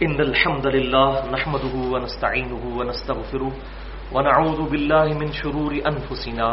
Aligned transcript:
إن 0.00 0.20
الحمد 0.20 0.66
لله 0.66 1.28
نحمده 1.28 1.74
ونستعينه 1.92 2.62
ونستغفره 2.78 3.52
ونعوذ 4.12 4.60
بالله 4.70 5.06
من 5.12 5.28
شرور 5.32 5.72
أنفسنا 5.76 6.48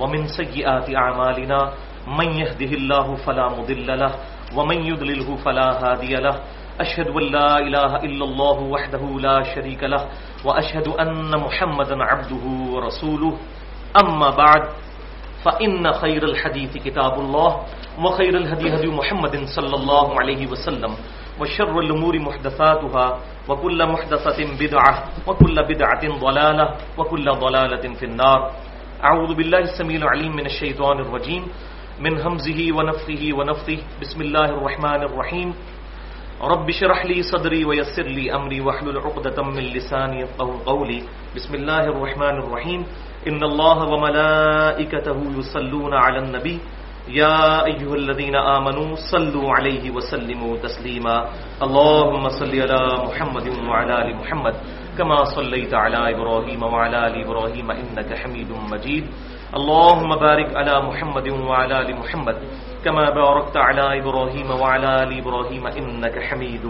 ومن 0.00 0.26
سيئات 0.28 0.88
أعمالنا. 0.96 1.60
من 2.08 2.28
يهده 2.40 2.72
الله 2.80 3.06
فلا 3.16 3.48
مضل 3.48 3.98
له 3.98 4.12
ومن 4.56 4.78
يضلله 4.86 5.36
فلا 5.44 5.68
هادي 5.84 6.14
له. 6.16 6.40
أشهد 6.80 7.08
أن 7.08 7.24
لا 7.36 7.58
إله 7.58 7.92
إلا 7.96 8.24
الله 8.24 8.58
وحده 8.60 9.02
لا 9.20 9.42
شريك 9.42 9.84
له 9.84 10.08
وأشهد 10.44 10.88
أن 10.88 11.36
محمدا 11.36 11.96
عبده 12.00 12.44
ورسوله. 12.72 13.32
أما 14.00 14.30
بعد، 14.30 14.62
فإن 15.44 15.92
خير 15.92 16.22
الحديث 16.24 16.72
كتاب 16.80 17.14
الله 17.20 17.50
وخير 18.00 18.34
الهدي 18.36 18.74
هدي 18.74 18.88
محمد 18.88 19.44
صلى 19.52 19.74
الله 19.76 20.20
عليه 20.20 20.46
وسلم. 20.46 20.96
وشر 21.40 21.80
الأمور 21.80 22.18
محدثاتها 22.18 23.18
وكل 23.48 23.86
محدثة 23.86 24.38
بدعة 24.60 25.04
وكل 25.26 25.56
بدعة 25.62 26.18
ضلالة 26.18 26.66
وكل 26.98 27.26
ضلالة 27.30 27.94
في 27.94 28.04
النار. 28.04 28.50
أعوذ 29.04 29.34
بالله 29.34 29.58
السميع 29.58 29.96
العليم 29.96 30.36
من 30.36 30.46
الشيطان 30.46 31.00
الرجيم 31.00 31.42
من 32.00 32.20
همزه 32.20 32.72
ونفثه 32.72 33.22
ونفثه. 33.32 33.78
بسم 34.00 34.20
الله 34.20 34.44
الرحمن 34.44 35.02
الرحيم. 35.02 35.54
رب 36.42 36.70
شرح 36.70 37.06
لي 37.06 37.22
صدري 37.22 37.64
ويسر 37.64 38.02
لي 38.02 38.34
أمري 38.34 38.60
واحلل 38.60 38.98
عقدة 38.98 39.42
من 39.42 39.62
لساني 39.72 40.20
يفقهوا 40.20 40.58
قولي. 40.66 41.02
بسم 41.36 41.54
الله 41.54 41.84
الرحمن 41.84 42.36
الرحيم. 42.44 42.80
إن 43.28 43.42
الله 43.42 43.78
وملائكته 43.88 45.18
يصلون 45.38 45.94
على 45.94 46.18
النبي. 46.18 46.58
يا 47.08 47.64
أيها 47.64 47.94
الذين 47.94 48.34
آمنوا 48.34 48.96
صلوا 49.10 49.46
عليه 49.54 49.90
وسلموا 49.90 50.56
تسليما. 50.58 51.16
اللهم 51.62 52.28
صل 52.28 52.50
على 52.50 52.80
محمد 53.06 53.46
وعلى 53.68 53.92
آل 54.02 54.16
محمد 54.16 54.54
كما 54.98 55.24
صليت 55.24 55.74
على 55.74 56.14
إبراهيم 56.14 56.62
وعلى 56.62 57.06
آل 57.06 57.14
إبراهيم 57.22 57.70
إنك 57.70 58.10
حميد 58.14 58.50
مجيد. 58.50 59.04
اللهم 59.54 60.10
بارك 60.16 60.48
على 60.56 60.74
محمد 60.82 61.28
وعلى 61.28 61.74
آل 61.80 61.90
محمد 61.96 62.36
كما 62.84 63.10
باركت 63.10 63.56
على 63.56 64.02
إبراهيم 64.02 64.50
وعلى 64.50 65.02
آل 65.02 65.10
إبراهيم 65.22 65.66
إنك 65.66 66.16
حميد 66.22 66.64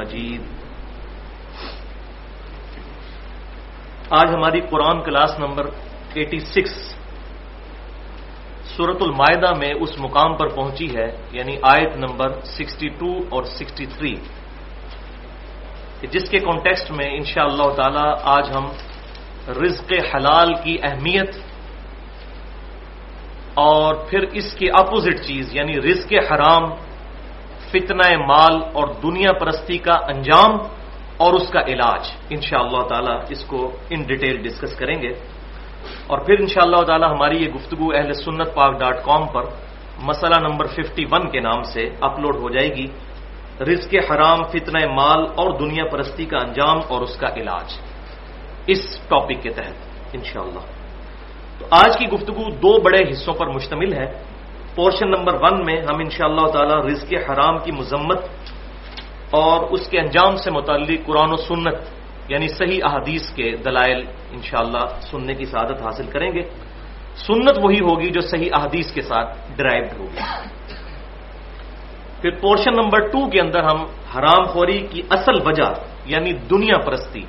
مجيد. 0.00 0.42
آج 4.12 4.28
ہماری 4.34 4.60
قرآن 4.72 4.98
کلاس 5.04 5.40
نمبر 5.40 5.64
86 6.16 7.01
سورت 8.76 9.02
المائدہ 9.02 9.52
میں 9.58 9.74
اس 9.80 9.98
مقام 9.98 10.36
پر 10.36 10.48
پہنچی 10.48 10.96
ہے 10.96 11.16
یعنی 11.32 11.56
آیت 11.62 11.96
نمبر 11.96 12.28
62 12.28 13.20
اور 13.28 13.42
63 13.42 14.16
جس 16.10 16.30
کے 16.30 16.38
کانٹیکسٹ 16.38 16.90
میں 16.90 17.06
انشاء 17.10 17.44
اللہ 17.44 17.68
تعالی 17.76 18.06
آج 18.22 18.50
ہم 18.56 18.64
رزق 19.48 19.92
حلال 20.14 20.54
کی 20.54 20.76
اہمیت 20.82 21.30
اور 23.54 23.94
پھر 23.94 24.20
اس 24.32 24.54
کی 24.54 24.68
اپوزٹ 24.70 25.26
چیز 25.26 25.54
یعنی 25.54 25.72
رزق 25.72 26.12
حرام، 26.32 26.70
فتنہ 27.70 28.16
مال 28.26 28.62
اور 28.72 28.88
دنیا 29.02 29.32
پرستی 29.32 29.78
کا 29.78 29.94
انجام 29.94 30.56
اور 31.16 31.34
اس 31.34 31.48
کا 31.48 31.60
علاج۔ 31.60 32.10
انشاء 32.30 32.58
اللہ 32.58 32.82
تعالی 32.88 33.16
اس 33.28 33.44
کو 33.44 33.72
ان 33.90 34.02
ڈیٹیل 34.02 34.36
ڈسکس 34.42 34.74
کریں 34.76 35.02
گے۔ 35.02 35.12
اور 36.06 36.18
پھر 36.18 36.34
انشاء 36.38 36.62
اللہ 36.62 36.82
تعالی 36.86 37.04
ہماری 37.04 37.36
یہ 37.36 37.52
گفتگو 37.52 37.92
اہل 37.94 38.12
سنت 38.12 38.54
پاک 38.54 38.78
ڈاٹ 38.78 39.04
کام 39.04 39.26
پر 39.26 39.42
مسئلہ 40.02 40.48
نمبر 40.48 40.66
51 40.66 41.30
کے 41.30 41.40
نام 41.40 41.62
سے 41.62 41.88
اپلوڈ 42.00 42.36
ہو 42.36 42.50
جائے 42.50 42.74
گی۔ 42.74 42.86
رزق 43.60 43.94
حرام، 44.10 44.44
فتنہ 44.44 44.92
مال 44.92 45.20
اور 45.34 45.58
دنیا 45.58 45.84
پرستی 45.84 46.24
کا 46.24 46.38
انجام 46.38 46.80
اور 46.88 47.00
اس 47.00 47.16
کا 47.16 47.26
علاج۔ 47.36 47.72
اس 48.66 48.98
ٹاپک 49.08 49.42
کے 49.42 49.50
تحت 49.50 49.74
انشاءاللہ۔ 50.12 50.60
تو 51.58 51.66
آج 51.70 51.98
کی 51.98 52.06
گفتگو 52.06 52.50
دو 52.50 52.80
بڑے 52.80 53.10
حصوں 53.10 53.34
پر 53.34 53.46
مشتمل 53.46 53.92
ہے۔ 53.92 54.22
پورشن 54.74 55.10
نمبر 55.10 55.34
ون 55.34 55.64
میں 55.64 55.80
ہم 55.80 55.96
انشاءاللہ 55.98 56.46
تعالی 56.46 56.92
رزق 56.92 57.30
حرام 57.30 57.58
کی 57.58 57.72
مذمت 57.72 58.18
اور 59.30 59.70
اس 59.70 59.88
کے 59.88 60.00
انجام 60.00 60.36
سے 60.36 60.50
متعلق 60.50 61.06
قرآن 61.06 61.32
و 61.32 61.36
سنت 61.36 61.74
یعنی 62.32 62.48
صحیح 62.48 62.80
احادیث 62.84 63.24
کے 63.36 63.46
دلائل 63.64 64.00
انشاءاللہ 64.30 64.84
سننے 65.10 65.34
کی 65.34 65.44
سعادت 65.44 65.82
حاصل 65.82 66.06
کریں 66.06 66.30
گے۔ 66.34 66.42
سنت 67.16 67.56
وہی 67.62 67.80
ہوگی 67.80 68.10
جو 68.10 68.20
صحیح 68.20 68.50
احادیث 68.52 68.88
کے 68.92 69.02
ساتھ 69.02 69.30
ڈرائیوڈ 69.56 69.92
ہوگی۔ 69.98 70.20
پھر 72.20 72.30
پورشن 72.30 72.72
نمبر 72.72 73.00
ٹو 73.12 73.20
کے 73.30 73.40
اندر 73.40 73.62
ہم 73.62 73.78
حرام 74.14 74.44
خوری 74.44 74.78
کی 74.90 75.02
اصل 75.10 75.36
وجہ 75.44 75.70
یعنی 76.06 76.32
دنیا 76.32 76.78
پرستی 76.78 77.24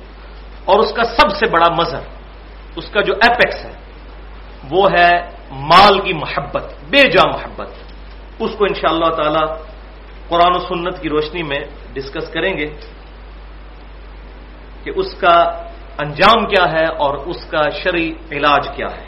اور 0.64 0.78
اس 0.78 0.92
کا 0.92 1.04
سب 1.04 1.28
سے 1.30 1.46
بڑا 1.50 1.68
مظہر، 1.78 2.06
اس 2.76 2.86
کا 2.88 3.00
جو 3.00 3.12
ایپیکس 3.12 3.64
ہے، 3.64 3.74
وہ 4.70 4.88
ہے 4.98 5.10
مال 5.50 6.00
کی 6.00 6.12
محبت، 6.12 6.64
بے 6.90 7.02
جا 7.10 7.24
محبت۔ 7.28 7.68
اس 8.38 8.50
کو 8.58 8.64
انشاءاللہ 8.64 9.04
اللہ 9.04 9.22
تعالی 9.22 9.44
قرآن 10.28 10.52
و 10.56 10.60
سنت 10.68 11.02
کی 11.02 11.08
روشنی 11.08 11.42
میں 11.42 11.60
ڈسکس 11.92 12.26
کریں 12.32 12.56
گے۔ 12.56 12.66
کہ 14.84 14.92
اس 14.96 15.14
کا 15.14 15.64
انجام 15.98 16.46
کیا 16.46 16.72
ہے 16.72 16.84
اور 16.84 17.14
اس 17.14 17.44
کا 17.44 17.70
شرعی 17.70 18.12
علاج 18.32 18.68
کیا 18.76 18.86
ہے۔ 18.86 19.06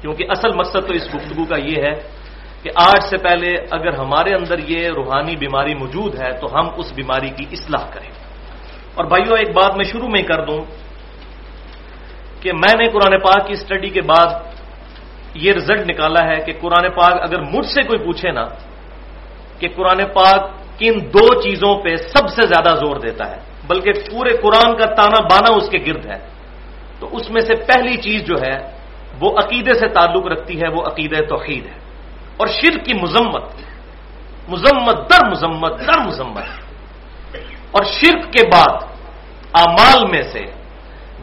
کیونکہ 0.00 0.24
اصل 0.30 0.48
مقصد 0.54 0.86
تو 0.86 0.92
اس 0.92 1.14
گفتگو 1.14 1.44
کا 1.44 1.56
یہ 1.56 1.82
ہے 1.82 1.94
کہ 2.62 2.70
آج 2.74 3.02
سے 3.10 3.16
پہلے 3.16 3.54
اگر 3.70 3.92
ہمارے 3.94 4.34
اندر 4.34 4.58
یہ 4.58 4.88
روحانی 4.88 5.36
بیماری 5.36 5.74
موجود 5.74 6.22
ہے 6.22 6.32
تو 6.32 6.46
ہم 6.54 6.68
اس 6.76 6.92
بیماری 6.92 7.28
کی 7.28 7.44
اصلاح 7.52 7.86
کریں۔ 7.90 8.08
اور 8.94 9.04
بھائیوں 9.04 9.36
ایک 9.38 9.48
بات 9.48 9.76
میں 9.76 9.84
شروع 9.84 10.08
میں 10.08 10.22
کر 10.22 10.46
دوں 10.46 10.64
کہ 12.40 12.52
میں 12.52 12.74
نے 12.78 12.88
قرآن 12.88 13.20
پاک 13.20 13.46
کی 13.46 13.52
اسٹڈی 13.52 13.88
کے 13.88 14.02
بعد 14.02 14.34
یہ 15.34 15.52
رزلٹ 15.52 15.80
نکالا 15.80 16.26
ہے 16.26 16.36
کہ 16.36 16.52
قرآن 16.60 16.90
پاک 16.90 17.12
اگر 17.22 17.40
مجھ 17.40 17.66
سے 17.66 17.82
کوئی 17.82 17.98
پوچھے 17.98 18.30
نا 18.30 18.44
کہ 19.58 19.68
قرآن 19.76 19.98
پاک 20.14 20.50
کن 20.78 21.00
دو 21.00 21.42
چیزوں 21.42 21.82
پہ 21.82 21.96
سب 21.96 22.28
سے 22.28 22.42
زیادہ 22.46 22.76
زور 22.76 22.96
دیتا 22.96 23.30
ہے۔ 23.30 23.51
بلکہ 23.66 23.92
پورے 24.10 24.36
قرآن 24.36 24.76
کا 24.76 24.86
تانا 24.86 25.20
بانا 25.20 25.54
اس 25.54 25.68
کے 25.68 25.78
گرد 25.86 26.06
ہے۔ 26.06 26.28
تو 27.00 27.16
اس 27.16 27.30
میں 27.30 27.40
سے 27.40 27.54
پہلی 27.54 27.96
چیز 27.96 28.24
جو 28.24 28.34
ہے، 28.42 28.70
وہ 29.20 29.38
عقیدے 29.38 29.74
سے 29.74 29.88
تعلق 29.88 30.26
رکھتی 30.26 30.60
ہے، 30.60 30.68
وہ 30.68 30.82
عقیدہ 30.82 31.22
توحید 31.28 31.66
ہے۔ 31.66 31.78
اور 32.36 32.46
شرک 32.46 32.84
کی 32.84 32.94
مذمت 32.94 33.42
مذمت، 34.48 35.10
در 35.10 35.28
مذمت 35.28 35.80
در 35.80 36.06
مذمت۔ 36.06 36.44
اور 37.70 37.84
شرک 37.84 38.32
کے 38.32 38.46
بعد 38.46 38.82
اعمال 39.54 40.06
میں 40.10 40.22
سے 40.22 40.44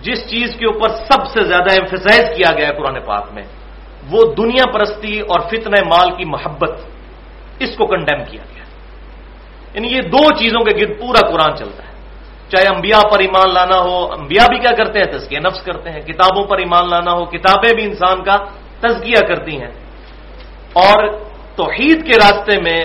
جس 0.02 0.30
چیز 0.30 0.56
کے 0.56 0.66
اوپر 0.66 0.90
سب 0.90 1.28
سے 1.28 1.44
زیادہ 1.44 1.74
ایمفیسائز 1.74 2.38
کیا 2.38 2.56
گیا 2.58 2.68
ہے 2.68 2.74
قرآن 2.74 3.00
پاک 3.06 3.34
میں، 3.34 3.44
وہ 4.12 4.34
دنیا 4.38 4.72
پرستی 4.72 5.20
اور 5.20 5.40
فتن 5.40 5.88
مال 5.88 6.12
کی 6.12 6.26
محبت، 6.26 6.72
اس 7.60 7.70
کو 7.78 7.86
کنڈیم 7.86 8.26
کیا 8.26 8.44
گیا۔ 8.56 8.64
یعنی 9.74 9.88
یہ 9.88 10.02
دو 10.02 10.38
چیزوں 10.38 10.60
کے 10.60 10.78
گرد 10.78 11.00
پورا 11.00 11.32
قرآن 11.32 11.58
چلتا 11.58 11.84
ہے۔ 11.84 11.89
چاہے 12.50 12.76
انبیاء 12.76 13.10
پر 13.10 13.20
ایمان 13.20 13.54
لانا 13.54 13.80
ہو، 13.80 14.14
انبیاء 14.20 14.46
بھی 14.46 14.60
کیا 14.60 14.76
کرتے 14.76 15.00
ہیں؟ 15.00 15.06
تزکیہ 15.06 15.40
نفس 15.40 15.62
کرتے 15.62 15.90
ہیں۔ 15.90 16.02
کتابوں 16.02 16.48
پر 16.48 16.58
ایمان 16.58 16.90
لانا 16.90 17.12
ہو، 17.12 17.26
کتابیں 17.26 17.76
بھی 17.76 17.84
انسان 17.84 18.24
کا 18.24 18.36
تزکیہ 18.80 19.28
کرتی 19.28 19.62
ہیں۔ 19.62 19.72
اور 20.74 21.10
توحید 21.56 22.06
کے 22.06 22.12
راستے 22.12 22.62
میں 22.62 22.84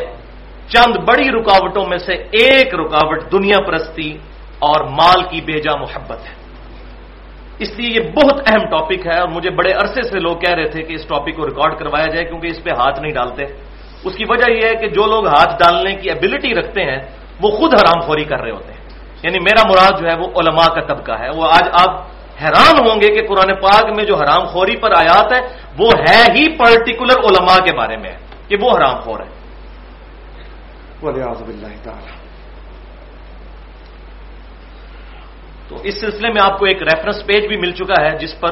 چند 0.68 0.96
بڑی 0.96 1.28
رکاوٹوں 1.28 1.86
میں 1.86 1.98
سے 1.98 2.12
ایک 2.14 2.74
رکاوٹ 2.74 3.32
دنیا 3.32 3.60
پرستی 3.66 4.10
اور 4.58 4.84
مال 4.84 5.22
کی 5.30 5.40
بیجا 5.40 5.76
محبت 5.76 6.20
ہے۔ 6.24 6.34
اس 7.58 7.78
لیے 7.78 7.90
یہ 7.90 8.00
بہت 8.00 8.42
اہم 8.46 8.66
ٹاپک 8.70 9.06
ہے 9.06 9.18
اور 9.18 9.28
مجھے 9.28 9.50
بڑے 9.50 9.72
عرصے 9.72 10.02
سے 10.02 10.20
لوگ 10.20 10.36
کہہ 10.36 10.54
رہے 10.54 10.68
تھے 10.68 10.82
کہ 10.82 10.92
اس 10.92 11.06
ٹاپک 11.06 11.36
کو 11.36 11.46
ریکارڈ 11.46 11.78
کروایا 11.78 12.06
جائے 12.06 12.24
کیونکہ 12.24 12.46
اس 12.46 12.64
پہ 12.64 12.70
ہاتھ 12.70 13.00
نہیں 13.00 13.12
ڈالتے۔ 13.12 13.42
اس 14.04 14.16
کی 14.16 14.24
وجہ 14.28 14.52
یہ 14.52 14.60
ہے 14.68 14.74
کہ 14.74 14.88
جو 14.88 15.06
لوگ 15.06 15.26
ہاتھ 15.26 15.62
ڈالنے 15.62 15.94
کی 15.94 16.10
ایبلٹی 16.10 16.54
رکھتے 16.54 16.84
ہیں، 16.84 16.98
وہ 17.42 17.50
خود 17.50 17.74
حرام 17.74 18.00
خوری 18.00 18.24
کر 18.24 18.40
رہے 18.40 18.50
ہوتے 18.50 18.72
ہیں۔ 18.72 18.83
یعنی 19.22 19.38
میرا 19.38 19.62
مراد 19.68 20.00
جو 20.00 20.08
ہے 20.08 20.14
وہ 20.14 20.28
علماء 20.40 20.74
کا 20.74 20.80
طبقہ 20.80 21.12
ہے۔ 21.12 21.30
وہ 21.30 21.44
آج 21.46 21.68
آپ 21.72 21.92
حیران 22.42 22.74
ہوں 22.86 23.00
گے 23.00 23.08
کہ 23.14 23.26
قرآن 23.26 23.54
پاک 23.54 23.84
میں 23.96 24.04
جو 24.04 24.16
حرام 24.16 24.46
خوری 24.46 24.76
پر 24.76 24.90
آیات 24.92 25.32
ہے 25.32 25.40
وہ 25.78 25.88
ہے 26.08 26.22
ہی 26.34 26.56
پرٹیکولر 26.56 27.18
علماء 27.18 27.58
کے 27.64 27.76
بارے 27.76 27.96
میں 27.96 28.12
کہ 28.48 28.56
وہ 28.60 28.70
حرام 28.70 29.00
خور 29.00 29.20
ہے 29.20 29.32
تو 35.68 35.76
اس 35.82 36.00
سلسلے 36.00 36.32
میں 36.32 36.42
آپ 36.42 36.58
کو 36.58 36.64
ایک 36.64 36.82
ریفرنس 36.82 37.26
پیج 37.26 37.46
بھی 37.46 37.56
مل 37.56 37.72
چکا 37.72 38.02
ہے 38.02 38.16
جس 38.18 38.40
پر 38.40 38.50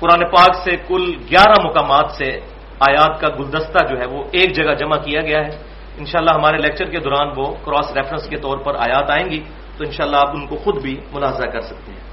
قرآن 0.00 0.22
پاک 0.30 0.54
سے 0.64 0.76
کل 0.88 1.14
گیارہ 1.30 1.62
مقامات 1.62 2.10
سے 2.10 2.40
آیات 2.80 3.20
کا 3.20 3.28
گلدستہ 3.28 3.86
جو 3.86 4.00
ہے 4.00 4.06
وہ 4.06 4.24
ایک 4.32 4.52
جگہ 4.54 4.74
جمع 4.74 4.96
کیا 4.96 5.20
گیا 5.20 5.46
ہے۔ 5.46 5.69
انشاءاللہ 5.98 6.30
ہمارے 6.30 6.58
لیکچر 6.58 6.86
کے 6.90 6.98
دوران 7.00 7.28
وہ 7.36 7.46
کراس 7.64 7.92
ریفرنس 7.96 8.28
کے 8.28 8.36
طور 8.36 8.58
پر 8.64 8.74
آیات 8.86 9.10
آئیں 9.10 9.26
گی، 9.30 9.40
تو 9.76 9.84
انشاءاللہ 9.84 10.16
آپ 10.16 10.30
ان 10.36 10.46
کو 10.46 10.56
خود 10.64 10.76
بھی 10.82 10.94
ملاحظہ 11.12 11.46
کر 11.52 11.60
سکتے 11.60 11.92
ہیں۔ 11.92 12.04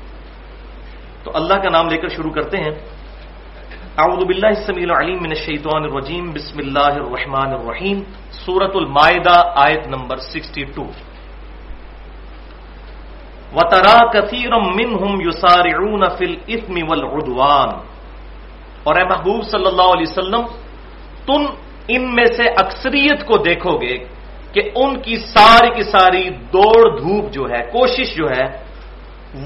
تو 1.23 1.31
اللہ 1.35 1.57
کا 1.63 1.69
نام 1.69 1.87
لے 1.89 1.97
کر 1.97 2.07
شروع 2.07 2.31
کرتے 2.31 2.57
ہیں۔ 2.57 2.73
اعوذ 3.97 4.21
باللہ 4.25 4.51
السمیع 4.57 4.85
العلیم 4.89 5.19
من 5.21 5.31
الشیطان 5.31 5.83
الرجیم، 5.83 6.25
بسم 6.31 6.57
اللہ 6.59 6.93
الرحمن 7.03 7.49
الرحیم 7.53 7.97
سورت 8.45 8.75
المائدہ، 8.75 9.37
آیت 9.55 9.87
نمبر 9.87 10.17
62 10.31 10.89
وطرا 13.53 13.97
کثیر 14.13 14.53
من 14.77 14.89
ہم 15.01 15.21
یوسار 15.21 15.65
فل 16.17 16.35
اسم 16.47 16.75
ودوان 16.89 17.69
اور 18.85 18.95
اے 18.95 19.03
محبوب 19.03 19.41
صلی 19.51 19.67
اللہ 19.67 19.87
علیہ 19.95 20.07
وسلم 20.09 20.43
تم 21.25 21.41
ان 21.87 22.15
میں 22.15 22.25
سے 22.25 22.43
اکثریت 22.43 23.25
کو 23.25 23.37
دیکھو 23.37 23.81
گے 23.81 23.97
کہ 24.51 24.61
ان 24.75 25.01
کی 25.01 25.15
ساری 25.15 25.69
کی 25.75 25.83
ساری 25.83 26.29
دوڑ 26.29 26.99
دھوپ 26.99 27.31
جو 27.31 27.45
ہے، 27.49 27.63
کوشش 27.71 28.15
جو 28.15 28.29
ہے، 28.29 28.67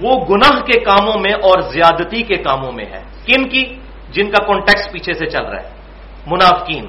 وہ 0.02 0.26
گناہ 0.26 0.62
کے 0.62 0.80
کاموں 0.80 1.20
میں 1.20 1.34
اور 1.34 1.62
زیادتی 1.62 2.22
کے 2.22 2.36
کاموں 2.36 2.72
میں 2.72 2.86
ہے۔ 2.86 3.04
کن 3.26 3.50
کی؟ 3.50 3.76
جن 4.12 4.32
کا 4.32 4.46
کانٹیکس 4.46 4.92
پیچھے 4.92 5.14
سے 5.14 5.26
چل 5.26 5.46
رہا 5.46 5.64
ہے۔ 5.64 5.70
منافقین۔ 6.28 6.86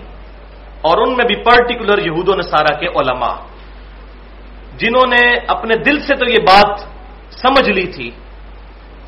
اور 0.83 0.99
ان 0.99 1.17
میں 1.17 1.25
بھی 1.25 1.37
پرٹیکولر 1.37 1.99
یہود 1.99 2.29
و 2.29 2.35
نصارہ 2.35 2.81
کے 2.81 2.87
علماء۔ 2.87 3.35
جنہوں 4.77 5.07
نے 5.07 5.35
اپنے 5.49 5.75
دل 5.77 6.01
سے 6.01 6.15
تو 6.15 6.31
یہ 6.31 6.39
بات 6.39 6.81
سمجھ 7.31 7.71
لی 7.71 7.87
تھی 7.87 8.11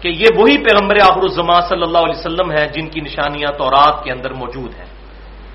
کہ 0.01 0.09
یہ 0.09 0.27
وہی 0.37 0.59
پیغمبر 0.59 0.97
آخر 1.03 1.21
الزما 1.23 1.61
صلی 1.61 1.83
اللہ 1.83 1.99
علیہ 1.99 2.19
وسلم 2.19 2.51
ہیں 2.51 2.69
جن 2.69 2.89
کی 2.89 3.01
نشانیاں 3.01 3.59
تورات 3.59 4.05
کے 4.05 4.13
اندر 4.13 4.33
موجود 4.33 4.75
ہیں۔ 4.75 4.94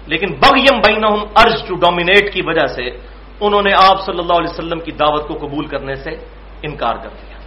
لیکن 0.09 0.27
بغیم 0.33 0.79
بینہم 0.79 1.19
ارج 1.35 1.67
ٹو 1.67 1.75
ڈومینیٹ 1.75 2.33
کی 2.33 2.41
وجہ 2.45 2.67
سے 2.67 2.89
انہوں 3.39 3.61
نے 3.61 3.69
آپ 3.75 4.05
صلی 4.05 4.19
اللہ 4.19 4.33
علیہ 4.33 4.49
وسلم 4.49 4.79
کی 4.79 4.91
دعوت 4.91 5.27
کو 5.27 5.33
قبول 5.33 5.65
کرنے 5.65 5.95
سے 5.95 6.11
انکار 6.61 6.95
کر 6.95 7.09
دیا۔ 7.09 7.37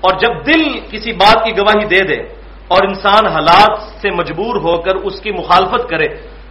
اور 0.00 0.18
جب 0.18 0.46
دل 0.46 0.80
کسی 0.90 1.12
بات 1.12 1.44
کی 1.44 1.50
گواہی 1.56 1.86
دے 1.86 2.04
دے 2.04 2.22
اور 2.68 2.86
انسان 2.88 3.26
حالات 3.26 3.78
سے 4.00 4.10
مجبور 4.10 4.56
ہو 4.56 4.80
کر 4.80 4.94
اس 4.94 5.20
کی 5.20 5.30
مخالفت 5.30 5.90
کرے، 5.90 6.08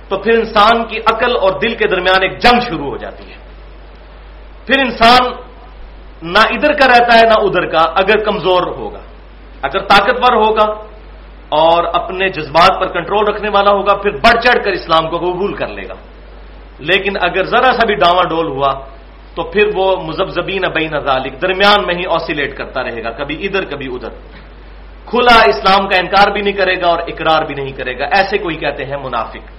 تو 0.09 0.17
پھر 0.17 0.37
انسان 0.37 0.83
کی 0.83 0.97
عقل 0.97 1.35
اور 1.35 1.59
دل 1.59 1.75
کے 1.75 1.87
درمیان 1.87 2.23
ایک 2.23 2.39
جنگ 2.39 2.59
شروع 2.59 2.89
ہو 2.89 2.97
جاتی 2.97 3.31
ہے۔ 3.31 3.37
پھر 4.65 4.79
انسان 4.79 5.31
نہ 6.21 6.39
ادھر 6.39 6.73
کا 6.73 6.87
رہتا 6.87 7.19
ہے 7.19 7.23
نہ 7.23 7.39
ادھر 7.39 7.65
کا، 7.65 7.83
اگر 7.95 8.23
کمزور 8.23 8.67
ہوگا، 8.67 9.01
اگر 9.61 9.79
طاقتور 9.79 10.33
ہوگا 10.33 10.90
اور 11.51 11.83
اپنے 11.93 12.29
جذبات 12.29 12.79
پر 12.79 12.87
کنٹرول 12.87 13.27
رکھنے 13.27 13.49
والا 13.49 13.71
ہوگا، 13.71 13.95
پھر 13.95 14.11
بڑھ 14.11 14.43
چڑھ 14.43 14.63
کر 14.63 14.71
اسلام 14.71 15.09
کو 15.09 15.17
قبول 15.17 15.53
کر 15.53 15.67
لے 15.67 15.81
گا۔ 15.81 15.93
لیکن 16.79 17.11
اگر 17.21 17.43
ذرا 17.43 17.73
سا 17.73 17.85
بھی 17.85 17.95
ڈاواں 17.95 18.23
ڈول 18.29 18.47
ہوا، 18.47 18.73
تو 19.35 19.43
پھر 19.43 19.69
وہ 19.75 19.95
مزبزبین 20.03 20.61
بین 20.73 20.99
ذالک 20.99 21.41
درمیان 21.41 21.85
میں 21.85 21.95
ہی 21.95 22.03
آسیلیٹ 22.09 22.57
کرتا 22.57 22.83
رہے 22.83 23.03
گا، 23.03 23.09
کبھی 23.09 23.45
ادھر 23.45 23.65
کبھی 23.65 23.87
ادھر۔ 23.87 24.09
کھلا 25.05 25.41
اسلام 25.45 25.87
کا 25.87 25.99
انکار 25.99 26.31
بھی 26.31 26.41
نہیں 26.41 26.53
کرے 26.53 26.81
گا 26.81 26.87
اور 26.87 26.97
اقرار 26.97 27.45
بھی 27.45 27.55
نہیں 27.55 27.71
کرے 27.71 27.99
گا۔ 27.99 28.05
ایسے 28.05 28.37
کوئی 28.37 28.55
کہتے 28.55 28.85
ہیں 28.85 28.97
منافق۔ 29.03 29.51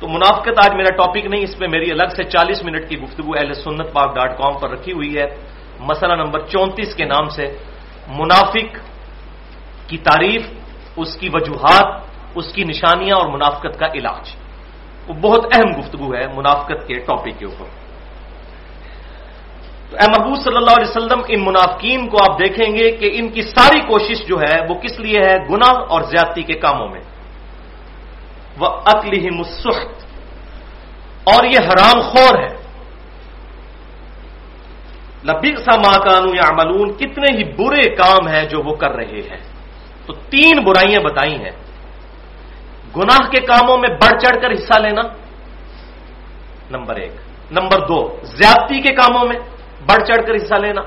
تو 0.00 0.08
منافقت 0.08 0.58
آج 0.58 0.74
میرا 0.74 0.96
ٹاپک 0.96 1.26
نہیں، 1.26 1.42
اس 1.42 1.60
میں 1.60 1.68
میری 1.68 1.90
الگ 1.90 2.14
سے 2.16 2.24
چالیس 2.24 2.64
منٹ 2.64 2.88
کی 2.88 2.98
گفتگو 2.98 3.32
اہل 3.38 3.54
سنت 3.54 3.92
پاک 3.92 4.14
ڈاٹ 4.14 4.38
کام 4.38 4.52
پر 4.60 4.70
رکھی 4.70 4.92
ہوئی 4.92 5.16
ہے۔ 5.16 5.26
مسئلہ 5.80 6.14
نمبر 6.14 6.40
چونتیس 6.40 6.94
کے 6.94 7.04
نام 7.04 7.28
سے 7.28 7.56
منافق 8.08 8.78
کی 9.86 9.98
تعریف۔ 9.98 10.63
اس 10.96 11.16
کی 11.16 11.28
وجوہات، 11.32 12.00
اس 12.34 12.52
کی 12.52 12.64
نشانیاں 12.64 13.16
اور 13.16 13.26
منافقت 13.26 13.78
کا 13.78 13.86
علاج۔ 13.94 14.36
وہ 15.08 15.14
بہت 15.14 15.44
اہم 15.52 15.80
گفتگو 15.80 16.14
ہے 16.14 16.26
منافقت 16.34 16.86
کے 16.86 16.94
ٹاپک 16.98 17.38
کے 17.38 17.44
اوپر۔ 17.44 17.64
تو 19.90 19.96
اے 19.96 20.10
محبوب 20.18 20.36
صلی 20.44 20.56
اللہ 20.56 20.70
علیہ 20.70 20.90
وسلم، 20.90 21.20
ان 21.28 21.44
منافقین 21.44 22.08
کو 22.08 22.16
آپ 22.30 22.38
دیکھیں 22.38 22.76
گے 22.76 22.90
کہ 22.90 23.10
ان 23.12 23.28
کی 23.28 23.42
ساری 23.42 23.80
کوشش 23.80 24.26
جو 24.26 24.36
ہے، 24.36 24.60
وہ 24.68 24.74
کس 24.74 25.00
لیے 25.00 25.20
ہے؟ 25.20 25.38
گناہ 25.50 25.74
اور 25.88 26.02
زیادتی 26.02 26.42
کے 26.42 26.52
کاموں 26.52 26.88
میں۔ 26.88 27.00
وہ 28.58 28.66
عقل 28.66 29.12
ہی 29.12 29.30
مسخت 29.30 30.04
اور 31.24 31.44
یہ 31.44 31.58
حرام 31.58 32.00
خور 32.00 32.38
ہے۔ 32.38 32.64
لبیق 35.24 35.58
سا 35.58 35.76
ماکانو 35.76 36.34
یا 36.34 36.64
ملون 36.64 36.92
کتنے 36.92 37.36
ہی 37.36 37.44
برے 37.44 37.94
کام 37.94 38.28
ہیں 38.28 38.44
جو 38.44 38.62
وہ 38.64 38.74
کر 38.74 38.90
رہے 38.90 39.20
ہیں۔ 39.30 39.53
تو 40.06 40.12
تین 40.12 40.64
برائیاں 40.64 41.00
بتائی 41.00 41.44
ہیں۔ 41.44 41.50
گناہ 42.96 43.30
کے 43.30 43.40
کاموں 43.40 43.78
میں 43.78 43.88
بڑھ 43.88 44.20
چڑھ 44.20 44.42
کر 44.42 44.52
حصہ 44.52 44.80
لینا۔ 44.80 45.02
نمبر 46.70 46.96
ایک۔ 46.96 47.12
نمبر 47.50 47.86
دو، 47.86 48.16
زیادتی 48.22 48.80
کے 48.80 48.94
کاموں 48.94 49.24
میں 49.24 49.36
بڑھ 49.86 50.04
چڑھ 50.04 50.26
کر 50.26 50.34
حصہ 50.34 50.54
لینا۔ 50.54 50.80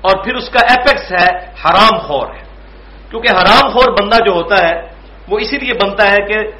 اور 0.00 0.24
پھر 0.24 0.34
اس 0.34 0.50
کا 0.50 0.58
ایپیکس 0.60 1.12
ہے، 1.12 1.36
حرام 1.64 1.98
خور 1.98 2.26
ہے۔ 2.34 2.42
کیونکہ 3.10 3.28
حرام 3.28 3.70
خور 3.70 4.02
بندہ 4.02 4.16
جو 4.26 4.32
ہوتا 4.32 4.68
ہے، 4.68 4.82
وہ 5.28 5.38
اسی 5.38 5.58
لیے 5.58 5.72
بنتا 5.72 6.10
ہے 6.10 6.16
کہ 6.16 6.50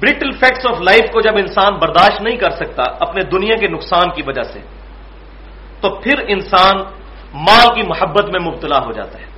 برٹل 0.00 0.30
فیکٹس 0.30 0.66
آف 0.66 0.80
لائف 0.80 1.12
کو 1.12 1.20
جب 1.20 1.36
انسان 1.36 1.74
برداشت 1.74 2.22
نہیں 2.22 2.36
کر 2.36 2.50
سکتا 2.50 2.82
اپنے 3.00 3.20
دنیا 3.22 3.56
کے 3.56 3.68
نقصان 3.68 4.10
کی 4.10 4.22
وجہ 4.26 4.42
سے، 4.42 4.60
تو 5.80 5.94
پھر 5.94 6.14
انسان 6.28 6.76
ماں 7.34 7.74
کی 7.74 7.82
محبت 7.82 8.24
میں 8.24 8.40
مبتلا 8.40 8.78
ہو 8.78 8.92
جاتا 8.92 9.18
ہے۔ 9.18 9.37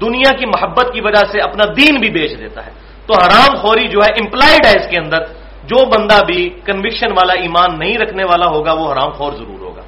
دنیا 0.00 0.32
کی 0.38 0.46
محبت 0.46 0.92
کی 0.92 1.00
وجہ 1.00 1.24
سے 1.32 1.40
اپنا 1.40 1.64
دین 1.76 1.94
بھی 2.00 2.10
بیچ 2.10 2.38
دیتا 2.38 2.66
ہے۔ 2.66 2.70
تو 3.06 3.14
حرام 3.14 3.56
خوری 3.56 3.88
جو 3.88 3.98
ہے 3.98 4.12
امپلائڈ 4.12 4.66
ہے 4.66 4.80
اس 4.80 4.90
کے 4.90 4.96
اندر، 4.98 5.18
جو 5.64 5.86
بندہ 5.86 6.24
بھی 6.26 6.60
کنوکشن 6.64 7.12
والا 7.12 7.32
ایمان 7.32 7.78
نہیں 7.78 7.98
رکھنے 7.98 8.24
والا 8.24 8.46
ہوگا، 8.46 8.72
وہ 8.72 8.92
حرام 8.92 9.10
خور 9.10 9.32
ضرور 9.32 9.60
ہوگا۔ 9.60 9.82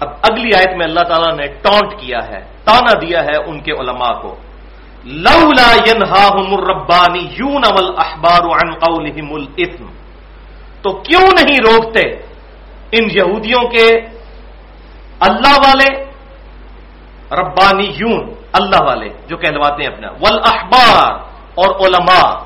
اب 0.00 0.08
اگلی 0.22 0.50
آیت 0.54 0.76
میں 0.76 0.86
اللہ 0.86 1.00
تعالیٰ 1.00 1.36
نے 1.36 1.46
ٹانٹ 1.46 2.00
کیا 2.00 2.18
ہے، 2.28 2.40
تانا 2.64 2.98
دیا 3.00 3.24
ہے 3.24 3.36
ان 3.46 3.60
کے 3.60 3.72
علماء 3.72 4.12
کو۔ 4.12 4.36
لولا 5.04 5.74
ربانی 6.70 7.28
یون 7.38 7.62
اول 7.64 7.94
اخبار 7.96 8.42
تو 10.82 10.92
کیوں 10.92 11.22
نہیں 11.22 11.58
روکتے 11.70 12.08
ان 12.92 13.04
یہودیوں 13.10 13.62
کے 13.62 13.86
اللہ 15.20 15.58
والے 15.58 16.04
ربانی 17.32 17.86
یون 17.86 18.34
اللہ 18.52 18.82
والے، 18.82 19.08
جو 19.26 19.36
کہلواتے 19.36 19.82
ہیں 19.82 19.90
اپنا۔ 19.90 20.10
ول 20.10 20.38
اخبار 20.44 21.12
اور 21.54 21.74
علماء۔ 21.80 22.44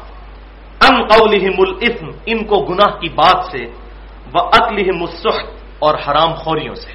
ان 0.80 1.06
قولہم 1.06 1.54
الاسم 1.58 2.10
ان 2.26 2.44
کو 2.44 2.64
گناہ 2.64 2.98
کی 2.98 3.08
بات 3.08 3.44
سے۔ 3.52 3.66
وہ 4.34 4.40
اقلہم 4.40 5.02
السخت 5.02 5.64
اور 5.78 5.94
حرام 5.94 6.34
خوریوں 6.34 6.74
سے۔ 6.74 6.90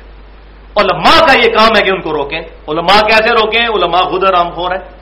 علماء 0.76 1.26
کا 1.28 1.34
یہ 1.34 1.58
کام 1.58 1.70
ہے 1.78 1.82
کہ 1.82 1.90
ان 1.94 2.02
کو 2.02 2.14
روکیں۔ 2.14 2.42
علماء 2.42 3.00
کیسے 3.00 3.34
روکیں؟ 3.34 3.66
علماء 3.66 4.10
خود 4.10 4.24
حرام 4.24 4.50
خور 4.50 4.72
ہے 4.72 5.00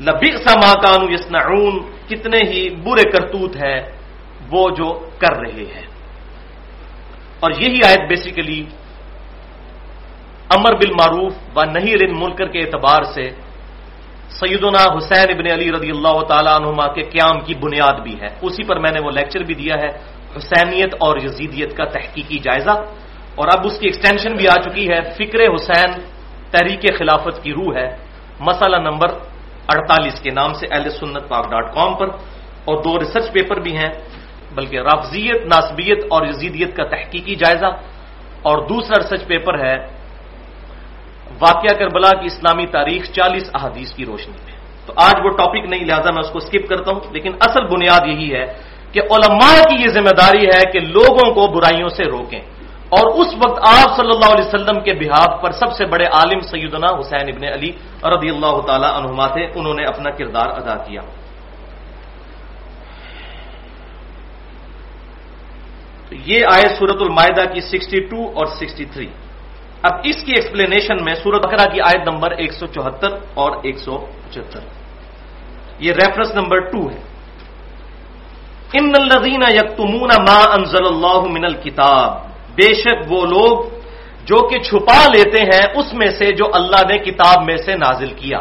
لبی 0.00 0.36
سما 0.36 0.72
کانو 0.72 1.12
یسنعون 1.12 1.90
کتنے 2.08 2.38
ہی 2.38 2.70
برے 2.70 3.10
کرتوت 3.10 3.56
ہیں 3.56 3.80
وہ 4.50 4.70
جو 4.70 5.08
کر 5.18 5.36
رہے 5.36 5.64
ہیں۔ 5.74 5.87
اور 7.40 7.50
یہی 7.50 7.78
آیت 7.86 8.00
بیسیکلی 8.08 8.64
امر 10.50 10.72
بالمعروف 10.74 11.32
و 11.56 11.64
نہیں 11.64 11.94
رن 12.02 12.20
ملکر 12.20 12.46
کے 12.46 12.58
اعتبار 12.58 13.02
سے 13.02 13.30
سیدنا 14.28 14.96
حسین 14.98 15.30
ابن 15.30 15.52
علی 15.52 15.72
رضی 15.72 15.90
اللہ 15.90 16.20
تعالیٰ 16.28 16.52
عنہما 16.52 16.86
کے 16.86 17.02
قیام 17.02 17.40
کی 17.40 17.54
بنیاد 17.54 18.00
بھی 18.00 18.20
ہے۔ 18.20 18.26
اسی 18.42 18.64
پر 18.64 18.78
میں 18.78 18.90
نے 18.90 19.00
وہ 19.06 19.10
لیکچر 19.10 19.40
بھی 19.40 19.54
دیا 19.54 19.74
ہے۔ 19.78 19.88
حسینیت 20.36 20.94
اور 21.00 21.18
یزیدیت 21.18 21.76
کا 21.76 21.84
تحقیقی 21.84 22.38
جائزہ۔ 22.38 22.70
اور 23.34 23.48
اب 23.58 23.66
اس 23.66 23.78
کی 23.78 23.86
ایکسٹینشن 23.86 24.36
بھی 24.36 24.48
آ 24.48 24.54
چکی 24.54 24.88
ہے۔ 24.88 25.00
فکر 25.00 25.38
حسین 25.54 26.00
تحریک 26.50 26.98
خلافت 26.98 27.42
کی 27.42 27.52
روح 27.52 27.74
ہے۔ 27.76 27.96
مسئلہ 28.40 28.76
نمبر 28.76 29.08
اڑتالیس 29.68 30.20
کے 30.20 30.30
نام 30.30 30.52
سے 30.52 30.66
اہل 30.70 30.90
سنت 30.90 31.28
پاک 31.28 31.50
ڈاٹ 31.50 31.74
کام 31.74 31.94
پر۔ 31.94 32.08
اور 32.64 32.82
دو 32.82 33.00
ریسرچ 33.00 33.32
پیپر 33.32 33.60
بھی 33.60 33.76
ہیں۔ 33.76 33.90
بلکہ 34.54 34.80
رافضیت، 34.80 35.46
ناسبیت 35.46 36.04
اور 36.10 36.26
یزیدیت 36.26 36.76
کا 36.76 36.84
تحقیقی 36.84 37.34
جائزہ۔ 37.34 37.66
اور 38.42 38.58
دوسرا 38.58 39.02
ریسرچ 39.02 39.26
پیپر 39.26 39.58
ہے 39.58 39.74
واقعہ 41.40 41.78
کربلا 41.78 42.20
کی 42.20 42.26
اسلامی 42.26 42.66
تاریخ 42.66 43.10
چالیس 43.10 43.50
احادیث 43.54 43.92
کی 43.92 44.04
روشنی 44.04 44.36
میں۔ 44.44 44.58
تو 44.86 44.92
آج 44.96 45.14
وہ 45.24 45.30
ٹاپک 45.30 45.68
نہیں، 45.68 45.84
لہٰذا 45.84 46.10
میں 46.10 46.20
اس 46.20 46.30
کو 46.30 46.38
اسکپ 46.38 46.68
کرتا 46.68 46.92
ہوں، 46.92 47.00
لیکن 47.12 47.32
اصل 47.40 47.66
بنیاد 47.66 48.06
یہی 48.06 48.34
ہے 48.34 48.44
کہ 48.92 49.00
علماء 49.00 49.62
کی 49.62 49.82
یہ 49.82 49.88
ذمہ 49.88 50.10
داری 50.10 50.46
ہے 50.46 50.70
کہ 50.72 50.80
لوگوں 50.80 51.34
کو 51.34 51.46
برائیوں 51.46 51.88
سے 51.88 52.04
روکیں۔ 52.04 52.40
اور 52.88 53.20
اس 53.20 53.34
وقت 53.34 53.58
آپ 53.66 53.96
صلی 53.96 54.10
اللہ 54.10 54.34
علیہ 54.34 54.44
وسلم 54.44 54.80
کے 54.80 54.94
بحاف 54.94 55.42
پر 55.42 55.50
سب 55.50 55.72
سے 55.72 55.86
بڑے 55.86 56.04
عالم 56.04 56.40
سیدنا 56.40 56.86
حسین 57.00 57.34
ابن 57.34 57.44
علی 57.44 57.72
رضی 58.04 58.28
اللہ 58.28 58.60
تعالی 58.66 58.86
عنہما 58.96 59.26
تھے، 59.26 59.46
انہوں 59.54 59.74
نے 59.74 59.84
اپنا 59.84 60.10
کردار 60.10 60.46
ادا 60.46 60.76
کیا۔ 60.76 61.00
تو 66.08 66.16
یہ 66.24 66.44
آئے 66.52 66.76
سورت 66.78 66.96
المائدہ 67.00 67.52
کی 67.52 67.60
سکسٹی 67.60 68.00
ٹو 68.00 68.26
اور 68.34 68.46
سکسٹی 68.46 68.84
تھری۔ 68.84 69.06
اب 69.82 69.92
اس 70.04 70.22
کی 70.24 70.32
ایکسپلینیشن 70.32 71.04
میں 71.04 71.14
سورت 71.14 71.46
بکرا 71.46 71.64
کی 71.64 71.80
آیت 71.80 72.08
نمبر 72.08 72.30
ایک 72.30 72.52
سو 72.52 72.66
چوہتر 72.66 73.08
اور 73.34 73.50
ایک 73.62 73.78
سو 73.78 73.98
پچہتر۔ 73.98 74.60
یہ 75.78 75.92
ریفرنس 75.92 76.34
نمبر 76.34 76.58
ٹو 76.58 76.90
ہے۔ 76.90 77.00
ان 78.72 78.92
الزین 79.00 79.42
یکتمون 79.54 80.08
ما 80.28 80.38
انزل 80.38 80.86
اللہ 80.86 81.20
من 81.20 81.44
الکتاب 81.44 82.10
بے 82.54 82.74
شک 82.74 83.12
وہ 83.12 83.26
لوگ 83.26 83.64
جو 84.24 84.48
کہ 84.48 84.58
چھپا 84.58 85.06
لیتے 85.14 85.38
ہیں 85.38 85.66
اس 85.74 85.94
میں 85.94 86.10
سے 86.18 86.32
جو 86.32 86.44
اللہ 86.52 86.92
نے 86.92 86.98
کتاب 86.98 87.42
میں 87.42 87.56
سے 87.56 87.76
نازل 87.76 88.12
کیا۔ 88.16 88.40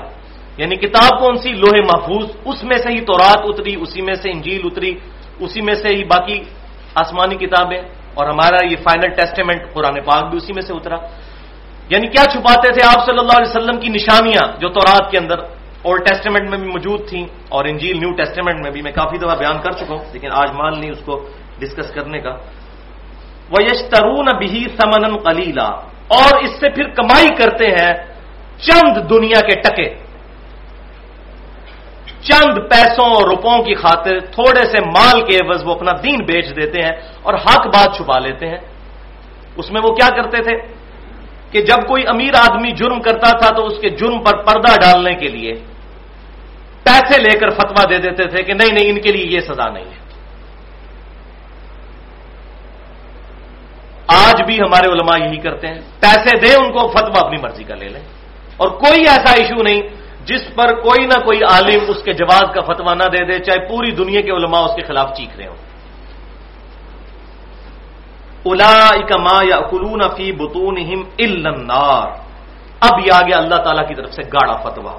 یعنی 0.57 0.75
کتاب 0.75 1.19
کون 1.19 1.35
سی؟ 1.35 1.49
لوہے 1.51 1.81
محفوظ۔ 1.81 2.29
اس 2.45 2.63
میں 2.63 2.77
سے 2.77 2.89
ہی 2.89 3.01
تورات 3.01 3.37
اتری، 3.43 3.75
اسی 3.81 4.01
میں 4.01 4.15
سے 4.15 4.31
انجیل 4.31 4.61
اتری، 4.63 4.93
اسی 5.39 5.61
میں 5.61 5.75
سے 5.75 5.87
ہی 5.87 6.03
باقی 6.03 6.39
آسمانی 6.99 7.35
کتابیں 7.35 7.81
اور 8.17 8.25
ہمارا 8.27 8.65
یہ 8.65 8.75
فائنل 8.75 9.09
ٹیسٹیمنٹ 9.09 9.61
قرآن 9.73 9.95
پاک 10.01 10.23
بھی 10.29 10.37
اسی 10.37 10.53
میں 10.53 10.61
سے 10.61 10.73
اترا۔ 10.73 10.97
یعنی 11.89 12.07
کیا 12.07 12.23
چھپاتے 12.31 12.67
تھے 12.73 12.81
آپ 12.87 13.05
صلی 13.05 13.19
اللہ 13.19 13.37
علیہ 13.37 13.51
وسلم 13.55 13.79
کی 13.79 13.89
نشانیاں 13.89 14.45
جو 14.59 14.69
تورات 14.69 15.11
کے 15.11 15.17
اندر 15.17 15.37
اولڈ 15.83 16.01
ٹیسٹیمنٹ 16.07 16.49
میں 16.49 16.57
بھی 16.57 16.67
موجود 16.67 17.09
تھیں 17.09 17.25
اور 17.49 17.65
انجیل 17.65 17.99
نیو 17.99 18.11
ٹیسٹیمنٹ 18.11 18.57
میں 18.63 18.71
بھی 18.71 18.81
میں 18.81 18.91
کافی 18.91 19.17
دفعہ 19.17 19.35
بیان 19.35 19.57
کر 19.61 19.71
چکا 19.71 19.93
ہوں، 19.93 20.03
لیکن 20.13 20.29
آج 20.31 20.49
مان 20.53 20.79
نہیں 20.79 20.91
اس 20.91 21.03
کو 21.05 21.13
ڈسکس 21.59 21.89
کرنے 21.93 22.19
کا۔ 22.19 22.33
وہ 23.51 23.59
یش 23.61 23.81
ترون 23.89 24.27
بھی 24.37 24.67
سمن 24.77 25.17
کلیلا 25.17 25.69
اور 26.17 26.43
اس 26.43 26.59
سے 26.59 26.69
پھر 26.69 26.89
کمائی 26.89 27.27
کرتے 27.27 27.65
ہیں 27.65 27.93
چند 28.59 29.09
دنیا 29.09 29.39
کے 29.47 29.55
ٹکے۔ 29.61 30.06
چند 32.31 32.69
پیسوں 32.69 33.05
اور 33.05 33.23
روپوں 33.23 33.63
کی 33.63 33.75
خاطر 33.75 34.19
تھوڑے 34.19 34.65
سے 34.65 34.77
مال 34.85 35.21
کے 35.21 35.37
عوض 35.37 35.63
وہ 35.65 35.73
اپنا 35.73 35.91
دین 36.03 36.25
بیچ 36.25 36.45
دیتے 36.55 36.81
ہیں 36.81 36.91
اور 37.23 37.33
حق 37.33 37.67
بات 37.67 37.97
چھپا 37.97 38.19
لیتے 38.19 38.47
ہیں۔ 38.47 38.57
اس 39.55 39.71
میں 39.71 39.81
وہ 39.83 39.95
کیا 39.95 40.21
کرتے 40.21 40.43
تھے؟ 40.43 40.77
کہ 41.51 41.61
جب 41.61 41.87
کوئی 41.87 42.03
امیر 42.07 42.33
آدمی 42.35 42.71
جرم 42.71 43.01
کرتا 43.01 43.37
تھا 43.37 43.55
تو 43.55 43.65
اس 43.65 43.73
کے 43.81 43.89
جرم 43.89 44.23
پر 44.23 44.37
پردہ 44.37 44.79
ڈالنے 44.79 45.13
کے 45.13 45.27
لیے 45.27 45.53
پیسے 46.83 47.21
لے 47.21 47.39
کر 47.39 47.49
فتوا 47.49 47.83
دے 47.89 47.97
دیتے 47.97 48.23
تھے 48.23 48.43
کہ 48.43 48.53
نہیں 48.53 48.71
نہیں، 48.71 48.89
ان 48.89 49.01
کے 49.01 49.11
لیے 49.11 49.25
یہ 49.25 49.39
سزا 49.39 49.69
نہیں 49.69 49.85
ہے۔ 49.85 50.07
آج 54.07 54.41
بھی 54.45 54.57
ہمارے 54.57 54.89
علماء 54.89 55.27
یہی 55.27 55.37
کرتے 55.37 55.67
ہیں۔ 55.67 55.81
پیسے 55.99 56.37
دیں 56.39 56.65
ان 56.65 56.71
کو 56.71 56.87
فتوا 56.87 57.27
اپنی 57.27 57.41
مرضی 57.41 57.63
کا 57.63 57.75
لے 57.75 57.89
لیں۔ 57.89 58.01
اور 58.57 58.67
کوئی 58.67 58.99
ایسا 58.99 59.31
ایشو 59.31 59.63
نہیں 59.63 59.81
جس 60.27 60.55
پر 60.55 60.73
کوئی 60.73 61.05
نہ 61.05 61.19
کوئی 61.25 61.43
عالم 61.43 61.83
اس 61.87 62.03
کے 62.03 62.13
جواز 62.13 62.53
کا 62.53 62.61
فتوا 62.61 62.93
نہ 62.93 63.03
دے 63.03 63.25
دے، 63.25 63.39
چاہے 63.39 63.67
پوری 63.67 63.91
دنیا 63.91 64.21
کے 64.21 64.31
علماء 64.31 64.61
اس 64.61 64.75
کے 64.75 64.81
خلاف 64.81 65.17
چیخ 65.17 65.37
رہے 65.37 65.47
ہوں۔ 65.47 65.67
الا 68.45 68.89
یا 69.41 69.59
قلون 69.69 70.01
فی 70.17 70.31
بتون 70.31 70.77
النار۔ 71.19 72.07
اب 72.79 72.99
یہ 73.05 73.13
آگے 73.13 73.33
اللہ 73.33 73.55
تعالی 73.55 73.81
کی 73.87 73.95
طرف 73.95 74.13
سے 74.13 74.21
گاڑا 74.21 74.53
فتوا 74.53 74.97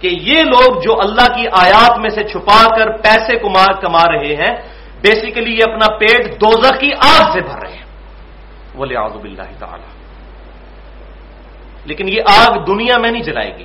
کہ 0.00 0.06
یہ 0.06 0.42
لوگ 0.42 0.80
جو 0.80 0.92
اللہ 0.92 1.34
کی 1.34 1.46
آیات 1.52 1.98
میں 1.98 2.10
سے 2.10 2.24
چھپا 2.24 2.76
کر 2.76 2.90
پیسے 2.90 3.36
کما 3.36 4.04
رہے 4.12 4.34
ہیں 4.34 4.56
بیسیکلی 5.00 5.54
یہ 5.54 5.62
اپنا 5.62 5.96
پیٹ 5.96 6.40
دوزخ 6.40 6.78
کی 6.80 6.90
آگ 6.92 7.32
سے 7.32 7.40
بھر 7.40 7.58
رہے 7.62 7.76
ہیں۔ 7.76 7.84
بولے 8.74 8.96
آزب 8.96 9.24
اللہ 9.24 9.58
تعالی۔ 9.58 9.84
لیکن 11.84 12.08
یہ 12.08 12.20
آگ 12.28 12.64
دنیا 12.64 12.98
میں 12.98 13.10
نہیں 13.10 13.22
جلائے 13.22 13.58
گی۔ 13.58 13.64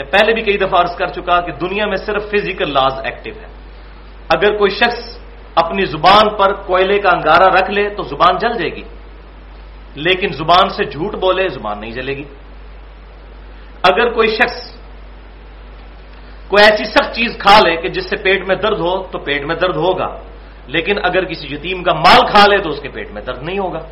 میں 0.00 0.10
پہلے 0.10 0.30
بھی 0.32 0.42
کئی 0.42 0.56
دفعہ 0.56 0.80
عرض 0.80 0.94
کر 0.96 1.08
چکا 1.16 1.36
کہ 1.44 1.52
دنیا 1.60 1.84
میں 1.86 2.00
صرف 2.06 2.22
فزیکل 2.32 2.72
لاز 2.72 2.94
ایکٹیو 3.04 3.34
ہے 3.42 3.48
اگر 4.34 4.50
کوئی 4.56 4.70
شخص 4.80 5.00
اپنی 5.62 5.84
زبان 5.94 6.26
پر 6.38 6.50
کوئلے 6.68 6.98
کا 7.04 7.10
انگارہ 7.16 7.48
رکھ 7.56 7.70
لے 7.76 7.84
تو 7.96 8.02
زبان 8.02 8.32
جل 8.40 8.52
جائے 8.58 8.72
گی، 8.76 8.84
لیکن 10.06 10.28
زبان 10.32 10.66
سے 10.76 10.82
جھوٹ 10.84 11.12
بولے 11.20 11.48
زبان 11.48 11.76
نہیں 11.80 11.94
جلے 11.98 12.14
گی۔ 12.16 12.26
اگر 13.82 14.06
کوئی 14.16 14.28
شخص 14.38 14.58
کوئی 16.48 16.62
ایسی 16.64 16.84
سخت 16.84 17.10
چیز 17.14 17.30
کھا 17.38 17.56
لے 17.64 17.74
کہ 17.82 17.88
جس 17.94 18.04
سے 18.10 18.16
پیٹ 18.24 18.40
میں 18.48 18.56
درد 18.56 18.80
ہو 18.80 18.94
تو 19.10 19.18
پیٹ 19.18 19.42
میں 19.48 19.56
درد 19.56 19.76
ہوگا، 19.76 20.10
لیکن 20.66 20.94
اگر 21.02 21.22
کسی 21.24 21.46
یتیم 21.54 21.82
کا 21.82 21.92
مال 21.94 22.20
کھا 22.30 22.44
لے 22.50 22.58
تو 22.62 22.68
اس 22.70 22.80
کے 22.82 22.88
پیٹ 22.88 23.08
میں 23.14 23.22
درد 23.22 23.42
نہیں 23.42 23.58
ہوگا۔ 23.58 23.82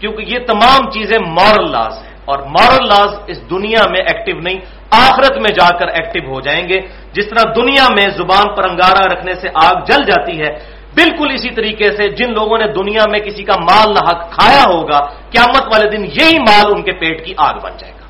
کیونکہ 0.00 0.22
یہ 0.26 0.38
تمام 0.46 0.80
چیزیں 0.90 1.18
مارل 1.18 1.70
لاز 1.70 1.94
ہیں۔ 2.04 2.14
اور 2.30 2.38
مارل 2.54 2.84
لاز 2.86 3.10
اس 3.30 3.38
دنیا 3.50 3.82
میں 3.92 4.02
ایکٹیو 4.10 4.38
نہیں، 4.46 4.58
آخرت 5.06 5.34
میں 5.42 5.52
جا 5.58 5.68
کر 5.78 5.88
ایکٹیو 5.98 6.24
ہو 6.32 6.38
جائیں 6.46 6.64
گے۔ 6.68 6.78
جس 7.16 7.26
طرح 7.30 7.44
دنیا 7.56 7.86
میں 7.96 8.06
زبان 8.18 8.46
پر 8.54 8.62
انگارہ 8.70 9.02
رکھنے 9.12 9.32
سے 9.40 9.48
آگ 9.66 9.76
جل 9.88 10.02
جاتی 10.10 10.34
ہے، 10.42 10.50
بالکل 10.94 11.28
اسی 11.34 11.50
طریقے 11.58 11.88
سے 11.96 12.04
جن 12.18 12.28
لوگوں 12.38 12.58
نے 12.58 12.66
دنیا 12.72 13.04
میں 13.12 13.20
کسی 13.26 13.42
کا 13.48 13.56
مال 13.68 13.88
نہ 13.94 14.02
حق 14.08 14.20
کھایا 14.34 14.64
ہوگا، 14.72 15.00
قیامت 15.32 15.64
والے 15.72 15.86
دن 15.90 16.02
یہی 16.18 16.38
مال 16.48 16.66
ان 16.72 16.80
کے 16.82 16.92
پیٹ 17.00 17.16
کی 17.24 17.32
آگ 17.46 17.56
بن 17.62 17.72
جائے 17.78 17.94
گا۔ 17.98 18.06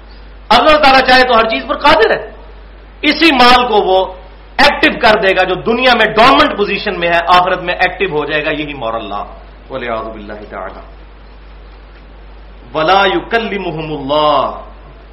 اللہ 0.57 0.77
تعالیٰ 0.83 1.03
چاہے 1.09 1.23
تو 1.23 1.33
ہر 1.39 1.47
چیز 1.53 1.63
پر 1.69 1.77
قادر 1.79 2.09
ہے۔ 2.15 2.21
اسی 3.09 3.29
مال 3.35 3.61
کو 3.69 3.77
وہ 3.89 3.99
ایکٹیو 4.65 4.93
کر 5.03 5.15
دے 5.25 5.31
گا 5.37 5.43
جو 5.49 5.57
دنیا 5.63 5.93
میں 6.01 6.09
ڈومنٹ 6.17 6.51
پوزیشن 6.59 6.95
میں 7.01 7.09
ہے، 7.09 7.21
آخرت 7.37 7.61
میں 7.67 7.75
ایکٹیو 7.75 8.11
ہو 8.17 8.23
جائے 8.25 8.43
گا، 8.45 8.51
یہی 8.61 8.75
مور 8.75 8.95
اللہ 8.95 9.23
بولے 9.69 9.87
آزب 9.91 10.15
اللہ 10.15 10.41
تعالیٰ 10.51 10.83
ولا 12.75 13.03
یو 13.15 13.21
اللہ 13.99 14.61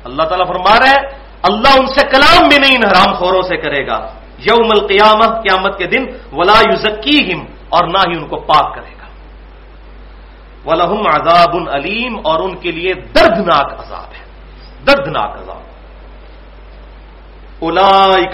اللہ 0.03 0.23
تعالیٰ 0.23 0.47
فرما 0.47 0.79
رہا 0.79 0.89
ہے، 0.89 1.01
اللہ 1.43 1.79
ان 1.79 1.87
سے 1.87 2.01
کلام 2.07 2.47
بھی 2.49 2.57
نہیں 2.57 2.75
ان 2.75 2.83
حرام 2.83 3.13
خوروں 3.13 3.41
سے 3.41 3.57
کرے 3.57 3.87
گا۔ 3.87 3.99
یوم 4.37 4.69
القیامہ، 4.71 5.41
قیامت 5.41 5.77
کے 5.77 5.87
دن، 5.87 6.05
ولا 6.31 6.59
یو 6.59 6.75
اور 7.69 7.83
نہ 7.87 7.97
ہی 7.97 8.17
ان 8.17 8.27
کو 8.27 8.35
پاک 8.35 8.75
کرے 8.75 8.91
گا۔ 8.91 9.07
ولہم 10.65 11.03
عذاب 11.07 11.69
علیم 11.69 12.19
اور 12.23 12.39
ان 12.39 12.55
کے 12.55 12.71
لیے 12.71 12.93
دردناک 12.93 13.79
عذاب 13.79 14.09
ہے۔ 14.13 14.23
دردناک 14.87 15.31
عذاب۔ 15.37 15.63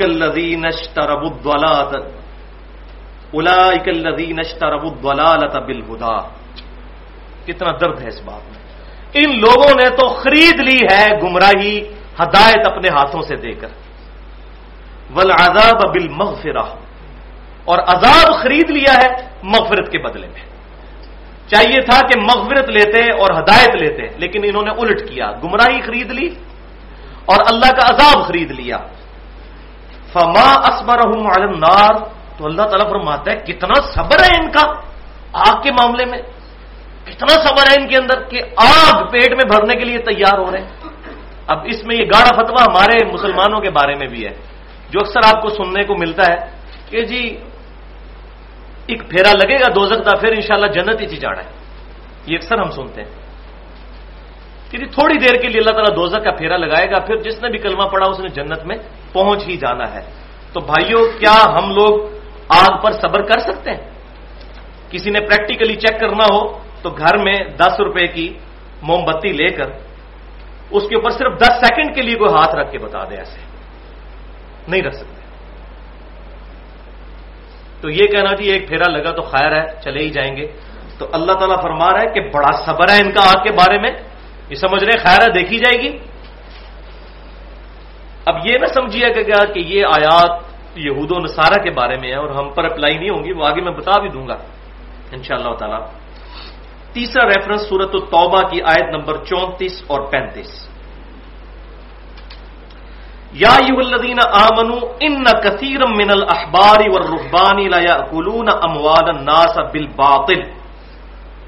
الذین 0.03 0.65
اشتروا 0.65 1.30
الضلالۃ 1.32 2.06
اولئک 3.32 3.88
الذین 3.88 4.39
اشتروا 4.39 4.92
الضلالۃ 4.92 5.53
بالهدى۔ 5.65 6.18
کتنا 7.46 7.72
درد 7.82 8.01
ہے 8.01 8.08
اس 8.08 8.22
بات 8.25 8.51
میں۔ 8.51 8.62
ان 9.13 9.39
لوگوں 9.39 9.74
نے 9.75 9.89
تو 9.89 10.08
خرید 10.08 10.60
لی 10.60 10.77
ہے 10.91 11.22
گمراہی، 11.22 11.79
ہدایت 12.20 12.65
اپنے 12.65 12.89
ہاتھوں 12.89 13.22
سے 13.22 13.36
دے 13.36 13.51
کر۔ 13.51 13.67
ول 15.15 15.32
آزاد 15.32 15.89
بل 15.89 16.24
اور 17.65 17.79
عذاب 17.79 18.43
خرید 18.43 18.70
لیا 18.70 18.93
ہے 18.93 19.29
مغفرت 19.43 19.91
کے 19.91 19.98
بدلے 19.98 20.27
میں۔ 20.27 20.41
چاہیے 21.48 21.82
تھا 21.82 22.00
کہ 22.08 22.20
مغفرت 22.20 22.70
لیتے 22.70 23.12
اور 23.12 23.43
ہدایت 23.43 23.75
لیتے، 23.75 24.08
لیکن 24.17 24.41
انہوں 24.43 24.63
نے 24.63 24.72
الٹ 24.72 25.10
کیا۔ 25.10 25.32
گمراہی 25.43 25.82
خرید 25.82 26.12
لی 26.12 26.27
اور 27.25 27.38
اللہ 27.51 27.72
کا 27.72 27.96
عذاب 27.96 28.27
خرید 28.27 28.51
لیا۔ 28.51 28.77
فما 30.13 30.51
اسبر 30.51 31.08
نار 31.48 31.93
تو 32.38 32.46
اللہ 32.46 32.62
تعالیٰ 32.62 32.89
فرماتا 32.89 33.32
ہے، 33.32 33.36
کتنا 33.38 33.82
صبر 33.96 34.20
ہے 34.20 34.41
ان 34.41 34.51
کا 34.51 34.62
آگ 35.34 35.62
کے 35.62 35.72
معاملے 35.72 36.05
میں۔ 36.05 36.22
کتنا 37.05 37.41
صبر 37.48 37.69
ہے 37.69 37.81
ان 37.81 37.88
کے 37.88 37.98
اندر 37.98 38.24
کہ 38.24 38.41
آگ 38.55 39.03
پیٹ 39.07 39.29
میں 39.29 39.50
بھرنے 39.50 39.74
کے 39.75 39.86
لیے 39.86 39.98
تیار 39.98 40.38
ہو 40.38 40.51
رہے 40.51 40.62
ہیں۔ 40.62 40.69
اب 41.48 41.60
اس 41.65 41.83
میں 41.86 41.95
یہ 41.95 42.03
گاڑا 42.03 42.29
فتوا 42.36 42.63
ہمارے 42.63 43.05
مسلمانوں 43.05 43.60
کے 43.60 43.69
بارے 43.69 43.95
میں 43.95 44.07
بھی 44.07 44.25
ہے۔ 44.25 44.33
جو 44.89 45.00
اکثر 45.00 45.36
آپ 45.36 45.41
کو 45.41 45.50
سننے 45.50 45.83
کو 45.83 45.95
ملتا 45.98 46.24
ہے 46.33 46.50
کہ 46.89 47.01
جی 47.01 47.38
ایک 48.86 49.10
پھیرا 49.10 49.31
لگے 49.31 49.55
گا 49.55 49.67
دو 49.75 49.88
کا 49.89 50.17
پھر 50.17 50.31
انشاءاللہ 50.31 50.67
جنت 50.67 51.01
ہی 51.01 51.17
جانا 51.17 51.43
ہے۔ 51.43 51.50
یہ 52.27 52.36
اکثر 52.36 52.57
ہم 52.57 52.72
سنتے 52.72 53.03
ہیں۔ 53.03 53.10
کہ 54.72 54.77
جی 54.77 54.86
تھوڑی 54.86 55.17
دیر 55.17 55.41
کے 55.41 55.48
لیے 55.48 55.62
اللہ 55.62 55.72
تعالیٰ 55.72 55.95
دوزک 55.95 56.24
کا 56.24 56.31
پھیرا 56.31 56.57
لگائے 56.57 56.91
گا، 56.91 57.00
پھر 57.00 57.15
جس 57.15 57.43
نے 57.43 57.50
بھی 57.50 57.60
کلمہ 57.60 57.83
پڑا 57.83 58.10
اس 58.10 58.19
نے 58.19 58.29
جنت 58.29 58.65
میں 58.65 58.75
پہنچ 59.13 59.48
ہی 59.48 59.57
جانا 59.57 59.93
ہے۔ 59.93 60.01
تو 60.53 60.60
بھائیوں 60.60 61.19
کیا 61.19 61.43
ہم 61.57 61.69
لوگ 61.69 62.00
آگ 62.50 62.81
پر 62.81 62.91
صبر 62.91 63.22
کر 63.22 63.39
سکتے 63.39 63.72
ہیں؟ 63.72 63.89
کسی 64.89 65.10
نے 65.10 65.19
پریکٹیکلی 65.19 65.75
چیک 65.75 66.00
کرنا 66.00 66.24
ہو 66.33 66.62
تو 66.84 66.90
گھر 66.90 67.18
میں 67.18 67.34
دس 67.58 67.80
روپے 67.80 68.08
کی 68.08 68.38
موم 68.82 69.06
بتی 69.06 69.30
لے 69.30 69.50
کر 69.50 69.66
اس 70.72 70.84
کے 70.90 70.96
اوپر 70.96 71.10
صرف 71.10 71.42
دس 71.42 71.48
سیکنڈ 71.48 71.96
کے 71.96 72.02
لیے 72.02 72.16
کوئی 72.16 72.34
ہاتھ 72.34 72.56
رکھ 72.56 72.72
کے 72.72 72.78
بتا 72.78 73.04
دے 73.04 73.16
ایسے۔ 73.16 73.40
نہیں 74.68 74.82
رکھ 74.82 74.96
سکتے۔ 74.96 75.24
تو 77.82 77.90
یہ 77.90 78.06
کہنا 78.06 78.36
جی 78.36 78.50
ایک 78.50 78.68
پھیرا 78.68 78.92
لگا 78.92 79.12
تو 79.12 79.22
خیر 79.22 79.52
ہے، 79.52 79.82
چلے 79.84 80.00
ہی 80.00 80.10
جائیں 80.10 80.38
گے۔ 80.38 80.48
تو 80.98 81.08
اللہ 81.12 81.32
تعالیٰ 81.32 81.62
فرما 81.62 81.92
رہا 81.92 82.00
ہے 82.00 82.13
کہ 82.13 82.22
بڑا 82.22 82.66
صبر 82.66 82.90
ہے 82.90 82.98
ان 83.00 83.12
کا 83.12 83.22
آگ 83.22 83.44
کے 83.44 83.52
بارے 83.52 83.80
میں۔ 83.80 83.92
یہ 84.50 84.56
سمجھ 84.56 84.84
رہے 84.84 84.98
خیر 84.98 85.22
ہے، 85.22 85.34
دیکھی 85.34 85.58
جائے 85.58 85.82
گی۔ 85.82 85.98
اب 88.25 88.48
یہ 88.48 88.58
نہ 88.62 88.66
سمجھیے 88.66 89.08
گا 89.08 89.46
کہ 89.46 89.60
یہ 89.60 89.86
آیات 89.86 90.42
یہود 90.75 91.12
و 91.12 91.20
نصارہ 91.20 91.63
کے 91.63 91.70
بارے 91.70 91.98
میں 91.98 92.10
ہے 92.10 92.16
اور 92.16 92.30
ہم 92.30 92.50
پر 92.50 92.66
اپلائی 92.66 92.98
نہیں 92.98 93.10
ہوں 93.10 93.24
گی، 93.24 93.32
وہ 93.34 93.46
آگے 93.46 93.62
میں 93.62 93.72
بتا 93.72 94.00
بھی 94.00 94.10
دوں 94.10 94.28
گا۔ 94.28 94.38
ان 95.12 95.24
شاء 95.24 95.36
اللہ 95.36 95.54
تعالی۔ 95.54 96.02
تیسرا 96.94 97.26
ریفرنس 97.26 97.62
سورت 97.70 97.90
التوبہ 97.94 98.42
کی 98.50 98.62
آیت 98.62 98.96
نمبر 98.96 99.14
چونتیس 99.26 99.84
اور 99.88 100.02
پینتیس۔ 100.02 100.70
یا 103.34 103.56
الذین 103.78 104.20
آمنو 104.32 104.76
ان 105.00 105.24
کثیر 105.24 105.80
من 105.86 106.10
الاحبار 106.10 106.80
والرهبان 106.90 107.70
لا 107.70 107.78
یاکلون 107.78 108.50
اموال 108.62 109.18
الناس 109.18 109.58
بالباطل۔ 109.74 110.42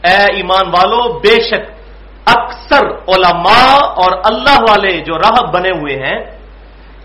اے 0.03 0.33
ایمان 0.33 0.67
والو، 0.67 1.19
بے 1.19 1.41
شک 1.41 1.71
اکثر 2.25 2.85
علماء 2.85 3.77
اور 3.95 4.11
اللہ 4.23 4.57
والے 4.69 4.99
جو 4.99 5.17
راہب 5.17 5.53
بنے 5.53 5.69
ہوئے 5.69 5.95
ہیں، 5.95 6.19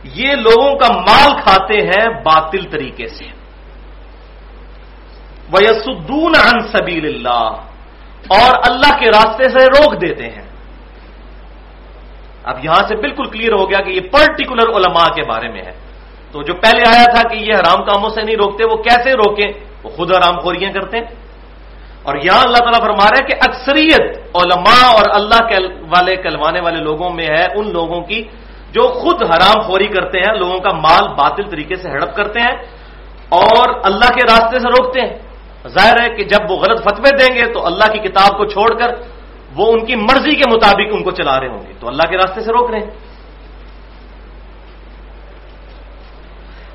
یہ 0.05 0.33
لوگوں 0.33 0.79
کا 0.79 0.93
مال 0.93 1.33
کھاتے 1.43 1.75
ہیں 1.75 2.09
باطل 2.25 2.65
طریقے 2.71 3.07
سے۔ 3.07 3.25
وَيَسُدُّونَ 5.53 6.33
عَن 6.37 6.61
سَبِيلِ 6.61 7.15
اللہ 7.15 7.70
اور 8.29 8.61
اللہ 8.69 8.99
کے 8.99 9.07
راستے 9.07 9.49
سے 9.49 9.67
روک 9.67 10.01
دیتے 10.01 10.25
ہیں۔ 10.25 10.51
اب 12.45 12.65
یہاں 12.65 12.89
سے 12.89 12.97
بالکل 12.97 13.31
کلیئر 13.31 13.53
ہو 13.53 13.71
گیا 13.71 13.81
کہ 13.81 13.91
یہ 13.91 14.01
پرٹیکولر 14.01 14.77
علماء 14.77 15.07
کے 15.07 15.23
بارے 15.29 15.49
میں 15.49 15.63
ہے۔ 15.63 15.73
تو 16.33 16.43
جو 16.43 16.55
پہلے 16.55 16.83
آیا 16.89 17.05
تھا 17.15 17.29
کہ 17.29 17.35
یہ 17.35 17.55
حرام 17.55 17.85
کاموں 17.85 18.11
سے 18.11 18.23
نہیں 18.23 18.37
روکتے، 18.37 18.65
وہ 18.65 18.77
کیسے 18.77 19.13
روکیں؟ 19.13 19.47
وہ 19.85 19.91
خود 19.91 20.17
حرام 20.17 20.39
خوریاں 20.39 20.73
کرتے 20.73 20.97
ہیں۔ 20.97 21.05
اور 22.03 22.17
یہاں 22.17 22.43
اللہ 22.43 22.59
تعالیٰ 22.59 22.81
فرما 22.81 23.05
رہا 23.05 23.19
ہے 23.21 23.27
کہ 23.27 23.35
اکثریت 23.49 24.19
علماء 24.35 24.93
اور 24.93 25.05
اللہ 25.15 25.49
کے 25.49 25.67
والے، 25.67 26.17
کلوانے 26.17 26.61
والے 26.61 26.77
لوگوں 26.77 27.11
میں 27.11 27.27
ہے 27.27 27.45
ان 27.55 27.73
لوگوں 27.73 28.01
کی 28.01 28.23
جو 28.73 28.83
خود 28.83 29.23
حرام 29.23 29.61
خوری 29.61 29.87
کرتے 29.87 30.19
ہیں، 30.19 30.35
لوگوں 30.35 30.59
کا 30.59 30.71
مال 30.73 31.09
باطل 31.09 31.51
طریقے 31.51 31.75
سے 31.75 31.91
ہڑپ 31.91 32.17
کرتے 32.17 32.41
ہیں 32.41 32.57
اور 33.29 33.69
اللہ 33.85 34.09
کے 34.15 34.23
راستے 34.23 34.59
سے 34.59 34.69
روکتے 34.69 35.01
ہیں۔ 35.01 35.30
ظاہر 35.69 36.03
ہے 36.03 36.09
کہ 36.17 36.25
جب 36.25 36.51
وہ 36.51 36.57
غلط 36.57 36.83
فتوے 36.83 37.11
دیں 37.17 37.35
گے 37.35 37.53
تو 37.53 37.67
اللہ 37.67 37.93
کی 37.93 37.99
کتاب 37.99 38.39
کو 38.39 38.45
چھوڑ 38.45 38.79
کر 38.79 38.95
وہ 39.57 39.73
ان 39.73 39.85
کی 39.87 39.97
مرضی 39.97 40.35
کے 40.35 40.51
مطابق 40.51 40.89
ان 40.93 41.03
کو 41.03 41.11
چلا 41.11 41.41
رہے 41.41 41.49
ہوں 41.49 41.67
گے۔ 41.67 41.73
تو 41.81 41.89
اللہ 41.89 42.03
کے 42.11 42.17
راستے 42.17 42.41
سے 42.41 42.53
روک 42.53 42.71
رہے 42.71 42.79
ہیں۔ 42.79 42.91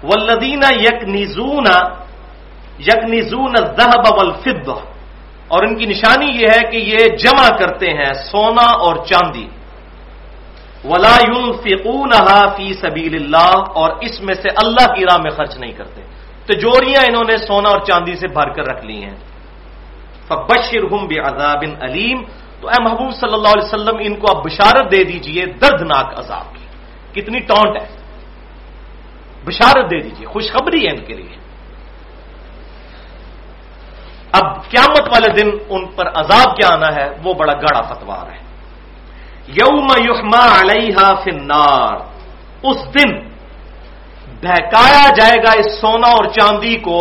ولدین 0.04 0.64
یک 0.80 1.04
نیزون 1.04 1.66
یک 2.80 3.04
نیزون 3.10 3.54
والفضہ 4.18 4.80
اور 5.48 5.64
ان 5.64 5.76
کی 5.76 5.86
نشانی 5.86 6.26
یہ 6.26 6.48
ہے 6.48 6.70
کہ 6.72 6.78
یہ 6.78 7.18
جمع 7.18 7.50
کرتے 7.58 7.86
ہیں 7.86 8.14
سونا 8.14 8.74
اور 8.74 8.96
چاندی۔ 9.06 9.48
ولا 10.86 11.18
فی 12.58 12.74
سبیل 12.74 13.16
اللہ 13.16 13.64
اور 13.74 13.90
اس 14.02 14.22
میں 14.22 14.36
سے 14.36 14.50
اللہ 14.56 14.94
کی 14.94 15.04
راہ 15.04 15.18
میں 15.18 15.32
خرچ 15.32 15.58
نہیں 15.58 15.72
کرتے۔ 15.72 16.02
تجوریاں 16.46 17.06
انہوں 17.08 17.24
نے 17.24 17.38
سونا 17.38 17.70
اور 17.70 17.80
چاندی 17.80 18.16
سے 18.16 18.28
بھر 18.28 18.50
کر 18.50 18.68
رکھ 18.68 18.86
لی 18.86 19.04
ہیں۔ 19.04 19.16
فبشر 20.28 20.84
ہم 20.92 21.08
عذاب 21.26 21.64
علیم۔ 21.82 22.22
تو 22.62 22.68
اے 22.68 22.84
محبوب 22.84 23.12
صلی 23.12 23.34
اللہ 23.34 23.48
علیہ 23.48 23.66
وسلم، 23.66 23.96
ان 24.00 24.16
کو 24.16 24.38
اب 24.38 24.46
بشارت 24.46 24.92
دے 24.92 25.04
دیجیے، 25.04 25.46
دردناک 25.46 26.20
عذاب 26.20 26.56
کی۔ 26.56 26.66
کتنی 27.22 27.40
ٹونٹ 27.40 27.82
ہے۔ 27.82 27.88
بشارت 29.46 29.92
دے 29.92 30.02
دیجیے، 30.02 30.28
خوشخبری 30.28 30.88
ہے 30.88 30.92
ان 30.92 31.06
کے 31.06 31.14
لیے۔ 31.14 31.38
اب 34.32 34.70
قیامت 34.70 35.02
والے 35.02 35.34
دن 35.34 35.58
ان 35.70 35.86
پر 35.86 36.08
عذاب 36.08 36.56
کیا 36.56 36.74
آنا 36.74 36.88
ہے، 36.96 37.10
وہ 37.24 37.34
بڑا 37.34 37.54
گاڑا 37.54 37.82
فتوار 37.82 38.32
ہے۔ 38.32 38.46
یوم 39.48 39.88
یحما 39.98 40.62
علیہ 40.62 41.14
فنار 41.24 41.98
اس 42.64 42.78
دن 42.94 43.35
بہکایا 44.46 45.08
جائے 45.18 45.38
گا 45.44 45.52
اس 45.60 45.70
سونا 45.82 46.10
اور 46.18 46.26
چاندی 46.38 46.76
کو 46.88 47.00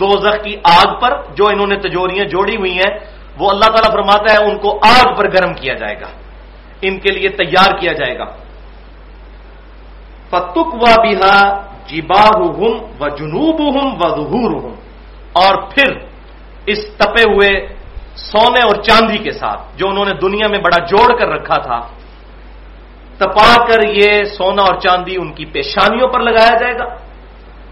دوزخ 0.00 0.36
کی 0.44 0.54
آگ 0.78 0.88
پر، 1.00 1.10
جو 1.36 1.44
انہوں 1.46 1.70
نے 1.72 1.76
تجوریاں 1.76 2.24
جوڑی 2.24 2.56
ہوئی 2.56 2.74
ہیں، 2.78 2.92
وہ 3.38 3.46
اللہ 3.50 3.68
تعالیٰ 3.74 3.90
فرماتا 3.92 4.26
ہے 4.32 4.38
ان 4.46 4.56
کو 4.58 4.70
آگ 4.82 5.06
پر 5.14 5.24
گرم 5.32 5.52
کیا 5.54 5.74
جائے 5.74 5.96
گا۔ 6.00 6.10
ان 6.82 6.94
کے 6.98 7.10
لیے 7.12 7.28
تیار 7.28 7.70
کیا 7.80 7.92
جائے 7.92 8.14
گا۔ 8.18 8.26
فتک 10.30 10.70
و 10.74 10.84
بہا 11.04 11.38
جیبا 11.86 12.24
و 13.00 13.08
جنوب 13.08 13.58
ہوں 13.74 13.88
و 14.00 14.02
ظہور 14.18 14.50
ہوں 14.62 14.74
اور 15.32 15.54
پھر 15.70 15.88
اس 16.66 16.80
تپے 16.98 17.24
ہوئے 17.32 17.50
سونے 18.30 18.62
اور 18.66 18.76
چاندی 18.82 19.18
کے 19.18 19.32
ساتھ، 19.32 19.60
جو 19.76 19.84
انہوں 19.88 20.04
نے 20.04 20.14
دنیا 20.14 20.46
میں 20.48 20.58
بڑا 20.58 20.78
جوڑ 20.84 21.08
کر 21.18 21.28
رکھا 21.28 21.58
تھا 21.66 21.78
تپا 23.18 23.66
کر 23.66 23.88
یہ 23.88 24.24
سونا 24.24 24.62
اور 24.62 24.74
چاندی 24.74 25.16
ان 25.16 25.32
کی 25.32 25.44
پیشانیوں 25.44 26.08
پر 26.08 26.20
لگایا 26.20 26.56
جائے 26.60 26.74
گا، 26.78 26.84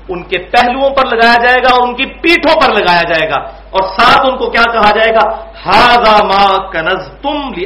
ان 0.08 0.22
کے 0.22 0.38
پہلوؤں 0.38 0.90
پر 0.90 1.06
لگایا 1.06 1.44
جائے 1.44 1.62
گا 1.62 1.74
اور 1.74 1.88
ان 1.88 1.94
کی 1.94 2.04
پیٹھوں 2.04 2.60
پر 2.60 2.68
لگایا 2.68 3.02
جائے 3.02 3.30
گا۔ 3.30 3.40
اور 3.70 3.82
ساتھ 3.82 4.26
ان 4.26 4.36
کو 4.38 4.50
کیا 4.50 4.72
کہا 4.72 4.90
جائے 4.90 5.14
گا؟ 5.14 5.44
ہاضا 5.66 6.24
ما 6.24 6.70
کنز 6.70 7.08
تم 7.22 7.52
لی 7.56 7.64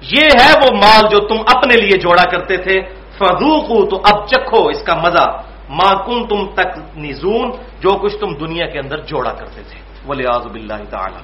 یہ 0.00 0.28
ہے 0.40 0.52
وہ 0.58 0.76
مال 0.76 1.08
جو 1.10 1.26
تم 1.26 1.36
اپنے 1.56 1.76
لیے 1.76 1.98
جوڑا 1.98 2.30
کرتے 2.30 2.56
تھے۔ 2.56 2.80
فضوقو 3.18 3.86
تو 3.86 4.02
اب 4.04 4.28
چکھو 4.28 4.68
اس 4.68 4.82
کا 4.82 4.94
مزہ۔ 4.94 5.42
ماں 5.68 6.04
کن 6.06 6.26
تم 6.26 6.50
تک 6.54 6.98
نزون 6.98 7.50
جو 7.80 7.90
کچھ 7.90 8.16
تم 8.16 8.34
دنیا 8.34 8.66
کے 8.66 8.78
اندر 8.78 8.98
جوڑا 9.00 9.32
کرتے 9.32 9.62
تھے۔ 9.62 9.80
ولی 10.08 10.24
آزب 10.26 10.54
اللہ 10.54 10.84
تعالی۔ 10.90 11.22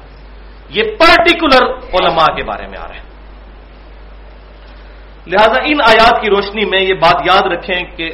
یہ 0.68 0.82
پرٹیکولر 0.82 1.65
علماء 1.69 2.34
کے 2.36 2.45
بارے 2.45 2.67
میں 2.67 2.78
آ 2.78 2.88
رہا 2.88 2.95
ہے۔ 2.95 3.11
لہذا 5.26 5.58
ان 5.65 5.78
آیات 5.87 6.21
کی 6.23 6.28
روشنی 6.30 6.65
میں 6.65 6.80
یہ 6.80 6.95
بات 6.95 7.19
یاد 7.26 7.47
رکھیں 7.52 7.80
کہ 7.97 8.11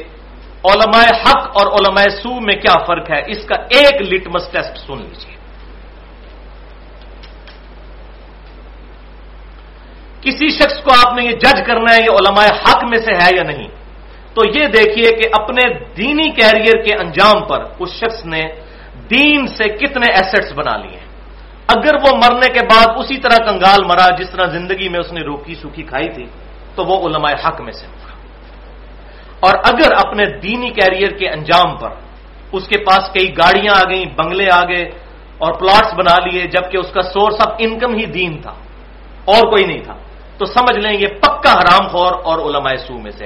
علماء 0.63 1.07
حق 1.23 1.57
اور 1.57 1.67
علماء 1.71 2.07
سو 2.21 2.39
میں 2.39 2.55
کیا 2.55 2.77
فرق 2.85 3.09
ہے؟ 3.11 3.21
اس 3.27 3.45
کا 3.45 3.55
ایک 3.69 4.01
لٹمس 4.03 4.47
ٹیسٹ 4.51 4.77
سن 4.77 4.97
لیجیے 4.97 5.37
کسی 10.21 10.47
شخص 10.49 10.77
کو 10.83 10.91
آپ 10.93 11.15
نے 11.17 11.23
یہ 11.25 11.35
جج 11.39 11.59
کرنا 11.65 11.95
ہے 11.95 12.01
یہ 12.03 12.13
علماء 12.13 12.45
حق 12.61 12.83
میں 12.83 12.97
سے 12.97 13.13
ہے 13.15 13.29
یا 13.35 13.43
نہیں؟ 13.43 13.67
تو 14.33 14.41
یہ 14.47 14.65
دیکھیے 14.69 15.11
کہ 15.11 15.29
اپنے 15.33 15.63
دینی 15.97 16.29
کیریئر 16.31 16.77
کے 16.83 16.93
انجام 16.95 17.37
پر 17.47 17.63
اس 17.79 17.89
شخص 17.93 18.25
نے 18.25 18.43
دین 19.09 19.47
سے 19.47 19.67
کتنے 19.79 20.11
ایسٹس 20.13 20.51
بنا 20.53 20.75
لیے 20.77 20.99
اگر 21.67 21.95
وہ 21.95 22.11
مرنے 22.17 22.49
کے 22.53 22.61
بعد 22.65 22.87
اسی 22.97 23.17
طرح 23.17 23.37
کنگال 23.45 23.81
مرا 23.85 24.07
جس 24.19 24.29
طرح 24.29 24.45
زندگی 24.45 24.89
میں 24.89 24.99
اس 24.99 25.11
نے 25.13 25.21
روکی 25.21 25.55
سوکھی 25.55 25.83
کھائی 25.83 26.09
تھی 26.09 26.25
تو 26.79 26.87
وہ 26.87 26.95
علماء 27.07 27.35
حق 27.43 27.61
میں 27.61 27.75
سے 27.75 27.85
ہوگا۔ 27.87 28.13
اور 29.39 29.53
اگر 29.63 29.89
اپنے 30.07 30.23
دینی 30.39 30.69
کیریئر 30.69 31.11
کے 31.11 31.27
انجام 31.29 31.75
پر 31.75 31.91
اس 32.51 32.67
کے 32.67 32.77
پاس 32.77 33.03
کئی 33.13 33.27
گاڑیاں 33.37 33.75
آ 33.75 33.89
گئیں، 33.89 34.05
بنگلے 34.15 34.47
آ 34.51 34.63
گئے 34.63 34.83
اور 35.37 35.51
پلاٹس 35.53 35.93
بنا 35.93 36.15
لیے، 36.25 36.41
جبکہ 36.43 36.77
اس 36.77 36.91
کا 36.91 37.01
سورس 37.01 37.37
آف 37.47 37.51
انکم 37.57 37.91
ہی 37.95 38.05
دین 38.05 38.41
تھا، 38.41 38.53
اور 39.25 39.41
کوئی 39.49 39.65
نہیں 39.65 39.83
تھا، 39.83 39.95
تو 40.37 40.45
سمجھ 40.45 40.79
لیں 40.79 40.95
یہ 40.99 41.07
پکا 41.07 41.51
حرام 41.51 41.87
خور 41.87 42.13
اور 42.23 42.37
علماء 42.39 42.75
سو 42.87 42.97
میں 42.99 43.11
سے 43.11 43.25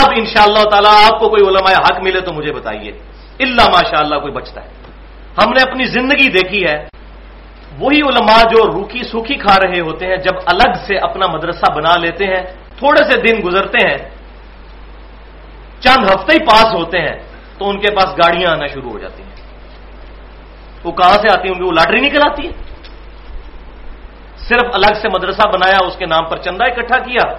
اب 0.00 0.08
ان 0.16 0.24
شاء 0.24 0.42
اللہ 0.42 0.64
تعالیٰ 0.70 0.94
آپ 1.04 1.20
کو 1.20 1.28
کوئی 1.28 1.42
علماء 1.48 1.74
حق 1.76 1.96
ملے 2.02 2.20
تو 2.20 2.32
مجھے 2.32 2.52
بتائیے۔ 2.52 2.90
اللہ 3.38 3.66
ماشاء 3.68 4.02
اللہ 4.04 4.16
کوئی 4.18 4.32
بچتا 4.32 4.64
ہے۔ 4.64 4.68
ہم 5.42 5.50
نے 5.50 5.70
اپنی 5.70 5.84
زندگی 5.84 6.28
دیکھی 6.28 6.64
ہے، 6.64 6.78
وہی 7.78 8.00
علماء 8.02 8.42
جو 8.42 8.60
روکھی 8.72 9.02
سوکھی 9.02 9.34
کھا 9.34 9.56
رہے 9.62 9.80
ہوتے 9.80 10.06
ہیں، 10.06 10.16
جب 10.16 10.36
الگ 10.46 10.70
سے 10.86 10.94
اپنا 10.98 11.26
مدرسہ 11.26 11.68
بنا 11.74 11.94
لیتے 12.00 12.24
ہیں 12.24 12.42
تھوڑے 12.84 13.10
سے 13.10 13.20
دن 13.20 13.48
گزرتے 13.48 13.88
ہیں، 13.88 13.96
چند 15.80 16.10
ہفتے 16.10 16.32
ہی 16.32 16.38
پاس 16.38 16.74
ہوتے 16.74 16.98
ہیں، 16.98 17.16
تو 17.58 17.68
ان 17.68 17.80
کے 17.80 17.90
پاس 17.94 18.06
گاڑیاں 18.06 18.50
آنا 18.50 18.66
شروع 18.66 18.90
ہو 18.90 18.98
جاتی 18.98 19.22
ہیں۔ 19.22 19.30
وہ 20.84 20.92
کہاں 20.92 21.18
سے 21.18 21.28
آتی 21.38 21.48
ہوں 21.48 21.54
گی 21.54 21.62
وہ 21.62 21.72
لاٹری 21.72 22.00
نکل 22.00 22.18
آتی 22.30 22.46
ہے 22.46 22.52
صرف 24.36 24.70
الگ 24.72 24.94
سے 25.02 25.08
مدرسہ 25.08 25.48
بنایا، 25.48 25.86
اس 25.86 25.96
کے 25.96 26.06
نام 26.06 26.24
پر 26.24 26.36
چندہ 26.36 26.64
اکٹھا 26.64 26.98
کیا۔ 26.98 27.30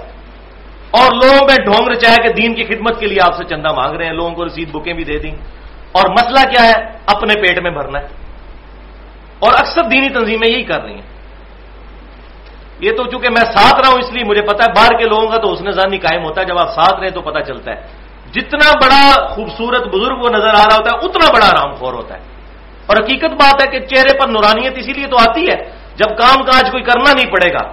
اور 0.91 1.11
لوگوں 1.11 1.47
میں 1.47 1.65
ڈھونگ 1.65 1.87
رچایا 1.87 2.27
کہ 2.27 2.33
دین 2.33 2.53
کی 2.53 2.63
خدمت 2.63 2.99
کے 2.99 3.07
لیے 3.07 3.17
آپ 3.21 3.35
سے 3.37 3.43
چندہ 3.43 3.71
مانگ 3.71 3.95
رہے 3.95 4.05
ہیں، 4.05 4.13
لوگوں 4.13 4.31
کو 4.31 4.45
رسید 4.45 4.71
بکیں 4.71 4.93
بھی 4.93 5.03
دے 5.03 5.19
دیں۔ 5.19 5.31
اور 5.91 6.09
مسئلہ 6.09 6.53
کیا 6.53 6.63
ہے؟ 6.67 6.97
اپنے 7.05 7.41
پیٹ 7.41 7.59
میں 7.59 7.71
بھرنا 7.71 7.99
ہے۔ 7.99 8.07
اور 9.39 9.53
اکثر 9.53 9.83
دینی 9.83 10.09
تنظیمیں 10.09 10.51
یہی 10.51 10.63
کر 10.63 10.83
رہی 10.83 10.93
ہیں۔ 10.93 11.14
یہ 12.79 12.91
تو 12.91 13.03
چونکہ 13.03 13.29
میں 13.29 13.45
ساتھ 13.45 13.75
رہا 13.75 13.89
ہوں، 13.89 13.99
اس 13.99 14.11
لیے 14.11 14.23
مجھے 14.23 14.41
پتا 14.41 14.63
ہے، 14.63 14.73
باہر 14.75 14.97
کے 14.97 15.05
لوگوں 15.05 15.27
کا 15.27 15.37
تو 15.37 15.53
اس 15.53 15.61
نے 15.61 15.71
زانی 15.71 15.97
قائم 15.97 16.23
ہوتا 16.23 16.41
ہے، 16.41 16.45
جب 16.45 16.57
آپ 16.59 16.69
ساتھ 16.69 16.99
رہے 16.99 17.09
تو 17.09 17.21
پتا 17.21 17.41
چلتا 17.41 17.71
ہے۔ 17.71 18.05
جتنا 18.31 18.71
بڑا 18.83 19.27
خوبصورت 19.27 19.87
بزرگ 19.87 20.17
وہ 20.17 20.29
نظر 20.29 20.47
آ 20.47 20.63
رہا 20.63 20.75
ہوتا 20.75 20.97
ہے، 20.97 21.05
اتنا 21.05 21.31
بڑا 21.31 21.45
آرام 21.45 21.73
خور 21.73 21.93
ہوتا 21.93 22.15
ہے۔ 22.15 22.19
اور 22.87 22.97
حقیقت 22.97 23.31
بات 23.31 23.65
ہے 23.65 23.71
کہ 23.71 23.79
چہرے 23.79 24.17
پر 24.17 24.27
نورانیت 24.27 24.73
اسی 24.77 24.93
لیے 24.93 25.07
تو 25.07 25.17
آتی 25.17 25.41
ہے، 25.41 25.55
جب 25.95 26.17
کام 26.17 26.43
کاج 26.43 26.71
کوئی 26.71 26.83
کرنا 26.83 27.11
نہیں 27.11 27.31
پڑے 27.31 27.53
گا۔ 27.53 27.71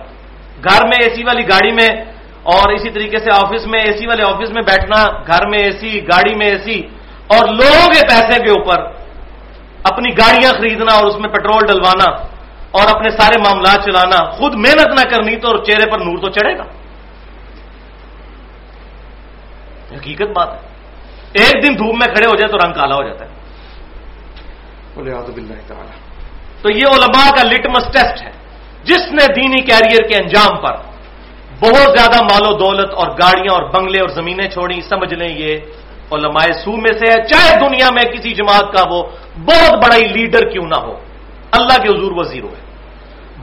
گھر 0.65 0.87
میں 0.87 0.99
اے 1.05 1.15
سی 1.15 1.25
والی 1.25 1.49
گاڑی 1.49 1.73
میں 1.73 2.05
اور 2.43 2.73
اسی 2.73 2.91
طریقے 2.91 3.19
سے 3.19 3.31
آفس 3.33 3.67
میں 3.67 3.81
اے 3.81 3.93
سی 3.93 4.07
والے 4.07 4.23
آفس 4.23 4.51
میں 4.51 4.62
بیٹھنا، 4.62 5.11
گھر 5.27 5.47
میں 5.47 5.59
اے 5.59 5.71
سی، 5.71 6.03
گاڑی 6.03 6.35
میں 6.35 6.47
اے 6.47 6.59
سی، 6.59 6.81
اور 7.27 7.49
لوگوں 7.49 7.87
کے 7.87 8.01
پیسے 8.09 8.45
کے 8.45 8.51
اوپر 8.51 8.83
اپنی 9.93 10.19
گاڑیاں 10.19 10.53
خریدنا 10.53 10.95
اور 10.95 11.05
اس 11.05 11.19
میں 11.19 11.29
پیٹرول 11.29 11.67
ڈلوانا۔ 11.67 12.32
اور 12.73 12.97
اپنے 12.97 13.11
سارے 13.11 13.39
معاملات 13.39 13.85
چلانا 13.85 14.31
خود 14.31 14.55
محنت 14.55 14.89
نہ 14.89 15.11
کرنی 15.11 15.37
تو 15.37 15.57
چہرے 15.65 15.91
پر 15.91 15.99
نور 15.99 16.19
تو 16.19 16.29
چڑھے 16.29 16.59
گا۔ 16.59 16.65
حقیقت 19.97 20.31
بات 20.35 20.53
ہے۔ 20.53 20.59
ایک 21.33 21.65
دن 21.65 21.79
دھوپ 21.79 21.95
میں 21.95 22.15
کھڑے 22.15 22.27
ہو 22.27 22.37
جائے 22.37 22.53
تو 22.53 22.67
رنگ 22.67 22.73
کالا 22.73 22.95
ہو 22.95 23.03
جاتا 23.03 23.25
ہے۔ 23.25 23.31
تو 26.63 26.71
یہ 26.71 26.85
علماء 26.87 27.31
کا 27.37 27.43
لٹمس 27.43 27.93
ٹیسٹ 27.93 28.23
ہے۔ 28.23 28.31
جس 28.85 29.13
نے 29.13 29.27
دینی 29.27 29.63
کیریئر 29.63 30.09
کے 30.09 30.23
انجام 30.23 30.57
پر 30.57 30.77
بہت 31.61 31.99
زیادہ 31.99 32.23
مال 32.23 32.55
و 32.55 32.59
دولت 32.59 32.95
اور 32.95 33.07
گاڑیاں 33.07 33.55
اور 33.55 33.63
بنگلے 33.63 34.01
اور 34.01 34.09
زمینیں 34.09 34.51
چھوڑی 34.51 34.81
سمجھ 34.81 35.15
لیں 35.15 35.37
یہ 35.37 35.59
علماء 36.13 36.47
سو 36.65 36.73
میں 36.73 36.93
سے 36.93 37.13
ہے۔ 37.13 37.27
چاہے 37.27 37.69
دنیا 37.69 37.91
میں 37.91 38.03
کسی 38.03 38.35
جماعت 38.35 38.73
کا 38.73 38.85
وہ 38.91 39.03
بہت 39.37 39.85
بڑا 39.85 39.97
ہی 39.97 40.05
لیڈر 40.05 40.51
کیوں 40.51 40.67
نہ 40.67 40.75
ہو۔ 40.75 41.02
اللہ 41.53 41.83
کے 41.83 41.88
حضور 41.88 42.12
وہ 42.12 42.23
زیرو 42.23 42.49
ہے 42.49 42.62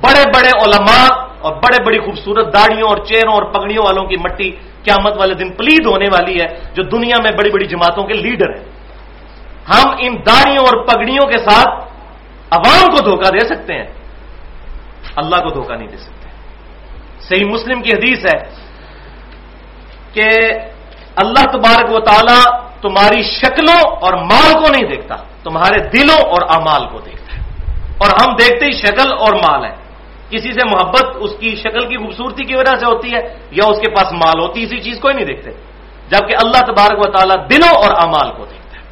بڑے 0.02 0.24
بڑے 0.34 0.50
علماء 0.50 1.08
اور 1.40 1.54
بڑے 1.54 1.84
بڑی 1.84 2.00
خوبصورت 2.00 2.54
داڑیوں 2.54 2.90
اور 2.90 2.98
چہروں 2.98 3.34
اور 3.34 3.44
پگڑیوں 3.44 3.84
والوں 3.84 4.06
کی 4.06 4.16
مٹی 4.18 4.52
قیامت 4.84 5.18
والے 5.18 5.34
دن 5.34 5.50
پلید 5.54 5.86
ہونے 5.86 6.06
والی 6.06 6.42
ہے، 6.42 6.48
جو 6.74 6.84
دنیا 6.84 7.16
میں 7.24 7.32
بڑی 7.32 7.50
بڑی 7.52 7.66
جماعتوں 7.68 8.04
کے 8.04 8.14
لیڈر 8.14 8.50
ہیں۔ 8.50 8.66
ہم 9.70 9.90
ان 9.98 10.16
داڑیوں 10.16 10.66
اور 10.66 10.86
پگڑیوں 10.86 11.28
کے 11.28 11.38
ساتھ 11.38 11.70
عوام 12.52 12.86
کو 12.86 13.04
دھوکہ 13.04 13.30
دے 13.30 13.40
سکتے 13.40 13.74
ہیں۔ 13.74 13.86
اللہ 15.16 15.36
کو 15.36 15.50
دھوکہ 15.50 15.76
نہیں 15.76 15.88
دے 15.88 15.98
سکتے۔ 15.98 16.30
صحیح 17.20 17.46
مسلم 17.46 17.82
کی 17.82 17.92
حدیث 17.92 18.26
ہے 18.26 18.40
کہ 20.14 20.28
اللہ 21.16 21.44
تبارک 21.52 21.92
و 21.92 22.00
تعالی 22.00 22.40
تمہاری 22.82 23.22
شکلوں 23.22 23.92
اور 24.02 24.14
مال 24.14 24.54
کو 24.54 24.72
نہیں 24.72 24.90
دیکھتا، 24.90 25.16
تمہارے 25.44 25.90
دلوں 25.90 26.22
اور 26.30 26.42
امال 26.50 26.88
کو 26.88 27.00
دیکھتا۔ 27.00 27.19
اور 28.00 28.10
ہم 28.10 28.36
دیکھتے 28.36 28.66
ہی 28.66 28.72
شکل 28.72 29.12
اور 29.12 29.34
مال 29.34 29.66
ہے۔ 29.66 29.90
کسی 30.30 30.52
سے 30.52 30.70
محبت 30.72 31.06
اس 31.16 31.32
کی 31.40 31.56
شکل 31.56 31.88
کی 31.88 31.98
خوبصورتی 31.98 32.44
کی 32.44 32.56
وجہ 32.56 32.76
سے 32.80 32.86
ہوتی 32.86 33.14
ہے 33.14 33.20
یا 33.52 33.66
اس 33.68 33.80
کے 33.80 33.92
پاس 33.92 34.12
مال 34.12 34.40
ہوتی 34.42 34.64
اسی 34.64 34.80
چیز 34.80 35.00
کو 35.00 35.08
ہی 35.08 35.14
نہیں 35.14 35.26
دیکھتے۔ 35.26 35.52
جبکہ 36.10 36.34
اللہ 36.44 36.66
تبارک 36.66 37.00
و 37.00 37.12
تعالیٰ 37.12 37.50
دلوں 37.50 37.84
اور 37.84 37.92
امال 38.04 38.32
کو 38.38 38.46
دیکھتا 38.46 38.80
ہے۔ 38.80 38.86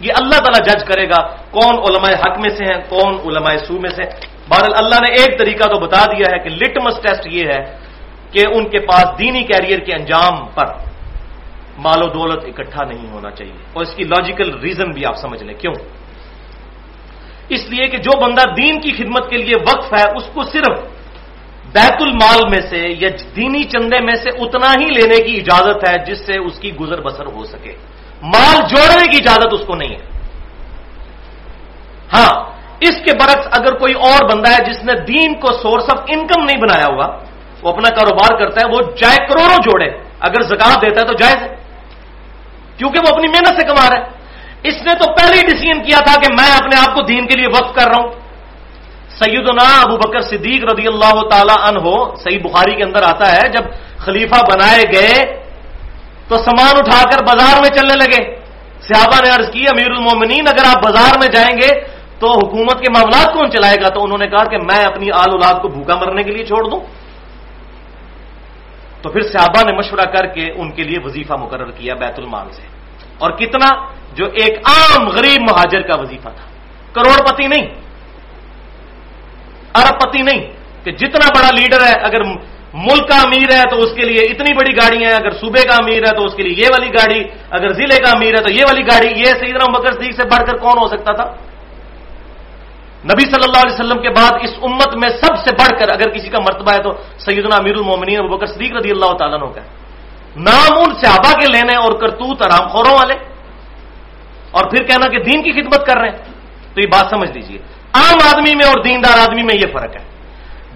یہ 0.00 0.12
اللہ 0.16 0.38
تعالیٰ 0.38 0.66
جج 0.66 0.84
کرے 0.84 1.08
گا 1.08 1.26
کون 1.50 1.74
علماء 1.74 2.20
حق 2.20 2.38
میں 2.38 2.50
سے 2.50 2.64
ہیں، 2.64 2.80
کون 2.88 3.14
علماء 3.14 3.56
سو 3.66 3.80
میں 3.80 3.90
سے 3.90 4.02
بہرحال 4.48 4.84
اللہ 4.84 4.94
نے 4.94 5.12
ایک 5.12 5.38
طریقہ 5.38 5.68
تو 5.68 5.80
بتا 5.80 6.04
دیا 6.04 6.26
ہے 6.32 6.38
کہ 6.38 6.48
لٹمس 6.50 6.96
ٹیسٹ 7.02 7.26
یہ 7.26 7.44
ہے 7.46 7.78
کہ 8.30 8.42
ان 8.54 8.68
کے 8.68 8.78
پاس 8.78 9.04
دینی 9.18 9.42
کیریئر 9.42 9.78
کے 9.78 9.92
انجام 9.92 10.46
پر 10.54 10.66
مال 11.78 12.02
و 12.02 12.06
دولت 12.06 12.44
اکٹھا 12.44 12.84
نہیں 12.84 13.12
ہونا 13.12 13.30
چاہیے۔ 13.30 13.52
اور 13.72 13.82
اس 13.82 13.94
کی 13.94 14.04
لاجیکل 14.04 14.58
ریزن 14.58 14.90
بھی 14.90 15.04
آپ 15.04 15.16
سمجھ 15.16 15.42
لیں۔ 15.42 15.54
کیوں؟ 15.54 15.74
اس 17.48 17.68
لیے 17.68 17.88
کہ 17.88 17.96
جو 17.96 18.20
بندہ 18.20 18.54
دین 18.54 18.80
کی 18.80 18.92
خدمت 18.92 19.30
کے 19.30 19.36
لیے 19.36 19.54
وقف 19.54 19.92
ہے، 19.92 20.16
اس 20.16 20.28
کو 20.34 20.42
صرف 20.42 20.80
بیت 21.72 22.02
المال 22.02 22.48
میں 22.50 22.60
سے 22.70 22.88
یا 22.98 23.08
دینی 23.36 23.62
چندے 23.64 23.98
میں 24.00 24.14
سے 24.14 24.30
اتنا 24.38 24.72
ہی 24.80 24.90
لینے 24.90 25.22
کی 25.22 25.36
اجازت 25.36 25.88
ہے 25.88 26.04
جس 26.04 26.26
سے 26.26 26.38
اس 26.38 26.58
کی 26.58 26.76
گزر 26.76 27.00
بسر 27.00 27.26
ہو 27.26 27.44
سکے۔ 27.44 27.72
مال 28.22 28.56
جوڑنے 28.68 29.10
کی 29.10 29.16
اجازت 29.16 29.46
اس 29.52 29.66
کو 29.66 29.74
نہیں 29.74 29.96
ہے۔ 29.96 30.18
ہاں 32.12 32.58
اس 32.80 32.94
کے 33.04 33.16
برعکس 33.20 33.48
اگر 33.50 33.78
کوئی 33.78 33.92
اور 33.92 34.30
بندہ 34.30 34.50
ہے 34.50 34.72
جس 34.72 34.84
نے 34.84 34.92
دین 34.92 35.34
کو 35.34 35.52
سورس 35.52 35.84
آف 35.84 36.00
انکم 36.08 36.44
نہیں 36.44 36.60
بنایا 36.60 36.86
ہوا، 36.86 37.06
وہ 37.62 37.68
اپنا 37.68 37.88
کاروبار 37.88 38.42
کرتا 38.42 38.60
ہے، 38.60 38.70
وہ 38.70 38.96
چاہے 38.96 39.16
کروڑوں 39.16 39.56
جوڑے۔ 39.56 39.88
اگر 40.20 40.42
زکات 40.42 40.82
دیتا 40.82 41.00
ہے 41.00 41.06
تو 41.06 41.12
جائز 41.12 41.42
ہے، 41.42 41.56
کیونکہ 42.76 42.98
وہ 42.98 43.14
اپنی 43.14 43.28
محنت 43.28 43.60
سے 43.60 43.66
کما 43.66 43.90
رہا 43.90 44.04
ہے۔ 44.04 44.17
اس 44.62 44.74
نے 44.74 44.92
تو 44.92 45.12
پہلے 45.12 45.36
ہی 45.36 45.42
ڈسیزن 45.42 45.84
کیا 45.84 45.98
تھا 45.98 46.20
کہ 46.20 46.26
میں 46.32 46.56
اپنے 46.56 46.80
آپ 46.80 46.94
کو 46.94 47.02
دین 47.02 47.26
کے 47.26 47.38
لیے 47.38 47.46
وقف 47.46 47.74
کر 47.74 47.86
رہا 47.86 48.04
ہوں۔ 48.04 48.10
سیدنا 49.10 49.80
ابو 49.80 49.96
بکر 49.96 50.20
صدیق 50.20 50.64
رضی 50.64 50.86
اللہ 50.86 51.28
تعالی 51.30 51.68
عنہ 51.68 51.78
ہو 51.78 52.16
صحیح 52.16 52.38
بخاری 52.38 52.76
کے 52.76 52.82
اندر 52.84 53.02
آتا 53.02 53.32
ہے، 53.32 53.48
جب 53.48 53.64
خلیفہ 53.98 54.34
بنائے 54.34 54.82
گئے 54.82 55.42
تو 56.28 56.36
سامان 56.36 56.74
اٹھا 56.78 57.10
کر 57.10 57.24
بازار 57.24 57.60
میں 57.60 57.70
چلنے 57.70 57.94
لگے۔ 57.94 58.36
صحابہ 58.80 59.28
نے 59.28 59.34
عرض 59.34 59.50
کی، 59.50 59.64
امیر 59.68 59.90
المومنین، 59.90 60.48
اگر 60.48 60.76
آپ 60.76 60.84
بازار 60.84 61.18
میں 61.18 61.28
جائیں 61.28 61.56
گے 61.56 61.80
تو 62.18 62.32
حکومت 62.32 62.80
کے 62.80 62.92
معاملات 62.92 63.34
کون 63.34 63.50
چلائے 63.50 63.76
گا؟ 63.82 63.88
تو 63.88 64.04
انہوں 64.04 64.18
نے 64.18 64.26
کہا 64.26 64.44
کہ 64.44 64.56
میں 64.58 64.84
اپنی 64.84 65.10
آل 65.10 65.30
اولاد 65.32 65.62
کو 65.62 65.68
بھوکا 65.68 65.94
مرنے 65.94 66.22
کے 66.22 66.30
لیے 66.30 66.46
چھوڑ 66.46 66.70
دوں۔ 66.70 66.80
تو 69.02 69.10
پھر 69.10 69.20
صحابہ 69.20 69.70
نے 69.70 69.76
مشورہ 69.76 70.04
کر 70.04 70.26
کے 70.26 70.52
ان 70.56 70.70
کے 70.70 70.82
لیے 70.82 70.96
وظیفہ 71.04 71.32
مقرر 71.32 71.70
کیا 71.70 71.94
بیت 71.94 72.18
المال 72.18 72.46
سے۔ 72.52 72.62
اور 73.18 73.30
کتنا 73.30 73.97
جو 74.14 74.24
ایک 74.26 74.58
عام 74.64 75.08
غریب 75.08 75.40
مہاجر 75.40 75.82
کا 75.82 75.94
وظیفہ 75.94 76.28
تھا۔ 76.28 76.48
کروڑ 76.92 77.28
پتی 77.28 77.46
نہیں۔ 77.46 77.66
ارب 79.74 80.00
پتی 80.00 80.22
نہیں۔ 80.22 80.52
کہ 80.84 80.92
جتنا 80.92 81.28
بڑا 81.38 81.48
لیڈر 81.60 81.80
ہے، 81.80 82.00
اگر 82.00 82.22
ملک 82.74 83.08
کا 83.08 83.20
امیر 83.20 83.52
ہے 83.52 83.62
تو 83.70 83.82
اس 83.82 83.90
کے 83.94 84.02
لیے 84.02 84.20
اتنی 84.20 84.54
بڑی 84.54 84.76
گاڑی 84.76 85.04
ہیں، 85.04 85.12
اگر 85.12 85.30
صوبے 85.30 85.68
کا 85.68 85.76
امیر 85.76 86.02
ہے 86.02 86.16
تو 86.16 86.24
اس 86.24 86.34
کے 86.34 86.42
لیے 86.42 86.54
یہ 86.56 86.68
والی 86.68 86.92
گاڑی، 86.94 87.24
اگر 87.50 87.72
ضلع 87.72 87.98
کا 88.04 88.10
امیر 88.10 88.34
ہے 88.38 88.44
تو 88.44 88.52
یہ 88.52 88.62
والی 88.62 88.82
گاڑی۔ 88.82 89.20
یہ 89.20 89.24
سیدنا 89.24 89.78
مکر 89.78 89.92
صدیق 89.92 90.12
سے 90.16 90.28
بڑھ 90.28 90.46
کر 90.46 90.56
کون 90.56 90.78
ہو 90.82 90.88
سکتا 90.88 91.12
تھا؟ 91.12 91.24
نبی 93.04 93.20
صلی 93.20 93.42
اللہ 93.44 93.58
علیہ 93.58 93.74
وسلم 93.74 94.02
کے 94.02 94.08
بعد 94.08 94.38
اس 94.42 94.50
امت 94.62 94.94
میں 94.94 95.08
سب 95.08 95.36
سے 95.36 95.54
بڑھ 95.54 95.80
کر 95.80 95.92
اگر 95.92 96.10
کسی 96.10 96.28
کا 96.28 96.38
مرتبہ 96.40 96.72
ہے 96.72 96.78
تو 96.78 96.92
سیدنا 97.18 97.56
امیر 97.56 97.76
المومنین 97.76 98.24
ابو 98.24 98.36
بکر 98.36 98.46
صدیق 98.46 98.72
رضی 98.72 98.90
اللہ 98.90 99.16
تعالیٰ 99.16 99.40
کا 99.40 99.60
نام 100.36 100.78
ان 100.78 100.94
صحابہ 101.04 101.40
کے 101.40 101.52
لینے 101.52 101.76
اور 101.76 101.92
کرتوت 101.92 102.46
آرام 102.46 102.68
خوروں 102.68 102.92
والے۔ 102.92 103.14
اور 104.50 104.70
پھر 104.70 104.82
کہنا 104.82 105.08
کہ 105.08 105.18
دین 105.18 105.42
کی 105.42 105.52
خدمت 105.52 105.86
کر 105.86 105.96
رہے 105.98 106.08
ہیں۔ 106.08 106.16
تو 106.74 106.80
یہ 106.80 106.86
بات 106.86 107.06
سمجھ 107.10 107.30
لیجیے 107.30 107.58
عام 107.92 108.18
آدمی 108.34 108.54
میں 108.54 108.66
اور 108.66 108.82
دیندار 108.82 109.18
آدمی 109.18 109.42
میں 109.42 109.54
یہ 109.54 109.72
فرق 109.72 109.96
ہے۔ 109.96 110.04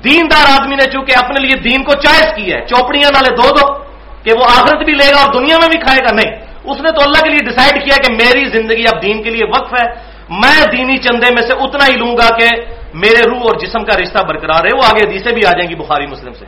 دیندار 0.05 0.61
آدمی 0.61 0.75
نے 0.75 0.91
چونکہ 0.91 1.15
اپنے 1.17 1.41
لیے 1.41 1.71
دین 1.71 1.83
کو 1.83 1.93
چوائس 1.93 2.37
کی 2.37 2.53
ہے، 2.53 2.61
چوپڑیاں 2.67 3.11
نالے 3.13 3.37
دو 3.37 3.49
دو 3.49 3.83
کہ 4.23 4.33
وہ 4.39 4.45
آخرت 4.45 4.85
بھی 4.85 4.93
لے 4.93 5.11
گا 5.15 5.21
اور 5.21 5.33
دنیا 5.33 5.59
میں 5.59 5.69
بھی 5.69 5.79
کھائے 5.79 5.99
گا، 5.99 6.13
نہیں۔ 6.13 6.43
اس 6.65 6.81
نے 6.81 6.91
تو 6.91 7.03
اللہ 7.03 7.23
کے 7.23 7.31
لیے 7.31 7.51
ڈسائڈ 7.51 7.85
کیا 7.85 7.97
کہ 8.03 8.13
میری 8.13 8.49
زندگی 8.49 8.85
اب 8.95 9.03
دین 9.03 9.23
کے 9.23 9.31
لیے 9.31 9.47
وقف 9.49 9.73
ہے۔ 9.73 10.13
میں 10.29 10.65
دینی 10.73 10.97
چندے 10.97 11.35
میں 11.35 11.43
سے 11.43 11.53
اتنا 11.53 11.87
ہی 11.87 11.93
لوں 11.93 12.17
گا 12.17 12.37
کہ 12.37 12.49
میرے 12.95 13.31
روح 13.31 13.39
اور 13.39 13.59
جسم 13.59 13.85
کا 13.85 14.03
رشتہ 14.03 14.23
برقرار 14.23 14.65
ہے 14.65 14.77
وہ 14.77 14.83
آگے 14.85 15.09
حدیثیں 15.09 15.33
بھی 15.33 15.47
آ 15.47 15.51
جائیں 15.51 15.69
گی 15.69 15.75
بخاری 15.75 16.07
مسلم 16.07 16.33
سے۔ 16.33 16.45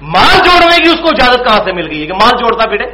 مال 0.00 0.36
جوڑنے 0.44 0.76
کی 0.76 0.88
اس 0.88 1.00
کو 1.00 1.08
اجازت 1.08 1.48
کہاں 1.48 1.58
سے 1.64 1.72
مل 1.72 1.90
گئی 1.90 2.00
ہے 2.00 2.06
کہ 2.06 2.12
مال 2.12 2.30
جوڑتا 2.30 2.70
پھرے؟ 2.70 2.84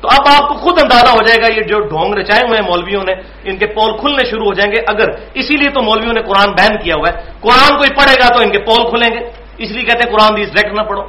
تو 0.00 0.08
اب 0.12 0.42
آپ 0.42 0.48
کو 0.48 0.54
خود 0.54 0.82
اندازہ 0.82 1.10
ہو 1.10 1.26
جائے 1.26 1.42
گا 1.42 1.54
یہ 1.56 1.60
جو 1.60 1.80
ڈھونگ 1.80 2.14
رچائے 2.14 2.48
ہوئے 2.48 2.60
ہیں 2.60 2.68
مولویوں 2.68 3.02
نے، 3.06 3.12
ان 3.44 3.56
کے 3.56 3.66
پول 3.66 3.98
کھلنے 3.98 4.30
شروع 4.30 4.44
ہو 4.44 4.54
جائیں 4.54 4.72
گے۔ 4.72 4.80
اگر 4.88 5.10
اسی 5.34 5.56
لیے 5.56 5.70
تو 5.70 5.82
مولویوں 5.82 6.12
نے 6.12 6.22
قرآن 6.22 6.50
بین 6.50 6.78
کیا 6.78 6.94
ہوا 6.94 7.10
ہے۔ 7.10 7.30
قرآن 7.40 7.78
کوئی 7.78 7.90
پڑھے 7.90 8.14
گا 8.22 8.28
تو 8.28 8.42
ان 8.42 8.50
کے 8.50 8.58
پول 8.58 8.90
کھلیں 8.90 9.20
گے۔ 9.20 9.30
اس 9.58 9.70
لیے 9.70 9.82
کہتے 9.82 10.08
ہیں 10.08 10.16
قرآن 10.16 10.36
دیس 10.36 10.48
ڈائریکٹ 10.54 10.74
نہ 10.74 10.82
پڑھو۔ 10.82 11.02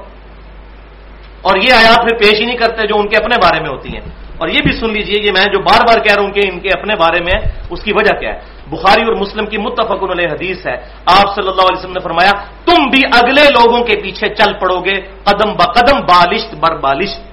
اور 1.42 1.56
یہ 1.56 1.74
آیات 1.74 1.96
پھر 1.96 2.18
پیش 2.18 2.34
ہی 2.34 2.46
نہیں 2.46 2.58
کرتے 2.58 2.88
جو 2.88 2.96
ان 2.98 3.08
کے 3.08 3.18
اپنے 3.18 3.36
بارے 3.42 3.60
میں 3.62 3.70
ہوتی 3.70 3.90
ہیں۔ 3.90 4.02
اور 4.38 4.48
یہ 4.48 4.60
بھی 4.64 4.72
سن 4.72 4.94
لیجیے، 4.94 5.22
یہ 5.22 5.32
میں 5.32 5.46
جو 5.46 5.60
بار 5.60 5.82
بار 5.88 6.00
کہہ 6.00 6.14
رہا 6.16 6.24
ہوں 6.24 6.32
کہ 6.32 6.42
ان 6.44 6.60
کے 6.60 6.70
اپنے 6.80 6.96
بارے 6.96 7.24
میں 7.24 7.52
اس 7.70 7.82
کی 7.84 7.94
وجہ 7.94 8.20
کیا 8.20 8.34
ہے؟ 8.34 8.40
بخاری 8.68 9.04
اور 9.04 9.16
مسلم 9.16 9.46
کی 9.46 9.58
متفق 9.58 10.04
علیہ 10.12 10.28
حدیث 10.28 10.68
ہے۔ 10.68 10.76
آپ 11.06 11.36
صلی 11.36 11.48
اللہ 11.48 11.62
علیہ 11.62 11.78
وسلم 11.78 11.92
نے 11.92 12.00
فرمایا، 12.00 12.32
تم 12.66 12.84
بھی 12.90 13.02
اگلے 13.06 13.42
لوگوں 13.42 13.84
کے 13.84 13.96
پیچھے 14.04 14.30
چل 14.30 14.54
پڑو 14.54 14.80
گے، 14.80 14.94
قدم 15.24 15.54
ب 15.54 15.58
قدم 15.58 16.00
بالشت 16.00 16.56
بر 16.56 16.76
بالشت۔ 16.76 17.29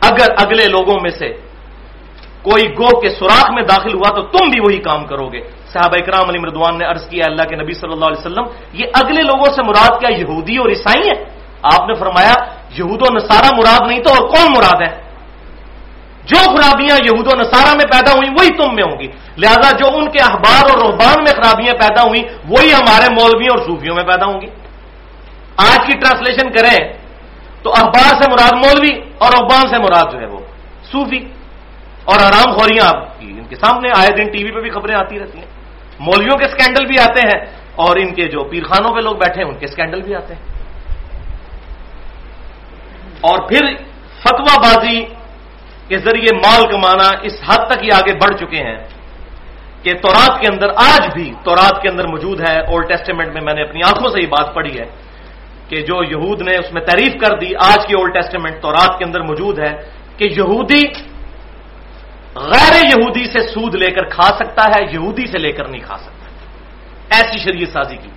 اگر 0.00 0.26
اگلے 0.38 0.64
لوگوں 0.64 0.96
میں 1.02 1.10
سے 1.10 1.28
کوئی 2.42 2.64
گو 2.64 3.00
کے 3.00 3.08
سوراخ 3.08 3.50
میں 3.50 3.62
داخل 3.62 3.94
ہوا 3.94 4.14
تو 4.14 4.22
تم 4.22 4.48
بھی 4.48 4.60
وہی 4.60 4.78
کام 4.78 5.04
کرو 5.04 5.28
گے۔ 5.28 5.40
صحابہ 5.72 5.98
اکرام 5.98 6.28
علی 6.28 6.38
مردوان 6.38 6.78
نے 6.78 6.84
عرض 6.84 7.08
کیا، 7.08 7.24
اللہ 7.26 7.42
کے 7.42 7.56
نبی 7.56 7.72
صلی 7.72 7.92
اللہ 7.92 8.04
علیہ 8.04 8.20
وسلم، 8.20 8.44
یہ 8.72 8.84
اگلے 8.94 9.22
لوگوں 9.22 9.54
سے 9.54 9.62
مراد 9.62 10.00
کیا؟ 10.00 10.16
یہودی 10.16 10.56
اور 10.56 10.68
عیسائی 10.68 11.08
ہے 11.08 11.24
آپ 11.62 11.88
نے 11.88 11.94
فرمایا، 11.94 12.34
یہود 12.78 13.02
و 13.02 13.14
نصارہ 13.14 13.54
مراد 13.56 13.88
نہیں 13.88 14.02
تو 14.02 14.10
اور 14.10 14.28
کون 14.28 14.52
مراد 14.52 14.88
ہے؟ 14.88 15.06
جو 16.24 16.36
خرابیاں 16.36 16.96
یہود 16.96 17.26
و 17.26 17.36
نصارہ 17.36 17.74
میں 17.74 17.84
پیدا 17.84 18.12
ہوئی 18.12 18.30
وہی 18.30 18.48
تم 18.48 18.74
میں 18.74 18.84
ہوں 18.90 18.98
گی۔ 19.00 19.06
لہذا 19.38 19.70
جو 19.70 19.98
ان 19.98 20.10
کے 20.10 20.22
اخبار 20.22 20.70
اور 20.70 20.90
رحبان 20.90 21.24
میں 21.24 21.42
خرابیاں 21.42 21.72
پیدا 21.72 22.02
ہوئی 22.02 22.22
وہی 22.48 22.72
ہمارے 22.72 23.14
مولویوں 23.20 23.58
اور 23.58 23.66
صوفیوں 23.66 23.94
میں 23.94 24.04
پیدا 24.04 24.26
ہوں 24.26 24.40
گی۔ 24.40 24.46
آج 25.56 25.86
کی 25.86 25.92
ٹرانسلیشن 25.92 26.50
کریں 26.50 27.05
تو 27.66 27.72
اخبار 27.72 28.22
سے 28.22 28.30
مراد 28.30 28.52
مولوی 28.52 29.00
اور 29.18 29.32
رحبان 29.32 29.68
سے 29.68 29.78
مراد 29.78 30.12
جو 30.12 30.20
ہے 30.20 30.26
وہ 30.26 30.38
صوفی 30.92 31.18
اور 32.04 32.20
آرام 32.20 32.56
خوریاں 32.56 32.88
آپ 32.88 33.20
کی۔ 33.20 33.26
ان 33.30 33.44
کے 33.44 33.56
سامنے 33.56 33.88
آئے 33.96 34.08
دن 34.16 34.32
ٹی 34.32 34.44
وی 34.44 34.50
پہ 34.50 34.60
بھی 34.60 34.70
خبریں 34.70 34.94
آتی 34.94 35.18
رہتی 35.18 35.38
ہیں۔ 35.38 35.46
مولویوں 35.98 36.38
کے 36.38 36.48
سکینڈل 36.48 36.86
بھی 36.86 36.96
آتے 37.00 37.20
ہیں 37.20 37.44
اور 37.76 37.96
ان 37.96 38.14
کے 38.14 38.28
جو 38.28 38.44
پیرخانوں 38.44 38.94
پہ 38.94 39.00
لوگ 39.00 39.16
بیٹھے 39.16 39.42
ہیں، 39.42 39.50
ان 39.50 39.58
کے 39.58 39.66
سکینڈل 39.66 40.02
بھی 40.02 40.14
آتے 40.14 40.34
ہیں۔ 40.34 40.42
اور 43.20 43.48
پھر 43.48 43.76
فتوا 44.20 44.58
بازی 44.58 45.04
کے 45.88 45.98
ذریعے 45.98 46.36
مال 46.36 46.72
کمانا 46.72 47.10
اس 47.22 47.32
حد 47.48 47.66
تک 47.66 47.84
ہی 47.84 47.90
آگے 47.92 48.12
بڑھ 48.12 48.36
چکے 48.36 48.56
ہیں 48.56 48.78
کہ 49.82 49.92
تورات 49.94 50.40
کے 50.40 50.46
اندر 50.52 50.66
آج 50.76 51.14
بھی 51.14 51.32
تورات 51.44 51.82
کے 51.82 51.88
اندر 51.88 52.06
موجود 52.06 52.40
ہے۔ 52.48 52.60
اولڈ 52.60 52.88
ٹیسٹیمنٹ 52.88 53.28
میں 53.28 53.42
میں 53.42 53.54
نے 53.54 53.62
اپنی 53.62 53.80
آنکھوں 53.86 54.10
سے 54.10 54.22
یہ 54.22 54.26
بات 54.26 54.54
پڑھی 54.54 54.78
ہے۔ 54.78 55.05
کہ 55.68 55.80
جو 55.80 56.02
یہود 56.02 56.42
نے 56.42 56.56
اس 56.56 56.72
میں 56.72 56.82
تعریف 56.82 57.12
کر 57.20 57.38
دی، 57.38 57.54
آج 57.56 57.86
کی 57.86 57.94
اولڈ 57.94 58.14
ٹیسٹیمنٹ 58.14 58.62
تورات 58.62 58.98
کے 58.98 59.04
اندر 59.04 59.20
موجود 59.20 59.58
ہے 59.58 59.76
کہ 60.16 60.24
یہودی 60.24 60.82
غیر 62.34 62.84
یہودی 62.84 63.24
سے 63.24 63.40
سود 63.40 63.74
لے 63.74 63.90
کر 63.90 64.04
کھا 64.04 64.36
سکتا 64.36 64.62
ہے، 64.64 64.84
یہودی 64.92 65.26
سے 65.26 65.38
لے 65.38 65.52
کر 65.52 65.68
نہیں 65.68 65.82
کھا 65.82 65.96
سکتا۔ 65.96 66.26
ایسی 67.16 67.38
شریعت 67.38 67.68
سازی 67.68 67.96
کی 67.96 68.08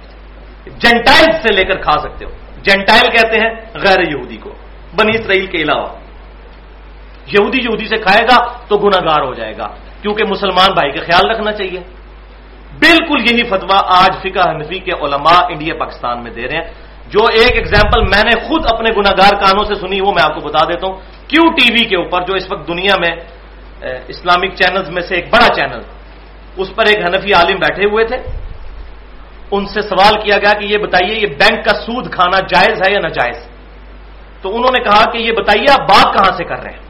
جنٹائل 0.78 1.26
سے 1.32 1.54
لے 1.54 1.64
کر 1.64 1.78
کھا 1.78 2.00
سکتے 2.00 2.26
ہو۔ 2.26 2.30
جنٹائل 2.64 3.12
کہتے 3.12 3.36
ہیں 3.36 3.50
غیر 3.76 4.00
یہودی 4.00 4.38
کو۔ 4.38 4.50
بنی 4.96 5.12
اسرائیل 5.20 5.46
کے 5.46 5.58
علاوہ۔ 5.58 5.88
یہودی 7.28 7.58
یہودی 7.58 7.88
سے 7.88 7.96
کھائے 7.98 8.24
گا 8.24 8.46
تو 8.68 8.78
گناگار 8.78 9.24
ہو 9.24 9.34
جائے 9.34 9.58
گا۔ 9.58 9.68
کیونکہ 10.02 10.24
مسلمان 10.30 10.74
بھائی 10.74 10.92
کا 10.92 11.06
خیال 11.06 11.32
رکھنا 11.32 11.52
چاہیے۔ 11.52 11.80
بالکل 12.80 13.22
یہی 13.22 13.44
فتوا 13.44 13.82
آج 13.86 14.12
فقہ 14.24 14.50
حنفی 14.50 14.80
کے 14.80 14.92
علماء 14.92 15.46
انڈیا 15.50 15.74
پاکستان 15.80 16.24
میں 16.24 16.32
دے 16.32 16.48
رہے 16.48 16.58
ہیں۔ 16.58 16.89
جو 17.10 17.22
ایک 17.34 17.54
ایگزامپل 17.56 18.02
میں 18.14 18.24
نے 18.24 18.34
خود 18.46 18.62
اپنے 18.74 18.90
گناگار 18.98 19.34
کانوں 19.42 19.66
سے 19.66 19.76
سنی، 19.76 20.00
وہ 20.02 20.12
میں 20.12 20.24
آپ 20.24 20.34
کو 20.36 20.42
بتا 20.48 20.62
دیتا 20.70 20.88
ہوں۔ 20.88 20.96
کیو 21.30 21.44
ٹی 21.58 21.68
وی 21.74 21.84
کے 21.90 21.96
اوپر، 21.96 22.20
جو 22.22 22.34
اس 22.36 22.46
وقت 22.52 22.68
دنیا 22.68 22.96
میں 23.02 23.14
اسلامک 24.08 24.52
چینلز 24.56 24.90
میں 24.90 25.02
سے 25.02 25.16
ایک 25.16 25.28
بڑا 25.34 25.48
چینل 25.56 25.82
اس 26.58 26.70
پر 26.76 26.86
ایک 26.86 27.00
حنفی 27.06 27.32
عالم 27.34 27.58
بیٹھے 27.60 27.86
ہوئے 27.86 28.04
تھے۔ 28.06 28.18
ان 29.52 29.66
سے 29.66 29.82
سوال 29.82 30.16
کیا 30.22 30.38
گیا 30.38 30.54
کہ 30.60 30.66
یہ 30.66 30.78
بتائیے، 30.78 31.14
یہ 31.20 31.28
بینک 31.42 31.66
کا 31.66 31.74
سود 31.82 32.06
کھانا 32.14 32.40
جائز 32.46 32.76
ہے 32.82 32.90
یا 32.94 33.00
ناجائز؟ 33.00 33.40
تو 34.42 34.56
انہوں 34.56 34.74
نے 34.78 34.82
کہا 34.84 35.04
کہ 35.12 35.18
یہ 35.18 35.32
بتائیے، 35.32 35.68
آپ 35.72 35.84
بات 35.90 36.08
کہاں 36.14 36.32
سے 36.38 36.44
کر 36.44 36.60
رہے 36.64 36.72
ہیں؟ 36.72 36.84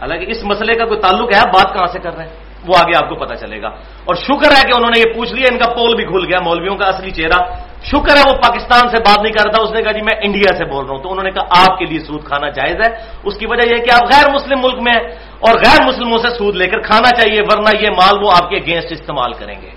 حالانکہ 0.00 0.24
اس 0.28 0.44
مسئلے 0.44 0.74
کا 0.74 0.84
کوئی 0.84 1.00
تعلق 1.00 1.28
ہے 1.34 1.40
بات 1.50 1.68
کہاں 1.74 1.86
سے 1.92 1.98
کر 1.98 2.14
رہے 2.16 2.26
ہیں؟ 2.28 2.36
وہ 2.66 2.74
آگے 2.78 3.04
آپ 3.04 3.08
کو 3.08 3.14
پتا 3.14 3.36
چلے 3.36 3.62
گا۔ 3.62 3.68
اور 4.04 4.14
شکر 4.14 4.50
ہے 4.50 4.62
کہ 4.62 4.72
انہوں 4.76 4.90
نے 4.96 4.98
یہ 4.98 5.14
پوچھ 5.14 5.32
لیا، 5.32 5.46
ان 5.52 5.58
کا 5.58 5.74
پول 5.74 5.96
بھی 5.96 6.04
کھل 6.04 6.24
گیا، 6.24 6.38
مولویوں 6.44 6.76
کا 6.76 6.84
اصلی 6.84 7.10
چہرہ۔ 7.10 7.44
شکر 7.84 8.16
ہے 8.16 8.22
وہ 8.26 8.32
پاکستان 8.32 8.88
سے 8.88 8.96
بات 8.96 9.18
نہیں 9.22 9.32
کر 9.32 9.46
رہا 9.46 9.62
اس 9.62 9.70
نے 9.70 9.82
کہا 9.82 9.92
جی 9.92 10.00
میں 10.00 10.20
انڈیا 10.22 10.56
سے 10.56 10.64
بول 10.64 10.86
رہا 10.86 10.94
ہوں۔ 10.94 11.02
تو 11.02 11.10
انہوں 11.10 11.24
نے 11.24 11.30
کہا 11.30 11.42
آپ 11.42 11.78
کے 11.78 11.84
لیے 11.84 11.98
سود 11.98 12.24
کھانا 12.24 12.48
جائز 12.48 12.76
ہے۔ 12.76 12.94
اس 13.24 13.36
کی 13.36 13.46
وجہ 13.46 13.68
یہ 13.68 13.76
کہ 13.76 13.90
آپ 13.92 14.02
غیر 14.02 14.34
مسلم 14.34 14.58
ملک 14.62 14.74
میں 14.74 14.92
ہیں 14.92 15.14
اور 15.40 15.54
غیر 15.54 15.86
مسلموں 15.86 16.18
سے 16.18 16.28
سود 16.38 16.56
لے 16.56 16.66
کر 16.66 16.80
کھانا 16.80 17.20
چاہیے، 17.20 17.40
ورنہ 17.42 17.82
یہ 17.82 17.90
مال 17.90 18.24
وہ 18.24 18.30
آپ 18.42 18.50
کے 18.50 18.56
اگینسٹ 18.56 18.92
استعمال 18.92 19.32
کریں 19.32 19.62
گے۔ 19.62 19.70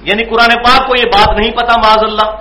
یعنی 0.00 0.24
قرآن 0.24 0.62
پاک 0.62 0.86
کو 0.86 0.92
یہ 0.98 1.06
بات 1.06 1.38
نہیں 1.38 1.50
پتا، 1.50 1.74
معاذ 1.76 2.02
اللہ، 2.02 2.36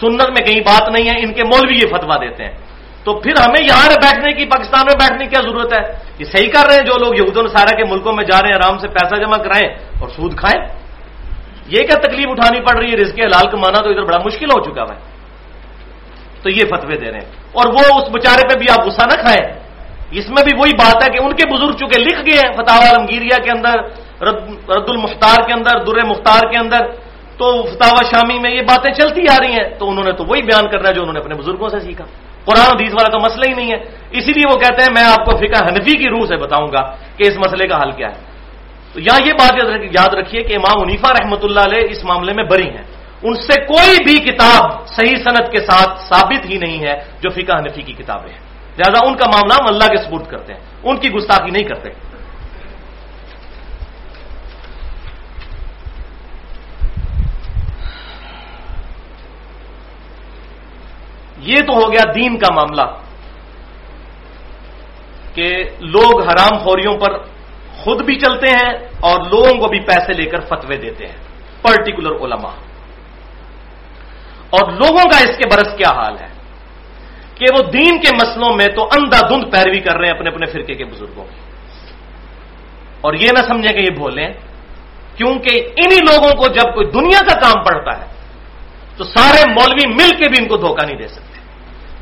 سنت 0.00 0.28
میں 0.28 0.46
کہیں 0.46 0.60
بات 0.60 0.88
نہیں 0.88 1.10
ہے، 1.10 1.20
ان 1.20 1.32
کے 1.32 1.44
مولوی 1.44 1.74
یہ 1.74 1.86
فتوا 1.86 2.16
دیتے 2.16 2.44
ہیں۔ 2.44 2.63
تو 3.04 3.20
پھر 3.20 3.32
ہمیں 3.40 3.64
یہاں 3.64 3.88
بیٹھنے 3.88 4.32
کی، 4.32 4.44
پاکستان 4.44 4.82
میں 4.86 4.94
بیٹھنے 4.94 5.24
کی 5.24 5.30
کیا 5.30 5.40
ضرورت 5.40 5.72
ہے؟ 5.72 5.92
یہ 6.18 6.24
صحیح 6.24 6.48
کر 6.48 6.66
رہے 6.66 6.74
ہیں 6.74 6.86
جو 6.86 6.98
لوگ 6.98 7.14
یہود 7.14 7.50
سارا 7.50 7.76
کے 7.76 7.84
ملکوں 7.84 8.12
میں 8.12 8.24
جا 8.24 8.42
رہے 8.42 8.48
ہیں، 8.48 8.60
آرام 8.64 8.78
سے 8.78 8.88
پیسہ 8.88 9.14
جمع 9.14 9.36
کرائیں 9.36 9.74
اور 10.00 10.08
سود 10.08 10.36
کھائیں۔ 10.36 10.64
یہ 11.66 11.78
کیا 11.78 11.98
تکلیف 11.98 12.26
اٹھانی 12.28 12.60
پڑ 12.60 12.76
رہی 12.76 12.90
ہے؟ 12.90 12.96
رزق 12.96 13.20
حلال 13.20 13.50
کمانا 13.50 13.82
تو 13.82 13.90
ادھر 13.90 14.02
بڑا 14.02 14.18
مشکل 14.24 14.46
ہو 14.46 14.64
چکا 14.64 14.82
ہے۔ 14.82 14.98
تو 16.42 16.50
یہ 16.50 16.60
فتوے 16.60 16.96
دے 16.96 17.06
رہے 17.06 17.18
ہیں۔ 17.18 17.30
اور 17.52 17.72
وہ 17.72 17.80
اس 17.80 18.08
بچارے 18.12 18.48
پہ 18.48 18.58
بھی 18.58 18.66
آپ 18.70 18.86
غصہ 18.86 19.16
نہ 19.16 19.22
کھائیں۔ 19.22 19.60
اس 20.10 20.28
میں 20.28 20.44
بھی 20.44 20.52
وہی 20.58 20.74
بات 20.74 21.04
ہے 21.04 21.08
کہ 21.08 21.24
ان 21.24 21.34
کے 21.34 21.56
بزرگ 21.56 21.76
چکے 21.76 22.02
لکھ 22.02 22.20
گئے 22.26 22.38
ہیں 22.38 22.52
فتح 22.52 22.72
عالمگیریا 22.72 23.42
کے 23.42 23.50
اندر، 23.50 23.78
رد 24.24 24.90
المختار 24.90 25.46
کے 25.46 25.52
اندر 25.52 25.84
در 25.84 26.04
مختار 26.04 26.50
کے 26.50 26.58
اندر، 26.58 26.78
تو 27.36 27.62
فتح 27.62 27.94
شامی 28.10 28.38
میں 28.38 28.50
یہ 28.50 28.60
باتیں 28.60 28.94
چلتی 28.94 29.22
آ 29.30 29.36
رہی 29.40 29.52
ہیں۔ 29.52 29.68
تو 29.78 29.90
انہوں 29.90 30.04
نے 30.04 30.12
تو 30.12 30.24
وہی 30.24 30.42
بیان 30.42 30.68
کرنا 30.68 30.88
ہے 30.88 30.94
جو 30.94 31.00
انہوں 31.00 31.12
نے 31.12 31.20
اپنے 31.20 31.34
بزرگوں 31.34 31.68
سے 31.68 31.80
سیکھا۔ 31.80 32.04
قرآن 32.44 32.76
حدیث 32.76 32.92
والا 32.92 33.18
تو 33.18 33.18
مسئلہ 33.18 33.44
ہی 33.48 33.54
نہیں 33.54 33.72
ہے۔ 33.72 33.82
اسی 34.10 34.32
لیے 34.32 34.50
وہ 34.50 34.56
کہتے 34.56 34.82
ہیں، 34.82 34.92
میں 34.94 35.04
آپ 35.04 35.24
کو 35.24 35.36
فقہ 35.36 35.64
حنفی 35.64 35.96
کی 35.96 36.08
روح 36.08 36.26
سے 36.26 36.36
بتاؤں 36.36 36.66
گا 36.72 36.96
کہ 37.16 37.24
اس 37.28 37.36
مسئلے 37.36 37.68
کا 37.68 37.82
حل 37.82 37.90
کیا 37.90 38.08
ہے۔ 38.08 38.34
تو 38.92 39.00
یہاں 39.00 39.26
یہ 39.26 39.32
بات 39.32 39.52
یاد 39.82 40.14
رکھیے 40.14 40.42
کہ 40.42 40.52
امام 40.52 40.82
عنیفا 40.82 41.12
رحمۃ 41.12 41.42
اللہ 41.42 41.60
علیہ 41.60 41.90
اس 41.90 42.04
معاملے 42.04 42.32
میں 42.32 42.44
بری 42.44 42.68
ہیں۔ 42.68 42.82
ان 43.22 43.34
سے 43.34 43.64
کوئی 43.64 44.04
بھی 44.04 44.18
کتاب 44.18 44.86
صحیح 44.86 45.16
صنعت 45.16 45.52
کے 45.52 45.60
ساتھ 45.60 46.00
ثابت 46.00 46.50
ہی 46.50 46.58
نہیں 46.58 46.82
ہے 46.86 47.00
جو 47.20 47.30
فقہ 47.30 47.52
حنفی 47.52 47.82
کی 47.82 47.92
کتابیں 47.92 48.32
ہیں۔ 48.32 48.40
لہٰذا 48.78 49.00
ان 49.06 49.16
کا 49.16 49.24
معاملہ 49.26 49.54
ہم 49.54 49.66
اللہ 49.68 49.84
کے 49.84 49.96
سپورٹ 49.96 50.30
کرتے 50.30 50.52
ہیں۔ 50.52 50.60
ان 50.82 50.96
کی 50.96 51.10
گستاخی 51.10 51.50
نہیں 51.50 51.62
کرتے۔ 51.62 51.88
یہ 61.44 61.56
تو 61.56 61.72
ہو 61.72 61.92
گیا 61.92 62.12
دین 62.14 62.38
کا 62.38 62.54
معاملہ 62.54 62.98
کہ 65.34 65.64
لوگ 65.80 66.22
حرام 66.22 66.58
خوریوں 66.58 66.98
پر 66.98 67.18
خود 67.76 68.04
بھی 68.04 68.18
چلتے 68.18 68.46
ہیں 68.46 68.74
اور 69.00 69.20
لوگوں 69.20 69.60
کو 69.60 69.68
بھی 69.68 69.80
پیسے 69.80 70.12
لے 70.12 70.30
کر 70.30 70.40
فتوے 70.40 70.76
دیتے 70.76 71.06
ہیں 71.06 71.16
پرٹیکولر 71.62 72.10
علماء۔ 72.10 72.54
اور 74.50 74.72
لوگوں 74.72 75.10
کا 75.10 75.18
اس 75.18 75.36
کے 75.36 75.48
برس 75.48 75.76
کیا 75.76 75.90
حال 75.90 76.18
ہے؟ 76.20 76.28
کہ 77.34 77.46
وہ 77.54 77.70
دین 77.70 78.00
کے 78.00 78.16
مسلوں 78.16 78.56
میں 78.56 78.66
تو 78.66 78.82
اندھا 78.82 79.20
دھند 79.28 79.52
پیروی 79.52 79.80
کر 79.80 79.96
رہے 79.96 80.08
ہیں 80.08 80.14
اپنے 80.14 80.30
اپنے 80.30 80.46
فرقے 80.46 80.74
کے 80.74 80.84
بزرگوں 80.84 81.24
کی۔ 81.24 81.40
اور 83.00 83.14
یہ 83.14 83.26
نہ 83.38 83.42
سمجھیں 83.42 83.72
کہ 83.72 83.78
یہ 83.78 83.98
بولیں 83.98 84.28
کیونکہ 85.16 85.50
انہی 85.50 85.96
لوگوں 85.96 86.32
کو 86.32 86.46
جب 86.46 86.74
کوئی 86.74 86.86
دنیا 86.86 87.20
کا 87.20 87.40
کام 87.40 87.64
پڑتا 87.64 88.00
ہے، 88.00 88.12
تو 88.96 89.04
سارے 89.04 89.50
مولوی 89.50 89.88
مل 89.88 90.10
کے 90.10 90.28
بھی 90.28 90.42
ان 90.42 90.48
کو 90.48 90.56
دھوکہ 90.56 90.86
نہیں 90.86 90.96
دے 90.96 91.08
سکتے۔ 91.08 91.33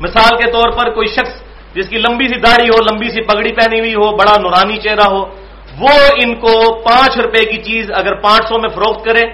مثال 0.05 0.37
کے 0.37 0.51
طور 0.51 0.69
پر 0.71 0.93
کوئی 0.93 1.07
شخص 1.07 1.33
جس 1.75 1.89
کی 1.89 1.97
لمبی 1.97 2.27
سی 2.27 2.39
داڑھی 2.39 2.69
ہو، 2.69 2.77
لمبی 2.91 3.09
سی 3.09 3.21
پگڑی 3.21 3.51
پہنی 3.53 3.79
ہوئی 3.79 3.95
ہو، 3.95 4.15
بڑا 4.15 4.35
نورانی 4.41 4.77
چہرہ 4.77 5.07
ہو، 5.09 5.21
وہ 5.79 5.93
ان 6.23 6.35
کو 6.35 6.79
پانچ 6.81 7.17
روپے 7.17 7.45
کی 7.45 7.57
چیز 7.57 7.91
اگر 7.95 8.13
پانچ 8.13 8.49
سو 8.49 8.59
میں 8.59 8.69
فروخت 8.69 9.05
کرے 9.05 9.25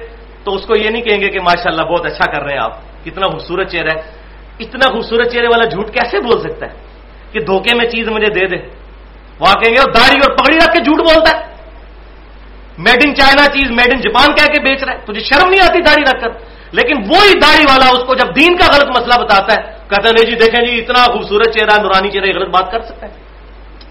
تو 0.43 0.55
اس 0.55 0.65
کو 0.65 0.77
یہ 0.77 0.89
نہیں 0.89 1.01
کہیں 1.01 1.21
گے 1.21 1.29
کہ 1.29 1.39
ماشاء 1.39 1.71
اللہ 1.71 1.81
بہت 1.81 2.05
اچھا 2.05 2.31
کر 2.31 2.41
رہے 2.43 2.53
ہیں 2.53 2.63
آپ، 2.63 3.05
کتنا 3.05 3.27
خوبصورت 3.27 3.71
چہرہ 3.71 3.89
ہے۔ 3.89 4.01
اتنا 4.59 4.91
خوبصورت 4.91 5.31
چہرے 5.31 5.47
والا 5.47 5.65
جھوٹ 5.65 5.87
کیسے 5.87 6.19
بول 6.19 6.39
سکتا 6.39 6.65
ہے 6.65 6.73
کہ 7.31 7.39
دھوکے 7.39 7.75
میں 7.75 7.89
چیز 7.89 8.07
مجھے 8.07 8.33
دے 8.33 8.45
دے؟ 8.45 8.57
وہاں 9.39 9.53
کہیں 9.53 9.75
گے 9.75 9.81
داڑھی 9.91 10.19
اور 10.19 10.31
پگڑی 10.37 10.57
رکھ 10.57 10.73
کے 10.73 10.79
جھوٹ 10.83 10.99
بولتا 10.99 11.37
ہے۔ 11.37 11.43
میڈ 12.77 12.99
ان 13.05 13.15
چائنا 13.15 13.45
چیز 13.47 13.71
میڈ 13.71 13.89
ان 13.93 13.99
جاپان 13.99 14.35
کہہ 14.35 14.53
کے 14.53 14.61
بیچ 14.61 14.83
رہا 14.83 14.93
ہے۔ 14.93 14.99
تجھے 15.05 15.19
شرم 15.19 15.49
نہیں 15.49 15.61
آتی 15.61 15.79
داڑھی 15.81 16.03
رکھ 16.03 16.21
کر؟ 16.21 16.29
لیکن 16.71 16.95
وہی 17.09 17.33
داڑھی 17.39 17.65
والا 17.69 17.87
اس 17.89 18.03
کو 18.07 18.13
جب 18.15 18.35
دین 18.35 18.57
کا 18.57 18.65
غلط 18.65 18.89
مسئلہ 18.99 19.23
بتاتا 19.23 19.53
ہے 19.53 19.78
کہتا 19.89 20.09
ہے 20.09 20.13
نہیں 20.13 20.31
جی 20.31 20.45
دیکھیں 20.45 20.65
جی 20.65 20.81
اتنا 20.81 21.03
خوبصورت 21.03 21.53
چہرہ 21.53 21.81
نورانی 21.81 22.11
چہرہ 22.11 22.39
غلط 22.39 22.49
بات 22.49 22.71
کر 22.71 22.81
سکتا 22.81 23.07
ہے 23.07 23.11
جی۔ 23.11 23.21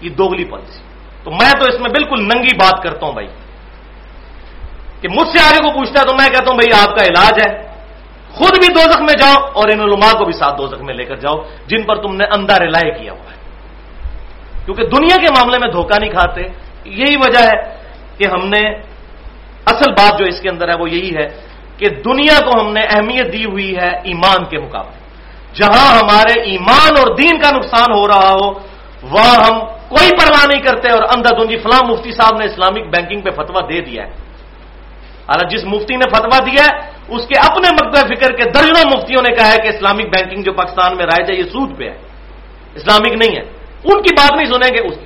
یہ 0.01 0.15
دوگلی 0.15 0.45
پالیسی۔ 0.45 0.83
تو 1.23 1.31
میں 1.31 1.51
تو 1.51 1.69
اس 1.69 1.79
میں 1.79 1.89
بالکل 1.89 2.21
ننگی 2.21 2.55
بات 2.55 2.83
کرتا 2.83 3.05
ہوں 3.05 3.13
بھائی۔ 3.13 3.27
کہ 5.01 5.07
مجھ 5.07 5.27
سے 5.27 5.39
آگے 5.39 5.57
کو 5.57 5.79
پوچھتا 5.79 5.99
ہے 5.99 6.05
تو 6.05 6.13
میں 6.13 6.29
کہتا 6.29 6.51
ہوں 6.51 6.57
بھائی، 6.57 6.89
آپ 6.89 6.97
کا 6.97 7.05
علاج 7.05 7.47
ہے۔ 7.47 7.69
خود 8.31 8.65
بھی 8.65 8.73
دو 8.73 9.03
میں 9.03 9.13
جاؤ 9.13 9.45
اور 9.53 9.63
ان 9.73 9.79
علماء 9.79 10.17
کو 10.17 10.25
بھی 10.25 10.33
ساتھ 10.33 10.57
دو 10.57 10.83
میں 10.83 10.93
لے 10.93 11.05
کر 11.05 11.15
جاؤ، 11.15 11.35
جن 11.67 11.83
پر 11.83 11.95
تم 11.95 12.15
نے 12.15 12.23
اندھا 12.23 12.55
رلائے 12.59 12.91
کیا 12.91 13.11
ہوا 13.11 13.31
ہے۔ 13.31 13.35
کیونکہ 14.65 14.83
دنیا 14.83 15.15
کے 15.15 15.27
معاملے 15.35 15.57
میں 15.61 15.71
دھوکہ 15.71 15.99
نہیں 15.99 16.11
کھاتے۔ 16.11 16.41
یہی 16.85 17.17
وجہ 17.17 17.39
ہے 17.39 17.77
کہ 18.17 18.27
ہم 18.31 18.47
نے، 18.47 18.69
اصل 19.65 19.91
بات 19.91 20.19
جو 20.19 20.25
اس 20.25 20.39
کے 20.41 20.49
اندر 20.49 20.69
ہے 20.69 20.73
وہ 20.79 20.89
یہی 20.89 21.15
ہے 21.15 21.27
کہ 21.77 21.85
دنیا 21.89 22.39
کو 22.39 22.61
ہم 22.61 22.73
نے 22.73 22.81
اہمیت 22.81 23.33
دی 23.33 23.45
ہوئی 23.45 23.77
ہے 23.77 23.89
ایمان 24.03 24.45
کے 24.45 24.57
مقابلے۔ 24.57 24.98
جہاں 25.53 25.97
ہمارے 25.97 26.41
ایمان 26.41 26.91
اور 26.97 27.15
دین 27.15 27.41
کا 27.41 27.49
نقصان 27.57 27.93
ہو 27.93 28.07
رہا 28.07 28.29
ہو، 28.29 28.51
وہاں 29.01 29.35
ہم 29.35 29.59
کوئی 29.89 30.09
پرواہ 30.09 30.45
نہیں 30.47 30.61
کرتے 30.61 30.89
اور 30.89 31.03
اندھا 31.03 31.37
دھندی 31.39 31.55
جی 31.55 31.61
فلاں 31.61 31.91
مفتی 31.91 32.11
صاحب 32.11 32.37
نے 32.37 32.45
اسلامک 32.45 32.95
بینکنگ 32.95 33.21
پہ 33.21 33.29
فتوا 33.29 33.61
دے 33.61 33.81
دیا 33.81 34.03
ہے۔ 34.03 34.11
حالانکہ 35.29 35.57
جس 35.57 35.63
مفتی 35.65 35.95
نے 35.95 36.09
فتوا 36.15 36.39
دیا 36.39 36.65
ہے، 36.65 36.89
اس 37.07 37.27
کے 37.27 37.39
اپنے 37.39 37.69
مقبہ 37.73 38.07
فکر 38.07 38.31
کے 38.31 38.43
درجنوں 38.49 38.97
مفتیوں 38.97 39.21
نے 39.21 39.35
کہا 39.35 39.51
ہے 39.51 39.57
کہ 39.57 39.67
اسلامک 39.67 40.01
بینکنگ 40.01 40.41
جو 40.41 40.53
پاکستان 40.53 40.97
میں 40.97 41.05
رائج 41.05 41.31
ہے، 41.31 41.35
یہ 41.35 41.43
سود 41.43 41.77
پہ 41.77 41.83
ہے۔ 41.83 41.97
اسلامک 42.75 43.13
نہیں 43.13 43.35
ہے۔ 43.35 43.41
ان 43.83 44.01
کی 44.01 44.13
بات 44.13 44.31
نہیں 44.35 44.45
سنیں 44.45 44.77
گے 44.77 44.87
اس 44.87 44.95
کی۔ 44.99 45.05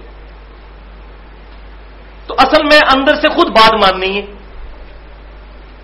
تو 2.27 2.35
اصل 2.37 2.63
میں 2.63 2.79
اندر 2.95 3.15
سے 3.15 3.29
خود 3.29 3.49
بات 3.49 3.73
ماننی 3.73 4.17
ہے 4.17 4.21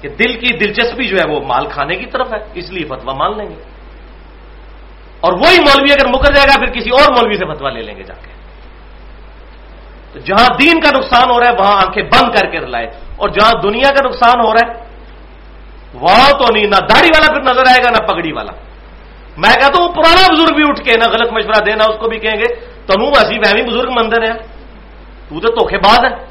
کہ 0.01 0.09
دل 0.09 0.33
کی 0.33 0.57
دلچسپی 0.57 1.07
جو 1.07 1.17
ہے 1.17 1.31
وہ 1.31 1.39
مال 1.39 1.67
کھانے 1.69 1.95
کی 1.95 2.05
طرف 2.05 2.33
ہے، 2.33 2.39
اس 2.53 2.69
لیے 2.69 2.85
فتوا 2.85 3.13
مان 3.13 3.37
لیں 3.37 3.47
گے۔ 3.47 3.78
اور 5.21 5.33
وہی 5.33 5.59
مولوی 5.59 5.91
اگر 5.91 6.07
مکر 6.07 6.33
جائے 6.33 6.47
گا، 6.47 6.55
پھر 6.55 6.65
کسی 6.65 6.89
اور 6.89 7.11
مولوی 7.11 7.37
سے 7.37 7.45
فتوا 7.45 7.69
لے 7.69 7.81
لیں 7.81 7.95
گے 7.95 8.03
جا 8.03 8.13
کے۔ 8.13 8.31
تو 10.13 10.19
جہاں 10.19 10.57
دین 10.57 10.79
کا 10.79 10.97
نقصان 10.97 11.31
ہو 11.31 11.39
رہا 11.39 11.47
ہے، 11.47 11.53
وہاں 11.59 11.71
آنکھیں 11.71 12.03
بند 12.03 12.35
کر 12.35 12.49
کے 12.49 12.57
لائے 12.57 12.87
اور 13.15 13.29
جہاں 13.29 13.61
دنیا 13.61 13.89
کا 13.89 14.07
نقصان 14.07 14.45
ہو 14.45 14.53
رہا 14.53 14.67
ہے، 14.67 14.73
وہاں 15.93 16.31
تو 16.31 16.53
نہیں، 16.53 16.63
نہ 16.63 16.69
داڑھی 16.69 17.07
والا 17.07 17.33
پھر 17.33 17.41
نظر 17.41 17.67
آئے 17.67 17.83
گا، 17.83 17.89
نہ 17.89 18.07
پگڑی 18.07 18.31
والا۔ 18.31 18.51
میں 19.37 19.53
کہتا 19.53 19.65
ہوں، 19.65 19.93
پرانا 19.93 20.33
بزرگ 20.33 20.55
بھی 20.55 20.63
اٹھ 20.67 20.81
کے 20.81 20.97
نہ 20.97 21.09
غلط 21.09 21.31
مشورہ 21.31 21.65
دینا، 21.65 21.83
اس 21.83 21.95
کو 21.99 22.09
بھی 22.09 22.19
کہیں 22.19 22.35
گے، 22.35 22.65
تنو 22.87 23.05
ایسی 23.05 23.39
وہمی 23.39 23.63
بزرگ 23.63 23.91
مندر 23.91 24.23
ہے۔ 24.23 24.31
تو 25.29 25.39
تو 25.39 25.49
دھوکھے 25.53 25.77
باز 25.77 26.05
ہے۔ 26.05 26.29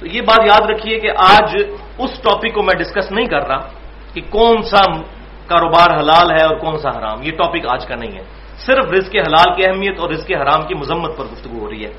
تو 0.00 0.06
یہ 0.06 0.20
بات 0.20 0.40
یاد 0.46 0.70
رکھیے 0.70 1.00
کہ 1.00 1.10
آج 1.16 1.56
اس 1.98 2.10
ٹاپک 2.22 2.54
کو 2.54 2.62
میں 2.62 2.78
ڈسکس 2.78 3.12
نہیں 3.12 3.26
کر 3.26 3.46
رہا 3.46 3.68
کہ 4.14 4.20
کون 4.30 4.62
سا 4.62 5.00
کاروبار 5.46 5.98
حلال 5.98 6.30
ہے 6.30 6.44
اور 6.46 6.56
کون 6.56 6.78
سا 6.78 6.88
حرام، 6.88 7.22
یہ 7.22 7.30
ٹاپک 7.30 7.66
آج 7.68 7.86
کا 7.86 7.94
نہیں 7.94 8.18
ہے۔ 8.18 8.24
صرف 8.58 8.84
رزق 8.92 9.16
حلال 9.16 9.54
کی 9.54 9.70
اہمیت 9.70 10.00
اور 10.00 10.10
رزق 10.10 10.30
حرام 10.42 10.62
کی 10.62 10.74
مذمت 10.74 11.16
پر 11.16 11.24
گفتگو 11.24 11.58
ہو 11.58 11.70
رہی 11.70 11.84
ہے۔ 11.84 11.90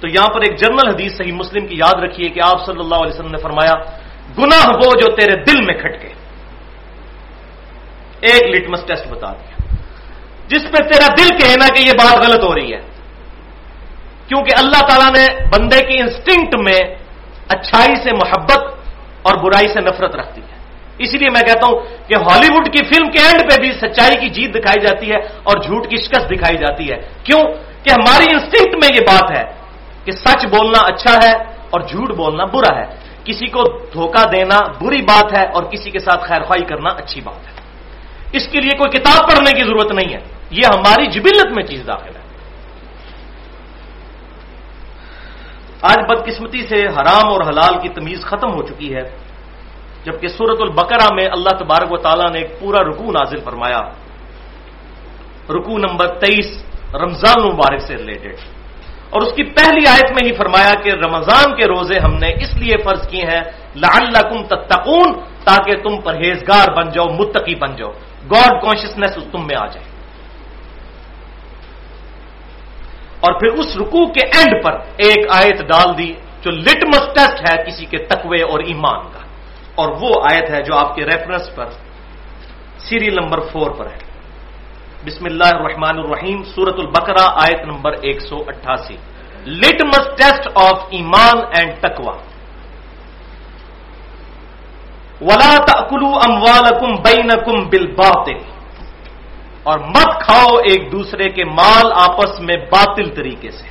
تو 0.00 0.08
یہاں 0.08 0.34
پر 0.34 0.40
ایک 0.40 0.58
جنرل 0.58 0.94
حدیث 0.94 1.16
صحیح 1.16 1.32
مسلم 1.32 1.66
کی 1.66 1.76
یاد 1.76 1.94
رکھیے 1.94 2.28
کہ 2.28 2.40
آپ 2.40 2.66
صلی 2.66 2.80
اللہ 2.80 2.94
علیہ 2.94 3.14
وسلم 3.14 3.30
نے 3.30 3.38
فرمایا، 3.38 3.74
گناہ 4.38 4.66
وہ 4.68 4.90
جو 5.00 5.16
تیرے 5.16 5.36
دل 5.36 5.64
میں 5.64 5.74
کھٹکے۔ 5.74 6.08
ایک 8.20 8.42
لٹمس 8.42 8.84
ٹیسٹ 8.86 9.08
بتا 9.08 9.32
دیا۔ 9.32 9.74
جس 10.48 10.62
پہ 10.62 10.82
تیرا 10.82 11.06
دل 11.18 11.36
کہے 11.38 11.54
نا 11.58 11.68
کہ 11.74 11.86
یہ 11.86 11.92
بات 11.92 12.28
غلط 12.28 12.44
ہو 12.44 12.54
رہی 12.54 12.72
ہے۔ 12.72 12.80
کیونکہ 14.28 14.52
اللہ 14.58 14.86
تعالیٰ 14.88 15.10
نے 15.10 15.44
بندے 15.44 15.84
کی 15.84 16.00
انسٹنکٹ 16.00 16.54
میں 16.54 16.94
اچھائی 17.52 17.96
سے 17.96 18.10
محبت 18.12 18.58
اور 19.22 19.36
برائی 19.36 19.68
سے 19.68 19.80
نفرت 19.80 20.16
رکھتی 20.16 20.40
ہے۔ 20.40 20.60
اسی 20.98 21.18
لیے 21.18 21.30
میں 21.30 21.40
کہتا 21.40 21.66
ہوں 21.66 21.80
کہ 22.08 22.14
ہالی 22.14 22.46
ووڈ 22.52 22.66
کی 22.72 22.84
فلم 22.84 23.10
کے 23.10 23.18
اینڈ 23.18 23.50
پہ 23.50 23.60
بھی 23.60 23.72
سچائی 23.72 24.20
کی 24.20 24.28
جیت 24.28 24.54
دکھائی 24.54 24.86
جاتی 24.86 25.10
ہے 25.10 25.16
اور 25.42 25.62
جھوٹ 25.62 25.86
کی 25.86 25.96
شکست 25.96 26.30
دکھائی 26.30 26.56
جاتی 26.56 26.90
ہے۔ 26.90 26.96
کیوں؟ 27.24 27.42
کہ 27.82 27.90
ہماری 27.90 28.24
انسٹنکٹ 28.32 28.74
میں 28.74 28.88
یہ 28.94 29.06
بات 29.06 29.38
ہے 29.38 29.52
کہ 30.04 30.12
سچ 30.12 30.46
بولنا 30.46 30.86
اچھا 30.86 31.28
ہے 31.28 31.36
اور 31.70 31.80
جھوٹ 31.80 32.10
بولنا 32.16 32.44
برا 32.44 32.76
ہے۔ 32.76 32.84
کسی 33.24 33.46
کو 33.46 33.62
دھوکہ 33.92 34.30
دینا 34.30 34.58
بری 34.80 35.02
بات 35.02 35.38
ہے 35.38 35.44
اور 35.44 35.62
کسی 35.62 35.90
کے 35.90 35.98
ساتھ 35.98 36.24
خیر 36.24 36.42
خواہی 36.42 36.64
کرنا 36.64 36.88
اچھی 36.88 37.20
بات 37.20 37.46
ہے۔ 37.46 37.60
اس 38.32 38.48
کے 38.48 38.60
لیے 38.60 38.76
کوئی 38.76 38.98
کتاب 38.98 39.30
پڑھنے 39.30 39.50
کی 39.52 39.62
ضرورت 39.64 39.92
نہیں 39.92 40.14
ہے۔ 40.14 40.20
یہ 40.50 40.62
ہماری 40.74 41.06
جبلت 41.06 41.46
میں 41.46 41.62
چیز 41.62 41.82
داخل 41.86 42.16
ہے۔ 42.16 42.20
آج 45.82 45.96
بدقسمتی 46.08 46.66
سے 46.66 46.86
حرام 46.86 47.32
اور 47.32 47.40
حلال 47.40 47.80
کی 47.82 47.88
تمیز 47.88 48.20
ختم 48.24 48.52
ہو 48.52 48.62
چکی 48.62 48.94
ہے، 48.94 49.02
جبکہ 50.04 50.28
سورت 50.28 50.60
البقرہ 50.60 51.14
میں 51.14 51.24
اللہ 51.24 51.56
تبارک 51.58 51.92
و 51.92 51.96
تعالیٰ 51.96 52.30
نے 52.32 52.38
ایک 52.38 52.60
پورا 52.60 52.78
رکو 52.84 53.04
نازل 53.04 53.40
فرمایا۔ 53.40 53.80
رکو 55.50 55.78
نمبر 55.78 56.06
تیئیس، 56.06 56.64
رمضان 56.94 57.42
المبارک 57.42 57.80
سے 57.80 57.96
ریلیٹڈ 57.96 58.34
اور 59.10 59.22
اس 59.22 59.32
کی 59.32 59.42
پہلی 59.42 59.88
آیت 59.88 60.10
میں 60.10 60.30
ہی 60.30 60.32
فرمایا 60.32 60.72
کہ 60.82 60.90
رمضان 61.06 61.56
کے 61.56 61.64
روزے 61.64 61.98
ہم 61.98 62.14
نے 62.14 62.28
اس 62.28 62.56
لیے 62.56 62.76
فرض 62.84 63.08
کیے 63.08 63.22
ہیں، 63.22 63.42
لعلکم 63.76 64.42
تتقون، 64.44 65.12
تاکہ 65.44 65.72
تم 65.82 66.00
پرہیزگار 66.00 66.76
بن 66.76 66.90
جاؤ، 66.90 67.06
متقی 67.06 67.54
بن 67.54 67.76
جاؤ۔ 67.76 67.90
گاڈ 68.30 68.62
کانشیسنیس 68.62 69.14
تم 69.32 69.46
میں 69.46 69.56
آ 69.58 69.66
جائے۔ 69.66 69.89
اور 73.20 73.32
پھر 73.40 73.48
اس 73.48 73.76
رکوع 73.76 74.06
کے 74.06 74.26
اینڈ 74.26 74.64
پر 74.64 74.72
ایک 74.96 75.18
آیت 75.30 75.58
ڈال 75.68 75.98
دی 75.98 76.12
جو 76.42 76.50
لٹمس 76.50 77.14
ٹیسٹ 77.14 77.50
ہے 77.50 77.64
کسی 77.64 77.84
کے 77.84 77.96
تقوی 77.96 78.42
اور 78.42 78.60
ایمان 78.60 79.00
کا۔ 79.12 79.20
اور 79.74 79.88
وہ 80.00 80.10
آیت 80.32 80.50
ہے 80.50 80.62
جو 80.62 80.76
آپ 80.76 80.94
کے 80.94 81.04
ریفرنس 81.04 81.54
پر 81.54 81.66
سیریل 82.78 83.14
نمبر 83.14 83.40
فور 83.40 83.70
پر 83.70 83.86
ہے۔ 83.86 83.98
بسم 85.04 85.24
اللہ 85.24 85.44
الرحمن 85.44 85.98
الرحیم 85.98 86.42
سورت 86.42 86.74
البقرہ 86.78 87.26
آیت 87.34 87.64
نمبر 87.64 87.92
ایک 88.02 88.20
سو 88.20 88.36
اٹھاسی۔ 88.36 88.96
لٹمس 89.46 90.06
ٹیسٹ 90.16 90.48
آف 90.54 90.78
ایمان 90.90 91.36
اینڈ 91.54 91.72
تکوا 91.80 92.16
ولا 95.20 95.56
تکلو 95.64 96.06
اموالکم 96.06 96.90
بینکم 97.02 97.68
بالباطل۔ 97.68 98.59
اور 99.62 99.78
مت 99.78 100.22
کھاؤ 100.22 100.56
ایک 100.56 100.92
دوسرے 100.92 101.28
کے 101.28 101.44
مال 101.44 101.92
آپس 101.94 102.40
میں 102.40 102.56
باطل 102.56 103.14
طریقے 103.14 103.50
سے۔ 103.50 103.68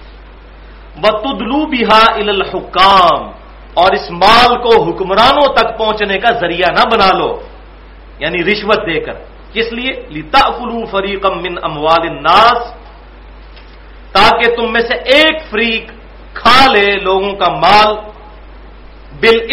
وہ 0.97 1.17
تدلو 1.17 1.65
بہا 1.65 2.02
الحکام 2.15 3.32
اور 3.73 3.93
اس 3.93 4.12
مال 4.12 4.62
کو 4.62 4.84
حکمرانوں 4.84 5.54
تک 5.54 5.78
پہنچنے 5.78 6.19
کا 6.19 6.39
ذریعہ 6.39 6.71
نہ 6.71 6.84
بنا 6.93 7.17
لو۔ 7.17 7.39
یعنی 8.19 8.43
رشوت 8.43 8.78
دے 8.78 8.99
کر۔ 8.99 9.13
کس 9.54 9.73
لیے؟ 9.73 10.08
لتا 10.10 10.52
فلو 10.52 10.86
فریقم 10.86 11.41
من 11.41 11.56
اموال 11.63 12.10
الناس۔ 12.10 12.73
تاکہ 14.12 14.56
تم 14.56 14.71
میں 14.71 14.82
سے 14.82 14.97
ایک 14.97 15.49
فریق 15.49 15.91
کھا 16.34 16.73
لے 16.73 16.99
لوگوں 16.99 17.32
کا 17.32 17.54
مال۔ 17.54 17.95
بل 19.19 19.47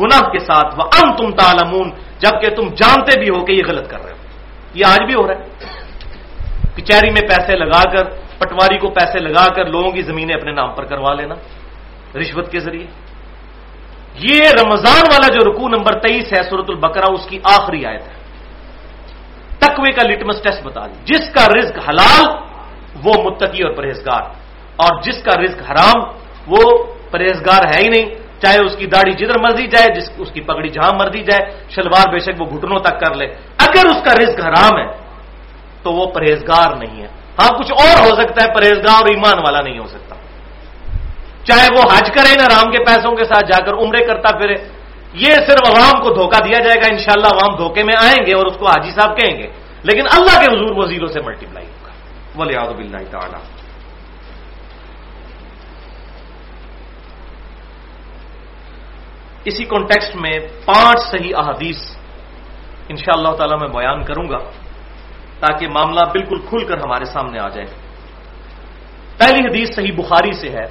گناہ 0.00 0.30
کے 0.30 0.38
ساتھ۔ 0.38 0.74
وہ 0.78 0.84
ام 0.92 1.16
تم 1.16 1.30
تالمون 1.30 1.90
جبکہ 2.18 2.48
تم 2.56 2.68
جانتے 2.68 3.20
بھی 3.20 3.28
ہو 3.28 3.44
کہ 3.44 3.52
یہ 3.52 3.62
غلط 3.66 3.90
کر 3.90 4.04
رہے 4.04 4.10
ہو۔ 4.10 4.13
یہ 4.74 4.84
آج 4.86 5.00
بھی 5.06 5.14
ہو 5.14 5.26
رہا 5.26 5.34
ہے۔ 5.34 5.44
کچہری 6.76 7.10
میں 7.10 7.20
پیسے 7.20 7.56
لگا 7.56 7.90
کر، 7.90 8.04
پٹواری 8.38 8.78
کو 8.78 8.88
پیسے 8.88 9.18
لگا 9.18 9.54
کر 9.54 9.66
لوگوں 9.66 9.90
کی 9.90 10.02
زمینیں 10.02 10.34
اپنے 10.34 10.52
نام 10.52 10.74
پر 10.74 10.84
کروا 10.84 11.14
لینا، 11.14 11.34
رشوت 12.18 12.52
کے 12.52 12.60
ذریعے۔ 12.60 12.86
یہ 14.18 14.40
رمضان 14.40 15.02
والا 15.12 15.28
جو 15.28 15.52
رکو 15.52 15.68
نمبر 15.68 15.98
تیئیس 15.98 16.32
ہے 16.32 16.42
سورت 16.50 16.64
البقرہ، 16.68 17.12
اس 17.12 17.26
کی 17.28 17.38
آخری 17.44 17.86
آیت 17.86 18.02
ہے۔ 18.02 18.14
تقوی 19.58 19.92
کا 19.92 20.08
لٹمس 20.08 20.42
ٹیسٹ 20.42 20.64
بتا 20.64 20.86
دی۔ 20.86 20.92
جس 21.04 21.32
کا 21.34 21.46
رزق 21.58 21.88
حلال، 21.88 22.36
وہ 23.04 23.12
متقی 23.24 23.62
اور 23.62 23.74
پرہیزگار۔ 23.74 24.22
اور 24.76 25.02
جس 25.02 25.22
کا 25.22 25.42
رزق 25.42 25.70
حرام، 25.70 26.02
وہ 26.46 26.84
پرہیزگار 27.10 27.64
ہے 27.64 27.82
ہی 27.82 27.88
نہیں۔ 27.88 28.23
چاہے 28.44 28.66
اس 28.66 28.76
کی 28.76 28.86
داڑھی 28.86 29.12
جدھر 29.12 29.38
مرضی 29.38 29.66
جائے، 29.66 30.00
جس 30.00 30.10
اس 30.18 30.30
کی 30.30 30.40
پگڑی 30.40 30.68
جہاں 30.68 30.90
مرضی 31.00 31.22
جائے، 31.22 31.56
شلوار 31.70 32.12
بے 32.12 32.18
شک 32.18 32.40
وہ 32.40 32.46
گھٹنوں 32.46 32.78
تک 32.78 33.00
کر 33.00 33.14
لے۔ 33.14 33.26
اگر 33.58 33.86
اس 33.86 34.02
کا 34.04 34.14
رزق 34.22 34.40
حرام 34.46 34.78
ہے، 34.78 34.92
تو 35.82 35.92
وہ 35.92 36.06
پرہیزگار 36.06 36.76
نہیں 36.76 37.02
ہے۔ 37.02 37.06
ہاں 37.40 37.48
کچھ 37.48 37.72
اور 37.72 38.02
ہو 38.02 38.16
سکتا 38.16 38.44
ہے، 38.44 38.54
پرہیزگار 38.54 38.94
اور 38.94 39.08
ایمان 39.08 39.38
والا 39.38 39.60
نہیں 39.60 39.78
ہو 39.78 39.86
سکتا۔ 39.86 40.14
چاہے 41.44 41.68
وہ 41.76 41.82
حج 41.82 42.10
کرے 42.14 42.34
نا 42.38 42.44
رام 42.44 42.72
کے 42.72 42.84
پیسوں 42.84 43.16
کے 43.16 43.24
ساتھ 43.24 43.44
جا 43.44 43.64
کر 43.64 43.72
عمرے 43.72 44.04
کرتا 44.04 44.36
پھرے۔ 44.36 44.54
یہ 45.12 45.32
صرف 45.32 45.78
عوام 45.78 46.02
کو 46.02 46.14
دھوکہ 46.14 46.44
دیا 46.44 46.58
جائے 46.58 46.80
گا، 46.80 46.86
انشاءاللہ 46.90 47.26
عوام 47.26 47.56
دھوکے 47.56 47.82
میں 47.82 47.94
آئیں 48.02 48.26
گے 48.26 48.32
اور 48.34 48.46
اس 48.46 48.56
کو 48.56 48.66
حاجی 48.66 48.90
صاحب 48.90 49.16
کہیں 49.16 49.42
گے۔ 49.42 49.46
لیکن 49.82 50.06
اللہ 50.12 50.40
کے 50.40 50.56
حضور 50.56 50.76
وہ 50.76 50.86
زیرو 50.86 51.06
سے 51.06 51.20
ملٹی 51.20 51.46
پلائی 51.46 51.66
ہوگا۔ 51.66 51.92
بولے 52.34 52.56
آدب 52.56 52.78
اللہ 52.78 53.10
تعالیٰ 53.10 53.40
اسی 59.44 59.64
کانٹیکسٹ 59.64 60.16
میں 60.16 60.38
پانچ 60.64 60.98
صحیح 61.10 61.32
احادیث 61.36 61.76
ان 62.88 62.96
شاء 62.96 63.16
اللہ 63.16 63.32
تعالی 63.36 63.56
میں 63.56 63.68
بیان 63.68 64.04
کروں 64.04 64.28
گا 64.28 64.38
تاکہ 65.40 65.68
معاملہ 65.68 66.00
بالکل 66.00 66.38
کھل 66.48 66.64
کر 66.64 66.78
ہمارے 66.78 67.04
سامنے 67.04 67.38
آ 67.38 67.48
جائے۔ 67.48 67.66
پہلی 69.18 69.40
حدیث 69.48 69.76
صحیح 69.76 69.92
بخاری 69.96 70.32
سے 70.32 70.48
ہے 70.50 70.66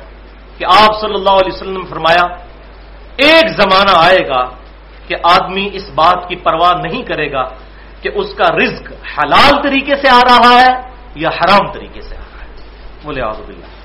کہ 0.57 0.65
آپ 0.65 1.01
صلی 1.01 1.13
اللہ 1.13 1.35
علیہ 1.41 1.53
وسلم 1.53 1.77
نے 1.77 1.89
فرمایا، 1.89 2.25
ایک 3.17 3.45
زمانہ 3.61 3.93
آئے 3.97 4.27
گا 4.27 4.43
کہ 5.07 5.15
آدمی 5.23 5.69
اس 5.73 5.89
بات 5.95 6.29
کی 6.29 6.35
پرواہ 6.35 6.73
نہیں 6.81 7.03
کرے 7.03 7.31
گا 7.31 7.43
کہ 8.01 8.09
اس 8.15 8.33
کا 8.33 8.47
رزق 8.55 8.91
حلال 8.91 9.53
طریقے 9.63 9.95
سے 10.01 10.09
آ 10.09 10.21
رہا 10.21 10.53
ہے 10.61 10.71
یا 11.15 11.29
حرام 11.29 11.71
طریقے 11.71 12.01
سے 12.01 12.15
آ 12.15 12.19
رہا 12.19 12.41
ہے۔ 12.43 12.49
بولے 13.03 13.21
آزب 13.21 13.47
اللہ 13.47 13.82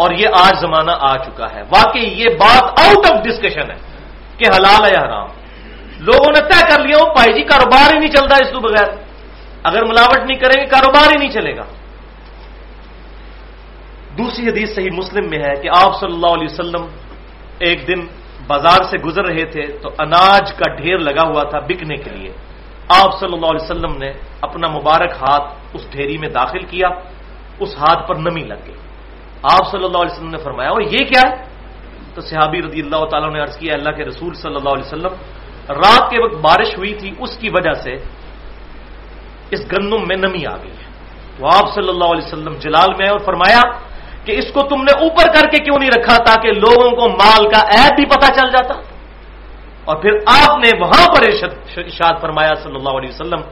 اور 0.00 0.10
یہ 0.10 0.26
آج 0.38 0.60
زمانہ 0.60 0.90
آ 1.00 1.16
چکا 1.16 1.46
ہے۔ 1.54 1.62
واقعی 1.62 2.08
یہ 2.08 2.28
بات 2.28 2.62
آؤٹ 2.62 3.06
آف 3.10 3.24
ڈسکشن 3.24 3.70
ہے 3.70 3.76
کہ 4.36 4.44
حلال 4.56 4.84
ہے 4.84 4.90
یا 4.94 5.00
حرام۔ 5.00 5.28
لوگوں 6.00 6.30
نے 6.34 6.40
طے 6.40 6.60
کر 6.70 6.82
لیا 6.82 6.96
وہ 7.02 7.14
بھائی 7.14 7.32
جی 7.32 7.42
کاروبار 7.42 7.94
ہی 7.94 7.98
نہیں 7.98 8.10
چلتا 8.10 8.36
اس 8.40 8.52
کو 8.52 8.60
بغیر۔ 8.60 8.88
اگر 9.62 9.84
ملاوٹ 9.84 10.18
نہیں 10.26 10.38
کریں 10.38 10.60
گے، 10.60 10.66
کاروبار 10.66 11.12
ہی 11.12 11.16
نہیں 11.16 11.30
چلے 11.30 11.56
گا۔ 11.56 11.62
دوسری 14.18 14.48
حدیث 14.48 14.74
صحیح 14.74 14.90
مسلم 14.92 15.30
میں 15.30 15.38
ہے 15.38 15.54
کہ 15.62 15.68
آپ 15.68 16.00
صلی 16.00 16.12
اللہ 16.12 16.26
علیہ 16.26 16.48
وسلم 16.50 16.86
ایک 17.58 17.88
دن 17.88 18.06
بازار 18.46 18.82
سے 18.82 18.98
گزر 18.98 19.24
رہے 19.24 19.44
تھے 19.44 19.66
تو 19.82 19.88
اناج 19.98 20.52
کا 20.52 20.74
ڈھیر 20.74 20.98
لگا 20.98 21.22
ہوا 21.22 21.42
تھا 21.42 21.58
بکنے 21.58 21.96
کے 21.96 22.10
لیے۔ 22.10 22.32
آپ 22.88 23.20
صلی 23.20 23.32
اللہ 23.32 23.46
علیہ 23.46 23.64
وسلم 23.64 23.98
نے 23.98 24.12
اپنا 24.40 24.68
مبارک 24.68 25.12
ہاتھ 25.12 25.52
اس 25.72 25.90
ڈھیری 25.90 26.18
میں 26.18 26.28
داخل 26.28 26.62
کیا، 26.62 26.88
اس 27.60 27.76
ہاتھ 27.78 28.08
پر 28.08 28.14
نمی 28.14 28.40
لگ 28.40 28.60
گئی۔ 28.66 28.74
آپ 29.42 29.62
صلی 29.72 29.84
اللہ 29.84 30.00
علیہ 30.04 30.14
وسلم 30.16 30.30
نے 30.30 30.42
فرمایا، 30.44 30.70
اور 30.70 30.80
یہ 30.80 31.02
کیا 31.08 31.22
ہے؟ 31.28 31.34
تو 32.14 32.20
صحابی 32.20 32.60
رضی 32.62 32.80
اللہ 32.82 33.02
تعالیٰ 33.10 33.30
نے 33.32 33.40
عرض 33.40 33.56
کیا، 33.56 33.72
اللہ 33.74 33.92
کے 33.96 34.04
رسول 34.04 34.32
صلی 34.34 34.56
اللہ 34.56 34.72
علیہ 34.76 34.86
وسلم، 34.86 35.14
رات 35.70 36.10
کے 36.10 36.18
وقت 36.18 36.36
بارش 36.44 36.70
ہوئی 36.76 36.94
تھی، 36.94 37.10
اس 37.18 37.32
کی 37.40 37.48
وجہ 37.48 37.74
سے 37.84 37.92
اس 39.50 39.60
گندم 39.72 40.02
میں 40.08 40.16
نمی 40.16 40.42
آ 40.46 40.56
گئی 40.62 40.76
ہے۔ 40.76 40.88
تو 41.38 41.46
آپ 41.46 41.66
صلی 41.74 41.88
اللہ 41.88 42.08
علیہ 42.12 42.26
وسلم 42.26 42.54
جلال 42.60 42.90
میں 42.98 43.08
اور 43.08 43.20
فرمایا 43.24 43.62
کہ 44.24 44.32
اس 44.38 44.48
کو 44.52 44.60
تم 44.68 44.80
نے 44.84 44.92
اوپر 45.04 45.26
کر 45.32 45.48
کے 45.48 45.58
کیوں 45.64 45.78
نہیں 45.80 45.90
رکھا 45.96 46.16
تاکہ 46.24 46.48
لوگوں 46.60 46.90
کو 46.98 47.04
مال 47.16 47.42
کا 47.48 47.60
عید 47.74 47.92
بھی 47.96 48.04
پتا 48.04 48.28
چل 48.34 48.48
جاتا؟ 48.50 48.74
اور 49.84 49.96
پھر 50.02 50.12
آپ 50.26 50.52
نے 50.58 50.70
وہاں 50.76 51.06
پر 51.12 51.22
ارشاد 51.24 52.20
فرمایا 52.20 52.54
صلی 52.62 52.76
اللہ 52.76 52.94
علیہ 52.98 53.08
وسلم 53.08 53.42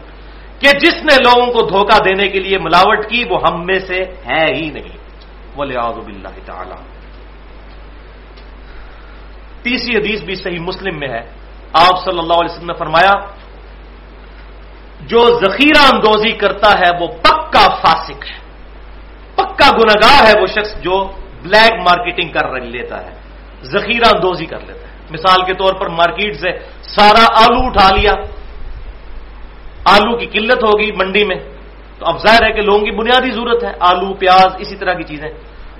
کہ 0.60 0.68
جس 0.78 0.96
نے 1.08 1.14
لوگوں 1.24 1.46
کو 1.52 1.60
دھوکہ 1.66 1.98
دینے 2.04 2.28
کے 2.28 2.38
لیے 2.40 2.58
ملاوٹ 2.58 3.00
کی، 3.08 3.24
وہ 3.30 3.38
ہم 3.46 3.64
میں 3.66 3.78
سے 3.78 3.98
ہے 4.26 4.44
ہی 4.54 4.68
نہیں۔ 4.70 4.97
بولے 5.54 5.76
آزب 5.76 6.28
تعالی 6.44 6.74
تیسری 9.62 9.96
حدیث 9.96 10.22
بھی 10.22 10.34
صحیح 10.34 10.58
مسلم 10.58 10.98
میں 10.98 11.08
ہے۔ 11.08 11.30
آپ 11.72 12.04
صلی 12.04 12.18
اللہ 12.18 12.32
علیہ 12.32 12.54
وسلم 12.54 12.66
نے 12.66 12.74
فرمایا، 12.78 13.12
جو 15.00 15.40
ذخیرہ 15.40 15.94
اندوزی 15.94 16.32
کرتا 16.32 16.70
ہے، 16.70 16.96
وہ 17.00 17.06
پکا 17.06 17.74
فاسق 17.74 18.24
ہے۔ 18.24 18.38
پکا 19.34 19.70
گناگار 19.70 20.26
ہے 20.26 20.40
وہ 20.40 20.46
شخص 20.46 20.80
جو 20.80 21.10
بلیک 21.42 21.72
مارکیٹنگ 21.72 22.32
کر 22.32 22.60
لیتا 22.60 23.06
ہے۔ 23.06 23.10
ذخیرہ 23.62 24.16
اندوزی 24.16 24.46
کر 24.46 24.60
لیتا 24.60 24.80
ہے۔ 24.80 24.94
مثال 25.10 25.44
کے 25.44 25.54
طور 25.54 25.74
پر 25.74 25.88
مارکیٹ 25.88 26.36
سے 26.40 26.50
سارا 26.82 27.24
آلو 27.32 27.66
اٹھا 27.66 27.94
لیا۔ 27.94 28.12
آلو 29.84 30.16
کی 30.16 30.26
قلت 30.26 30.64
ہوگی 30.64 30.92
منڈی 30.92 31.24
میں۔ 31.24 31.57
تو 31.98 32.06
اب 32.06 32.18
ظاہر 32.26 32.46
ہے 32.46 32.52
کہ 32.52 32.60
لوگوں 32.60 32.80
کی 32.80 32.90
بنیادی 32.90 33.30
ضرورت 33.30 33.64
ہے، 33.64 33.72
آلو، 33.80 34.14
پیاز، 34.14 34.46
اسی 34.58 34.76
طرح 34.76 34.94
کی 34.94 35.02
چیزیں۔ 35.02 35.28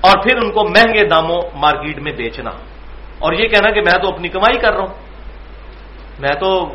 اور 0.01 0.23
پھر 0.23 0.37
ان 0.37 0.53
کو 0.53 0.65
مہنگے 0.65 1.09
داموں 1.09 1.43
مارکیٹ 1.55 1.99
میں 1.99 2.13
بیچنا۔ 2.13 2.51
اور 3.19 3.33
یہ 3.33 3.49
کہنا 3.49 3.71
کہ 3.71 3.81
میں 3.81 4.03
تو 4.03 4.09
اپنی 4.09 4.29
کمائی 4.29 4.59
کر 4.59 4.73
رہا 4.73 4.81
ہوں۔ 4.81 4.95
میں 6.19 6.35
تو 6.41 6.73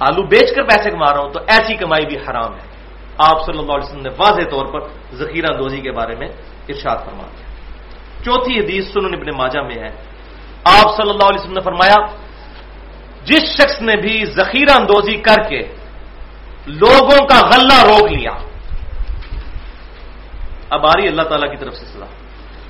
آلو 0.00 0.22
بیچ 0.22 0.54
کر 0.54 0.62
پیسے 0.62 0.90
کما 0.90 1.12
رہا 1.12 1.20
ہوں، 1.20 1.30
تو 1.30 1.40
ایسی 1.46 1.74
کمائی 1.74 2.06
بھی 2.06 2.16
حرام 2.16 2.54
ہے۔ 2.54 2.74
آپ 3.18 3.46
صلی 3.46 3.58
اللہ 3.58 3.72
علیہ 3.72 3.88
وسلم 3.88 4.02
نے 4.02 4.10
واضح 4.18 4.48
طور 4.50 4.66
پر 4.66 4.80
ذخیرہ 5.12 5.56
دوزی 5.56 5.80
کے 5.80 5.92
بارے 5.92 6.14
میں 6.18 6.28
ارشاد 6.68 6.96
فرما 6.96 7.22
دیا 7.22 7.46
چوتھی 8.24 8.58
حدیث 8.60 8.92
سنن 8.92 9.14
ابن 9.14 9.36
ماجہ 9.36 9.60
میں 9.60 9.76
ہے۔ 9.76 9.90
آپ 10.64 10.96
صلی 10.96 11.10
اللہ 11.10 11.24
علیہ 11.24 11.40
وسلم 11.40 11.52
نے 11.52 11.60
فرمایا، 11.60 11.96
جس 13.24 13.42
شخص 13.42 13.82
نے 13.82 13.96
بھی 13.96 14.24
ذخیرہ 14.24 14.76
اندوزی 14.76 15.16
کر 15.16 15.42
کے 15.48 15.62
لوگوں 16.66 17.26
کا 17.26 17.40
غلہ 17.46 17.84
روک 17.84 18.10
لیا 18.10 18.30
اب 20.74 20.86
آ 20.86 20.90
رہی 20.96 21.08
اللہ 21.08 21.22
تعالی 21.22 21.48
کی 21.48 21.56
طرف 21.56 21.74
سے 21.74 21.86
سزا 21.86 22.04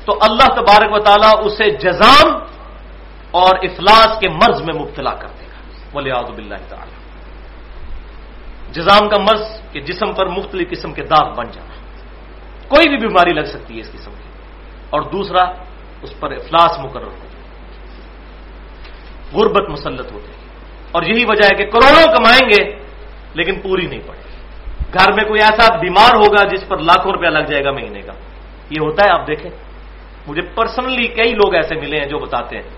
تو 0.05 0.19
اللہ 0.21 0.55
تبارک 0.55 0.93
و 0.93 0.99
تعالیٰ 0.99 1.47
اسے 1.47 1.71
جزام 1.71 2.37
اور 3.31 3.55
افلاس 3.57 4.21
کے 4.21 4.29
مرض 4.29 4.63
میں 4.63 4.75
مبتلا 4.75 5.15
کر 5.15 5.29
دے 5.29 5.45
گا۔ 5.45 5.89
بولے 5.93 6.11
آزب 6.13 6.55
تعالی۔ 6.69 6.93
جزام 8.73 9.09
کا 9.09 9.17
مرض 9.21 9.43
کہ 9.73 9.81
جسم 9.81 10.13
پر 10.13 10.27
مختلف 10.27 10.71
قسم 10.71 10.93
کے 10.93 11.03
داغ 11.03 11.35
بن 11.35 11.45
جانا۔ 11.53 11.75
کوئی 12.69 12.89
بھی 12.89 12.97
بیماری 12.97 13.33
لگ 13.33 13.45
سکتی 13.45 13.75
ہے 13.75 13.81
اس 13.81 13.93
قسم 13.93 14.11
کی۔ 14.11 14.29
اور 14.91 15.01
دوسرا، 15.01 15.43
اس 16.03 16.21
پر 16.21 16.31
افلاس 16.31 16.79
مقرر 16.79 17.07
ہو 17.07 17.17
غربت 19.33 19.71
مسلط 19.71 20.13
ہوتی 20.13 20.33
اور 20.93 21.03
یہی 21.03 21.25
وجہ 21.25 21.45
ہے 21.45 21.57
کہ 21.57 21.71
کروڑوں 21.71 22.17
کمائیں 22.17 22.49
گے 22.49 22.77
لیکن 23.35 23.61
پوری 23.61 23.87
نہیں 23.87 24.01
پڑے۔ 24.07 24.24
گھر 24.95 25.13
میں 25.13 25.25
کوئی 25.25 25.41
ایسا 25.41 25.77
بیمار 25.77 26.17
ہوگا 26.17 26.47
جس 26.49 26.69
پر 26.69 26.79
لاکھوں 26.79 27.13
روپیہ 27.13 27.29
لگ 27.29 27.39
جائے 27.39 27.65
گا 27.65 27.71
مہینے 27.71 28.01
کا؟ 28.01 28.13
یہ 28.71 28.77
ہوتا 28.81 29.03
ہے، 29.07 29.11
آپ 29.11 29.27
دیکھیں۔ 29.27 29.51
مجھے 30.27 30.43
پرسنلی 30.43 31.07
کئی 31.09 31.33
لوگ 31.33 31.55
ایسے 31.55 31.75
ملے 31.75 31.99
ہیں 31.99 32.07
جو 32.07 32.19
بتاتے 32.19 32.57
ہیں 32.57 32.69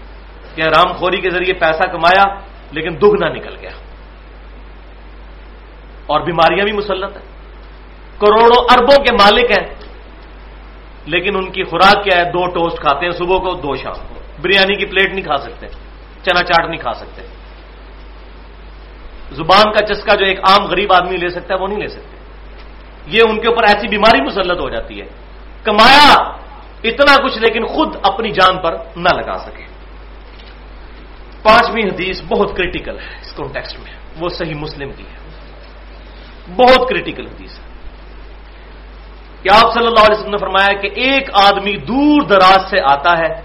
کہ 0.57 0.63
رام 0.63 0.93
خوری 0.93 1.17
کے 1.17 1.31
ذریعے 1.31 1.55
پیسہ 1.55 1.83
کمایا 1.83 2.35
لیکن 2.73 2.97
دگنا 3.03 3.29
نکل 3.29 3.57
گیا۔ 3.61 3.71
اور 6.07 6.21
بیماریاں 6.21 6.65
بھی 6.65 6.73
مسلط 6.73 7.17
ہیں۔ 7.17 7.27
کروڑوں 8.21 8.65
اربوں 8.71 9.05
کے 9.05 9.13
مالک 9.13 9.51
ہیں، 9.51 9.75
لیکن 11.07 11.37
ان 11.37 11.51
کی 11.51 11.65
خوراک 11.65 12.05
کیا 12.05 12.19
ہے؟ 12.19 12.25
دو 12.25 12.47
ٹوسٹ 12.47 12.79
کھاتے 12.81 13.05
ہیں، 13.05 13.13
صبح 13.13 13.39
کو 13.39 13.55
دو 13.55 13.77
شام 13.77 13.93
کو۔ 13.93 14.15
بریانی 14.43 14.77
کی 14.77 14.87
پلیٹ 14.87 15.11
نہیں 15.11 15.25
کھا 15.25 15.37
سکتے، 15.37 15.67
چنا 16.23 16.43
چاٹ 16.43 16.69
نہیں 16.69 16.81
کھا 16.81 16.93
سکتے۔ 16.93 17.36
زبان 19.31 19.73
کا 19.73 19.95
چسکا 19.95 20.15
جو 20.15 20.25
ایک 20.25 20.39
عام 20.39 20.67
غریب 20.67 20.93
آدمی 20.93 21.17
لے 21.17 21.29
سکتا 21.29 21.55
ہے 21.55 21.59
وہ 21.59 21.69
نہیں 21.69 21.81
لے 21.81 21.89
سکتے۔ 21.89 22.17
یہ 23.07 23.21
ان 23.31 23.41
کے 23.41 23.49
اوپر 23.49 23.63
ایسی 23.63 23.89
بیماری 23.89 24.23
مسلط 24.23 24.61
ہو 24.61 24.71
جاتی 24.71 25.01
ہے۔ 25.01 25.07
کمایا 25.65 26.15
اتنا 26.85 27.25
کچھ 27.25 27.39
لیکن 27.39 27.67
خود 27.67 27.97
اپنی 28.03 28.31
جان 28.31 28.63
پر 28.63 28.77
نہ 28.97 29.09
لگا 29.15 29.39
سکے۔ 29.39 29.65
پانچویں 31.43 31.83
حدیث 31.83 32.23
بہت 32.29 32.57
کریٹیکل 32.57 32.99
ہے 32.99 33.21
اس 33.21 33.33
کانٹیکسٹ 33.33 33.79
میں۔ 33.79 33.93
وہ 34.21 34.29
صحیح 34.29 34.55
مسلم 34.55 34.93
کی 34.93 35.03
ہے۔ 35.03 35.27
بہت 36.57 36.89
کریٹیکل 36.89 37.27
حدیث 37.27 37.59
ہے۔ 37.59 37.67
کہ 39.43 39.49
آپ 39.51 39.75
صلی 39.75 39.87
اللہ 39.87 40.01
علیہ 40.01 40.19
وسلم 40.19 40.31
نے 40.31 40.39
فرمایا 40.39 40.81
کہ 40.81 40.89
ایک 40.95 41.31
آدمی 41.33 41.77
دور 41.77 42.23
دراز 42.23 42.71
سے 42.71 42.77
آتا 42.81 43.19
ہے 43.19 43.43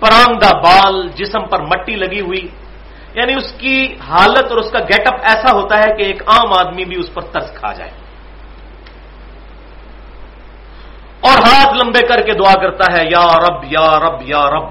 پرانگا 0.00 0.58
بال 0.58 1.08
جسم 1.08 1.46
پر 1.46 1.62
مٹی 1.62 1.96
لگی 1.96 2.20
ہوئی 2.20 2.48
یعنی 3.14 3.34
اس 3.34 3.52
کی 3.52 3.96
حالت 4.08 4.44
اور 4.50 4.58
اس 4.58 4.70
کا 4.70 4.78
گیٹ 4.78 5.08
اپ 5.08 5.20
ایسا 5.22 5.52
ہوتا 5.52 5.78
ہے 5.78 5.96
کہ 5.96 6.02
ایک 6.02 6.22
عام 6.26 6.66
آدمی 6.66 6.84
بھی 6.84 6.96
اس 6.98 7.14
پر 7.14 7.22
ترس 7.22 7.50
کھا 7.54 7.72
جائے۔ 7.72 7.90
اور 11.20 11.38
ہاتھ 11.38 11.84
لمبے 11.84 12.06
کر 12.06 12.20
کے 12.20 12.32
دعا 12.32 12.54
کرتا 12.54 12.96
ہے، 12.96 13.02
یا 13.04 13.36
رب 13.36 13.64
یا 13.64 14.00
رب 14.00 14.20
یا 14.22 14.50
رب۔ 14.50 14.68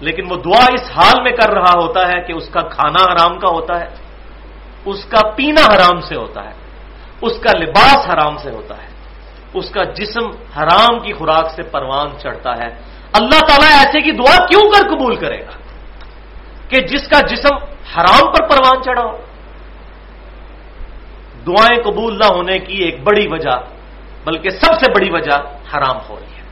لیکن 0.00 0.22
وہ 0.30 0.36
دعا 0.36 0.64
اس 0.72 0.90
حال 0.96 1.22
میں 1.22 1.32
کر 1.32 1.50
رہا 1.50 1.72
ہوتا 1.82 2.08
ہے 2.08 2.22
کہ 2.22 2.32
اس 2.32 2.48
کا 2.48 2.60
کھانا 2.60 3.12
حرام 3.12 3.38
کا 3.38 3.48
ہوتا 3.48 3.80
ہے، 3.80 3.86
اس 4.84 5.04
کا 5.04 5.28
پینا 5.28 5.74
حرام 5.74 6.00
سے 6.00 6.16
ہوتا 6.16 6.44
ہے، 6.44 6.54
اس 7.20 7.32
کا 7.32 7.58
لباس 7.58 8.14
حرام 8.14 8.36
سے 8.36 8.50
ہوتا 8.50 8.82
ہے، 8.82 8.88
اس 9.54 9.70
کا 9.70 9.84
جسم 9.84 10.26
حرام 10.58 11.00
کی 11.00 11.12
خوراک 11.12 11.50
سے 11.50 11.62
پروان 11.62 12.18
چڑھتا 12.18 12.50
ہے۔ 12.50 12.68
اللہ 13.12 13.38
تعالیٰ 13.40 13.70
ایسے 13.72 14.00
کی 14.00 14.10
دعا 14.10 14.46
کیوں 14.46 14.70
کر 14.70 14.88
قبول 14.88 15.16
کرے 15.16 15.40
گا؟ 15.40 15.63
کہ 16.68 16.80
جس 16.80 17.08
کا 17.08 17.20
جسم 17.20 17.56
حرام 17.96 18.32
پر 18.32 18.48
پروان 18.48 18.82
چڑھا 18.82 19.02
ہو۔ 19.02 19.16
دعائیں 21.46 21.82
قبول 21.82 22.18
نہ 22.18 22.24
ہونے 22.24 22.58
کی 22.58 22.74
ایک 22.74 23.02
بڑی 23.02 23.26
وجہ 23.28 23.56
بلکہ 24.24 24.50
سب 24.50 24.72
سے 24.80 24.92
بڑی 24.92 25.10
وجہ 25.10 25.32
حرام 25.74 25.96
ہو 26.08 26.16
رہی 26.20 26.34
ہے۔ 26.34 26.44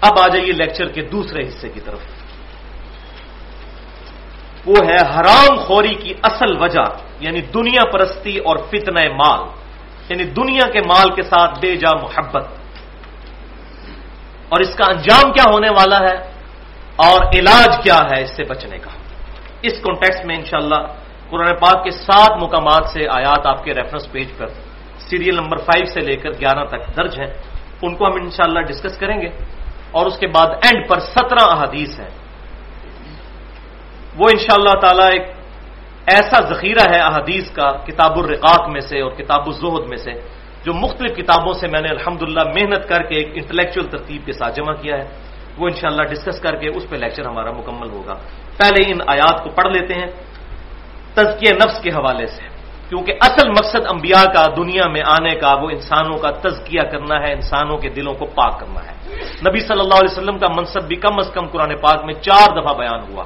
اب 0.00 0.18
آ 0.18 0.26
جائیے 0.28 0.52
لیکچر 0.52 0.88
کے 0.88 1.02
دوسرے 1.02 1.48
حصے 1.48 1.68
کی 1.68 1.80
طرف۔ 1.80 1.98
وہ 4.66 4.74
ہے 4.88 4.96
حرام 4.96 5.56
خوری 5.56 5.94
کی 5.94 6.14
اصل 6.22 6.62
وجہ 6.62 6.84
یعنی 7.20 7.40
دنیا 7.40 7.90
پرستی 7.92 8.38
اور 8.38 8.56
فتن 8.56 8.94
مال۔ 8.94 9.40
یعنی 10.08 10.24
دنیا 10.24 10.70
کے 10.70 10.80
مال 10.80 11.14
کے 11.14 11.22
ساتھ 11.22 11.58
بے 11.60 11.76
جا 11.76 11.96
محبت۔ 12.02 12.48
اور 14.50 14.60
اس 14.60 14.74
کا 14.74 14.84
انجام 14.92 15.32
کیا 15.32 15.44
ہونے 15.52 15.70
والا 15.70 15.98
ہے 15.98 16.16
اور 16.96 17.18
علاج 17.38 17.82
کیا 17.82 17.98
ہے 17.98 18.22
اس 18.24 18.30
سے 18.36 18.44
بچنے 18.44 18.78
کا 18.78 18.90
اس 19.62 19.72
کانٹیکس 19.72 20.24
میں 20.24 20.36
انشاءاللہ 20.36 20.82
قرآن 21.30 21.54
پاک 21.56 21.84
کے 21.84 21.90
سات 21.90 22.42
مقامات 22.42 22.84
سے 22.92 23.08
آیات 23.08 23.46
آپ 23.46 23.64
کے 23.64 23.74
ریفرنس 23.74 24.12
پیج 24.12 24.28
پر 24.38 24.46
سیریل 24.98 25.34
نمبر 25.34 25.56
فائیو 25.56 25.84
سے 25.84 26.00
لے 26.00 26.16
کر 26.16 26.30
گیارہ 26.30 26.64
تک 26.64 26.96
درج 26.96 27.20
ہیں، 27.20 27.32
ان 27.82 27.96
کو 27.96 28.06
ہم 28.06 28.12
انشاءاللہ 28.12 28.60
ڈسکس 28.60 28.98
کریں 28.98 29.20
گے۔ 29.20 29.28
اور 29.90 30.06
اس 30.06 30.18
کے 30.18 30.26
بعد 30.26 30.46
اینڈ 30.46 30.88
پر 30.88 30.98
سترہ 30.98 31.44
احادیث 31.50 32.00
ہیں۔ 32.00 32.10
وہ 34.18 34.26
انشاءاللہ 34.32 34.80
تعالی 34.80 35.02
اللہ 35.02 35.12
ایک 35.12 35.26
ایسا 36.06 36.54
ذخیرہ 36.54 36.84
ہے 36.94 37.00
احادیث 37.00 37.50
کا 37.50 37.70
کتاب 37.70 38.18
الرقاق 38.18 38.68
میں 38.68 38.80
سے 38.80 39.00
اور 39.00 39.10
کتاب 39.10 39.42
الزہد 39.46 39.88
میں 39.88 39.96
سے 39.96 40.12
جو 40.64 40.72
مختلف 40.74 41.10
کتابوں 41.16 41.52
سے 41.60 41.66
میں 41.72 41.80
نے 41.80 41.88
الحمدللہ 41.88 42.44
محنت 42.56 42.82
کر 42.88 43.02
کے 43.08 43.14
ایک 43.16 43.28
انٹلیکچل 43.34 43.84
ترتیب 43.92 44.20
کے 44.26 44.32
ساتھ 44.32 44.54
جمع 44.56 44.74
کیا 44.82 44.94
ہے، 45.00 45.06
وہ 45.58 45.64
انشاءاللہ 45.68 46.04
ڈسکس 46.12 46.38
کر 46.40 46.54
کے 46.60 46.68
اس 46.76 46.84
پہ 46.90 46.96
لیکچر 46.96 47.24
ہمارا 47.26 47.50
مکمل 47.50 47.90
ہوگا۔ 47.90 48.14
پہلے 48.60 48.80
ان 48.90 48.98
آیات 49.14 49.36
کو 49.44 49.48
پڑھ 49.56 49.70
لیتے 49.74 49.92
ہیں 50.00 50.10
تزکیہ 51.16 51.52
نفس 51.62 51.76
کے 51.82 51.90
حوالے 51.90 52.26
سے، 52.26 52.44
کیونکہ 52.88 53.12
اصل 53.28 53.46
مقصد 53.58 53.82
انبیاء 53.94 54.26
کا، 54.34 54.44
دنیا 54.56 54.86
میں 54.94 55.02
آنے 55.16 55.34
کا، 55.42 55.50
وہ 55.60 55.68
انسانوں 55.70 56.18
کا 56.22 56.30
تزکیہ 56.44 56.84
کرنا 56.92 57.16
ہے، 57.22 57.30
انسانوں 57.32 57.76
کے 57.82 57.88
دلوں 57.96 58.14
کو 58.20 58.24
پاک 58.38 58.52
کرنا 58.60 58.80
ہے۔ 58.86 58.94
نبی 59.46 59.60
صلی 59.68 59.80
اللہ 59.80 59.98
علیہ 60.00 60.12
وسلم 60.12 60.38
کا 60.38 60.48
منصب 60.56 60.82
بھی 60.90 60.96
کم 60.96 61.14
از 61.18 61.28
کم 61.34 61.44
قرآن 61.52 61.72
پاک 61.80 61.98
میں 62.06 62.16
چار 62.26 62.46
دفعہ 62.56 62.74
بیان 62.80 63.00
ہوا۔ 63.08 63.24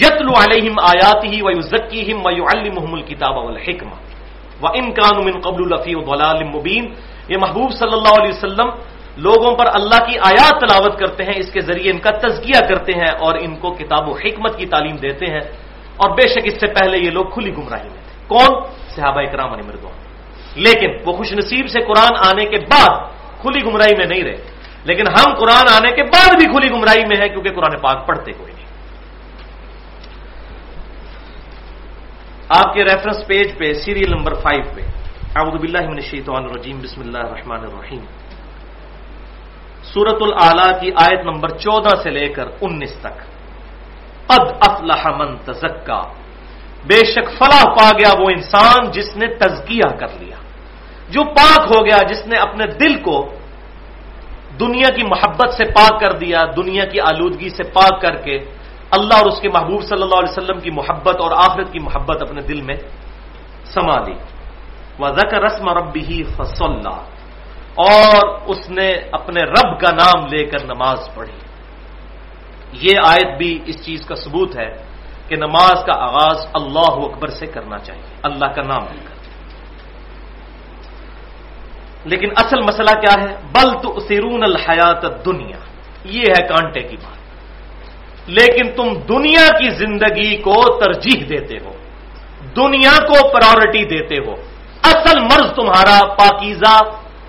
یتل 0.00 0.28
علیہم 0.42 0.76
آیات 0.92 1.20
ہی 1.24 1.38
و 1.42 1.48
ذکی 1.72 2.12
و 2.14 2.28
المحم 2.54 2.92
الکتاب 2.94 3.34
الحکمہ 3.46 3.98
و 4.62 4.66
امکان 4.66 5.24
من 5.24 5.40
قبل 5.40 5.72
الفی 5.72 5.94
مبین 6.58 6.94
یہ 7.28 7.36
محبوب 7.40 7.72
صلی 7.72 7.92
اللہ 7.92 8.22
علیہ 8.22 8.30
وسلم 8.30 8.68
لوگوں 9.16 9.56
پر 9.56 9.66
اللہ 9.74 10.04
کی 10.04 10.18
آیات 10.18 10.60
تلاوت 10.60 10.98
کرتے 10.98 11.24
ہیں، 11.24 11.32
اس 11.36 11.52
کے 11.52 11.60
ذریعے 11.60 11.90
ان 11.92 11.98
کا 11.98 12.10
تزکیہ 12.10 12.60
کرتے 12.68 12.92
ہیں 12.92 13.14
اور 13.20 13.34
ان 13.40 13.56
کو 13.56 13.70
کتاب 13.70 14.08
و 14.08 14.12
حکمت 14.12 14.56
کی 14.56 14.66
تعلیم 14.66 14.96
دیتے 14.96 15.26
ہیں۔ 15.26 15.40
اور 15.96 16.10
بے 16.10 16.28
شک 16.28 16.40
اس 16.44 16.54
سے 16.54 16.66
پہلے 16.66 16.98
یہ 16.98 17.10
لوگ 17.10 17.24
کھلی 17.24 17.56
گمراہی 17.56 17.88
میں 17.88 18.02
تھے۔ 18.02 18.24
کون؟ 18.28 18.62
صحابہ 18.96 19.20
اکرام 19.20 19.52
علی 19.52 19.62
مردوں 19.66 19.90
لیکن 20.56 20.90
وہ 21.06 21.12
خوش 21.12 21.32
نصیب 21.32 21.68
سے 21.68 21.80
قرآن 21.80 22.16
آنے 22.16 22.44
کے 22.44 22.56
بعد 22.56 22.98
کھلی 23.40 23.64
گمراہی 23.64 23.96
میں 23.96 24.06
نہیں 24.06 24.24
رہے۔ 24.24 24.36
لیکن 24.84 25.04
ہم 25.08 25.34
قرآن 25.34 25.66
آنے 25.70 25.90
کے 25.90 26.02
بعد 26.02 26.34
بھی 26.34 26.46
کھلی 26.46 26.70
گمراہی 26.70 27.06
میں 27.06 27.16
ہیں، 27.16 27.28
کیونکہ 27.28 27.50
قرآن 27.50 27.78
پاک 27.78 28.06
پڑھتے 28.06 28.32
کوئی 28.32 28.52
نہیں۔ 28.52 28.61
آپ 32.52 32.74
کے 32.74 32.84
ریفرنس 32.84 33.20
پیج 33.26 33.48
پہ 33.58 33.72
سیریل 33.82 34.10
نمبر 34.12 34.34
فائیو 34.44 34.64
پہ. 34.74 34.82
اعوذ 35.38 35.54
باللہ 35.60 35.84
من 35.88 35.98
الشیطان 36.04 36.42
الرجیم، 36.44 36.78
بسم 36.84 37.00
اللہ 37.00 37.22
الرحمن 37.28 37.62
الرحیم. 37.68 38.04
سورت 39.92 40.20
العلی 40.22 40.68
کی 40.80 40.88
آیت 41.04 41.22
نمبر 41.30 41.50
چودہ 41.62 41.94
سے 42.02 42.10
لے 42.10 42.26
کر 42.36 42.46
انیس 42.60 42.94
تک. 43.00 43.16
قد 44.28 44.44
افلح 44.68 45.02
من 45.18 45.30
تزکا. 45.46 46.02
بے 46.88 47.00
شک 47.12 47.26
فلاح 47.38 47.64
پا 47.76 47.88
گیا 47.98 48.12
وہ 48.20 48.28
انسان 48.36 48.90
جس 48.92 49.08
نے 49.16 49.26
تزکیہ 49.40 49.88
کر 50.00 50.10
لیا. 50.20 50.36
جو 51.08 51.20
پاک 51.32 51.60
ہو 51.72 51.78
گیا 51.86 51.98
جس 52.10 52.26
نے 52.26 52.36
اپنے 52.36 52.64
دل 52.80 52.94
کو 53.06 53.16
دنیا 54.60 54.88
کی 54.96 55.04
محبت 55.08 55.50
سے 55.58 55.64
پاک 55.72 56.00
کر 56.00 56.12
دیا، 56.22 56.44
دنیا 56.56 56.84
کی 56.92 56.98
آلودگی 57.00 57.48
سے 57.56 57.64
پاک 57.72 57.94
کر 58.02 58.14
کے 58.24 58.36
اللہ 58.92 59.14
اور 59.14 59.26
اس 59.26 59.40
کے 59.40 59.48
محبوب 59.48 59.82
صلی 59.82 60.02
اللہ 60.02 60.18
علیہ 60.18 60.38
وسلم 60.38 60.60
کی 60.60 60.70
محبت 60.70 61.16
اور 61.20 61.30
آخرت 61.30 61.72
کی 61.72 61.78
محبت 61.78 62.22
اپنے 62.22 62.42
دل 62.42 62.60
میں 62.60 62.76
سما 63.64 63.98
لی 63.98 64.14
وہ 64.98 65.08
زکر 65.08 65.42
رسم 65.42 65.68
ربی 65.68 66.00
ہی 66.00 66.22
اور 67.74 68.38
اس 68.46 68.70
نے 68.70 68.92
اپنے 69.12 69.40
رب 69.40 69.80
کا 69.80 69.90
نام 69.90 70.26
لے 70.26 70.44
کر 70.44 70.64
نماز 70.64 70.98
پڑھی۔ 71.14 71.32
یہ 72.72 72.96
آیت 73.06 73.38
بھی 73.38 73.62
اس 73.66 73.84
چیز 73.84 74.06
کا 74.06 74.14
ثبوت 74.14 74.56
ہے 74.56 74.76
کہ 75.28 75.36
نماز 75.36 75.84
کا 75.86 75.92
آغاز 75.92 76.46
اللہ 76.54 77.04
اکبر 77.04 77.28
سے 77.28 77.46
کرنا 77.46 77.78
چاہیے۔ 77.78 78.02
اللہ 78.22 78.46
کا 78.46 78.62
نام 78.62 78.82
لے 78.82 79.04
کر۔ 79.04 79.14
لیکن 82.04 82.28
اصل 82.36 82.60
مسئلہ 82.60 83.00
کیا 83.00 83.22
ہے؟ 83.22 83.36
بل 83.52 83.70
تو 83.82 84.00
سیرون 84.00 84.42
الحیات 84.42 85.26
دنیا 85.26 85.56
یہ 86.04 86.22
ہے 86.28 86.46
کانٹے 86.46 86.80
کی 86.80 86.96
بات۔ 86.96 87.21
لیکن 88.26 88.70
تم 88.76 89.14
دنیا 89.14 89.48
کی 89.58 89.70
زندگی 89.70 90.36
کو 90.36 90.78
ترجیح 90.84 91.24
دیتے 91.28 91.58
ہو، 91.64 91.72
دنیا 92.56 92.98
کو 93.06 93.28
پرائورٹی 93.28 93.84
دیتے 93.84 94.14
ہو۔ 94.26 94.34
اصل 94.82 95.20
مرض 95.20 95.52
تمہارا 95.52 96.14
پاکیزہ 96.14 96.78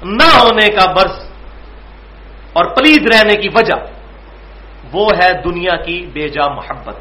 نہ 0.03 0.37
ہونے 0.39 0.67
کا 0.67 0.91
برس 0.91 1.29
اور 2.53 2.65
پلید 2.65 3.13
رہنے 3.13 3.35
کی 3.35 3.49
وجہ 3.55 3.75
وہ 4.91 5.07
ہے 5.23 5.33
دنیا 5.33 5.75
کی 5.75 6.05
بے 6.13 6.27
جا 6.29 6.47
محبت۔ 6.47 6.95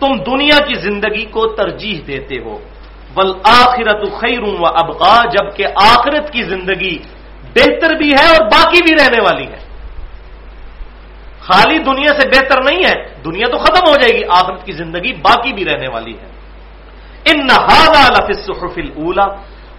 تم 0.00 0.16
دنیا 0.16 0.58
کی 0.66 0.74
زندگی 0.74 1.24
کو 1.24 1.46
ترجیح 1.46 2.00
دیتے 2.06 2.36
ہو۔ 2.44 2.58
بل 3.14 3.32
آخرت 3.44 4.20
خیروں 4.20 4.56
و 4.58 4.66
ابقا، 4.66 5.22
جبکہ 5.24 5.64
آخرت 5.76 6.32
کی 6.32 6.42
زندگی 6.42 6.98
بہتر 7.54 7.94
بھی 7.94 8.10
ہے 8.10 8.26
اور 8.26 8.46
باقی 8.46 8.78
بھی 8.82 8.94
رہنے 8.94 9.22
والی 9.22 9.46
ہے۔ 9.46 9.63
خالی 11.44 11.78
دنیا 11.78 12.20
سے 12.20 12.28
بہتر 12.28 12.62
نہیں 12.62 12.84
ہے، 12.84 13.14
دنیا 13.24 13.46
تو 13.50 13.58
ختم 13.58 13.88
ہو 13.88 13.94
جائے 13.94 14.18
گی، 14.18 14.24
آخرت 14.28 14.64
کی 14.64 14.72
زندگی 14.72 15.12
باقی 15.12 15.52
بھی 15.52 15.64
رہنے 15.64 15.88
والی 15.88 16.12
ہے۔ 16.12 16.26
ان 17.24 17.46
نہادا 17.46 18.08
لفظ 18.12 18.50
اولا 18.96 19.26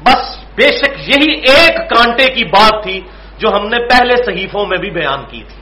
بس 0.04 0.38
بے 0.56 0.68
شک 0.68 1.10
یہی 1.10 1.34
ایک 1.34 1.90
کانٹے 1.90 2.34
کی 2.34 2.44
بات 2.44 2.84
تھی 2.84 3.02
جو 3.38 3.50
ہم 3.50 3.68
نے 3.68 3.78
پہلے 3.88 4.16
صحیفوں 4.26 4.66
میں 4.66 4.78
بھی 4.78 4.90
بیان 4.90 5.24
کی 5.30 5.44
تھی۔ 5.48 5.62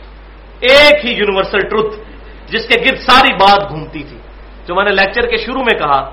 ایک 0.60 1.06
ہی 1.06 1.12
یونیورسل 1.12 1.60
ٹروتھ 1.60 1.96
جس 2.52 2.68
کے 2.68 2.82
گرد 2.86 3.00
ساری 3.00 3.34
بات 3.34 3.70
گھومتی 3.70 4.04
تھی۔ 4.04 4.18
جو 4.68 4.76
میں 4.76 4.84
نے 4.84 4.92
لیکچر 4.92 5.22
کے 5.22 5.38
شروع 5.38 5.62
میں 5.62 5.80
کہا 5.80 6.10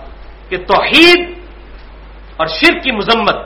کہ 0.48 0.56
توحید 0.56 1.34
اور 2.36 2.46
شرک 2.46 2.82
کی 2.82 2.90
مذمت، 2.90 3.36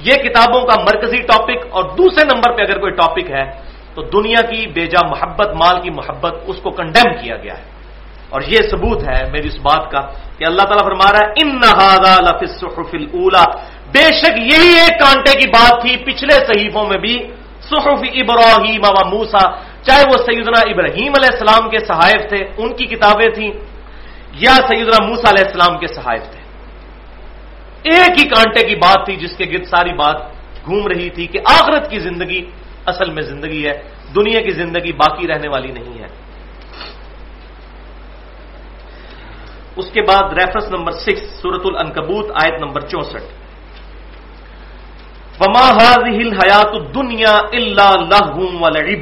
یہ 0.00 0.14
کتابوں 0.14 0.60
کا 0.60 0.74
مرکزی 0.82 1.16
ٹاپک 1.16 1.66
اور 1.70 1.84
دوسرے 1.84 2.24
نمبر 2.24 2.52
پہ 2.56 2.62
اگر 2.62 2.78
کوئی 2.78 2.92
ٹاپک 2.92 3.30
ہے 3.30 3.65
تو 3.96 4.02
دنیا 4.02 4.42
کی 4.50 4.66
بیجا 4.66 5.06
محبت، 5.08 5.48
مال 5.48 5.80
کی 5.80 5.90
محبت، 5.90 6.34
اس 6.46 6.56
کو 6.56 6.70
کنڈیم 6.70 7.14
کیا 7.22 7.36
گیا 7.36 7.58
ہے۔ 7.58 7.64
اور 8.28 8.40
یہ 8.46 8.56
ثبوت 8.70 9.02
ہے 9.08 9.30
میری 9.30 9.48
اس 9.48 9.56
بات 9.56 9.90
کا 9.90 10.00
کہ 10.38 10.44
اللہ 10.44 10.62
تعالیٰ 10.62 10.84
فرما 10.84 11.12
رہا 11.12 11.26
ہے 11.26 11.32
ان 11.42 11.48
نہ 11.56 13.44
بے 13.92 14.02
شک 14.02 14.38
یہی 14.38 14.80
ایک 14.80 15.00
کانٹے 15.00 15.38
کی 15.38 15.48
بات 15.48 15.82
تھی 15.82 15.96
پچھلے 15.96 16.34
صحیفوں 16.34 16.86
میں 16.88 16.98
بھی۔ 16.98 17.18
صحف 17.60 18.02
ابراہیم 18.14 18.80
و 18.88 19.08
موسا 19.08 19.48
چاہے 19.82 20.04
وہ 20.06 20.18
سیدنا 20.18 20.60
ابراہیم 20.60 21.12
علیہ 21.18 21.28
السلام 21.32 21.70
کے 21.70 21.78
صحائف 21.78 22.28
تھے، 22.28 22.44
ان 22.56 22.76
کی 22.76 22.86
کتابیں 22.86 23.28
تھیں، 23.28 23.50
یا 24.32 24.54
سیدنا 24.54 25.04
موسا 25.04 25.30
علیہ 25.30 25.44
السلام 25.44 25.78
کے 25.78 25.86
صحائف 25.86 26.22
تھے۔ 26.22 26.40
ایک 27.82 28.22
ہی 28.22 28.28
کانٹے 28.28 28.66
کی 28.66 28.74
بات 28.74 29.06
تھی 29.06 29.16
جس 29.16 29.36
کے 29.36 29.44
گرد 29.44 29.64
ساری 29.64 29.92
بات 29.92 30.16
گھوم 30.64 30.86
رہی 30.86 31.10
تھی 31.10 31.26
کہ 31.26 31.38
آخرت 31.46 31.90
کی 31.90 31.98
زندگی 31.98 32.42
اصل 32.86 33.10
میں 33.10 33.22
زندگی 33.22 33.66
ہے، 33.66 33.82
دنیا 34.14 34.40
کی 34.40 34.50
زندگی 34.50 34.92
باقی 34.92 35.28
رہنے 35.28 35.48
والی 35.48 35.72
نہیں 35.72 35.98
ہے۔ 35.98 36.06
اس 39.76 39.90
کے 39.90 40.02
بعد 40.02 40.32
ریفرنس 40.32 40.70
نمبر 40.70 40.92
سکس 40.92 41.42
سورت 41.42 41.60
العنکبوت، 41.64 42.30
آیت 42.30 42.62
نمبر 42.62 42.80
چونسٹھ۔ 42.80 43.46
وما 45.40 45.70
ہل 46.06 46.32
حیات 46.32 46.94
دنیا 46.94 47.38
اللہ 47.52 47.92
لعب 47.96 49.00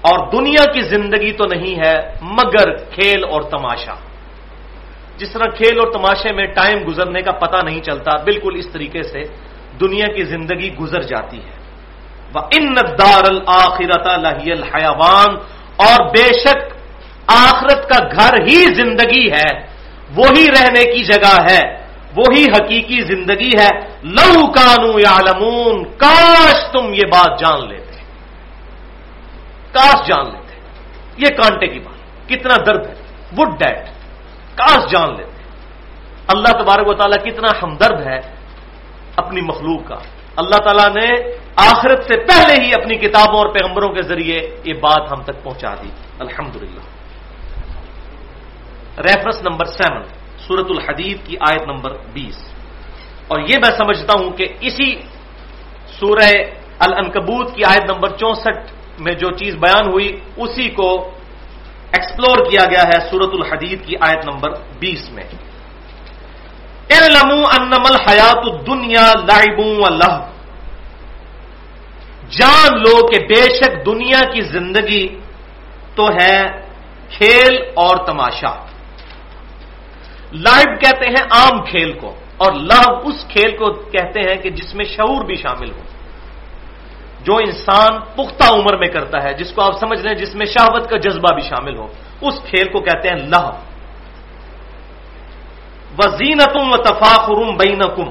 اور 0.00 0.30
دنیا 0.32 0.72
کی 0.72 0.80
زندگی 0.80 1.32
تو 1.32 1.44
نہیں 1.44 1.78
ہے، 1.86 2.12
مگر 2.22 2.76
کھیل 2.76 3.24
اور 3.24 3.42
تماشا۔ 3.42 3.94
جس 5.16 5.32
طرح 5.32 5.50
کھیل 5.50 5.78
اور 5.78 5.92
تماشے 5.92 6.32
میں 6.32 6.46
ٹائم 6.46 6.78
گزرنے 6.88 7.22
کا 7.22 7.32
پتہ 7.32 7.56
نہیں 7.64 7.80
چلتا، 7.80 8.22
بالکل 8.22 8.54
اس 8.54 8.68
طریقے 8.72 9.02
سے 9.02 9.22
دنیا 9.80 10.06
کی 10.06 10.24
زندگی 10.24 10.74
گزر 10.74 11.02
جاتی 11.02 11.38
ہے۔ 11.38 11.65
ان 12.34 12.74
دار 12.76 13.24
الآخرت 13.28 14.06
الحیوان 14.06 15.36
اور 15.76 16.06
بے 16.06 16.38
شک 16.38 16.76
آخرت 17.26 17.88
کا 17.88 18.04
گھر 18.04 18.42
ہی 18.42 18.74
زندگی 18.74 19.32
ہے، 19.32 19.66
وہی 20.16 20.46
رہنے 20.46 20.92
کی 20.92 21.04
جگہ 21.04 21.42
ہے، 21.50 21.86
وہی 22.16 22.44
حقیقی 22.44 23.00
زندگی 23.00 23.50
ہے۔ 23.60 23.68
لو 24.02 24.52
کانو 24.52 24.98
یا 24.98 25.18
کاش 25.96 26.64
تم 26.72 26.94
یہ 26.94 27.02
بات 27.12 27.38
جان 27.38 27.68
لیتے۔ 27.68 28.02
کاش 29.72 30.08
جان 30.08 30.24
لیتے۔ 30.24 30.54
یہ 31.16 31.36
کانٹے 31.36 31.66
کی 31.66 31.78
بات۔ 31.78 32.28
کتنا 32.28 32.54
درد 32.66 32.86
ہے 32.86 32.94
وڈ 33.38 33.48
ڈیٹ 33.58 33.86
کاش 34.54 34.92
جان 34.92 35.16
لیتے۔ 35.16 35.42
اللہ 36.28 36.62
تبارک 36.62 36.88
و 36.88 36.94
تعالیٰ 36.94 37.24
کتنا 37.24 37.48
ہمدرد 37.62 38.06
ہے 38.06 38.20
اپنی 39.16 39.40
مخلوق 39.40 39.88
کا۔ 39.88 39.96
اللہ 40.36 40.56
تعالیٰ 40.56 40.88
نے 40.88 41.36
آخرت 41.56 42.04
سے 42.04 42.18
پہلے 42.18 42.64
ہی 42.64 42.70
اپنی 42.74 42.96
کتابوں 42.96 43.38
اور 43.38 43.46
پیغمبروں 43.46 43.88
کے 43.88 44.02
ذریعے 44.02 44.56
یہ 44.64 44.74
بات 44.74 45.12
ہم 45.12 45.22
تک 45.22 45.42
پہنچا 45.42 45.74
دی۔ 45.74 45.88
الحمدللہ۔ 46.18 46.80
ریفرنس 49.00 49.42
نمبر 49.42 49.64
سیون 49.64 50.02
سورت 50.46 50.66
الحدید 50.70 51.16
کی 51.24 51.36
آیت 51.40 51.62
نمبر 51.62 51.96
بیس۔ 52.12 52.36
اور 53.28 53.40
یہ 53.40 53.56
میں 53.56 53.78
سمجھتا 53.78 54.20
ہوں 54.20 54.30
کہ 54.30 54.46
اسی 54.60 55.00
سورہ 56.00 56.30
الانکبوت 56.78 57.54
کی 57.54 57.64
آیت 57.64 57.90
نمبر 57.90 58.08
چونسٹھ 58.08 58.72
میں 59.00 59.12
جو 59.12 59.30
چیز 59.30 59.54
بیان 59.54 59.86
ہوئی، 59.86 60.20
اسی 60.36 60.68
کو 60.68 61.10
ایکسپلور 61.92 62.50
کیا 62.50 62.64
گیا 62.70 62.82
ہے 62.82 63.10
سورت 63.10 63.30
الحدید 63.32 63.86
کی 63.86 63.94
آیت 64.00 64.24
نمبر 64.24 64.50
بیس 64.78 65.10
میں۔ 65.10 65.24
لمو 66.90 67.42
انمل 67.60 67.96
حیات 68.08 68.66
دنیا 68.66 69.12
لائبوں 69.18 69.82
اللہ 69.86 70.30
جان 72.30 72.78
لو 72.78 73.06
کہ 73.06 73.18
بے 73.26 73.42
شک 73.56 73.86
دنیا 73.86 74.22
کی 74.32 74.40
زندگی 74.40 75.06
تو 75.94 76.04
ہے 76.08 76.38
کھیل 77.10 77.52
اور 77.74 77.96
تماشا۔ 78.06 78.52
لائب 80.32 80.70
کہتے 80.80 81.06
ہیں 81.06 81.24
عام 81.30 81.64
کھیل 81.64 81.92
کو، 81.92 82.10
اور 82.36 82.52
لو 82.52 82.84
اس 83.08 83.24
کھیل 83.28 83.56
کو 83.56 83.72
کہتے 83.90 84.20
ہیں 84.20 84.36
کہ 84.42 84.50
جس 84.50 84.74
میں 84.74 84.84
شعور 84.84 85.24
بھی 85.24 85.36
شامل 85.36 85.70
ہو۔ 85.70 85.82
جو 87.24 87.36
انسان 87.36 87.92
پختہ 88.16 88.46
عمر 88.54 88.76
میں 88.76 88.88
کرتا 88.88 89.22
ہے، 89.22 89.32
جس 89.34 89.50
کو 89.52 89.62
آپ 89.62 89.74
سمجھ 89.80 90.00
لیں 90.00 90.14
جس 90.14 90.34
میں 90.34 90.46
شہوت 90.46 90.84
کا 90.90 90.96
جذبہ 90.96 91.30
بھی 91.34 91.42
شامل 91.42 91.76
ہو، 91.76 91.86
اس 92.20 92.34
کھیل 92.50 92.66
کو 92.72 92.78
کہتے 92.80 93.08
ہیں 93.08 93.20
لہ 93.32 93.46
وزینتم 95.98 96.66
و 96.72 96.76
تفاخرم 96.76 97.50
بینکم 97.56 98.08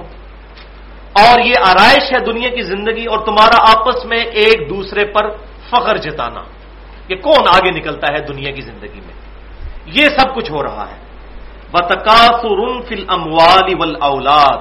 اور 1.15 1.39
یہ 1.39 1.53
آرائش 1.65 2.13
ہے 2.13 2.19
دنیا 2.25 2.49
کی 2.49 2.61
زندگی 2.61 3.05
اور 3.05 3.19
تمہارا 3.25 3.79
آپس 3.79 4.05
میں 4.05 4.17
ایک 4.17 4.69
دوسرے 4.69 5.05
پر 5.05 5.29
فخر 5.69 5.97
جتانا 5.97 6.41
کہ 7.07 7.15
کون 7.15 7.47
آگے 7.55 7.71
نکلتا 7.71 8.13
ہے 8.13 8.17
دنیا 8.17 8.51
کی 8.51 8.61
زندگی 8.61 8.99
میں۔ 9.05 9.13
یہ 9.85 10.03
سب 10.05 10.35
کچھ 10.35 10.51
ہو 10.51 10.63
رہا 10.63 10.85
ہے۔ 10.91 11.05
بتکاسر 11.71 12.81
فل 12.81 13.03
اموال 13.07 13.73
ول 13.79 13.95
اولاد 14.01 14.57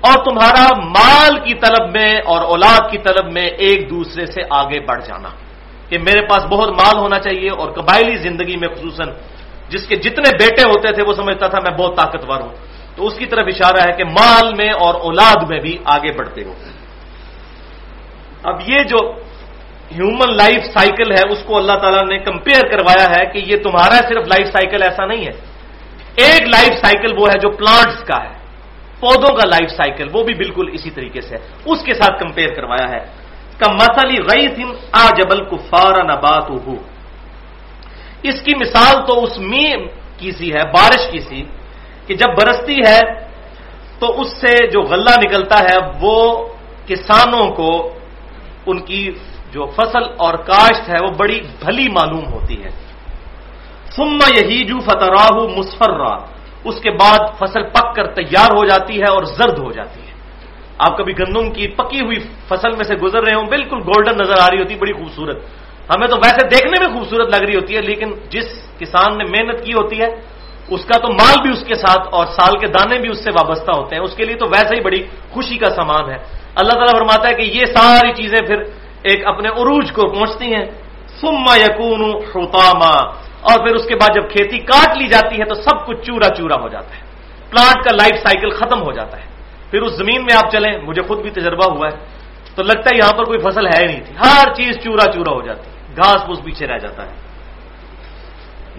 اور 0.00 0.24
تمہارا 0.24 0.66
مال 0.84 1.38
کی 1.38 1.54
طلب 1.54 1.90
میں 1.92 2.14
اور 2.26 2.42
اولاد 2.42 2.90
کی 2.90 2.98
طلب 2.98 3.32
میں 3.32 3.46
ایک 3.46 3.90
دوسرے 3.90 4.26
سے 4.26 4.42
آگے 4.50 4.80
بڑھ 4.80 5.04
جانا۔ 5.04 5.28
کہ 5.88 5.98
میرے 5.98 6.26
پاس 6.26 6.44
بہت 6.44 6.68
مال 6.68 6.98
ہونا 6.98 7.18
چاہیے 7.18 7.48
اور 7.50 7.70
قبائلی 7.70 8.16
زندگی 8.16 8.56
میں 8.56 8.68
خصوصاً 8.68 9.08
جس 9.68 9.86
کے 9.86 9.96
جتنے 9.96 10.36
بیٹے 10.38 10.62
ہوتے 10.62 10.92
تھے 10.92 11.02
وہ 11.02 11.12
سمجھتا 11.12 11.46
تھا 11.48 11.58
میں 11.62 11.78
بہت 11.78 11.96
طاقتور 11.96 12.40
ہوں۔ 12.40 12.69
تو 12.96 13.06
اس 13.06 13.14
کی 13.14 13.26
طرف 13.26 13.46
اشارہ 13.46 13.90
ہے 13.90 13.96
کہ 13.96 14.04
مال 14.04 14.54
میں 14.54 14.72
اور 14.72 14.94
اولاد 14.94 15.48
میں 15.48 15.60
بھی 15.60 15.78
آگے 15.84 16.12
بڑھتے 16.12 16.44
ہو۔ 16.44 16.54
اب 18.42 18.60
یہ 18.66 18.82
جو 18.82 19.10
ہیومن 19.92 20.36
لائف 20.36 20.64
سائیکل 20.64 21.12
ہے، 21.12 21.32
اس 21.32 21.38
کو 21.46 21.56
اللہ 21.56 21.72
تعالیٰ 21.72 22.02
نے 22.02 22.18
کمپیئر 22.18 22.68
کروایا 22.70 23.06
ہے 23.10 23.26
کہ 23.26 23.38
یہ 23.38 23.56
تمہارا 23.56 23.94
صرف 23.94 24.26
لائف 24.26 24.46
سائیکل 24.46 24.82
ایسا 24.82 25.06
نہیں 25.06 25.26
ہے۔ 25.26 25.50
ایک 26.16 26.42
لائف 26.42 26.80
سائیکل 26.80 27.18
وہ 27.18 27.28
ہے 27.28 27.38
جو 27.38 27.50
پلانٹس 27.50 28.04
کا 28.04 28.24
ہے۔ 28.24 28.40
پودوں 29.00 29.36
کا 29.36 29.48
لائف 29.48 29.70
سائیکل 29.70 30.08
وہ 30.12 30.22
بھی 30.24 30.34
بالکل 30.34 30.70
اسی 30.72 30.90
طریقے 30.90 31.20
سے 31.20 31.36
اس 31.64 31.82
کے 31.84 31.94
ساتھ 31.94 32.20
کمپیئر 32.20 32.54
کروایا 32.54 32.90
ہے۔ 32.90 33.06
کا 33.58 33.72
مسلی 33.72 34.16
رئی 34.22 34.48
تھم 34.48 34.72
آ 34.92 35.08
جبل 35.08 35.44
کو 35.44 35.56
فارا 35.56 36.02
نبات 36.02 36.50
اس 38.22 38.42
کی 38.42 38.52
مثال 38.60 39.06
تو 39.06 39.24
اس 39.24 39.38
میں 39.38 39.72
کی 40.16 40.32
سی 40.32 40.52
ہے، 40.52 40.64
بارش 40.64 41.10
کی 41.10 41.20
سی۔ 41.20 41.44
کہ 42.10 42.14
جب 42.18 42.30
برستی 42.34 42.78
ہے 42.82 43.00
تو 44.02 44.06
اس 44.20 44.28
سے 44.42 44.66
جو 44.66 44.80
غلہ 44.82 45.14
نکلتا 45.22 45.58
ہے 45.62 45.78
وہ 46.02 46.16
کسانوں 46.86 47.46
کو 47.54 47.70
ان 48.66 48.78
کی 48.82 49.02
جو 49.54 49.62
فصل 49.66 50.04
اور 50.18 50.34
کاشت 50.34 50.90
ہے 50.90 50.98
وہ 51.06 51.10
بڑی 51.14 51.38
بھلی 51.62 51.86
معلوم 51.88 52.26
ہوتی 52.34 52.56
ہے۔ 52.64 52.70
سما 53.94 54.26
یہی 54.38 54.60
جو 54.66 54.78
فتراہ 54.82 55.30
مسفر 55.58 56.00
اس 56.66 56.76
کے 56.82 56.90
بعد 56.90 57.38
فصل 57.38 57.62
پک 57.62 57.94
کر 57.94 58.06
تیار 58.18 58.50
ہو 58.58 58.64
جاتی 58.64 58.98
ہے 58.98 59.10
اور 59.10 59.22
زرد 59.22 59.58
ہو 59.58 59.70
جاتی 59.70 60.00
ہے۔ 60.00 60.14
آپ 60.78 60.98
کبھی 60.98 61.12
گندم 61.18 61.50
کی 61.54 61.68
پکی 61.78 62.00
ہوئی 62.00 62.18
فصل 62.48 62.72
میں 62.76 62.84
سے 62.84 62.94
گزر 62.94 63.22
رہے 63.22 63.34
ہوں، 63.34 63.46
بالکل 63.46 63.78
گولڈن 63.78 64.18
نظر 64.18 64.38
آ 64.42 64.46
رہی 64.50 64.58
ہوتی، 64.58 64.74
بڑی 64.74 64.92
خوبصورت۔ 64.92 65.38
ہمیں 65.90 66.08
تو 66.08 66.16
ویسے 66.16 66.42
دیکھنے 66.48 66.76
میں 66.80 66.90
خوبصورت 66.92 67.28
لگ 67.34 67.42
رہی 67.46 67.54
ہوتی 67.54 67.76
ہے، 67.76 67.82
لیکن 67.82 68.08
جس 68.30 68.48
کسان 68.78 69.18
نے 69.18 69.24
محنت 69.24 69.64
کی 69.64 69.72
ہوتی 69.72 70.00
ہے 70.02 70.10
اس 70.70 70.84
کا 70.84 70.98
تو 70.98 71.12
مال 71.12 71.42
بھی 71.42 71.50
اس 71.50 71.64
کے 71.66 71.74
ساتھ 71.74 72.08
اور 72.12 72.26
سال 72.26 72.58
کے 72.58 72.66
دانے 72.66 72.98
بھی 72.98 73.08
اس 73.08 73.24
سے 73.24 73.30
وابستہ 73.30 73.72
ہوتے 73.76 73.96
ہیں۔ 73.96 74.02
اس 74.02 74.14
کے 74.14 74.24
لیے 74.24 74.36
تو 74.36 74.46
ویسے 74.46 74.76
ہی 74.76 74.80
بڑی 74.80 75.02
خوشی 75.30 75.58
کا 75.58 75.70
سامان 75.70 76.10
ہے۔ 76.10 76.16
اللہ 76.54 76.72
تعالیٰ 76.72 76.92
فرماتا 76.92 77.28
ہے 77.28 77.34
کہ 77.34 77.42
یہ 77.42 77.64
ساری 77.64 78.12
چیزیں 78.12 78.46
پھر 78.46 78.62
ایک 79.02 79.26
اپنے 79.26 79.48
عروج 79.48 79.92
کو 79.92 80.08
پہنچتی 80.08 80.54
ہیں۔ 80.54 80.64
سما 81.20 81.56
یقون 81.56 82.04
حتاما 82.04 83.06
اور 83.40 83.66
پھر 83.66 83.74
اس 83.74 83.86
کے 83.86 83.94
بعد 83.94 84.14
جب 84.14 84.30
کھیتی 84.30 84.58
کاٹ 84.58 84.96
لی 84.96 85.06
جاتی 85.06 85.40
ہے 85.40 85.44
تو 85.44 85.54
سب 85.54 85.86
کچھ 85.86 85.98
چورا 86.02 86.34
چورا 86.34 86.62
ہو 86.62 86.68
جاتا 86.68 86.96
ہے۔ 86.96 87.00
پلانٹ 87.50 87.84
کا 87.84 87.96
لائف 87.96 88.22
سائیکل 88.22 88.50
ختم 88.50 88.82
ہو 88.82 88.92
جاتا 88.92 89.20
ہے۔ 89.20 89.24
پھر 89.70 89.82
اس 89.82 89.92
زمین 89.92 90.22
میں 90.22 90.36
آپ 90.44 90.50
چلیں، 90.50 90.78
مجھے 90.82 91.02
خود 91.02 91.20
بھی 91.20 91.30
تجربہ 91.30 91.74
ہوا 91.74 91.88
ہے۔ 91.88 92.20
تو 92.54 92.62
لگتا 92.62 92.80
ہے 92.80 92.96
یہاں 92.96 93.18
پر 93.18 93.24
کوئی 93.24 93.38
فصل 93.38 93.66
ہے 93.66 93.80
ہی 93.80 93.86
نہیں 93.86 94.00
تھی۔ 94.00 94.14
ہر 94.16 94.54
چیز 94.54 94.76
چورا 94.84 95.12
چورا 95.12 95.32
ہو 95.32 95.42
جاتی۔ 95.42 95.70
ہے 95.70 95.96
گھاس 95.96 96.24
پھوس 96.24 96.42
پیچھے 96.44 96.66
رہ 96.66 96.78
جاتا 96.78 97.02
ہے۔ 97.02 97.29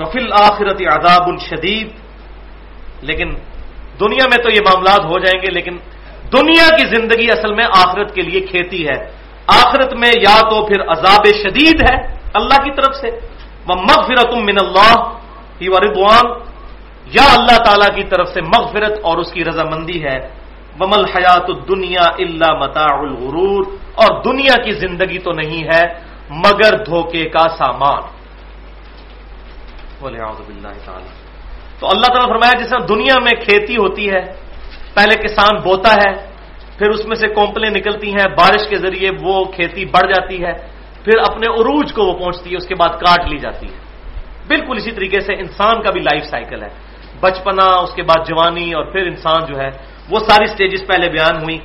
نفل 0.01 0.27
آخرت 0.41 0.79
عذاب 0.95 1.25
الشدید 1.27 1.87
لیکن 3.09 3.29
دنیا 4.01 4.25
میں 4.31 4.39
تو 4.43 4.49
یہ 4.49 4.61
معاملات 4.67 5.03
ہو 5.05 5.17
جائیں 5.19 5.39
گے، 5.41 5.49
لیکن 5.51 5.75
دنیا 6.33 6.67
کی 6.75 6.85
زندگی 6.95 7.27
اصل 7.31 7.51
میں 7.53 7.67
آخرت 7.83 8.09
کے 8.15 8.21
لیے 8.21 8.41
کھیتی 8.49 8.81
ہے۔ 8.87 8.97
آخرت 9.61 9.91
میں 10.01 10.13
یا 10.25 10.37
تو 10.49 10.57
پھر 10.67 10.79
عذاب 10.93 11.25
شدید 11.43 11.77
ہے 11.81 11.95
اللہ 12.39 12.57
کی 12.65 12.71
طرف 12.77 12.93
سے 12.95 13.09
وہ 13.67 13.75
مغفرت 13.89 14.31
من 14.47 14.57
اللہ 14.63 14.95
ہی 15.61 15.67
ردوان 15.67 16.27
یا 17.11 17.27
اللہ 17.37 17.57
تعالی 17.65 17.89
کی 17.95 18.03
طرف 18.09 18.27
سے 18.33 18.41
مغفرت 18.41 18.93
اور 19.03 19.17
اس 19.17 19.29
کی 19.33 19.41
رضامندی 19.43 19.99
ہے۔ 20.03 20.17
ومل 20.79 21.05
حیات 21.13 21.47
دنیا 21.67 22.05
اللہ 22.23 22.51
متاع 22.61 22.93
الغرور، 22.97 23.63
اور 24.01 24.09
دنیا 24.23 24.55
کی 24.63 24.71
زندگی 24.83 25.19
تو 25.19 25.31
نہیں 25.31 25.63
ہے 25.71 25.83
مگر 26.43 26.71
دھوکے 26.85 27.23
کا 27.29 27.45
سامان۔ 27.57 28.01
بولے 30.01 30.19
تعالی۔ 30.85 31.09
تو 31.79 31.87
اللہ 31.87 32.05
تعالیٰ 32.05 32.27
فرمایا 32.27 32.63
جس 32.63 32.69
طرح 32.69 32.79
دنیا 32.89 33.13
میں 33.19 33.41
کھیتی 33.41 33.75
ہوتی 33.75 34.11
ہے، 34.11 34.21
پہلے 34.93 35.27
کسان 35.27 35.61
بوتا 35.63 35.93
ہے، 35.93 36.31
پھر 36.77 36.89
اس 36.89 37.05
میں 37.05 37.15
سے 37.15 37.27
کومپلیں 37.27 37.69
نکلتی 37.69 38.11
ہیں، 38.11 38.27
بارش 38.37 38.67
کے 38.69 38.75
ذریعے 38.75 39.09
وہ 39.21 39.45
کھیتی 39.45 39.85
بڑھ 39.85 40.09
جاتی 40.09 40.43
ہے، 40.43 40.53
پھر 41.03 41.19
اپنے 41.19 41.53
عروج 41.53 41.93
کو 41.93 42.03
وہ 42.03 42.19
پہنچتی 42.19 42.51
ہے، 42.51 42.57
اس 42.57 42.67
کے 42.67 42.75
بعد 42.75 42.89
کاٹ 42.89 43.27
لی 43.27 43.37
جاتی 43.37 43.65
ہے۔ 43.65 43.77
بالکل 44.47 44.77
اسی 44.77 44.91
طریقے 44.91 45.19
سے 45.19 45.33
انسان 45.33 45.81
کا 45.81 45.91
بھی 45.91 46.01
لائف 46.01 46.25
سائیکل 46.25 46.63
ہے۔ 46.63 46.69
بچپنا، 47.19 47.63
اس 47.63 47.93
کے 47.95 48.03
بعد 48.03 48.27
جوانی، 48.27 48.73
اور 48.73 48.83
پھر 48.83 49.07
انسان 49.07 49.45
جو 49.45 49.59
ہے، 49.59 49.69
وہ 50.09 50.19
ساری 50.19 50.45
سٹیجز 50.45 50.87
پہلے 50.87 51.09
بیان 51.09 51.35
ہوئی 51.35 51.57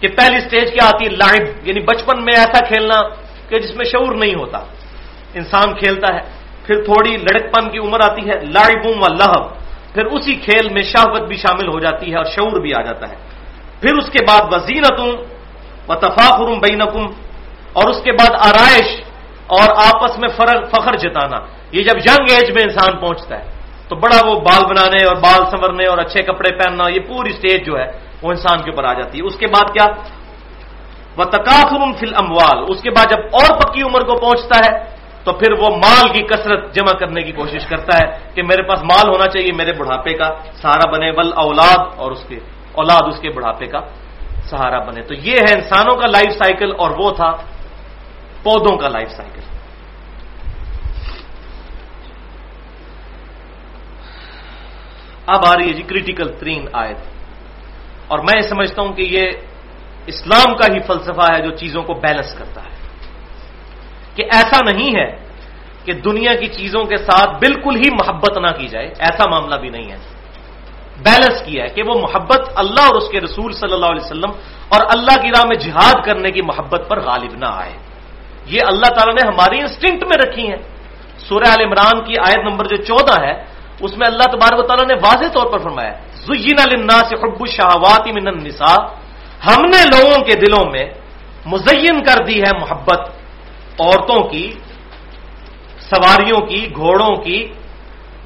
کہ 0.00 0.08
پہلی 0.08 0.40
سٹیج 0.40 0.72
کیا 0.72 0.86
آتی؟ 0.86 1.04
ہے 1.04 1.10
لائف 1.10 1.48
یعنی 1.62 1.80
بچپن 1.80 2.24
میں 2.24 2.34
ایسا 2.36 2.64
کھیلنا 2.64 3.08
کہ 3.48 3.58
جس 3.58 3.76
میں 3.76 3.84
شعور 3.84 4.14
نہیں 4.14 4.34
ہوتا۔ 4.34 4.58
انسان 5.34 5.74
کھیلتا 5.74 6.14
ہے۔ 6.14 6.35
پھر 6.66 6.76
تھوڑی 6.84 7.12
لڑکپن 7.16 7.64
کی 7.70 7.78
عمر 7.78 8.00
آتی 8.04 8.22
ہے 8.28 8.36
لائبوم 8.54 8.98
و 9.02 9.08
لہب۔ 9.14 9.44
پھر 9.94 10.04
اسی 10.06 10.34
کھیل 10.44 10.66
میں 10.74 10.82
شہوت 10.82 11.22
بھی 11.28 11.36
شامل 11.36 11.66
ہو 11.68 11.78
جاتی 11.80 12.06
ہے 12.12 12.16
اور 12.16 12.28
شعور 12.34 12.56
بھی 12.60 12.72
آ 12.74 12.82
جاتا 12.82 13.04
ہے۔ 13.10 13.16
پھر 13.80 13.92
اس 13.96 14.08
کے 14.10 14.20
بعد 14.28 14.42
وزینتم 14.52 15.10
و 15.88 15.92
تفاخرم 15.94 16.58
بینکم، 16.58 17.04
اور 17.76 17.86
اس 17.90 17.98
کے 18.04 18.12
بعد 18.18 18.32
آرائش 18.48 18.88
اور 19.56 19.68
آپس 19.88 20.12
میں 20.20 20.30
فخر 20.72 20.94
جتانا۔ 20.96 21.38
یہ 21.72 21.82
جب 21.88 21.96
ینگ 22.08 22.26
ایج 22.34 22.46
میں 22.54 22.62
انسان 22.62 22.92
پہنچتا 23.00 23.34
ہے، 23.38 23.44
تو 23.88 23.92
بڑا 24.02 24.18
وہ 24.26 24.34
بال 24.40 24.62
بنانے 24.70 25.00
اور 25.08 25.16
بال 25.24 25.40
سنورنے 25.50 25.86
اور 25.86 25.98
اچھے 25.98 26.20
کپڑے 26.28 26.50
پہننا، 26.58 26.84
یہ 26.88 27.00
پوری 27.08 27.32
سٹیج 27.38 27.58
جو 27.66 27.74
ہے، 27.78 27.88
وہ 28.22 28.28
انسان 28.34 28.58
کے 28.64 28.70
اوپر 28.70 28.84
آ 28.84 28.92
جاتی 28.98 29.14
ہے۔ 29.18 29.24
اس 29.26 29.36
کے 29.36 29.46
بعد 29.54 29.66
کیا؟ 29.74 29.86
وہ 31.16 31.24
تقافر 31.36 31.80
فل 31.98 32.14
اموال 32.22 32.58
اس 32.68 32.78
کے 32.84 32.90
بعد 32.90 33.06
جب 33.12 33.20
اور 33.36 33.48
پکی 33.60 33.82
عمر 33.82 34.02
کو 34.08 34.14
پہنچتا 34.16 34.56
ہے 34.64 34.72
تو 35.26 35.32
پھر 35.32 35.52
وہ 35.52 35.76
مال 35.76 36.12
کی 36.12 36.22
کثرت 36.22 36.74
جمع 36.74 36.98
کرنے 36.98 37.22
کی 37.22 37.32
کوشش 37.32 37.66
کرتا 37.66 37.96
ہے 37.96 38.30
کہ 38.34 38.42
میرے 38.42 38.62
پاس 38.62 38.82
مال 38.82 39.08
ہونا 39.08 39.26
چاہیے 39.26 39.52
میرے 39.56 39.72
بڑھاپے 39.72 40.14
کا 40.14 40.30
سہارا 40.62 40.90
بنے 40.90 41.10
ول 41.10 41.32
اولاد 41.34 41.86
اور 41.96 42.10
اس 42.12 42.24
کے، 42.28 42.36
اولاد 42.72 43.02
اس 43.06 43.20
کے 43.20 43.30
بڑھاپے 43.30 43.66
کا 43.66 43.80
سہارا 44.50 44.78
بنے۔ 44.78 45.02
تو 45.02 45.14
یہ 45.14 45.32
ہے 45.32 45.54
انسانوں 45.54 45.96
کا 45.96 46.06
لائف 46.06 46.32
سائیکل 46.32 46.72
اور 46.78 46.90
وہ 46.98 47.10
تھا 47.10 47.30
پودوں 48.42 48.76
کا 48.76 48.88
لائف 48.88 49.10
سائیکل۔ 49.10 49.40
اب 55.26 55.46
آ 55.46 55.54
رہی 55.58 55.68
ہے 55.68 55.72
جی 55.72 55.82
کریٹیکل 55.82 56.32
ترین 56.38 56.66
آیت۔ 56.72 56.96
اور 58.08 58.18
میں 58.18 58.42
سمجھتا 58.42 58.82
ہوں 58.82 58.92
کہ 58.92 59.02
یہ 59.02 59.30
اسلام 60.06 60.54
کا 60.54 60.74
ہی 60.74 60.78
فلسفہ 60.80 61.32
ہے 61.32 61.42
جو 61.42 61.56
چیزوں 61.56 61.82
کو 61.82 61.94
بیلنس 61.94 62.34
کرتا 62.34 62.60
ہے۔ 62.60 62.75
کہ 64.16 64.22
ایسا 64.22 64.72
نہیں 64.72 65.00
ہے 65.00 65.16
کہ 65.84 65.92
دنیا 65.92 66.34
کی 66.34 66.46
چیزوں 66.46 66.84
کے 66.84 66.96
ساتھ 66.96 67.30
بالکل 67.30 67.76
ہی 67.76 67.88
محبت 67.92 68.38
نہ 68.38 68.50
کی 68.58 68.68
جائے، 68.68 68.86
ایسا 68.98 69.30
معاملہ 69.30 69.54
بھی 69.54 69.68
نہیں 69.68 69.90
ہے۔ 69.92 69.96
بیلنس 71.02 71.42
کیا 71.42 71.64
ہے 71.64 71.68
کہ 71.68 71.82
وہ 71.82 71.94
محبت 72.00 72.40
اللہ 72.54 72.80
اور 72.80 72.94
اس 72.94 73.08
کے 73.08 73.20
رسول 73.20 73.52
صلی 73.52 73.72
اللہ 73.72 73.86
علیہ 73.86 74.04
وسلم 74.04 74.30
اور 74.68 74.80
اللہ 74.94 75.22
کی 75.22 75.28
راہ 75.28 75.42
میں 75.48 75.56
جہاد 75.56 76.04
کرنے 76.04 76.30
کی 76.30 76.42
محبت 76.42 76.88
پر 76.88 77.00
غالب 77.00 77.34
نہ 77.34 77.44
آئے۔ 77.44 77.72
یہ 78.46 78.60
اللہ 78.66 78.94
تعالیٰ 78.94 79.14
نے 79.14 79.28
ہماری 79.28 79.60
انسٹنکٹ 79.60 80.04
میں 80.04 80.26
رکھی 80.26 80.48
ہیں۔ 80.48 80.56
سورہ 81.18 81.44
عال 81.44 81.64
عمران 81.64 82.04
کی 82.04 82.14
آیت 82.18 82.38
نمبر 82.50 82.64
جو 82.64 82.76
چودہ 82.76 83.22
ہے، 83.22 83.44
اس 83.80 83.98
میں 83.98 84.06
اللہ 84.06 84.22
تبارک 84.22 84.58
و 84.58 84.62
تعالیٰ 84.62 84.86
نے 84.86 84.94
واضح 84.94 85.28
طور 85.32 85.52
پر 85.52 85.58
فرمایا 85.58 85.92
زین 86.14 86.58
الناس 86.58 87.12
حب 87.12 87.40
الشہوات 87.40 88.06
من 88.06 88.28
النساء۔ 88.28 88.82
ہم 89.46 89.62
نے 89.62 89.84
لوگوں 89.84 90.24
کے 90.24 90.32
دلوں 90.32 90.70
میں 90.70 90.86
مزین 91.46 92.04
کر 92.04 92.24
دی 92.24 92.40
ہے 92.40 92.58
محبت۔ 92.60 93.00
عورتوں 93.80 94.28
کی، 94.28 94.50
سواریوں 95.80 96.40
کی، 96.46 96.66
گھوڑوں 96.74 97.14
کی، 97.16 97.52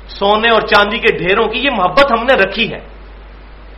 سونے 0.08 0.48
اور 0.48 0.60
چاندی 0.60 0.98
کے 0.98 1.18
ڈھیروں 1.18 1.48
کی 1.48 1.58
یہ 1.58 1.70
محبت 1.70 2.12
ہم 2.12 2.24
نے 2.24 2.42
رکھی 2.42 2.72
ہے۔ 2.72 2.80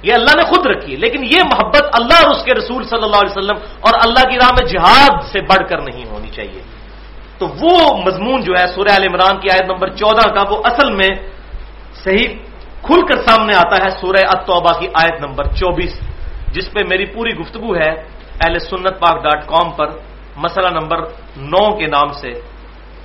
یہ 0.03 0.13
اللہ 0.15 0.35
نے 0.37 0.43
خود 0.43 0.67
رکھی 0.67 0.93
ہے، 0.93 0.97
لیکن 0.97 1.25
یہ 1.25 1.43
محبت 1.45 1.85
اللہ 1.93 2.19
اور 2.25 2.37
اس 2.37 2.45
کے 2.45 2.55
رسول 2.55 2.83
صلی 2.83 3.03
اللہ 3.03 3.17
علیہ 3.17 3.39
وسلم 3.39 3.59
اور 3.81 3.95
اللہ 4.07 4.23
کی 4.31 4.37
راہ 4.37 4.53
میں 4.53 4.67
جہاد 4.67 5.23
سے 5.33 5.41
بڑھ 5.41 5.69
کر 5.69 5.79
نہیں 5.81 6.05
ہونی 6.11 6.29
چاہیے۔ 6.29 6.63
تو 7.39 7.47
وہ 7.47 8.03
مضمون 8.07 8.41
جو 8.43 8.53
ہے، 8.53 8.67
سورہ 8.67 8.93
عال 8.93 9.03
عمران 9.03 9.41
کی 9.41 9.49
آیت 9.51 9.71
نمبر 9.71 9.89
چودہ 9.89 10.35
کا، 10.35 10.43
وہ 10.51 10.63
اصل 10.65 10.93
میں 10.93 11.13
صحیح 11.95 12.29
کھل 12.83 13.01
کر 13.07 13.23
سامنے 13.23 13.55
آتا 13.55 13.77
ہے 13.77 13.91
سورہ 14.01 14.25
التوبہ 14.27 14.73
کی 14.81 14.87
آیت 14.95 15.21
نمبر 15.21 15.45
چوبیس، 15.55 15.95
جس 16.53 16.73
پہ 16.73 16.81
میری 16.89 17.05
پوری 17.05 17.33
گفتگو 17.35 17.75
ہے 17.75 17.91
اہل 18.43 18.59
سنت 18.59 19.01
پاک 19.01 19.23
ڈاٹ 19.23 19.47
کام 19.47 19.71
پر۔ 19.71 19.89
مسئلہ 20.37 20.69
نمبر 20.69 20.99
نو 21.37 21.77
کے 21.77 21.87
نام 21.87 22.13
سے 22.13 22.31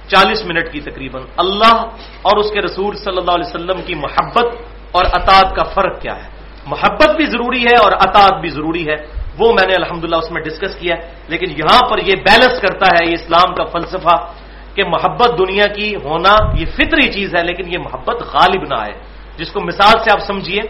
چالیس 0.08 0.46
منٹ 0.46 0.72
کی 0.72 0.80
تقریباً 0.80 1.24
اللہ 1.38 1.76
اور 2.22 2.38
اس 2.38 2.52
کے 2.52 2.62
رسول 2.62 2.96
صلی 2.96 3.18
اللہ 3.18 3.32
علیہ 3.32 3.56
وسلم 3.56 3.82
کی 3.86 3.96
محبت 3.96 4.46
اور 4.92 5.06
اطاعت 5.06 5.56
کا 5.56 5.64
فرق 5.64 6.02
کیا 6.02 6.16
ہے؟ 6.16 6.30
محبت 6.66 7.16
بھی 7.16 7.26
ضروری 7.26 7.64
ہے 7.64 7.76
اور 7.84 7.92
اطاعت 7.92 8.42
بھی 8.42 8.50
ضروری 8.50 8.88
ہے۔ 8.88 9.28
وہ 9.40 9.54
میں 9.54 9.68
نے 9.68 9.74
الحمدللہ 9.74 10.16
اس 10.16 10.32
میں 10.32 10.42
ڈسکس 10.42 10.76
کیا 10.76 10.96
لیکن 11.28 11.52
یہاں 11.52 11.90
پر 11.90 11.98
یہ 11.98 12.14
بیلنس 12.16 12.62
کرتا 12.62 12.86
ہے، 12.86 13.10
یہ 13.10 13.14
اسلام 13.14 13.56
کا 13.56 13.64
فلسفہ 13.64 14.34
کہ 14.76 14.84
محبت 14.84 15.40
دنیا 15.40 15.66
کی 15.66 15.96
ہونا 15.96 16.36
یہ 16.60 16.66
فطری 16.66 17.14
چیز 17.14 17.36
ہے، 17.36 17.44
لیکن 17.44 17.74
یہ 17.74 17.78
محبت 17.78 18.24
غالب 18.34 18.62
نہ 18.62 18.76
آئے۔ 18.80 18.94
جس 19.38 19.52
کو 19.52 19.62
مثال 19.62 20.00
سے 20.04 20.12
آپ 20.12 20.20
سمجھیے 20.20 20.62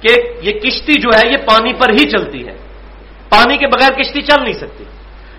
کہ 0.00 0.20
یہ 0.42 0.52
کشتی 0.52 1.00
جو 1.00 1.08
ہے، 1.18 1.28
یہ 1.28 1.36
پانی 1.36 1.72
پر 1.72 1.92
ہی 1.92 2.10
چلتی 2.10 2.46
ہے۔ 2.48 2.56
پانی 3.28 3.56
کے 3.56 3.66
بغیر 3.66 4.02
کشتی 4.02 4.22
چل 4.22 4.42
نہیں 4.42 4.52
سکتی۔ 4.52 4.84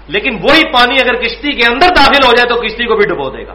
لیکن 0.10 0.36
وہی 0.36 0.62
پانی 0.74 0.95
اگر 1.01 1.14
کشتی 1.14 1.51
کے 1.51 1.72
اندر 1.72 1.88
داخل 1.88 2.26
ہو 2.26 2.32
جائے 2.32 2.49
تو 2.49 2.55
کشتی 2.55 2.86
کو 2.86 2.95
بھی 2.95 3.10
ڈبو 3.10 3.30
دے 3.30 3.47
گا۔ 3.47 3.53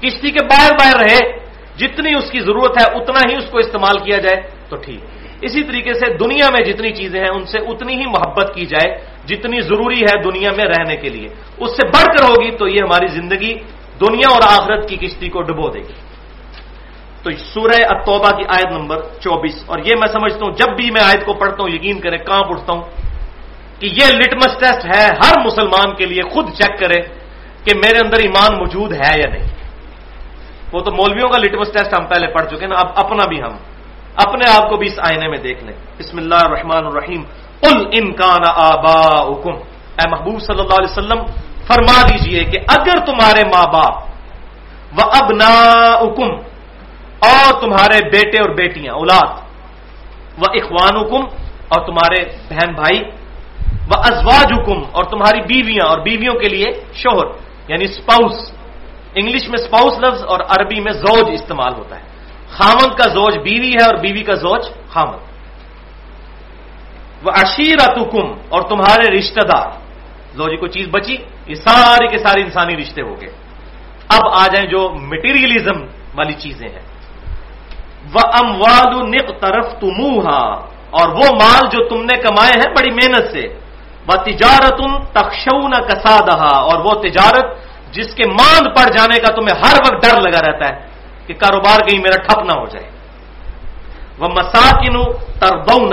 کشتی 0.00 0.30
کے 0.30 0.44
باہر 0.44 0.70
باہر 0.72 0.94
رہے، 0.94 1.38
جتنی 1.76 2.14
اس 2.14 2.30
کی 2.30 2.40
ضرورت 2.40 2.78
ہے، 2.78 3.00
اتنا 3.00 3.30
ہی 3.30 3.36
اس 3.36 3.50
کو 3.50 3.58
استعمال 3.58 3.98
کیا 3.98 4.18
جائے، 4.18 4.42
تو 4.68 4.76
ٹھیک۔ 4.76 5.00
اسی 5.40 5.62
طریقے 5.62 5.94
سے 5.94 6.16
دنیا 6.16 6.50
میں 6.50 6.60
جتنی 6.60 6.90
چیزیں 6.90 7.20
ہیں، 7.20 7.28
ان 7.28 7.46
سے 7.46 7.58
اتنی 7.58 7.94
ہی 7.94 8.06
محبت 8.06 8.54
کی 8.54 8.66
جائے 8.66 8.98
جتنی 9.26 9.60
ضروری 9.60 10.02
ہے 10.02 10.22
دنیا 10.22 10.50
میں 10.56 10.64
رہنے 10.64 10.96
کے 10.96 11.08
لیے۔ 11.08 11.28
اس 11.58 11.70
سے 11.70 11.86
بڑھ 11.86 12.16
کر 12.16 12.24
ہوگی 12.24 12.50
تو 12.50 12.68
یہ 12.68 12.80
ہماری 12.82 13.06
زندگی 13.06 13.54
دنیا 14.00 14.34
اور 14.34 14.42
آخرت 14.42 14.88
کی 14.88 14.96
کشتی 14.96 15.28
کو 15.28 15.42
ڈبو 15.42 15.68
دے 15.68 15.78
گی۔ 15.78 15.92
تو 17.22 17.30
سورہ 17.30 17.84
التوبہ 17.88 18.30
کی 18.30 18.42
آیت 18.48 18.66
نمبر 18.66 19.00
چوبیس۔ 19.20 19.62
اور 19.66 19.78
یہ 19.78 19.92
میں 20.00 20.08
سمجھتا 20.08 20.40
ہوں، 20.46 20.52
جب 20.52 20.76
بھی 20.76 20.90
میں 20.90 21.02
آیت 21.04 21.26
کو 21.26 21.32
پڑھتا 21.32 21.62
ہوں، 21.62 21.70
یقین 21.70 22.00
کریں 22.00 22.18
کہاں 22.18 22.42
پڑھتا 22.42 22.72
ہوں۔ 22.72 22.82
کہ 23.78 23.86
یہ 23.86 24.06
لٹمس 24.06 24.58
ٹیسٹ 24.58 24.96
ہے 24.96 25.06
ہر 25.06 25.34
مسلمان 25.44 25.94
کے 25.94 26.06
لیے، 26.06 26.22
خود 26.22 26.46
چیک 26.52 26.78
کرے 26.78 27.00
کہ 27.64 27.72
میرے 27.76 27.98
اندر 28.04 28.18
ایمان 28.18 28.58
موجود 28.58 28.92
ہے 28.92 29.18
یا 29.18 29.30
نہیں۔ 29.30 29.46
وہ 30.72 30.80
تو 30.80 30.90
مولویوں 30.90 31.28
کا 31.28 31.38
لٹمس 31.38 31.72
ٹیسٹ 31.72 31.94
ہم 31.94 32.06
پہلے 32.06 32.26
پڑھ 32.26 32.46
چکے 32.50 32.66
نا 32.66 32.74
اب 32.78 32.88
اپنا 32.94 33.26
بھی 33.26 33.42
ہم، 33.42 33.54
اپنے 34.26 34.44
آپ 34.50 34.70
کو 34.70 34.76
بھی 34.76 34.86
اس 34.86 34.98
آئینے 34.98 35.28
میں 35.28 35.38
دیکھ 35.38 35.64
لیں۔ 35.64 35.76
بسم 35.98 36.16
اللہ 36.18 36.34
الرحمن 36.34 36.86
الرحیم۔ 36.86 37.22
ال 37.62 37.88
انکان 37.92 38.42
آبا 38.54 39.30
حکم 39.30 39.54
اے 39.98 40.08
محبوب 40.10 40.40
صلی 40.42 40.60
اللہ 40.60 40.74
علیہ 40.74 40.92
وسلم، 40.92 41.20
فرما 41.66 42.02
دیجیے 42.02 42.44
کہ 42.44 42.58
اگر 42.68 43.04
تمہارے 43.06 43.42
ماں 43.44 43.66
باپ 43.72 43.94
و 44.96 45.00
ابنا 45.22 45.52
حکم 46.02 46.30
اور 47.20 47.60
تمہارے 47.60 47.98
بیٹے 48.10 48.38
اور 48.38 48.50
بیٹیاں، 48.50 48.94
اولاد 48.94 49.28
و 50.38 50.42
اخوان 50.52 50.96
حکم 50.96 51.22
اور 51.68 51.80
تمہارے 51.86 52.20
بہن 52.50 52.74
بھائی 52.74 53.17
و 53.90 53.98
ازواج 53.98 54.52
حکم 54.52 54.82
اور 54.92 55.04
تمہاری 55.04 55.40
بیویاں 55.40 55.88
اور 55.88 55.98
بیویوں 55.98 56.34
کے 56.34 56.48
لیے 56.48 56.72
شوہر 56.94 57.26
یعنی 57.68 57.84
اسپاؤس 57.84 58.52
انگلش 59.14 59.48
میں 59.48 59.58
اسپاؤس 59.62 59.98
لفظ 59.98 60.24
اور 60.24 60.40
عربی 60.40 60.80
میں 60.80 60.92
زوج 60.92 61.30
استعمال 61.32 61.74
ہوتا 61.74 61.96
ہے۔ 61.96 62.02
خامد 62.50 62.98
کا 62.98 63.10
زوج 63.10 63.38
بیوی 63.38 63.72
ہے 63.72 63.84
اور 63.86 63.94
بیوی 63.94 64.22
کا 64.22 64.34
زوج 64.34 64.64
خامد 64.90 65.18
وہ 67.22 67.30
اشیرت 67.34 67.98
حکم 67.98 68.32
اور 68.48 68.62
تمہارے 68.62 69.18
رشتہ 69.18 69.40
دار۔ 69.40 69.68
زوجی 70.36 70.56
کو 70.56 70.66
چیز 70.66 70.88
بچی، 70.90 71.16
یہ 71.46 71.54
سارے 71.54 72.08
کے 72.08 72.18
سارے 72.18 72.42
انسانی 72.42 72.76
رشتے 72.76 73.02
ہو 73.02 73.20
گئے۔ 73.20 73.30
اب 74.08 74.28
آ 74.32 74.46
جائیں 74.46 74.70
جو 74.70 74.88
مٹیریلزم 74.88 75.82
والی 76.14 76.32
چیزیں 76.32 76.68
ہیں۔ 76.68 76.86
وہ 78.14 78.20
ام 78.32 78.56
نق 79.08 79.40
طرف 79.40 79.66
اور 80.90 81.08
وہ 81.08 81.36
مال 81.42 81.68
جو 81.72 81.88
تم 81.88 82.02
نے 82.02 82.16
کمائے 82.16 82.60
ہیں 82.60 82.74
بڑی 82.74 82.90
محنت 82.90 83.32
سے۔ 83.32 83.67
وہ 84.08 84.16
تجارت 84.24 84.80
تخشو 85.12 85.68
نہ 85.68 85.86
کسا 85.86 86.14
اور 86.58 86.78
وہ 86.84 87.02
تجارت 87.02 87.46
جس 87.92 88.14
کے 88.14 88.22
ماند 88.24 88.66
پڑ 88.76 88.92
جانے 88.92 89.18
کا 89.20 89.34
تمہیں 89.34 89.58
ہر 89.58 89.76
وقت 89.80 90.02
ڈر 90.02 90.20
لگا 90.20 90.40
رہتا 90.40 90.68
ہے 90.68 90.86
کہ 91.26 91.34
کاروبار 91.34 91.80
کہیں 91.80 92.00
میرا 92.02 92.22
ٹھپ 92.22 92.44
نہ 92.44 92.60
ہو 92.60 92.66
جائے۔ 92.66 92.90
وہ 94.18 94.28
مساکن 94.28 95.12
تربو 95.40 95.86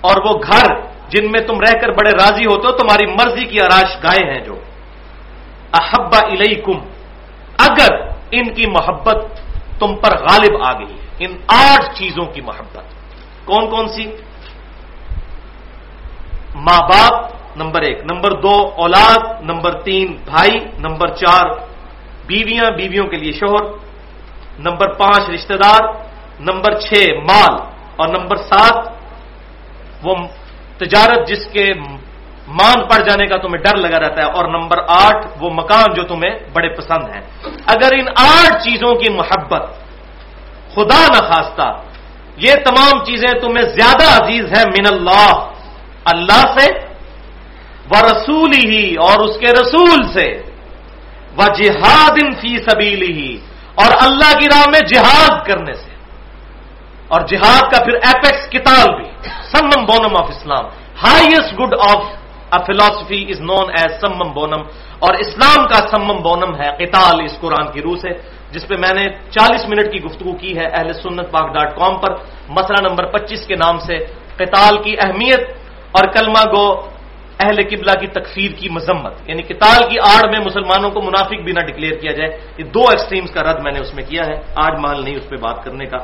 اور 0.00 0.16
وہ 0.24 0.40
گھر 0.52 0.66
جن 1.08 1.32
میں 1.32 1.40
تم 1.40 1.60
رہ 1.60 1.78
کر 1.80 1.88
بڑے 1.88 2.10
راضی 2.10 2.46
ہوتے 2.46 2.66
ہو، 2.66 2.72
تمہاری 2.72 3.06
مرضی 3.06 3.44
کی 3.44 3.60
آراش 3.60 3.96
گائے 4.02 4.32
ہیں 4.32 4.40
جو۔ 4.40 4.56
احبا 5.72 6.18
الیکم 6.18 6.78
اگر 7.58 7.94
ان 8.30 8.54
کی 8.54 8.66
محبت 8.66 9.24
تم 9.78 9.96
پر 9.96 10.18
غالب 10.18 10.62
آ 10.62 10.72
گئی 10.72 10.92
ہے 10.92 11.06
ان 11.18 11.36
آٹھ 11.48 11.98
چیزوں 11.98 12.24
کی 12.24 12.40
محبت۔ 12.40 12.84
کون 13.44 13.70
کون 13.70 13.88
سی؟ 13.88 14.04
ماں 16.58 16.80
باپ، 16.88 17.14
نمبر 17.56 17.82
ایک. 17.82 17.98
نمبر 18.12 18.30
دو، 18.30 18.54
اولاد. 18.76 19.22
نمبر 19.42 19.72
تین، 19.80 20.16
بھائی. 20.24 20.54
نمبر 20.78 21.08
چار، 21.08 21.44
بیویاں، 22.26 22.70
بیویوں 22.70 23.06
کے 23.06 23.16
لیے 23.16 23.32
شوہر. 23.32 23.64
نمبر 24.58 24.88
پانچ، 24.94 25.30
رشتہ 25.30 25.54
دار. 25.54 25.82
نمبر 26.40 26.72
چھ، 26.74 26.94
مال. 27.28 27.54
اور 27.96 28.08
نمبر 28.08 28.36
سات، 28.36 28.76
وہ 30.02 30.14
تجارت 30.78 31.28
جس 31.28 31.46
کے 31.52 31.74
مان 32.48 32.78
پڑ 32.88 32.98
جانے 32.98 33.26
کا 33.26 33.36
تمہیں 33.36 33.62
ڈر 33.62 33.76
لگا 33.76 33.98
رہتا 34.00 34.18
ہے. 34.22 34.30
اور 34.30 34.44
نمبر 34.44 34.78
آٹھ، 34.88 35.26
وہ 35.40 35.50
مکان 35.50 35.94
جو 35.94 36.02
تمہیں 36.02 36.34
بڑے 36.52 36.68
پسند 36.68 37.04
ہیں. 37.14 37.22
اگر 37.66 37.90
ان 37.92 38.08
آٹھ 38.16 38.64
چیزوں 38.64 38.94
کی 38.94 39.12
محبت 39.12 39.62
خدا 40.74 41.02
نخواستہ 41.06 41.68
یہ 42.36 42.52
تمام 42.64 43.04
چیزیں 43.04 43.40
تمہیں 43.40 43.68
زیادہ 43.68 44.06
عزیز 44.22 44.44
ہیں، 44.52 44.64
من 44.64 44.86
اللہ. 44.94 45.57
اللہ 46.08 46.44
سے 46.56 46.66
و 47.88 48.00
رسول 48.02 48.54
ہی 48.62 48.84
اور 49.00 49.24
اس 49.24 49.36
کے 49.40 49.52
رسول 49.52 50.02
سے 50.12 50.28
وہ 51.36 51.46
جہاد 51.56 52.18
ان 52.22 52.32
فی 52.40 52.56
سبیلی 52.62 53.12
ہی 53.12 53.32
اور 53.78 53.90
اللہ 54.00 54.32
کی 54.38 54.48
راہ 54.48 54.64
میں 54.68 54.80
جہاد 54.86 55.34
کرنے 55.46 55.74
سے 55.74 55.92
اور 57.08 57.20
جہاد 57.26 57.64
کا 57.72 57.78
پھر 57.84 57.94
ایپیکس 58.02 58.48
کتاب 58.50 58.86
بھی 58.96 59.08
summum 59.48 59.84
bonum 59.86 60.16
of 60.16 60.28
Islam 60.28 60.64
highest 61.02 61.52
good 61.60 61.74
of 61.82 62.02
a 62.50 62.58
philosophy 62.66 63.20
is 63.28 63.40
known 63.42 63.70
as 63.72 63.92
summum 64.00 64.32
bonum 64.32 64.62
اور 64.98 65.14
اسلام 65.16 65.60
کا 65.68 65.80
سمم 65.88 66.18
بونم 66.22 66.52
ہے 66.56 66.68
قتال 66.78 67.20
اس 67.24 67.34
قرآن 67.40 67.66
کی 67.72 67.80
روح 67.82 67.96
سے 67.98 68.12
جس 68.52 68.66
پہ 68.68 68.74
میں 68.76 68.94
نے 68.94 69.04
چالیس 69.30 69.64
منٹ 69.68 69.92
کی 69.92 69.98
گفتگو 70.02 70.32
کی 70.36 70.52
ہے 70.58 70.66
اہل 70.68 70.92
سنت 71.02 71.30
پاک 71.30 71.46
ڈاٹ 71.54 71.70
کام 71.76 71.94
پر 72.02 72.10
مسئلہ 72.50 72.80
نمبر 72.82 73.04
پچیس 73.12 73.46
کے 73.46 73.56
نام 73.56 73.78
سے 73.86 73.96
قتال 74.36 74.74
کی 74.84 74.94
اہمیت 74.98 75.42
اور 75.96 76.04
کلمہ 76.14 76.44
گو 76.52 76.66
اہل 77.38 77.58
قبلہ 77.70 77.94
کی 78.00 78.08
تکفیر 78.12 78.50
کی 78.58 78.68
مذمت 78.68 79.14
یعنی 79.28 79.42
کتال 79.50 79.80
کی 79.88 79.98
آڑ 80.04 80.22
میں 80.30 80.40
مسلمانوں 80.42 80.90
کو 80.90 81.00
منافق 81.00 81.38
بھی 81.46 81.52
نہ 81.54 81.62
ڈکلیئر 81.68 81.94
کیا 82.02 82.12
جائے، 82.12 82.30
یہ 82.58 82.64
دو 82.74 82.82
ایکسٹریمز 82.90 83.30
کا 83.30 83.40
رد 83.46 83.58
میں 83.64 83.72
نے 83.72 83.80
اس 83.80 83.92
میں 83.94 84.04
کیا 84.10 84.22
ہے، 84.26 84.36
آج 84.64 84.72
مال 84.82 84.98
نہیں 85.04 85.16
اس 85.16 85.26
پہ 85.30 85.36
بات 85.38 85.58
کرنے 85.64 85.86
کا۔ 85.86 85.98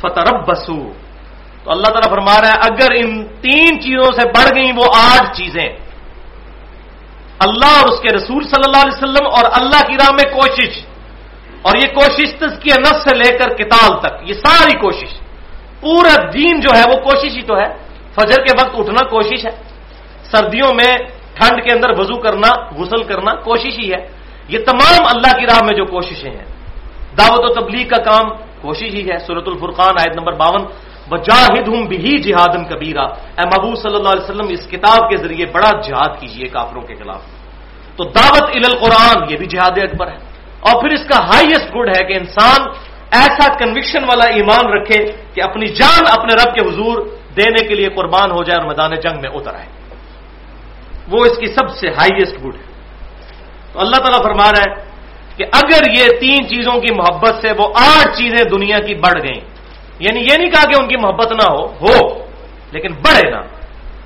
فترب 0.00 0.36
بسو 0.48 0.80
تو 1.62 1.68
اللہ 1.74 1.88
تعالیٰ 1.92 2.10
فرما 2.10 2.36
رہا 2.40 2.50
ہے، 2.50 2.58
اگر 2.70 2.90
ان 3.00 3.10
تین 3.44 3.70
چیزوں 3.84 4.10
سے 4.16 4.24
بڑھ 4.34 4.50
گئیں 4.56 4.72
وہ 4.78 4.86
آٹھ 4.96 5.28
چیزیں، 5.36 5.68
اللہ 7.46 7.72
اور 7.78 7.86
اس 7.90 7.98
کے 8.02 8.10
رسول 8.16 8.42
صلی 8.48 8.66
اللہ 8.66 8.82
علیہ 8.84 8.96
وسلم 8.96 9.26
اور 9.36 9.44
اللہ 9.58 9.80
کی 9.88 9.96
راہ 10.00 10.12
میں 10.18 10.28
کوشش، 10.32 10.72
اور 11.66 11.74
یہ 11.76 11.88
کوشش 11.92 12.28
تزکیہ 12.40 12.76
نفس 12.80 13.00
سے 13.04 13.12
لے 13.16 13.30
کر 13.38 13.48
کتاب 13.60 13.90
تک، 14.02 14.14
یہ 14.28 14.34
ساری 14.44 14.74
کوشش، 14.78 15.10
پورا 15.80 16.14
دین 16.32 16.54
جو 16.64 16.70
ہے 16.76 16.84
وہ 16.90 16.96
کوشش 17.04 17.32
ہی 17.36 17.44
تو 17.44 17.54
ہے۔ 17.60 17.68
فجر 18.18 18.44
کے 18.44 18.66
وقت 18.66 18.74
اٹھنا 18.78 19.08
کوشش 19.08 19.46
ہے۔ 19.46 19.50
سردیوں 20.22 20.74
میں 20.74 20.96
ٹھنڈ 21.34 21.64
کے 21.64 21.74
اندر 21.74 21.90
وضو 21.98 22.14
کرنا، 22.14 22.64
غسل 22.76 23.02
کرنا 23.02 23.34
کوشش 23.34 23.78
ہی 23.78 23.92
ہے۔ 23.92 24.08
یہ 24.48 24.58
تمام 24.58 25.06
اللہ 25.14 25.40
کی 25.40 25.46
راہ 25.46 25.60
میں 25.62 25.76
جو 25.76 25.84
کوششیں 25.84 26.30
ہیں۔ 26.30 26.44
دعوت 27.18 27.50
و 27.50 27.60
تبلیغ 27.60 27.88
کا 27.88 28.02
کام 28.02 28.30
کوشش 28.60 28.94
ہی 28.94 29.10
ہے۔ 29.10 29.18
سورت 29.18 29.44
الفرقان 29.46 29.92
آیت 29.98 30.16
نمبر 30.16 30.32
باون۔ 30.32 30.64
بجاہد 31.08 31.68
ہوں 31.68 31.82
بھی 31.82 32.18
جہاد 32.18 32.70
کبیرہ۔ 32.70 33.00
اے 33.00 33.46
محبوب 33.46 33.78
صلی 33.78 33.94
اللہ 33.94 34.08
علیہ 34.08 34.24
وسلم، 34.24 34.46
اس 34.48 34.66
کتاب 34.70 35.10
کے 35.10 35.16
ذریعے 35.16 35.46
بڑا 35.46 35.80
جہاد 35.80 36.20
کیجیے 36.20 36.46
کافروں 36.46 36.82
کے 36.82 36.94
خلاف۔ 36.94 37.20
تو 37.96 38.04
دعوت 38.04 38.42
ال 38.42 38.62
القرآن، 38.64 39.32
یہ 39.32 39.36
بھی 39.36 39.46
جہاد 39.46 39.78
اکبر 39.82 40.06
ہے۔ 40.06 40.16
اور 40.60 40.80
پھر 40.80 40.90
اس 40.90 41.04
کا 41.04 41.18
ہائیسٹ 41.24 41.76
گڈ 41.76 41.88
ہے 41.96 42.04
کہ 42.04 42.12
انسان 42.12 42.68
ایسا 43.10 43.54
کنوکشن 43.58 44.04
والا 44.04 44.24
ایمان 44.24 44.72
رکھے 44.72 45.06
کہ 45.34 45.42
اپنی 45.42 45.66
جان 45.66 46.04
اپنے 46.18 46.34
رب 46.34 46.54
کے 46.54 46.68
حضور 46.68 47.17
دینے 47.36 47.68
کے 47.68 47.74
لیے 47.74 47.88
قربان 47.88 48.30
ہو 48.30 48.42
جائے 48.42 48.60
اور 48.60 48.68
میدان 48.68 48.90
جنگ 48.94 49.20
میں 49.20 49.30
اتر 49.30 49.54
آئے۔ 49.54 49.66
وہ 51.08 51.24
اس 51.24 51.38
کی 51.38 51.46
سب 51.46 51.70
سے 51.70 51.88
ہائیسٹ 51.88 52.44
گڈ 52.44 52.54
ہے۔ 52.54 52.72
تو 53.72 53.80
اللہ 53.80 53.96
تعالیٰ 53.96 54.22
فرما 54.22 54.50
رہا 54.50 54.72
ہے 54.72 54.84
کہ 55.36 55.44
اگر 55.52 55.90
یہ 55.90 56.20
تین 56.20 56.48
چیزوں 56.48 56.80
کی 56.80 56.94
محبت 56.94 57.34
سے 57.42 57.52
وہ 57.58 57.68
آٹھ 57.74 58.16
چیزیں 58.16 58.44
دنیا 58.44 58.78
کی 58.78 58.94
بڑھ 58.94 59.22
گئیں 59.22 59.58
یعنی 59.98 60.20
یہ 60.20 60.36
نہیں 60.38 60.50
کہا 60.50 60.64
کہ 60.64 60.82
ان 60.82 60.88
کی 60.88 60.96
محبت 60.96 61.32
نہ 61.32 61.52
ہو 61.52 61.66
ہو، 61.66 62.26
لیکن 62.72 62.92
بڑھے 62.92 63.30
نا۔ 63.30 63.40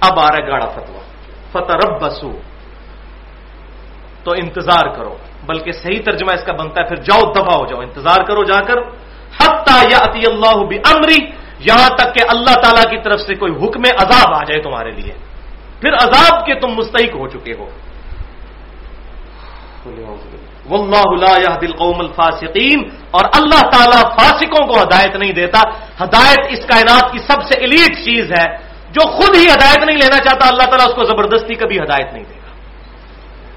اب 0.01 0.19
آ 0.19 0.23
رہا 0.23 0.45
ہے 0.45 0.51
گاڑا 0.51 0.67
فتوا 0.67 1.01
فتح 1.53 1.73
رب 1.73 2.03
بسو 2.03 2.33
تو 4.25 4.31
انتظار 4.31 4.89
کرو۔ 4.89 5.17
بلکہ 5.47 5.73
صحیح 5.73 5.99
ترجمہ 6.05 6.33
اس 6.35 6.45
کا 6.45 6.53
بنتا 6.53 6.83
ہے، 6.83 6.87
پھر 6.87 6.97
جاؤ 6.97 7.33
دفاع 7.33 7.59
ہو 7.59 7.67
جاؤ۔ 7.67 7.81
انتظار 7.81 8.25
کرو 8.25 8.45
جا 8.45 8.61
کر۔ 8.61 8.75
حتہ 9.41 9.85
یا 9.91 9.99
عطی 10.01 10.21
اللہ 10.27 10.65
بھی 10.65 10.79
امری 10.79 11.42
یہاں 11.65 11.89
تک 11.89 12.15
کہ 12.15 12.25
اللہ 12.29 12.61
تعالی 12.63 12.97
کی 12.97 13.03
طرف 13.03 13.21
سے 13.21 13.35
کوئی 13.35 13.53
حکم 13.53 13.83
عذاب 13.99 14.35
آ 14.35 14.39
جائے 14.39 14.63
تمہارے 14.63 14.91
لیے۔ 14.91 15.13
پھر 15.81 15.95
عذاب 15.95 16.47
کے 16.47 16.55
تم 16.55 16.69
مستحق 16.69 17.15
ہو 17.15 17.29
چکے 17.29 17.53
ہو۔ 17.59 17.71
واللہ 20.71 21.25
لا 21.25 21.39
يهدي 21.39 21.67
القوم 21.67 21.99
الفاسقین۔ 21.99 22.89
اور 23.11 23.25
اللہ 23.25 23.61
تعالیٰ 23.61 24.03
فاسقوں 24.03 24.67
کو 24.67 24.83
ہدایت 24.83 25.17
نہیں 25.17 25.33
دیتا۔ 25.33 25.59
ہدایت 26.05 26.39
اس 26.51 26.59
کائنات 26.59 27.13
کی 27.13 27.19
سب 27.19 27.43
سے 27.43 27.65
الیٹ 27.65 27.97
چیز 28.05 28.33
ہے۔ 28.33 28.73
جو 28.91 29.11
خود 29.11 29.37
ہی 29.37 29.47
ہدایت 29.47 29.85
نہیں 29.85 29.97
لینا 29.97 30.19
چاہتا، 30.19 30.49
اللہ 30.49 30.63
تعالیٰ 30.63 30.89
اس 30.89 30.95
کو 30.95 31.05
زبردستی 31.05 31.55
کبھی 31.55 31.79
ہدایت 31.79 32.13
نہیں 32.13 32.25
دے 32.25 32.35
گا 32.35 32.53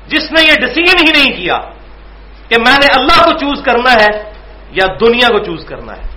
جس 0.07 0.31
نے 0.31 0.41
یہ 0.41 0.53
ڈسیزن 0.53 0.97
ہی 0.97 1.11
نہیں 1.11 1.37
کیا 1.37 1.57
کہ 2.49 2.55
میں 2.67 2.77
نے 2.77 2.99
اللہ 2.99 3.23
کو 3.23 3.31
چوز 3.31 3.63
کرنا 3.63 3.93
ہے 3.93 4.33
یا 4.71 4.85
دنیا 4.99 5.27
کو 5.27 5.37
چوز 5.37 5.65
کرنا 5.65 5.93
ہے۔ 5.93 6.14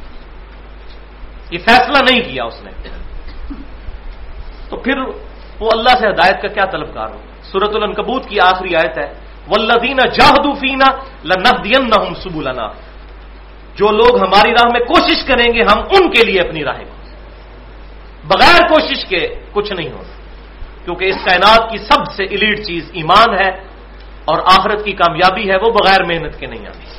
یہ 1.51 1.59
فیصلہ 1.59 1.99
نہیں 2.11 2.33
کیا 2.33 2.45
اس 2.45 2.63
نے۔ 2.63 2.71
تو 4.69 4.77
پھر 4.77 4.99
وہ 5.61 5.69
اللہ 5.73 6.01
سے 6.01 6.09
ہدایت 6.09 6.43
کا 6.43 6.49
کیا 6.49 6.65
طلبکار 6.65 7.11
ہو؟ 7.11 7.19
سورت 7.43 7.71
النکبوت 7.75 8.27
کی 8.27 8.37
آخری 8.41 8.77
آیت 8.77 8.99
ہے 8.99 9.13
ولدینہ 9.49 10.07
جاہدوفینہ 10.07 10.85
لنفدین 11.25 11.87
نہ 11.87 12.15
سبولنا 12.23 12.69
جو 13.75 13.93
لوگ 13.93 14.17
ہماری 14.23 14.51
راہ 14.51 14.71
میں 14.73 14.81
کوشش 14.81 15.25
کریں 15.25 15.55
گے، 15.55 15.63
ہم 15.63 15.81
ان 15.81 16.11
کے 16.11 16.27
لیے 16.27 16.49
اپنی 16.49 16.65
راہ 16.65 16.79
بغیر 18.25 18.69
کوشش 18.69 19.05
کے 19.05 19.35
کچھ 19.53 19.73
نہیں 19.73 19.93
ہونا۔ 19.93 20.19
کیونکہ 20.85 21.05
اس 21.05 21.17
کائنات 21.25 21.71
کی 21.71 21.79
سب 21.79 22.13
سے 22.17 22.25
الیٹ 22.25 22.67
چیز 22.67 22.91
ایمان 22.93 23.35
ہے 23.35 23.49
اور 24.25 24.39
آخرت 24.39 24.85
کی 24.85 24.93
کامیابی 24.93 25.51
ہے، 25.51 25.57
وہ 25.57 25.71
بغیر 25.71 26.05
محنت 26.05 26.41
کے 26.41 26.47
نہیں 26.47 26.67
آتی۔ 26.67 26.98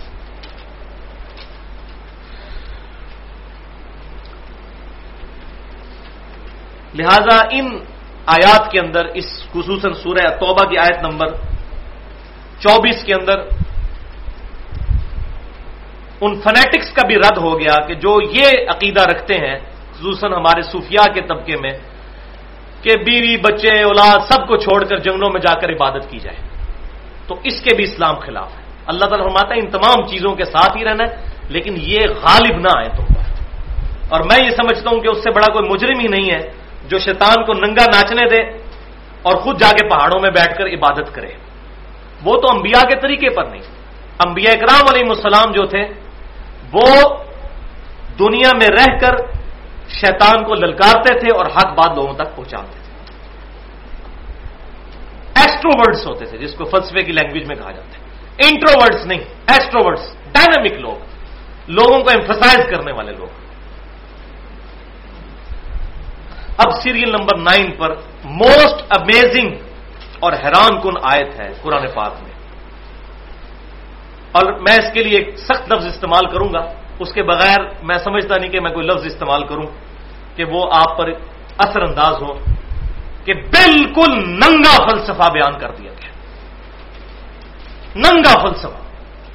لہذا 6.96 7.38
ان 7.52 7.80
آیات 8.26 8.72
کے 8.72 8.80
اندر، 8.80 9.06
اس 9.06 9.26
خصوصاً 9.52 9.94
سورہ 9.94 10.28
توبہ 10.40 10.70
کی 10.70 10.78
آیت 10.78 11.04
نمبر 11.04 11.28
چوبیس 12.60 13.04
کے 13.04 13.14
اندر، 13.14 13.40
ان 16.22 16.42
فنیٹکس 16.42 16.92
کا 16.92 17.08
بھی 17.08 17.16
رد 17.16 17.38
ہو 17.38 17.60
گیا 17.60 17.86
کہ 17.88 17.94
جو 17.94 18.22
یہ 18.22 18.48
عقیدہ 18.70 19.02
رکھتے 19.02 19.34
ہیں، 19.34 19.60
خصوصاً 19.94 20.34
ہمارے 20.34 20.62
صوفیاء 20.62 21.14
کے 21.14 21.22
طبقے 21.22 21.56
میں، 21.62 21.72
کہ 22.82 22.92
بیوی، 23.06 23.38
بچے، 23.38 23.84
اولاد 23.84 24.32
سب 24.32 24.48
کو 24.48 24.58
چھوڑ 24.58 24.86
کر 24.86 24.98
جنگلوں 24.98 25.30
میں 25.30 25.42
جا 25.42 25.60
کر 25.60 25.70
عبادت 25.70 26.10
کی 26.10 26.20
جائے۔ 26.20 26.38
تو 27.28 27.36
اس 27.44 27.62
کے 27.62 27.76
بھی 27.76 27.84
اسلام 27.84 28.16
خلاف 28.16 28.58
ہے۔ 28.58 28.64
اللہ 28.86 29.06
تعالیٰ 29.06 29.26
فرماتا 29.28 29.56
ہے، 29.56 29.60
ان 29.60 29.70
تمام 29.70 30.08
چیزوں 30.08 30.36
کے 30.36 30.46
ساتھ 30.46 30.78
ہی 30.78 30.84
رہنا 30.84 31.04
ہے، 31.04 31.16
لیکن 31.50 31.76
یہ 31.78 32.00
غالب 32.00 32.60
نہ 32.60 32.68
آئے 32.78 32.90
تم 32.98 33.04
پر 33.04 33.44
اور 34.10 34.22
میں 34.22 34.46
یہ 34.46 34.50
سمجھتا 34.50 34.90
ہوں 34.94 35.00
کہ 35.00 35.08
اس 35.08 35.18
سے 35.18 35.32
بڑا 35.32 35.54
کوئی 35.54 35.70
مجرم 35.70 36.00
ہی 36.00 36.08
نہیں 36.08 36.32
ہے۔ 36.32 36.59
جو 36.90 37.00
شیطان 37.00 37.46
کو 37.46 37.54
ننگا 37.54 37.86
ناچنے 37.86 38.30
دے 38.30 38.58
اور 39.22 39.36
خود 39.36 39.60
جا 39.60 39.70
کے 39.70 39.90
پہاڑوں 39.90 40.20
میں 40.22 40.30
بیٹھ 40.30 40.58
کر 40.58 40.66
عبادت 40.66 41.16
کرے۔ 41.16 41.32
وہ 42.24 42.38
تو 42.38 42.56
انبیاء 42.56 42.82
کے 42.82 42.96
طریقے 43.02 43.30
پر 43.30 43.46
نہیں۔ 43.46 43.62
انبیاء 44.26 44.54
اکرام 44.54 44.86
علیہ 44.94 45.10
السلام 45.10 45.52
جو 45.52 45.66
تھے، 45.66 45.84
وہ 46.74 47.10
دنیا 48.20 48.50
میں 48.56 48.68
رہ 48.68 49.00
کر 49.00 49.16
شیطان 49.90 50.44
کو 50.44 50.54
للکارتے 50.54 51.20
تھے 51.20 51.28
اور 51.38 51.46
حق 51.46 51.66
بات 51.66 51.98
لوگوں 51.98 52.14
تک 52.14 52.36
پہنچاتے 52.36 52.80
تھے۔ 52.84 53.14
ایسٹروورڈس 55.36 56.08
ہوتے 56.08 56.26
تھے، 56.26 56.38
جس 56.38 56.54
کو 56.54 56.64
فلسفے 56.64 57.04
کی 57.04 57.12
لینگویج 57.12 57.48
میں 57.48 57.56
کہا 57.56 57.72
جاتا 57.72 57.98
ہے۔ 57.98 58.10
انٹروورڈس 58.50 59.06
نہیں 59.06 59.20
ایسٹروورڈس 59.48 60.16
ڈائنامک 60.32 60.72
لوگ۔ 60.72 61.10
لوگوں 61.68 62.04
کو 62.04 62.10
ایمفسائز 62.10 62.66
کرنے 62.70 62.92
والے 62.92 63.12
لوگ۔ 63.12 63.49
اب 66.66 66.82
سیریل 66.82 67.10
نمبر 67.10 67.38
نائن 67.38 67.72
پر 67.72 67.96
موسٹ 68.24 68.84
امیزنگ 68.90 69.56
اور 70.20 70.34
حیران 70.34 70.82
کن 70.82 70.94
آیت 71.04 71.40
ہے 71.40 71.54
قرآن 71.62 71.86
پاک 71.96 72.14
میں۔ 72.22 72.32
اور 74.32 74.54
میں 74.54 74.74
اس 74.74 74.94
کے 74.94 75.04
لیے 75.04 75.18
ایک 75.20 75.38
سخت 75.38 75.74
لفظ 75.74 75.86
استعمال 75.86 76.26
کروں 76.32 76.54
گا۔ 76.54 76.74
اس 77.00 77.14
کے 77.14 77.24
بغیر 77.24 77.58
میں 77.84 77.98
سمجھتا 77.98 78.36
نہیں 78.38 78.50
کہ 78.50 78.60
میں 78.60 78.72
کوئی 78.72 78.88
لفظ 78.88 79.06
استعمال 79.06 79.48
کروں 79.48 79.66
کہ 80.36 80.44
وہ 80.44 80.72
آپ 80.72 80.98
پر 80.98 81.10
اثر 81.58 81.82
انداز 81.82 82.22
ہو 82.22 82.34
کہ 83.26 83.34
بالکل 83.34 84.12
ننگا 84.18 84.90
فلسفہ 84.90 85.32
بیان 85.32 85.60
کر 85.60 85.72
دیا 85.72 85.92
گیا۔ 85.92 86.12
ننگا 87.96 88.40
فلسفہ۔ 88.42 88.78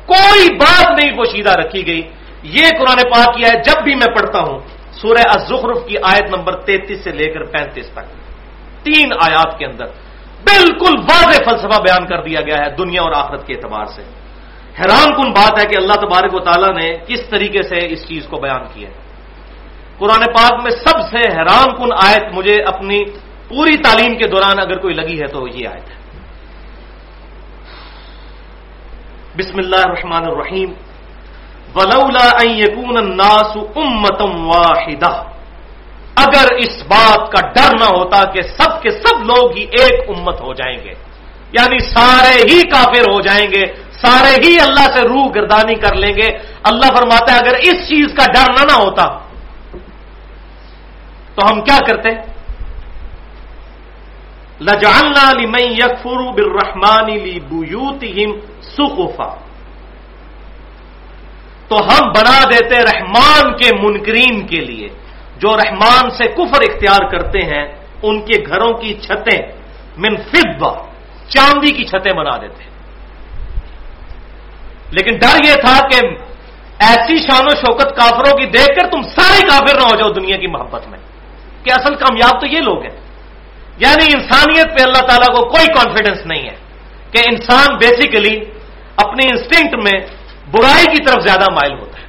کوئی 0.07 0.57
بات 0.57 1.01
نہیں 1.01 1.17
پوشیدہ 1.17 1.51
رکھی 1.51 1.87
گئی۔ 1.87 2.03
یہ 2.43 2.67
قرآن 2.69 2.97
پاک 2.97 3.37
کیا 3.37 3.49
ہے 3.49 3.63
جب 3.63 3.83
بھی 3.85 3.95
میں 3.95 4.15
پڑھتا 4.15 4.39
ہوں 4.39 4.59
سورہ 5.01 5.25
الزخرف 5.27 5.87
کی 5.87 5.97
آیت 6.03 6.37
نمبر 6.37 6.61
تینتیس 6.61 7.05
سے 7.05 7.11
لے 7.11 7.27
کر 7.33 7.45
پینتیس 7.45 7.89
تک۔ 7.91 8.07
تین 8.85 9.13
آیات 9.21 9.59
کے 9.59 9.67
اندر 9.67 9.87
بالکل 10.45 10.95
واضح 10.99 11.39
فلسفہ 11.45 11.83
بیان 11.83 12.07
کر 12.07 12.23
دیا 12.23 12.41
گیا 12.41 12.57
ہے 12.65 12.71
دنیا 12.71 13.03
اور 13.03 13.13
آخرت 13.13 13.47
کے 13.47 13.55
اعتبار 13.55 13.85
سے۔ 13.85 14.03
حیران 14.81 15.09
کن 15.17 15.31
بات 15.31 15.61
ہے 15.61 15.67
کہ 15.67 15.77
اللہ 15.77 15.93
تبارک 15.93 16.35
و 16.35 16.39
تعالیٰ 16.39 16.73
نے 16.83 16.99
کس 17.07 17.21
طریقے 17.31 17.63
سے 17.63 17.79
اس 17.93 18.09
چیز 18.09 18.27
کو 18.27 18.37
بیان 18.41 18.65
کیا 18.75 18.89
ہے۔ 18.89 18.95
قرآن 19.99 20.21
پاک 20.21 20.53
میں 20.63 20.71
سب 20.71 21.01
سے 21.11 21.21
حیران 21.39 21.69
کن 21.77 21.91
آیت 21.93 22.25
مجھے 22.33 22.63
اپنی 22.63 23.05
پوری 23.49 23.77
تعلیم 23.77 24.19
کے 24.19 24.27
دوران 24.27 24.59
اگر 24.59 24.77
کوئی 24.79 24.95
لگی 24.95 25.21
ہے 25.21 25.27
تو 25.27 25.49
یہ 25.49 25.69
آیت 25.69 25.91
ہے۔ 25.91 25.97
بسم 29.39 29.59
اللہ 29.59 29.83
الرحمن 29.87 30.25
الرحیم۔ 30.25 30.73
ولولا 31.77 32.29
ان 32.43 32.51
يكون 32.51 32.97
الناس 32.99 33.57
امه 33.57 34.21
واحده 34.53 35.13
اگر 36.25 36.47
اس 36.65 36.75
بات 36.89 37.23
کا 37.33 37.41
ڈر 37.55 37.71
نہ 37.79 37.89
ہوتا 37.97 38.25
کہ 38.33 38.43
سب 38.43 38.83
کے 38.83 38.91
سب 38.91 39.23
لوگ 39.31 39.57
ہی 39.57 39.65
ایک 39.81 40.11
امت 40.11 40.41
ہو 40.41 40.53
جائیں 40.55 40.79
گے 40.85 40.95
یعنی 41.59 41.79
سارے 41.79 42.37
ہی 42.51 42.59
کافر 42.71 43.05
ہو 43.11 43.21
جائیں 43.21 43.47
گے، 43.51 43.65
سارے 44.03 44.35
ہی 44.45 44.53
اللہ 44.61 44.87
سے 44.95 45.03
روح 45.09 45.27
گردانی 45.35 45.75
کر 45.75 45.95
لیں 45.95 46.15
گے، 46.17 46.29
اللہ 46.71 46.89
فرماتا 46.97 47.33
ہے 47.33 47.39
اگر 47.39 47.55
اس 47.63 47.77
چیز 47.89 48.07
کا 48.17 48.25
ڈر 48.33 48.49
نہ 48.59 48.65
نہ 48.71 48.77
ہوتا، 48.83 49.05
تو 51.35 51.41
ہم 51.51 51.61
کیا 51.61 51.79
کرتے؟ 51.87 52.11
لجعلنا 54.61 55.27
لمن 55.33 55.65
يكفر 55.79 56.21
بالرحمن 56.35 57.07
لبيوتهم 57.11 58.31
سقفا۔ 58.77 59.44
تو 61.69 61.77
ہم 61.77 62.09
بنا 62.09 62.45
دیتے 62.51 62.75
رحمان 62.75 63.57
کے 63.57 63.71
منکرین 63.83 64.47
کے 64.47 64.61
لیے۔ 64.61 64.89
جو 65.37 65.57
رحمان 65.57 66.11
سے 66.11 66.25
کفر 66.25 66.63
اختیار 66.71 67.09
کرتے 67.09 67.39
ہیں، 67.39 67.67
ان 68.03 68.21
کے 68.21 68.43
گھروں 68.47 68.73
کی 68.73 68.95
چھتیں 68.95 69.47
من 69.97 70.17
فضہ، 70.17 70.83
چاندی 71.29 71.73
کی 71.73 71.85
چھتیں 71.85 72.13
بنا 72.13 72.37
دیتے 72.37 72.65
لیکن 74.91 75.17
ڈر 75.17 75.49
یہ 75.49 75.55
تھا 75.55 75.89
کہ 75.89 76.07
ایسی 76.79 77.17
شان 77.17 77.47
و 77.47 77.51
شوکت 77.51 77.97
کافروں 77.97 78.37
کی 78.37 78.47
دیکھ 78.47 78.81
کر 78.81 78.91
تم 78.91 79.03
سارے 79.03 79.47
کافر 79.47 79.77
نہ 79.77 79.83
ہو 79.83 79.97
جاؤ 79.97 80.13
دنیا 80.13 80.37
کی 80.37 80.47
محبت 80.47 80.89
میں۔ 80.89 80.99
کہ 81.65 81.71
اصل 81.71 81.95
کامیاب 81.95 82.41
تو 82.41 82.47
یہ 82.47 82.61
لوگ 82.61 82.83
ہیں۔ 82.83 83.01
یعنی 83.79 84.05
انسانیت 84.15 84.79
پہ 84.79 84.83
اللہ 84.83 85.07
تعالیٰ 85.07 85.37
کو 85.37 85.49
کوئی 85.49 85.67
کانفیڈنس 85.67 86.27
نہیں 86.27 86.43
ہے 86.43 86.57
کہ 87.11 87.19
انسان 87.31 87.77
بیسیکلی 87.77 88.41
اپنی 88.97 89.29
انسٹنکٹ 89.31 89.75
میں 89.75 90.01
برائی 90.51 90.97
کی 90.97 91.05
طرف 91.05 91.23
زیادہ 91.23 91.53
مائل 91.53 91.73
ہوتا 91.73 92.01
ہے۔ 92.01 92.07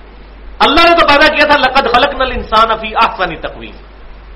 اللہ 0.59 0.89
نے 0.89 0.99
تو 0.99 1.07
پیدا 1.07 1.36
کیا 1.36 1.45
تھا، 1.45 1.57
لقد 1.57 1.95
خلق 1.95 2.21
نل 2.21 2.31
انسان 2.31 2.71
افی 2.71 2.95
آسانی 2.95 3.36
تقویم۔ 3.36 3.75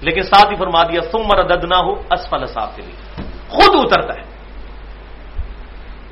لیکن 0.01 0.21
ساتھ 0.21 0.51
ہی 0.51 0.55
فرما 0.55 0.83
دیا 0.83 1.01
سم 1.01 1.31
ردد 1.31 1.63
نہ 1.63 1.75
ہو 1.75 1.91
اسفل 1.91 2.45
صاف 2.45 2.75
کے 2.75 2.81
لیے 2.81 3.23
خود 3.49 3.69
اترتا 3.73 4.13
ہے۔ 4.13 4.25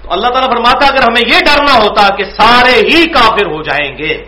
تو 0.01 0.11
اللہ 0.11 0.27
تعالیٰ 0.27 0.49
فرماتا، 0.49 0.87
اگر 0.87 1.03
ہمیں 1.03 1.21
یہ 1.27 1.39
ڈرنا 1.39 1.77
ہوتا 1.77 2.15
کہ 2.15 2.23
سارے 2.23 2.87
ہی 2.87 3.05
کافر 3.05 3.45
ہو 3.45 3.61
جائیں 3.61 3.97
گے، 3.97 4.25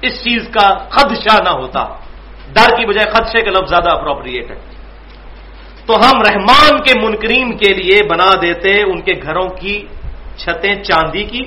اس 0.00 0.12
چیز 0.24 0.48
کا 0.52 0.68
خدشہ 0.88 1.42
نہ 1.42 1.48
ہوتا۔ 1.48 1.84
ڈر 2.52 2.76
کی 2.76 2.86
بجائے 2.86 3.10
خدشے 3.10 3.42
کا 3.42 3.50
لفظ 3.50 3.68
زیادہ 3.68 3.90
اپروپریٹ 3.90 4.50
ہے 4.50 4.56
تو 5.86 5.96
ہم 5.96 6.22
رحمان 6.30 6.82
کے 6.82 7.00
منکرین 7.00 7.56
کے 7.56 7.72
لیے 7.72 8.08
بنا 8.10 8.30
دیتے، 8.42 8.80
ان 8.80 9.00
کے 9.00 9.12
گھروں 9.22 9.48
کی 9.48 9.86
چھتیں، 10.36 10.74
چاندی 10.74 11.24
کی 11.24 11.40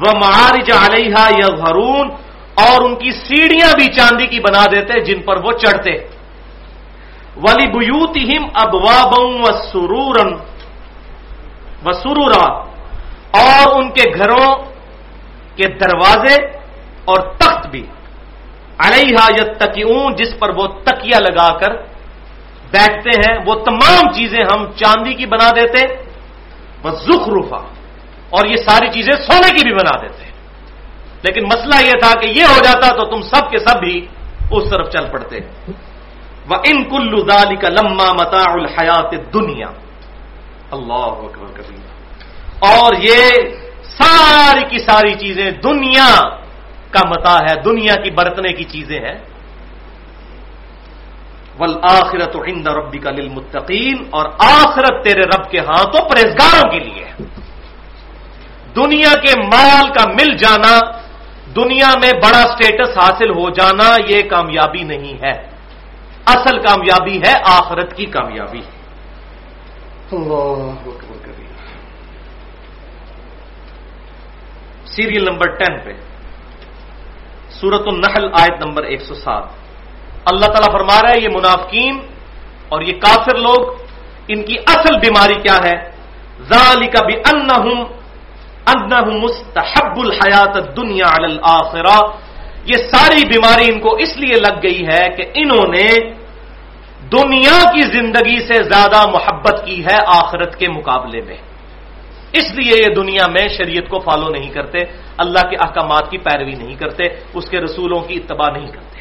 وہ 0.00 0.10
معارج 0.18 0.68
علیہ 0.70 1.18
یا 1.38 1.48
اور 2.64 2.78
ان 2.84 2.94
کی 2.96 3.10
سیڑھیاں 3.10 3.72
بھی 3.76 3.86
چاندی 3.92 4.26
کی 4.26 4.40
بنا 4.40 4.64
دیتے 4.72 5.00
جن 5.04 5.22
پر 5.22 5.36
وہ 5.44 5.52
چڑھتے۔ 5.52 5.92
ولی 7.36 7.66
بوت 7.66 8.14
ہم 8.30 8.44
ابواب 8.54 9.12
و 9.18 9.46
سرورن 9.70 10.30
و 11.84 11.92
سرورا، 11.92 12.46
اور 13.40 13.64
ان 13.76 13.86
کے 13.90 14.04
گھروں 14.14 14.48
کے 15.56 15.66
دروازے 15.80 16.36
اور 17.04 17.18
تخت 17.38 17.62
بھی۔ 17.66 17.84
علیہ 18.78 19.22
یا 19.36 19.44
تکیون 19.58 20.14
جس 20.16 20.32
پر 20.38 20.50
وہ 20.56 20.66
تکیا 20.86 21.18
لگا 21.18 21.50
کر 21.58 21.70
بیٹھتے 22.70 23.12
ہیں، 23.22 23.36
وہ 23.46 23.54
تمام 23.64 24.02
چیزیں 24.12 24.42
ہم 24.52 24.60
چاندی 24.76 25.14
کی 25.14 25.26
بنا 25.26 25.50
دیتے۔ 25.50 25.80
وہ 26.82 26.90
زخرفا 27.06 27.62
اور 28.30 28.46
یہ 28.46 28.56
ساری 28.56 28.86
چیزیں 28.92 29.12
سونے 29.12 29.50
کی 29.50 29.64
بھی 29.64 29.74
بنا 29.74 30.00
دیتے 30.02 30.24
لیکن 31.22 31.44
مسئلہ 31.44 31.86
یہ 31.86 31.92
تھا 32.00 32.20
کہ 32.20 32.26
یہ 32.26 32.44
ہو 32.44 32.58
جاتا 32.64 32.96
تو 32.96 33.04
تم 33.04 33.22
سب 33.22 33.50
کے 33.50 33.58
سب 33.58 33.80
بھی 33.80 34.06
اس 34.50 34.70
طرف 34.70 34.90
چل 34.90 35.06
پڑتے۔ 35.12 35.38
وہ 36.50 36.56
ان 36.64 36.84
کلو 36.84 37.22
دالی 37.22 37.56
کا 37.56 37.68
لمبا 37.68 38.12
متا 38.12 38.52
الحیات 38.52 39.34
دنیا 39.34 39.66
اللہ 40.70 41.26
کبھی 41.32 41.76
اور 42.58 42.92
یہ 42.98 43.30
ساری 43.82 44.64
کی 44.70 44.78
ساری 44.78 45.14
چیزیں 45.14 45.50
دنیا 45.50 46.28
کا 46.90 47.00
متا 47.08 47.34
ہے، 47.34 47.62
دنیا 47.62 47.94
کی 47.94 48.10
برتنے 48.10 48.52
کی 48.52 48.64
چیزیں 48.64 49.00
ہیں۔ 49.00 49.18
ول 51.58 51.78
آخرت 51.82 52.36
عند 52.36 52.66
ربی 52.66 52.98
کا 52.98 53.10
للمتقین 53.10 53.96
اور 54.10 54.24
آخرت 54.38 55.04
تیرے 55.04 55.22
رب 55.22 55.50
کے 55.50 55.58
ہاں 55.58 55.84
تو 55.84 56.08
پرہزگاروں 56.08 56.70
کے 56.70 56.78
لیے 56.78 57.04
دنیا 58.76 59.14
کے 59.14 59.40
مال 59.40 59.88
کا 59.88 60.08
مل 60.08 60.36
جانا، 60.36 60.80
دنیا 61.56 61.90
میں 62.02 62.10
بڑا 62.12 62.42
سٹیٹس 62.42 62.98
حاصل 62.98 63.30
ہو 63.30 63.50
جانا، 63.50 63.96
یہ 64.08 64.22
کامیابی 64.22 64.82
نہیں 64.82 65.14
ہے۔ 65.24 65.54
اصل 66.26 66.62
کامیابی 66.62 67.18
ہے 67.18 67.32
آخرت 67.44 67.96
کی 67.96 68.06
کامیابی۔ 68.06 68.60
سیریل 74.86 75.24
نمبر 75.24 75.46
ٹین 75.50 75.78
پہ۔ 75.84 75.92
سورت 77.60 77.82
النحل 77.86 78.28
آیت 78.32 78.66
نمبر 78.66 78.82
ایک 78.82 79.00
سو 79.00 79.14
سات۔ 79.14 79.44
اللہ 80.24 80.46
تعالیٰ 80.46 80.72
فرما 80.72 81.02
رہا 81.02 81.10
ہے، 81.10 81.20
یہ 81.22 81.28
منافقین 81.28 82.00
اور 82.68 82.80
یہ 82.80 82.92
کافر 83.00 83.36
لوگ، 83.38 83.70
ان 84.28 84.42
کی 84.42 84.56
اصل 84.66 84.98
بیماری 84.98 85.34
کیا 85.34 85.56
ہے؟ 85.64 85.90
ذالک 86.42 86.92
کا 86.92 87.06
بھی 88.72 89.20
مستحب 89.20 89.98
الحیات 89.98 90.76
دنیا 90.76 91.14
الآخرہ 91.14 91.98
یہ 92.64 92.76
ساری 92.76 93.28
بیماری 93.28 93.64
ان 93.74 93.80
کو 93.80 93.96
اس 93.96 94.16
لیے 94.16 94.40
لگ 94.40 94.62
گئی 94.62 94.86
ہے 94.86 95.08
کہ 95.16 95.24
انہوں 95.34 95.68
نے 95.68 96.12
دنیا 97.12 97.70
کی 97.70 97.82
زندگی 97.82 98.46
سے 98.46 98.62
زیادہ 98.62 99.10
محبت 99.10 99.62
کی 99.64 99.84
ہے 99.84 99.96
آخرت 100.06 100.56
کے 100.56 100.68
مقابلے 100.68 101.20
میں۔ 101.20 101.36
اس 102.32 102.54
لیے 102.54 102.84
یہ 102.88 102.94
دنیا 102.94 103.30
میں 103.30 103.48
شریعت 103.48 103.90
کو 103.90 103.98
فالو 103.98 104.28
نہیں 104.28 104.50
کرتے، 104.50 104.78
اللہ 105.18 105.48
کے 105.50 105.56
احکامات 105.56 106.10
کی 106.10 106.18
پیروی 106.18 106.52
نہیں 106.52 106.74
کرتے، 106.74 107.04
اس 107.34 107.44
کے 107.50 107.60
رسولوں 107.60 108.00
کی 108.00 108.14
اتباع 108.14 108.52
نہیں 108.52 108.66
کرتے۔ 108.66 109.00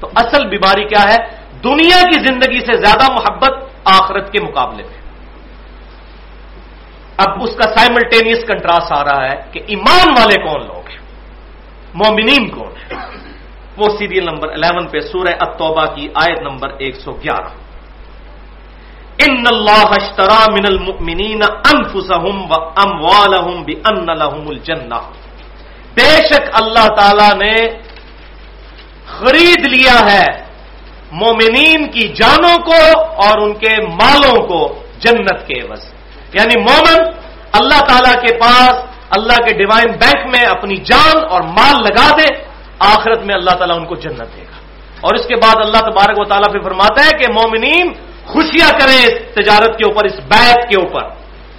تو 0.00 0.10
اصل 0.14 0.48
بیماری 0.48 0.84
کیا 0.84 1.12
ہے؟ 1.12 1.16
دنیا 1.64 2.02
کی 2.02 2.26
زندگی 2.26 2.60
سے 2.60 2.76
زیادہ 2.76 3.12
محبت 3.12 3.52
آخرت 3.84 4.32
کے 4.32 4.38
مقابلے 4.42 4.82
میں۔ 4.82 4.99
اب 7.22 7.42
اس 7.44 7.52
کا 7.56 7.66
سائملٹینیس 7.76 8.40
کنٹراسٹ 8.50 8.92
آ 8.92 9.02
رہا 9.04 9.22
ہے 9.30 9.36
کہ 9.52 9.58
ایمان 9.72 10.06
والے 10.18 10.36
کون 10.42 10.60
لوگ 10.66 10.84
ہیں؟ 10.90 11.02
مومنین 11.94 12.44
کون 12.50 12.72
ہیں؟ 12.76 12.98
وہ 13.78 13.86
سیریل 13.98 14.24
نمبر 14.24 14.48
11 14.58 14.86
پہ 14.92 15.00
سورہ 15.10 15.32
التوبہ 15.44 15.84
کی 15.94 16.04
آیت 16.24 16.40
نمبر 16.42 16.68
111 16.88 17.58
ان 19.24 19.42
اللہ 19.48 19.90
اشترا 19.94 20.42
من 20.52 20.66
المؤمنین 20.66 21.42
انفسهم 21.44 22.36
واموالهم 22.50 23.58
بان 23.68 24.06
لهم 24.12 24.44
الجنہ۔ 24.52 25.00
بے 25.96 26.12
شک 26.28 26.44
اللہ 26.60 26.86
تعالی 26.98 27.30
نے 27.38 27.56
خرید 29.14 29.66
لیا 29.66 29.98
ہے 30.06 30.26
مومنین 31.20 31.80
کی 31.90 32.04
جانوں 32.20 32.56
کو 32.66 32.80
اور 33.22 33.42
ان 33.44 33.52
کے 33.62 33.74
مالوں 34.00 34.36
کو 34.48 34.60
جنت 35.04 35.46
کے 35.46 35.60
عوض 35.62 35.84
یعنی 36.32 36.60
مومن 36.60 37.02
اللہ 37.52 37.80
تعالی 37.80 38.26
کے 38.26 38.38
پاس 38.38 38.74
اللہ 39.10 39.32
کے 39.32 39.54
ڈیوائن 39.54 39.92
بینک 39.92 40.36
میں 40.36 40.44
اپنی 40.44 40.76
جان 40.76 41.24
اور 41.30 41.42
مال 41.42 41.74
لگا 41.82 42.10
دے، 42.20 42.44
آخرت 42.78 43.18
میں 43.18 43.34
اللہ 43.34 43.50
تعالیٰ 43.50 43.76
ان 43.76 43.84
کو 43.84 43.94
جنت 43.94 44.36
دے 44.36 44.42
گا۔ 44.42 44.60
اور 45.00 45.14
اس 45.14 45.26
کے 45.26 45.36
بعد 45.36 45.54
اللہ 45.56 45.78
تبارک 45.78 46.18
و 46.18 46.24
تعالیٰ 46.24 46.52
پھر 46.52 46.60
فرماتا 46.60 47.04
ہے 47.04 47.10
کہ 47.10 47.32
مومنین 47.32 47.92
خوشیاں 48.26 48.70
کریں 48.70 49.04
اس 49.04 49.34
تجارت 49.34 49.78
کے 49.78 49.92
اوپر، 49.92 50.04
اس 50.04 50.12
بیت 50.12 50.68
کے 50.68 50.80
اوپر۔ 50.80 51.08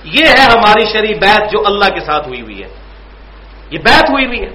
یہ 0.04 0.26
ہے 0.26 0.42
ہماری 0.42 0.86
شریح 0.86 1.16
بیت 1.22 1.52
جو 1.52 1.64
اللہ 1.66 1.86
کے 1.86 2.00
ساتھ 2.00 2.28
ہوئی 2.28 2.42
ہوئی 2.42 2.64
ہے۔ 2.64 2.68
یہ 3.72 3.78
بیت 3.78 4.10
ہوئی 4.10 4.26
ہوئی 4.26 4.40
ہے۔ 4.40 4.50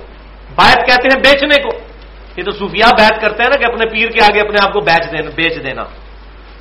بیت 0.56 0.86
کہتے 0.86 1.08
ہیں 1.14 1.20
بیچنے 1.20 1.62
کو۔ 1.62 1.78
یہ 2.36 2.42
تو 2.42 2.50
صوفیہ 2.50 2.84
بیت 2.98 3.20
کرتے 3.20 3.42
ہیں 3.42 3.50
نا 3.50 3.56
کہ 3.56 3.72
اپنے 3.72 3.86
پیر 3.86 4.08
کے 4.08 4.24
آگے 4.24 4.40
اپنے 4.40 4.56
آپ 4.62 4.72
کو 4.72 4.80
بیچ 4.80 5.12
دینا 5.12 5.30
بیچ 5.34 5.64
دینا۔ 5.64 5.84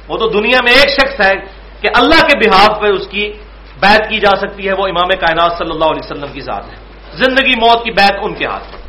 وہ 0.07 0.17
تو 0.17 0.29
دنیا 0.29 0.57
میں 0.63 0.73
ایک 0.73 0.89
شخص 0.89 1.25
ہے 1.25 1.33
کہ 1.81 1.87
اللہ 1.95 2.21
کے 2.21 2.37
بحاف 2.37 2.81
پہ 2.81 2.87
اس 2.87 3.07
کی 3.07 3.33
بیت 3.79 4.09
کی 4.09 4.19
جا 4.19 4.37
سکتی 4.37 4.67
ہے، 4.67 4.73
وہ 4.77 4.87
امام 4.87 5.07
کائنات 5.07 5.57
صلی 5.57 5.71
اللہ 5.71 5.85
علیہ 5.85 6.05
وسلم 6.05 6.33
کی 6.33 6.41
ذات 6.41 6.65
ہے۔ 6.65 6.85
زندگی 7.13 7.53
موت 7.59 7.83
کی 7.83 7.91
بیت 7.91 8.13
ان 8.21 8.33
کے 8.33 8.45
ہاتھ 8.45 8.63
پر 8.71 8.85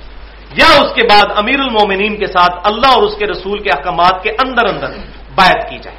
یا 0.56 0.82
اس 0.82 0.94
کے 0.94 1.02
بعد 1.02 1.24
امیر 1.36 1.60
المومنین 1.60 2.16
کے 2.16 2.26
ساتھ 2.26 2.52
اللہ 2.64 2.94
اور 2.94 3.02
اس 3.02 3.16
کے 3.18 3.26
رسول 3.26 3.58
کے 3.58 3.70
احکامات 3.70 4.22
کے 4.22 4.30
اندر 4.30 4.74
اندر 4.74 4.90
بیت 5.36 5.70
کی 5.70 5.78
جائے۔ 5.78 5.96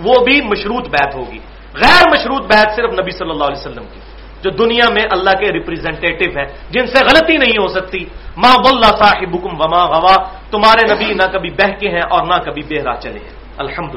وہ 0.00 0.24
بھی 0.24 0.40
مشروط 0.40 0.88
بیت 0.88 1.14
ہوگی۔ 1.14 1.38
غیر 1.74 2.02
مشروط 2.10 2.42
بیت 2.42 2.76
صرف 2.76 2.92
نبی 2.92 3.10
صلی 3.10 3.30
اللہ 3.30 3.44
علیہ 3.44 3.60
وسلم 3.60 3.84
کی، 3.94 4.00
جو 4.42 4.50
دنیا 4.50 4.90
میں 4.90 5.02
اللہ 5.10 5.30
کے 5.30 5.52
ریپرزینٹیو 5.52 6.30
ہیں، 6.36 6.46
جن 6.70 6.86
سے 6.86 7.04
غلطی 7.04 7.36
نہیں 7.36 7.62
ہو 7.62 7.68
سکتی۔ 7.68 8.04
ماں 8.36 8.56
بلّہ 8.58 8.86
صاحب 8.86 9.34
حکم 9.34 9.60
وما 9.60 9.84
غوا 9.84 10.16
تمہارے 10.50 10.94
نبی 10.94 11.14
نہ 11.14 11.22
کبھی 11.32 11.50
بہ 11.50 11.78
کے 11.80 11.88
ہیں 11.88 12.02
اور 12.10 12.26
نہ 12.26 12.34
کبھی 12.34 12.62
بہرا 12.62 12.96
چلے 13.00 13.18
ہیں۔ 13.18 13.36
الحمد 13.56 13.94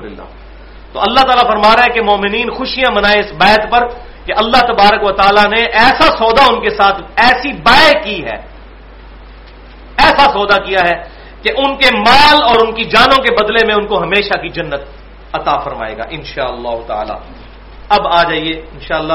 تو 0.94 1.00
اللہ 1.00 1.22
تعالیٰ 1.22 1.48
فرما 1.48 1.76
رہا 1.76 1.84
ہے 1.84 1.94
کہ 1.94 2.02
مومنین 2.02 2.50
خوشیاں 2.52 2.92
منائے 2.96 3.20
اس 3.20 3.32
بیت 3.32 3.72
پر۔ 3.72 4.11
کہ 4.26 4.34
اللہ 4.38 4.62
تبارک 4.62 5.04
و 5.04 5.12
تعالیٰ 5.12 5.46
نے 5.46 5.62
ایسا 5.62 6.18
سودا 6.18 6.54
ان 6.54 6.62
کے 6.62 6.70
ساتھ، 6.70 7.02
ایسی 7.16 7.54
بے 7.54 8.00
کی 8.04 8.26
ہے۔ 8.26 8.52
ایسا 9.98 10.32
سودا 10.34 10.64
کیا 10.64 10.80
ہے 10.86 11.04
کہ 11.42 11.50
ان 11.58 11.78
کے 11.78 11.90
مال 11.98 12.44
اور 12.44 12.68
ان 12.68 12.74
کی 12.74 12.84
جانوں 12.84 13.24
کے 13.24 13.34
بدلے 13.34 13.66
میں 13.66 13.76
ان 13.76 13.88
کو 13.88 14.04
ہمیشہ 14.04 14.42
کی 14.42 14.50
جنت 14.50 14.80
عطا 15.34 15.58
فرمائے 15.58 15.98
گا 15.98 16.04
ان 16.10 16.24
شاء 16.24 16.48
اللہ 16.48 16.88
تعالی۔ 16.88 17.14
اب 17.90 18.08
آ 18.08 18.24
جائیے، 18.24 18.54
انشاءاللہ 18.74 19.14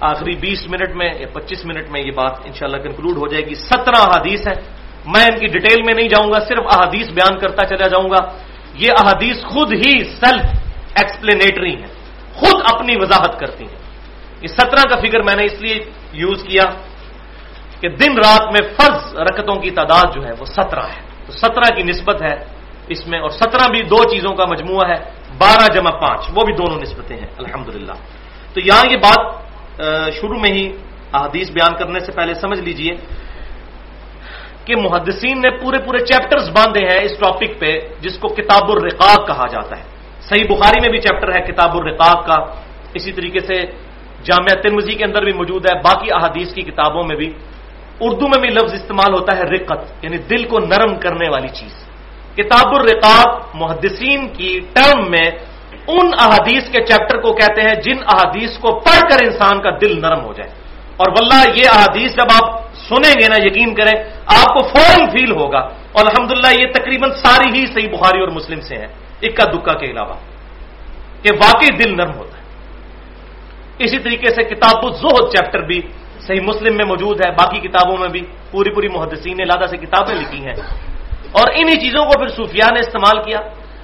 آخری 0.00 0.34
بیس 0.34 0.66
منٹ 0.68 0.96
میں 0.96 1.14
یا 1.18 1.26
پچیس 1.32 1.64
منٹ 1.64 1.90
میں 1.90 2.00
یہ 2.00 2.10
بات 2.10 2.32
انشاءاللہ 2.44 2.76
کنکلوڈ 2.76 3.16
ہو 3.16 3.28
جائے 3.28 3.46
گی۔ 3.46 3.54
سترہ 3.54 3.96
احادیث 3.96 4.46
ہیں۔ 4.46 4.62
میں 5.06 5.24
ان 5.24 5.38
کی 5.38 5.46
ڈیٹیل 5.46 5.82
میں 5.82 5.94
نہیں 5.94 6.08
جاؤں 6.08 6.32
گا، 6.32 6.40
صرف 6.40 6.64
احادیث 6.72 7.08
بیان 7.08 7.38
کرتا 7.38 7.66
چلا 7.66 7.88
جاؤں 7.88 8.10
گا۔ 8.10 8.38
یہ 8.74 8.88
احادیث 9.00 9.36
خود 9.44 9.72
ہی 9.72 10.04
سیلف 10.04 10.44
ایکسپلینیٹری 10.94 11.74
ہیں۔ 11.74 11.97
خود 12.38 12.56
اپنی 12.72 12.94
وضاحت 12.96 13.34
کرتی 13.40 13.64
ہیں۔ 13.64 13.80
یہ 14.42 14.48
سترہ 14.48 14.84
کا 14.90 14.96
فگر 15.02 15.22
میں 15.22 15.36
نے 15.36 15.44
اس 15.44 15.56
لیے 15.60 15.76
یوز 16.12 16.42
کیا 16.42 16.66
کہ 17.80 17.88
دن 18.00 18.12
رات 18.16 18.44
میں 18.54 18.62
فرض 18.76 19.02
رکتوں 19.18 19.56
کی 19.62 19.70
تعداد 19.70 20.06
جو 20.14 20.20
ہے 20.26 20.32
وہ 20.38 20.46
سترہ 20.46 20.86
ہے۔ 20.86 21.00
تو 21.26 21.32
سترہ 21.32 21.68
کی 21.76 21.82
نسبت 21.82 22.22
ہے 22.22 22.34
اس 22.88 23.06
میں 23.06 23.20
اور 23.20 23.30
سترہ 23.30 23.66
بھی 23.70 23.82
دو 23.84 24.00
چیزوں 24.08 24.32
کا 24.38 24.44
مجموعہ 24.48 24.84
ہے، 24.88 24.98
بارہ 25.38 25.66
جمع 25.74 25.90
پانچ، 25.90 26.20
وہ 26.34 26.42
بھی 26.46 26.54
دونوں 26.54 26.78
نسبتیں 26.80 27.16
ہیں 27.16 27.30
الحمد 27.38 27.68
تو 28.54 28.58
یہاں 28.60 28.84
یہ 28.90 28.98
بات 29.06 29.20
شروع 30.16 30.40
میں 30.40 30.52
ہی 30.52 30.64
احادیث 31.12 31.48
بیان 31.50 31.72
کرنے 31.78 32.00
سے 32.00 32.10
پہلے 32.12 32.32
سمجھ 32.34 32.60
لیجیے 32.60 32.92
کہ 34.64 34.72
محدثین 34.76 35.36
نے 35.40 35.50
پورے 35.60 35.78
پورے 35.84 36.00
چیپٹرز 36.04 36.46
باندھے 36.56 36.82
ہیں 36.88 37.00
اس 37.06 37.14
ٹاپک 37.18 37.50
پہ، 37.60 37.70
جس 38.00 38.18
کو 38.18 38.26
کتاب 38.28 38.64
الرقاق 38.70 39.20
کہا 39.26 39.46
جاتا 39.50 39.74
ہے۔ 39.78 39.84
صحیح 40.20 40.44
بخاری 40.44 40.80
میں 40.80 40.88
بھی 40.88 40.98
چیپٹر 40.98 41.34
ہے 41.34 41.40
کتاب 41.40 41.76
الرقاق 41.76 42.26
کا۔ 42.26 42.54
اسی 42.94 43.12
طریقے 43.12 43.40
سے 43.40 43.60
جامعہ 44.24 44.62
ترمزی 44.62 44.94
کے 44.94 45.04
اندر 45.04 45.22
بھی 45.22 45.32
موجود 45.32 45.66
ہے، 45.70 45.78
باقی 45.78 46.12
احادیث 46.12 46.54
کی 46.54 46.62
کتابوں 46.62 47.04
میں 47.04 47.16
بھی۔ 47.16 47.32
اردو 48.00 48.28
میں 48.28 48.40
بھی 48.40 48.48
لفظ 48.48 48.74
استعمال 48.74 49.14
ہوتا 49.14 49.36
ہے 49.36 49.42
رقت 49.42 50.04
یعنی 50.04 50.18
دل 50.18 50.44
کو 50.44 50.58
نرم 50.58 50.98
کرنے 50.98 51.28
والی 51.28 51.48
چیز۔ 51.48 51.88
کتاب 52.36 52.74
الرقاب 52.74 53.42
محدثین 53.54 54.28
کی 54.28 54.60
ٹرم 54.72 55.10
میں 55.10 55.30
ان 55.86 56.10
احادیث 56.18 56.70
کے 56.70 56.86
چیپٹر 56.86 57.20
کو 57.20 57.32
کہتے 57.32 57.62
ہیں 57.62 57.74
جن 57.74 57.96
احادیث 58.06 58.58
کو 58.58 58.80
پڑھ 58.80 59.12
کر 59.12 59.24
انسان 59.24 59.60
کا 59.60 59.70
دل 59.70 60.00
نرم 60.00 60.24
ہو 60.24 60.32
جائے۔ 60.32 60.50
اور 60.96 61.06
واللہ 61.10 61.58
یہ 61.58 61.62
احادیث 61.72 62.12
جب 62.12 62.42
آپ 62.42 62.60
سنیں 62.74 63.14
گے 63.20 63.28
نا، 63.28 63.36
یقین 63.38 63.74
کریں، 63.74 64.04
آپ 64.26 64.46
کو 64.46 64.68
فوراً 64.68 65.10
فیل 65.10 65.30
ہوگا۔ 65.30 65.58
اور 65.92 66.06
الحمدللہ 66.06 66.52
یہ 66.52 66.72
تقریباً 66.72 67.10
ساری 67.10 67.60
ہی 67.60 67.66
صحیح 67.66 67.88
بخاری 67.88 68.20
اور 68.20 68.28
مسلم 68.28 68.60
سے 68.60 68.76
ہیں۔ 68.76 68.86
اکا 69.22 69.44
دکا 69.44 69.72
کے 69.72 69.86
علاوہ 69.86 70.14
کہ 71.22 71.30
واقعی 71.32 71.76
دل 71.76 71.96
نرم 71.96 72.14
ہوتا 72.14 72.38
ہے۔ 72.38 72.42
اسی 73.78 73.98
طریقے 73.98 74.28
سے 74.28 74.42
کتاب 74.42 74.86
الزہد 74.86 75.36
چیپٹر 75.36 75.58
بھی 75.58 75.80
صحیح 76.20 76.40
مسلم 76.40 76.76
میں 76.76 76.84
موجود 76.84 77.26
ہے، 77.26 77.30
باقی 77.30 77.68
کتابوں 77.68 77.96
میں 77.96 78.08
بھی 78.08 78.20
پوری 78.50 78.70
پوری 78.70 78.88
محدثین 78.88 79.36
نے 79.36 79.44
لادہ 79.44 79.66
سے 79.66 79.76
کتابیں 79.76 80.14
لکھی 80.14 80.44
ہیں۔ 80.44 80.54
اور 81.32 81.50
انہی 81.54 81.80
چیزوں 81.80 82.04
کو 82.04 82.18
پھر 82.18 82.28
صوفیاء 82.28 82.72
نے 82.74 82.80
استعمال 82.80 83.22
کیا۔ 83.22 83.40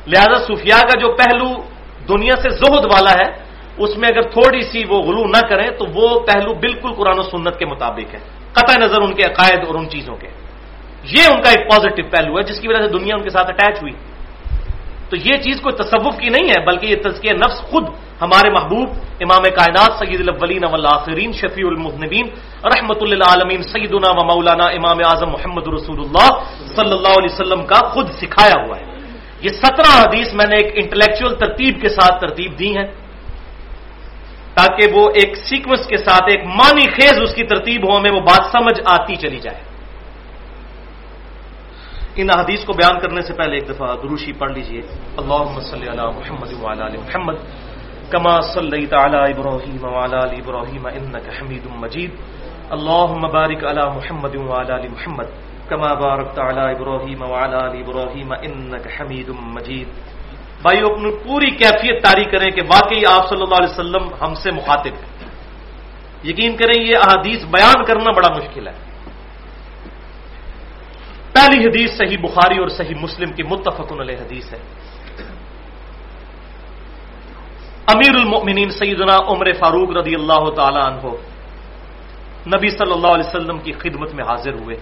لہذا 0.07 0.45
صوفیاء 0.47 0.81
کا 0.81 1.01
جو 1.01 1.13
پہلو 1.13 1.63
دنیا 2.09 2.41
سے 2.43 2.49
زہد 2.49 2.85
والا 2.85 3.11
ہے، 3.11 3.45
اس 3.79 3.97
میں 3.97 4.09
اگر 4.09 4.23
تھوڑی 4.23 4.63
سی 4.63 4.83
وہ 4.89 5.03
غلو 5.03 5.25
نہ 5.25 5.49
کریں 5.49 5.69
تو 5.69 5.87
وہ 5.95 6.21
پہلو 6.21 6.55
بالکل 6.55 6.93
قرآن 6.93 7.19
و 7.19 7.23
سنت 7.23 7.59
کے 7.59 7.67
مطابق 7.67 8.15
ہے۔ 8.15 8.19
قطع 8.53 8.79
نظر 8.79 9.03
ان 9.03 9.15
کے 9.15 9.23
عقائد 9.23 9.67
اور 9.67 9.75
ان 9.75 9.89
چیزوں 9.89 10.17
کے۔ 10.17 10.29
یہ 11.05 11.23
ان 11.35 11.43
کا 11.43 11.51
ایک 11.51 11.71
پازیٹو 11.71 12.09
پہلو 12.11 12.39
ہے، 12.39 12.43
جس 12.43 12.61
کی 12.61 12.69
وجہ 12.69 12.83
سے 12.83 12.89
دنیا 12.89 13.17
ان 13.17 13.23
کے 13.23 13.31
ساتھ 13.31 13.51
اٹیچ 13.51 13.83
ہوئی۔ 13.83 13.93
تو 15.09 15.17
یہ 15.17 15.35
چیز 15.45 15.61
کوئی 15.61 15.75
تصوف 15.77 16.15
کی 16.19 16.29
نہیں 16.29 16.49
ہے، 16.49 16.59
بلکہ 16.65 16.87
یہ 16.87 16.99
تزکیہ 17.05 17.33
نفس 17.33 17.59
خود 17.69 17.85
ہمارے 18.23 18.49
محبوب، 18.51 18.89
امام 19.21 19.45
کائنات، 19.59 19.93
سید 20.01 20.21
الاولین 20.21 20.65
والآخرین، 20.65 21.33
شفیع 21.33 21.67
المذنبین، 21.67 22.27
رحمت 22.65 22.99
اللہ 23.03 23.29
عالمین 23.29 23.63
سیدنا 23.63 24.11
و 24.17 24.25
مولانا 24.25 24.67
امام 24.79 24.99
اعظم 25.05 25.31
محمد 25.37 25.67
رسول 25.77 25.99
اللہ 26.05 26.31
صلی 26.77 26.95
اللہ 26.97 27.15
علیہ 27.21 27.33
وسلم 27.33 27.63
کا 27.69 27.81
خود 27.93 28.07
سکھایا 28.21 28.57
ہوا 28.65 28.77
ہے۔ 28.81 28.87
یہ 29.45 29.51
سترہ 29.61 29.93
حدیث 30.05 30.29
میں 30.35 30.49
نے 30.49 30.57
ایک 30.57 30.71
انٹلیکچل 30.81 31.35
ترتیب 31.37 31.73
کے 31.83 31.89
ساتھ 31.89 32.17
ترتیب 32.21 32.51
دی 32.59 32.71
ہے 32.79 32.87
تاکہ 34.55 34.85
وہ 34.95 35.03
ایک 35.19 35.37
سیکوینس 35.37 35.87
کے 35.87 35.97
ساتھ 35.97 36.27
ایک 36.31 36.43
مانی 36.47 36.87
خیز 36.95 37.15
اس 37.21 37.35
کی 37.35 37.45
ترتیب 37.45 37.81
ہو، 37.85 37.99
ہمیں 37.99 38.11
وہ 38.11 38.21
بات 38.21 38.45
سمجھ 38.55 38.81
آتی 38.87 39.15
چلی 39.17 39.41
جائے۔ 39.45 39.74
ان 42.17 42.31
حدیث 42.31 42.65
کو 42.65 42.73
بیان 42.73 43.01
کرنے 43.01 43.23
سے 43.23 43.33
پہلے 43.33 43.55
ایک 43.55 43.69
دفعہ 43.69 43.97
دروشی 43.97 44.33
پڑھ 44.33 44.53
لیجیے۔ 44.53 44.83
اللہ 45.17 45.61
صلی 45.71 45.89
علی 45.89 46.03
محمد 46.03 46.81
علی 46.81 46.99
محمد 46.99 47.35
کما 48.11 48.41
صلی 48.41 48.87
تعالی 48.87 49.17
ابراہیم 49.17 49.85
وعلی 49.85 50.17
علی 50.17 50.37
ابراہیم 50.43 50.87
انک 50.87 51.29
حمید 51.41 51.67
مجید۔ 51.77 52.11
اللہم 52.71 53.21
بارک 53.21 53.65
علی 53.65 53.81
محمد 53.95 54.35
وعلی 54.37 54.73
علی 54.75 54.89
محمد 54.89 55.29
کما 55.69 55.95
بارک 55.95 56.35
تعالی 56.35 56.61
ابراہیم 56.61 57.23
وعلی 57.23 57.57
علی 57.57 57.83
ابراہیم 57.83 58.33
انک 58.43 58.87
حمید 59.01 59.29
مجید۔ 59.29 59.89
بھائیو، 60.63 60.87
اپنی 60.87 61.11
پوری 61.25 61.51
کیفیت 61.51 62.03
تاری 62.05 62.25
کریں 62.25 62.51
کہ 62.51 62.63
واقعی 62.63 63.03
آپ 63.11 63.29
صلی 63.29 63.43
اللہ 63.43 63.55
علیہ 63.55 63.75
وسلم 63.75 64.05
ہم 64.21 64.35
سے 64.35 64.51
مخاطب 64.51 64.95
یقین 66.27 66.57
کریں 66.57 66.83
یہ 66.83 66.97
احادیث 66.97 67.45
بیان 67.45 67.85
کرنا 67.85 68.11
بڑا 68.11 68.29
مشکل 68.37 68.67
ہے۔ 68.69 68.94
پہلی 71.35 71.67
حدیث 71.67 71.91
صحیح 71.99 72.17
بخاری 72.23 72.59
اور 72.59 72.69
صحیح 72.69 72.95
مسلم 72.95 73.33
کی 73.33 73.43
متفق 73.43 73.93
علیہ 74.01 74.17
حدیث 74.17 74.53
ہے۔ 74.53 74.59
امیر 77.95 78.15
المؤمنین 78.15 78.71
سیدنا 78.71 79.17
عمر 79.29 79.53
فاروق 79.53 79.91
رضی 79.97 80.15
اللہ 80.15 80.51
تعالی 80.57 80.79
عنہ 80.79 81.05
نبی 82.57 82.69
صلی 82.69 82.93
اللہ 82.93 83.07
علیہ 83.07 83.29
وسلم 83.29 83.59
کی 83.59 83.73
خدمت 83.73 84.15
میں 84.15 84.25
حاضر 84.25 84.53
ہوئے۔ 84.53 84.77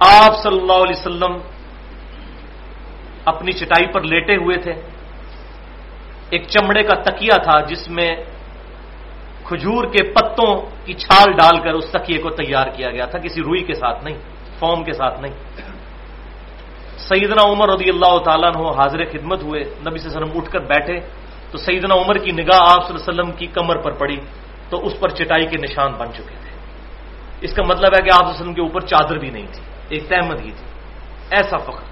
آپ 0.00 0.32
صلی 0.42 0.58
اللہ 0.60 0.72
علیہ 0.72 0.98
وسلم 1.00 1.32
اپنی 3.24 3.52
چٹائی 3.52 3.86
پر 3.92 4.00
لیٹے 4.02 4.36
ہوئے 4.36 4.56
تھے۔ 4.58 4.72
ایک 6.30 6.48
چمڑے 6.48 6.82
کا 6.82 6.94
تکیا 6.94 7.36
تھا 7.36 7.60
جس 7.60 7.88
میں 7.88 8.10
کھجور 9.44 9.84
کے 9.84 10.12
پتوں 10.12 10.52
کی 10.84 10.94
چھال 10.94 11.32
ڈال 11.32 11.56
کر 11.60 11.72
اس 11.74 11.90
تکیے 11.90 12.18
کو 12.18 12.30
تیار 12.30 12.66
کیا 12.66 12.90
گیا 12.90 13.06
تھا، 13.06 13.18
کسی 13.18 13.42
روئی 13.42 13.62
کے 13.64 13.74
ساتھ 13.74 14.04
نہیں۔ 14.04 14.18
فارم 14.60 14.84
کے 14.84 14.92
ساتھ 14.92 15.20
نہیں۔ 15.20 15.34
سیدنا 17.08 17.42
عمر 17.50 17.68
رضی 17.68 17.88
اللہ 17.90 18.14
تعالیٰ 18.18 18.50
نے 18.52 18.68
حاضر 18.68 19.04
خدمت 19.04 19.42
ہوئے، 19.42 19.60
نبی 19.60 19.98
صلی 19.98 20.08
اللہ 20.08 20.16
علیہ 20.16 20.26
وسلم 20.26 20.38
اٹھ 20.38 20.50
کر 20.50 20.60
بیٹھے، 20.60 20.96
تو 21.50 21.58
سیدنا 21.58 21.94
عمر 21.94 22.16
کی 22.18 22.30
نگاہ 22.30 22.60
آپ 22.60 22.80
صلی 22.86 22.94
اللہ 22.94 23.02
علیہ 23.02 23.10
وسلم 23.10 23.30
کی 23.32 23.46
کمر 23.46 23.76
پر 23.76 23.92
پڑی، 23.92 24.16
تو 24.70 24.86
اس 24.86 25.00
پر 25.00 25.08
چٹائی 25.08 25.46
کے 25.46 25.56
نشان 25.56 25.92
بن 25.92 26.12
چکے 26.12 26.36
تھے۔ 26.42 26.52
اس 27.40 27.52
کا 27.54 27.62
مطلب 27.62 27.90
ہے 27.96 28.02
کہ 28.02 28.10
آپ 28.14 28.26
وسلم 28.30 28.54
کے 28.54 28.60
اوپر 28.60 28.80
چادر 28.80 29.18
بھی 29.18 29.30
نہیں 29.30 29.46
تھی، 29.46 29.62
ایک 29.88 30.08
تحمد 30.08 30.40
ہی 30.40 30.50
تھی۔ 30.50 30.66
ایسا 31.30 31.56
فخر۔ 31.56 31.84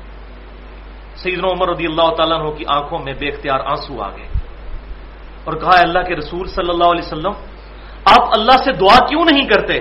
سیدنا 1.17 1.49
عمر 1.49 1.69
رضی 1.69 1.87
اللہ 1.87 2.09
تعالیٰ 2.15 2.41
عنہ 2.41 2.51
کی 2.51 2.65
آنکھوں 2.69 2.99
میں 2.99 3.13
بے 3.19 3.29
اختیار 3.29 3.61
آنسو 3.61 4.03
آ 4.03 4.09
گئے 4.17 4.29
اور 5.45 5.55
کہا 5.55 5.81
اللہ 5.81 6.03
کے 6.09 6.17
رسول 6.17 6.47
صلی 6.49 6.71
اللہ 6.71 6.85
علیہ 6.85 7.07
وسلم، 7.07 7.35
آپ 8.05 8.23
اللہ 8.39 8.57
سے 8.65 8.73
دعا 8.73 8.99
کیوں 9.07 9.25
نہیں 9.25 9.47
کرتے 9.49 9.79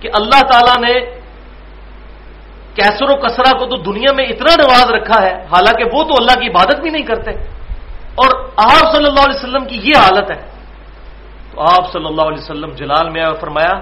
کہ 0.00 0.08
اللہ 0.14 0.40
تعالیٰ 0.40 0.78
نے 0.88 1.21
کیسر 2.74 3.10
و 3.10 3.16
کسرا 3.16 3.58
کو 3.58 3.66
تو 3.66 3.92
دنیا 3.92 4.12
میں 4.12 4.24
اتنا 4.24 4.56
نواز 4.56 4.90
رکھا 4.90 5.22
ہے، 5.22 5.32
حالانکہ 5.32 5.84
وہ 5.92 6.02
تو 6.02 6.10
اللہ 6.18 6.40
کی 6.40 6.48
عبادت 6.48 6.80
بھی 6.80 6.90
نہیں 6.90 7.02
کرتے۔ 7.02 7.30
اور 8.14 8.44
آپ 8.56 8.94
صلی 8.94 9.04
اللہ 9.06 9.20
علیہ 9.20 9.38
وسلم 9.38 9.64
کی 9.64 9.76
یہ 9.82 9.96
حالت 9.96 10.30
ہے۔ 10.30 10.50
تو 11.50 11.60
آپ 11.60 11.92
صلی 11.92 12.06
اللہ 12.06 12.22
علیہ 12.22 12.42
وسلم 12.42 12.70
جلال 12.70 13.10
میں 13.10 13.22
آئے 13.22 13.34
فرمایا، 13.40 13.72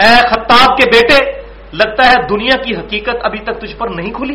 اے 0.00 0.28
خطاب 0.28 0.76
کے 0.76 0.90
بیٹے، 0.90 1.42
لگتا 1.72 2.08
ہے 2.08 2.14
دنیا 2.30 2.62
کی 2.62 2.76
حقیقت 2.76 3.16
ابھی 3.22 3.38
تک 3.38 3.60
تجھ 3.60 3.76
پر 3.76 3.88
نہیں 3.88 4.12
کھلی۔ 4.12 4.34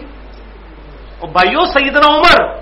اور 1.19 1.29
بھائیو، 1.29 1.65
سیدنا 1.65 2.15
عمر، 2.15 2.55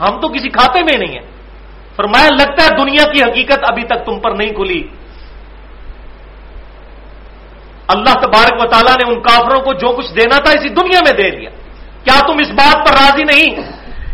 ہم 0.00 0.20
تو 0.20 0.28
کسی 0.28 0.48
کھاتے 0.48 0.82
میں 0.82 0.98
نہیں 0.98 1.18
ہیں۔ 1.18 1.26
فرمایا، 1.96 2.28
لگتا 2.30 2.64
ہے 2.64 2.68
دنیا 2.68 3.12
کی 3.12 3.22
حقیقت 3.22 3.58
ابھی 3.62 3.82
تک 3.82 4.06
تم 4.06 4.20
پر 4.20 4.30
نہیں 4.30 4.50
کھلی۔ 4.50 4.88
اللہ 7.88 8.14
تبارک 8.14 8.64
و 8.64 8.66
تعالیٰ 8.66 8.94
نے 8.94 9.12
ان 9.12 9.22
کافروں 9.22 9.60
کو 9.64 9.72
جو 9.72 9.96
کچھ 9.96 10.14
دینا 10.14 10.36
تھا 10.36 10.50
اسی 10.58 10.68
دنیا 10.68 11.00
میں 11.04 11.12
دے 11.12 11.30
دیا۔ 11.30 11.50
کیا 12.04 12.26
تم 12.26 12.36
اس 12.38 12.50
بات 12.50 12.88
پر 12.88 12.92
راضی 12.94 13.24
نہیں 13.24 13.54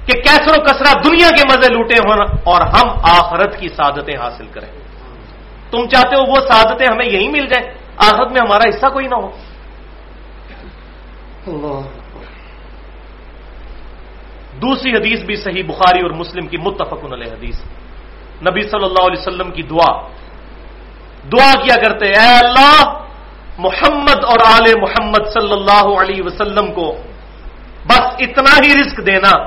کہ 0.07 0.13
کیسر 0.23 0.61
و 0.61 0.63
کسرا 0.63 0.93
دنیا 1.05 1.31
کے 1.31 1.43
مزے 1.49 1.73
لوٹے 1.73 1.99
ہونا 1.99 2.25
اور 2.45 2.61
ہم 2.61 2.89
آخرت 3.03 3.59
کی 3.59 3.69
سعادتیں 3.69 4.17
حاصل 4.17 4.47
کریں؟ 4.47 4.69
تم 5.71 5.89
چاہتے 5.89 6.17
ہو 6.17 6.23
وہ 6.31 6.35
سعادتیں 6.35 6.87
ہمیں 6.87 7.07
یہی 7.07 7.29
مل 7.29 7.47
جائیں 7.47 7.67
آخرت 7.97 8.33
میں 8.33 8.41
ہمارا 8.41 8.69
حصہ 8.69 8.87
کوئی 8.87 9.07
نہ 9.07 9.15
ہو۔ 9.15 9.31
دوسری 14.63 14.91
حدیث 14.91 15.21
بھی 15.21 15.37
صحیح 15.37 15.63
بخاری 15.63 16.01
اور 16.03 16.11
مسلم 16.11 16.47
کی 16.47 16.57
متفق 16.57 17.13
علیہ 17.13 17.33
حدیث۔ 17.33 17.61
نبی 18.49 18.63
صلی 18.63 18.85
اللہ 18.85 19.05
علیہ 19.07 19.21
وسلم 19.21 19.51
کی 19.51 19.63
دعا۔ 19.63 19.93
دعا 21.33 21.53
کیا 21.63 21.75
کرتے 21.75 22.07
اے 22.07 22.39
اللہ 22.47 23.02
محمد 23.59 24.25
اور 24.25 24.37
آل 24.45 24.81
محمد 24.81 25.29
صلی 25.35 25.53
اللہ 25.53 26.01
علیہ 26.01 26.23
وسلم 26.23 26.73
کو 26.73 26.97
بس 27.87 28.01
اتنا 28.01 28.67
ہی 28.67 28.81
رزق 28.81 29.07
دینا 29.07 29.47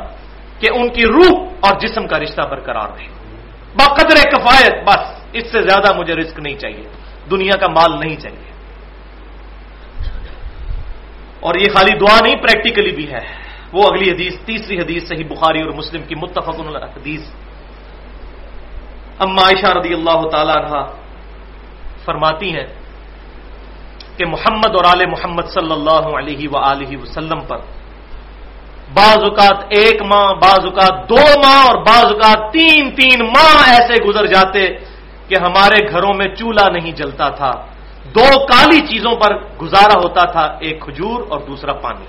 کہ 0.60 0.68
ان 0.72 0.90
کی 0.90 1.06
روح 1.06 1.50
اور 1.60 1.80
جسم 1.80 2.08
کا 2.08 2.20
رشتہ 2.20 2.42
برقرار 2.42 2.90
رہے۔ 2.98 3.08
بقدر 3.76 4.30
کفایت، 4.30 4.84
بس 4.88 5.26
اس 5.34 5.52
سے 5.52 5.62
زیادہ 5.62 5.98
مجھے 5.98 6.16
رزق 6.16 6.40
نہیں 6.40 6.56
چاہیے۔ 6.56 6.84
دنیا 7.32 7.58
کا 7.58 7.68
مال 7.68 8.00
نہیں 8.00 8.16
چاہیے۔ 8.16 8.52
اور 11.40 11.56
یہ 11.56 11.66
خالی 11.76 11.98
دعا 11.98 12.20
نہیں 12.24 12.36
پریکٹیکلی 12.36 12.96
بھی 12.96 13.12
ہے۔ 13.12 13.46
وہ 13.74 13.84
اگلی 13.84 14.12
حدیث، 14.12 14.34
تیسری 14.46 14.80
حدیث 14.80 15.08
صحیح 15.08 15.26
بخاری 15.30 15.62
اور 15.62 15.72
مسلم 15.72 16.04
کی 16.04 16.16
متفق 16.16 16.60
حدیث 16.98 17.22
اما 19.20 19.42
عائشہ 19.42 19.78
رضی 19.78 19.94
اللہ 19.94 20.30
تعالی 20.30 20.52
عنہ 20.52 20.84
فرماتی 22.06 22.56
ہیں 22.56 22.66
کہ 24.18 24.26
محمد 24.26 24.76
اور 24.76 24.86
آل 24.86 25.06
محمد 25.06 25.48
صلی 25.48 25.72
اللہ 25.72 26.18
علیہ 26.18 26.48
و 26.52 27.02
وسلم 27.02 27.40
پر 27.48 27.58
بعض 28.94 29.18
اوقات 29.24 29.66
ایک 29.70 30.02
ماہ 30.02 30.34
بعض 30.34 30.66
اوقات 30.66 31.10
دو 31.10 31.16
ماہ 31.16 31.66
اور 31.66 31.84
بعض 31.84 32.06
اوقات 32.06 32.54
تین 32.54 32.96
تین 32.96 33.20
ماہ 33.20 33.70
ایسے 33.70 34.04
گزر 34.04 34.26
جاتے 34.26 34.68
کہ 35.28 35.36
ہمارے 35.42 35.92
گھروں 35.92 36.14
میں 36.14 36.36
چولہا 36.36 36.70
نہیں 36.70 36.92
جلتا 36.92 37.30
تھا۔ 37.30 37.52
دو 38.04 38.46
کالی 38.46 38.80
چیزوں 38.80 39.16
پر 39.16 39.38
گزارا 39.62 40.00
ہوتا 40.00 40.32
تھا، 40.32 40.58
ایک 40.60 40.82
کھجور 40.82 41.24
اور 41.30 41.40
دوسرا 41.40 41.74
پانی۔ 41.74 42.06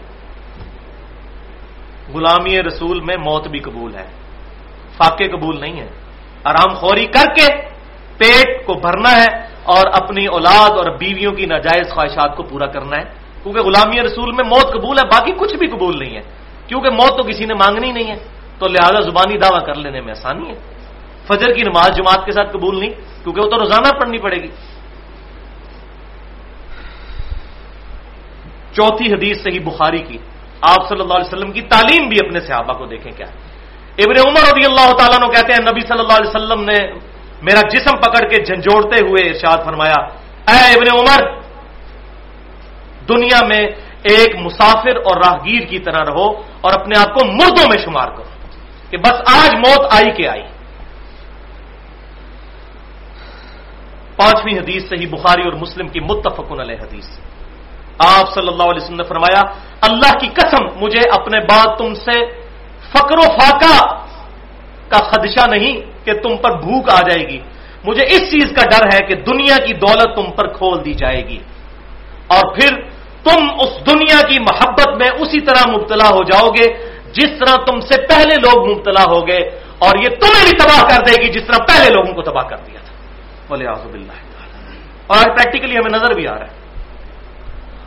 غلامی 2.15 2.63
رسول 2.63 3.01
میں 3.01 3.17
موت 3.17 3.49
بھی 3.49 3.59
قبول 3.59 3.95
ہے۔ 3.95 4.07
فاقے 4.97 5.29
قبول 5.29 5.61
نہیں 5.61 5.81
ہے۔ 5.81 5.89
آرام 6.45 6.75
خوری 6.75 7.07
کر 7.07 7.25
کے 7.37 7.76
پیٹ 8.19 8.67
کو 8.67 8.75
بھرنا 8.75 9.13
ہے 9.23 9.29
اور 9.63 9.87
اپنی 9.87 10.27
اولاد 10.27 10.71
اور 10.71 10.91
بیویوں 10.97 11.33
کی 11.33 11.47
ناجائز 11.47 11.91
خواہشات 11.91 12.37
کو 12.37 12.43
پورا 12.43 12.67
کرنا 12.67 12.97
ہے۔ 12.97 13.05
کیونکہ 13.43 13.61
غلامی 13.61 14.01
رسول 14.01 14.33
میں 14.33 14.45
موت 14.45 14.73
قبول 14.73 14.99
ہے، 14.99 15.07
باقی 15.07 15.33
کچھ 15.33 15.55
بھی 15.55 15.67
قبول 15.67 15.99
نہیں 15.99 16.17
ہے۔ 16.17 16.23
کیونکہ 16.67 16.91
موت 16.91 17.17
تو 17.17 17.23
کسی 17.23 17.45
نے 17.45 17.55
مانگنی 17.55 17.93
نہیں 17.93 18.11
ہے، 18.11 18.17
تو 18.59 18.67
لہذا 18.67 19.01
زبانی 19.01 19.39
دعویٰ 19.39 19.67
کر 19.67 19.75
لینے 19.75 20.01
میں 20.01 20.11
آسانی 20.11 20.49
ہے۔ 20.51 20.55
فجر 21.29 21.55
کی 21.55 21.63
نماز 21.63 21.97
جماعت 21.97 22.27
کے 22.27 22.33
ساتھ 22.33 22.53
قبول 22.53 22.81
نہیں، 22.81 22.91
کیونکہ 23.23 23.41
وہ 23.41 23.51
تو 23.51 23.59
روزانہ 23.59 23.91
پڑھنی 24.01 24.19
پڑے 24.19 24.37
گی۔ 24.37 24.49
چوتھی 28.73 29.13
حدیث 29.13 29.43
صحیح 29.43 29.61
بخاری 29.65 30.03
کی، 30.03 30.19
آپ 30.61 30.89
صلی 30.89 31.01
اللہ 31.01 31.15
علیہ 31.15 31.31
وسلم 31.33 31.53
کی 31.53 31.63
تعلیم 31.63 32.09
بھی 32.09 32.17
اپنے 32.27 32.41
صحابہ 32.41 32.73
کو 32.79 32.87
دیکھیں 32.87 33.13
کیا 33.13 33.27
ابن 33.99 34.17
عمر 34.27 34.41
رضی 34.41 34.65
اللہ 34.65 34.89
تعالیٰ 34.93 35.19
نے 35.19 35.29
کہتے 35.35 35.53
ہیں، 35.53 35.63
نبی 35.71 35.81
صلی 35.81 35.99
اللہ 35.99 36.13
علیہ 36.13 36.31
وسلم 36.31 36.61
نے 36.65 36.79
میرا 37.43 37.61
جسم 37.69 37.97
پکڑ 37.97 38.29
کے 38.29 38.45
جھنجھوڑتے 38.45 38.97
ہوئے 38.97 39.29
ارشاد 39.29 39.65
فرمایا، 39.65 39.99
اے 40.49 40.75
ابن 40.75 40.99
عمر، 40.99 41.41
دنیا 43.09 43.47
میں 43.47 43.67
ایک 44.03 44.37
مسافر 44.37 44.97
اور 44.97 45.17
راہگیر 45.17 45.67
کی 45.67 45.79
طرح 45.79 46.05
رہو 46.05 46.27
اور 46.61 46.81
اپنے 46.81 46.99
آپ 46.99 47.15
کو 47.15 47.27
مردوں 47.27 47.67
میں 47.69 47.79
شمار 47.85 48.09
کرو 48.09 48.31
کہ 48.91 48.97
بس 48.97 49.17
آج 49.27 49.55
موت 49.55 49.95
آئی 49.95 50.11
کہ 50.11 50.29
آئی۔ 50.29 50.43
پانچویں 54.17 54.59
حدیث 54.59 54.89
صحیح 54.89 55.07
بخاری 55.11 55.43
اور 55.43 55.53
مسلم 55.53 55.89
کی 55.89 56.01
متفقن 56.01 56.61
علیہ 56.61 56.77
حدیث۔ 56.77 57.07
آپ 57.99 58.35
صلی 58.35 58.49
اللہ 58.49 58.63
علیہ 58.63 58.83
وسلم 58.83 58.97
نے 58.97 59.05
فرمایا، 59.05 59.41
اللہ 59.81 60.19
کی 60.19 60.29
قسم، 60.29 60.65
مجھے 60.77 61.01
اپنے 61.13 61.41
بعد 61.41 61.77
تم 61.77 61.95
سے 61.95 62.25
فقر 62.93 63.19
و 63.19 63.29
فاقہ 63.41 64.03
کا 64.89 64.99
خدشہ 64.99 65.49
نہیں 65.51 65.96
کہ 66.07 66.13
تم 66.13 66.37
پر 66.37 66.51
بھوک 66.51 66.91
آ 66.91 67.01
جائے 67.09 67.29
گی۔ 67.29 67.39
مجھے 67.85 68.07
اس 68.07 68.21
چیز 68.21 68.53
کا 68.57 68.63
ڈر 68.71 68.87
ہے 68.95 69.07
کہ 69.07 69.15
دنیا 69.15 69.67
کی 69.67 69.73
دولت 69.73 70.17
تم 70.17 70.31
پر 70.31 70.47
کھول 70.47 70.85
دی 70.85 70.93
جائے 70.93 71.29
گی۔ 71.29 71.39
اور 72.27 72.55
پھر 72.55 72.69
تم 73.25 73.45
اس 73.61 73.91
دنیا 73.91 74.29
کی 74.29 74.39
محبت 74.41 74.89
میں 74.89 75.09
اسی 75.19 75.41
طرح 75.41 75.71
مبتلا 75.71 76.09
ہو 76.09 76.23
جاؤ 76.23 76.49
گے، 76.49 76.73
جس 77.13 77.29
طرح 77.39 77.65
تم 77.65 77.81
سے 77.81 78.03
پہلے 78.07 78.35
لوگ 78.35 78.77
مبتلا 78.77 79.03
ہو 79.03 79.29
گئے۔ 79.29 79.61
اور 79.79 79.99
یہ 79.99 80.09
تمہیں 80.09 80.45
بھی 80.45 80.59
تباہ 80.59 80.89
کر 80.89 81.05
دے 81.05 81.23
گی 81.23 81.29
جس 81.29 81.43
طرح 81.47 81.65
پہلے 81.67 81.95
لوگوں 81.95 82.15
کو 82.15 82.23
تباہ 82.23 82.49
کر 82.49 82.57
دیا 82.57 82.79
تھا۔ 82.85 82.93
بولے 83.49 83.67
آزب 83.67 83.95
اللہ 83.95 84.13
اور 85.07 85.17
آج 85.17 85.25
پریکٹیکلی 85.25 85.77
ہمیں 85.77 85.99
نظر 85.99 86.15
بھی 86.15 86.29
آ 86.29 86.35
رہا 86.35 86.41
ہے۔ 86.41 86.67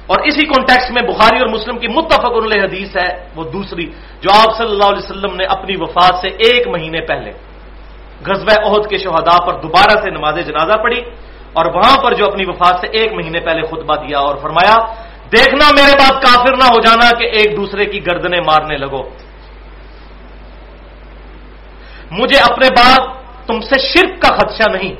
اور 0.07 0.19
اسی 0.19 0.45
کانٹیکس 0.45 0.91
میں 0.91 1.01
بخاری 1.01 1.39
اور 1.39 1.47
مسلم 1.47 1.77
کی 1.77 1.87
متفق 1.87 2.25
علیہ 2.25 2.61
حدیث 2.61 2.97
ہے، 2.97 3.27
وہ 3.35 3.43
دوسری، 3.43 3.85
جو 4.21 4.29
آپ 4.33 4.57
صلی 4.57 4.71
اللہ 4.71 4.85
علیہ 4.85 5.11
وسلم 5.11 5.35
نے 5.35 5.45
اپنی 5.45 5.75
وفات 5.79 6.15
سے 6.15 6.27
ایک 6.27 6.67
مہینے 6.67 7.01
پہلے 7.01 7.31
غزوہ 8.27 8.65
عہد 8.65 8.89
کے 8.89 8.97
شہداء 8.97 9.45
پر 9.45 9.53
دوبارہ 9.53 10.01
سے 10.01 10.09
نماز 10.09 10.35
جنازہ 10.35 10.77
پڑھی 10.83 11.01
اور 11.53 11.65
وہاں 11.65 12.03
پر 12.03 12.13
جو 12.13 12.25
اپنی 12.25 12.45
وفات 12.45 12.79
سے 12.81 12.87
ایک 12.87 13.13
مہینے 13.13 13.39
پہلے 13.39 13.61
خطبہ 13.61 13.95
دیا 13.95 14.19
اور 14.19 14.35
فرمایا، 14.35 14.75
دیکھنا 15.31 15.69
میرے 15.75 15.95
بات 15.97 16.23
کافر 16.23 16.57
نہ 16.57 16.63
ہو 16.63 16.79
جانا 16.81 17.19
کہ 17.19 17.23
ایک 17.23 17.57
دوسرے 17.57 17.85
کی 17.85 18.05
گردنیں 18.05 18.39
مارنے 18.39 18.77
لگو۔ 18.77 19.01
مجھے 22.11 22.39
اپنے 22.39 22.67
بعد 22.77 22.99
تم 23.47 23.61
سے 23.61 23.79
شرک 23.79 24.21
کا 24.21 24.35
خدشہ 24.35 24.69
نہیں، 24.71 24.95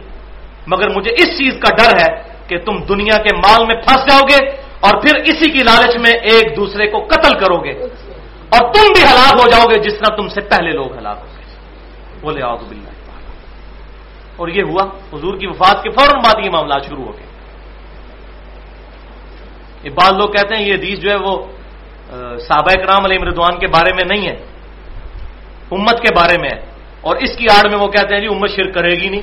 مگر 0.67 0.89
مجھے 0.89 1.11
اس 1.11 1.37
چیز 1.37 1.53
کا 1.53 1.75
ڈر 1.75 1.97
ہے 1.97 2.21
کہ 2.47 2.57
تم 2.57 2.83
دنیا 2.83 3.17
کے 3.17 3.35
مال 3.35 3.65
میں 3.65 3.81
پھنس 3.81 4.01
جاؤ 4.09 4.19
گے 4.19 4.49
اور 4.79 5.01
پھر 5.01 5.15
اسی 5.15 5.51
کی 5.51 5.63
لالچ 5.63 5.95
میں 5.95 6.13
ایک 6.13 6.57
دوسرے 6.57 6.87
کو 6.87 6.99
قتل 6.99 7.39
کرو 7.39 7.63
گے۔ 7.63 7.71
اور 8.53 8.73
تم 8.73 8.85
بھی 8.95 9.03
ہلاک 9.03 9.41
ہو 9.41 9.49
جاؤ 9.49 9.65
گے 9.65 9.79
جس 9.79 9.93
طرح 9.93 10.15
تم 10.15 10.27
سے 10.27 10.41
پہلے 10.41 10.71
لوگ 10.71 10.97
ہلاک 10.97 11.17
ہو 11.17 11.25
گئے۔ 11.25 11.45
بولے 12.21 12.43
آؤ 12.43 12.57
بلّہ 12.57 12.98
اور 14.39 14.47
یہ 14.47 14.63
ہوا 14.63 14.83
حضور 15.13 15.37
کی 15.37 15.47
وفات 15.47 15.83
کے 15.83 15.89
فوراً 15.89 16.21
بعد 16.23 16.45
یہ 16.45 16.49
معاملات 16.51 16.85
شروع 16.85 17.05
ہو 17.05 17.11
گئے۔ 17.17 17.27
بعض 19.89 20.11
لوگ 20.13 20.29
کہتے 20.29 20.55
ہیں 20.55 20.63
یہ 20.63 20.73
حدیث 20.73 20.99
جو 20.99 21.09
ہے 21.11 21.15
وہ 21.15 21.35
صحابہ 22.39 22.73
کرام 22.73 23.05
علیہ 23.05 23.19
مردوان 23.21 23.59
کے 23.59 23.67
بارے 23.67 23.93
میں 23.93 24.05
نہیں 24.05 24.27
ہے، 24.27 24.35
امت 25.71 26.01
کے 26.01 26.15
بارے 26.15 26.37
میں 26.41 26.49
ہے۔ 26.49 26.59
اور 27.01 27.15
اس 27.15 27.37
کی 27.37 27.45
آڑ 27.45 27.69
میں 27.69 27.79
وہ 27.79 27.87
کہتے 27.87 28.13
ہیں 28.13 28.21
جی 28.21 28.27
امت 28.27 28.49
شرک 28.49 28.73
کرے 28.73 28.91
گی 28.91 29.09
نہیں۔ 29.09 29.21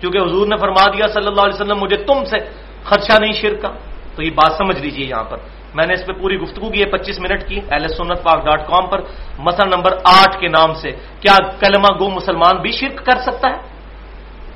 کیونکہ 0.00 0.18
حضور 0.18 0.46
نے 0.46 0.56
فرما 0.56 0.86
دیا 0.86 1.06
صلی 1.06 1.26
اللہ 1.26 1.40
علیہ 1.40 1.54
وسلم، 1.54 1.78
مجھے 1.80 1.96
تم 1.96 2.24
سے 2.24 2.38
خدشہ 2.84 3.20
نہیں 3.20 3.32
شرک 3.32 3.62
کا۔ 3.62 3.70
تو 4.16 4.22
یہ 4.22 4.30
بات 4.30 4.52
سمجھ 4.52 4.80
لیجیے 4.80 5.06
یہاں 5.06 5.24
پر۔ 5.24 5.38
میں 5.74 5.86
نے 5.86 5.94
اس 5.94 6.06
پہ 6.06 6.12
پوری 6.12 6.36
گفتگو 6.36 6.70
کی 6.70 6.80
ہے 6.80 6.86
پچیس 6.86 7.20
منٹ 7.20 7.48
کی 7.48 7.60
ایل 7.70 7.82
ایس 7.82 7.96
سنت 7.96 8.22
پاک 8.22 8.44
ڈاٹ 8.44 8.66
کام 8.66 8.86
پر۔ 8.86 9.00
مسئلہ 9.38 9.76
نمبر 9.76 9.92
آٹھ 10.04 10.40
کے 10.40 10.48
نام 10.48 10.74
سے، 10.74 10.90
کیا 11.20 11.36
کلمہ 11.60 11.90
گو 11.98 12.10
مسلمان 12.10 12.56
بھی 12.56 12.72
شرک 12.72 13.06
کر 13.06 13.18
سکتا 13.18 13.48
ہے؟ 13.48 13.75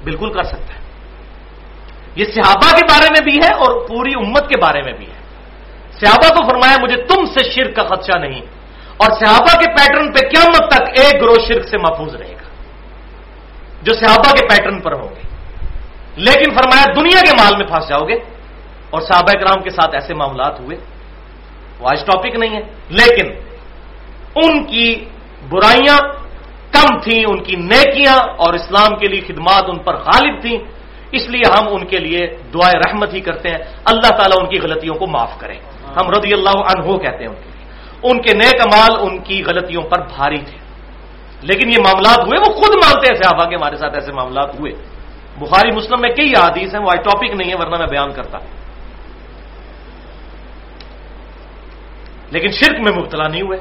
بالکل 0.05 0.32
کر 0.32 0.42
سکتا 0.42 0.74
ہے۔ 0.74 0.80
یہ 2.14 2.24
صحابہ 2.34 2.76
کے 2.78 2.84
بارے 2.84 3.07
میں 3.11 3.24
بھی 3.24 3.36
ہے 3.36 3.55
اور 3.55 3.88
پوری 3.88 4.11
امت 4.16 4.48
کے 4.48 4.57
بارے 4.57 4.82
میں 4.82 4.92
بھی 4.92 5.07
ہے۔ 5.07 5.20
صحابہ 6.01 6.34
کو 6.34 6.48
فرمایا، 6.48 6.76
مجھے 6.82 6.96
تم 6.96 7.24
سے 7.24 7.51
شرک 7.51 7.76
کا 7.76 7.82
خدشہ 7.82 8.18
نہیں۔ 8.18 8.40
اور 8.96 9.10
صحابہ 9.10 9.60
کے 9.60 9.70
پیٹرن 9.70 10.12
پہ 10.12 10.28
قیامت 10.28 10.70
تک 10.70 10.82
ایک 10.82 11.22
گروہ 11.22 11.35
شرک 11.48 11.68
سے 11.68 11.78
محفوظ 11.78 12.14
رہے 12.14 12.32
گا۔ 12.32 12.48
جو 13.82 13.93
صحابہ 13.93 14.36
کے 14.36 14.47
پیٹرن 14.47 14.81
پر 14.81 14.93
ہوں 14.93 15.09
گے۔ 15.09 15.20
لیکن 16.16 16.51
فرمایا، 16.51 16.85
دنیا 16.97 17.20
کے 17.20 17.36
مال 17.39 17.56
میں 17.59 17.66
پھنس 17.66 17.89
جاؤ 17.89 18.09
گے۔ 18.09 18.14
اور 18.90 19.01
صحابہ 19.01 19.32
کرام 19.32 19.62
کے 19.62 19.70
ساتھ 19.70 19.94
ایسے 19.94 20.14
معاملات 20.14 20.60
ہوئے۔ 20.60 20.77
وہ 21.78 21.89
آج 21.89 22.06
ٹاپک 22.06 22.35
نہیں 22.35 22.56
ہے، 22.56 22.62
لیکن 22.89 23.32
ان 24.35 24.64
کی 24.64 25.05
برائیاں 25.48 25.98
کم 26.72 27.01
تھیں 27.01 27.24
ان 27.24 27.42
کی 27.42 27.56
نیکیاں 27.56 28.16
اور 28.16 28.55
اسلام 28.55 28.97
کے 28.97 29.09
لیے 29.09 29.20
خدمات 29.20 29.64
ان 29.68 29.78
پر 29.78 29.94
غالب 29.97 30.40
تھیں۔ 30.40 30.59
اس 31.12 31.28
لیے 31.28 31.42
ہم 31.59 31.68
ان 31.70 31.86
کے 31.86 31.98
لیے 31.98 32.26
دعائیں 32.55 32.90
رحمت 32.90 33.14
ہی 33.14 33.20
کرتے 33.20 33.48
ہیں۔ 33.48 33.59
اللہ 33.84 34.09
تعالیٰ 34.09 34.36
ان 34.40 34.47
کی 34.47 34.59
غلطیوں 34.59 34.94
کو 34.94 35.06
معاف 35.06 35.38
کریں 35.38 35.60
ہم 35.97 36.10
رضی 36.10 36.32
اللہ 36.32 36.51
عنہ 36.51 36.97
کہتے 36.98 37.18
ہیں 37.18 37.26
ان 37.26 37.34
کے 37.34 37.51
لیے۔ 37.51 37.66
ان 38.02 38.22
کے 38.22 38.36
نیک 38.36 38.60
امال 38.60 38.97
ان 39.01 39.18
کی 39.18 39.42
غلطیوں 39.44 39.82
پر 39.82 39.98
بھاری 39.98 40.38
تھے۔ 40.38 40.59
لیکن 41.42 41.68
یہ 41.68 41.76
معاملات 41.78 42.18
ہوئے، 42.18 42.38
وہ 42.38 42.55
خود 42.55 42.76
مانتے 42.84 43.14
ہیں 43.14 43.22
صحابہ 43.22 43.44
کے 43.44 43.55
ہمارے 43.55 43.76
ساتھ 43.76 43.94
ایسے 43.94 44.12
معاملات 44.12 44.60
ہوئے۔ 44.60 44.72
بخاری 45.38 45.76
مسلم 45.76 46.01
میں 46.01 46.10
کئی 46.10 46.28
حادیث 46.28 46.74
ہیں، 46.74 46.82
وہ 46.82 46.90
آج 46.90 47.05
ٹاپک 47.05 47.34
نہیں 47.34 47.51
ہے 47.51 47.55
ورنہ 47.55 47.76
میں 47.76 47.86
بیان 47.86 48.12
کرتا۔ 48.12 48.38
لیکن 52.30 52.51
شرک 52.51 52.76
میں 52.80 53.02
مبتلا 53.02 53.28
نہیں 53.28 53.42
ہوئے۔ 53.42 53.59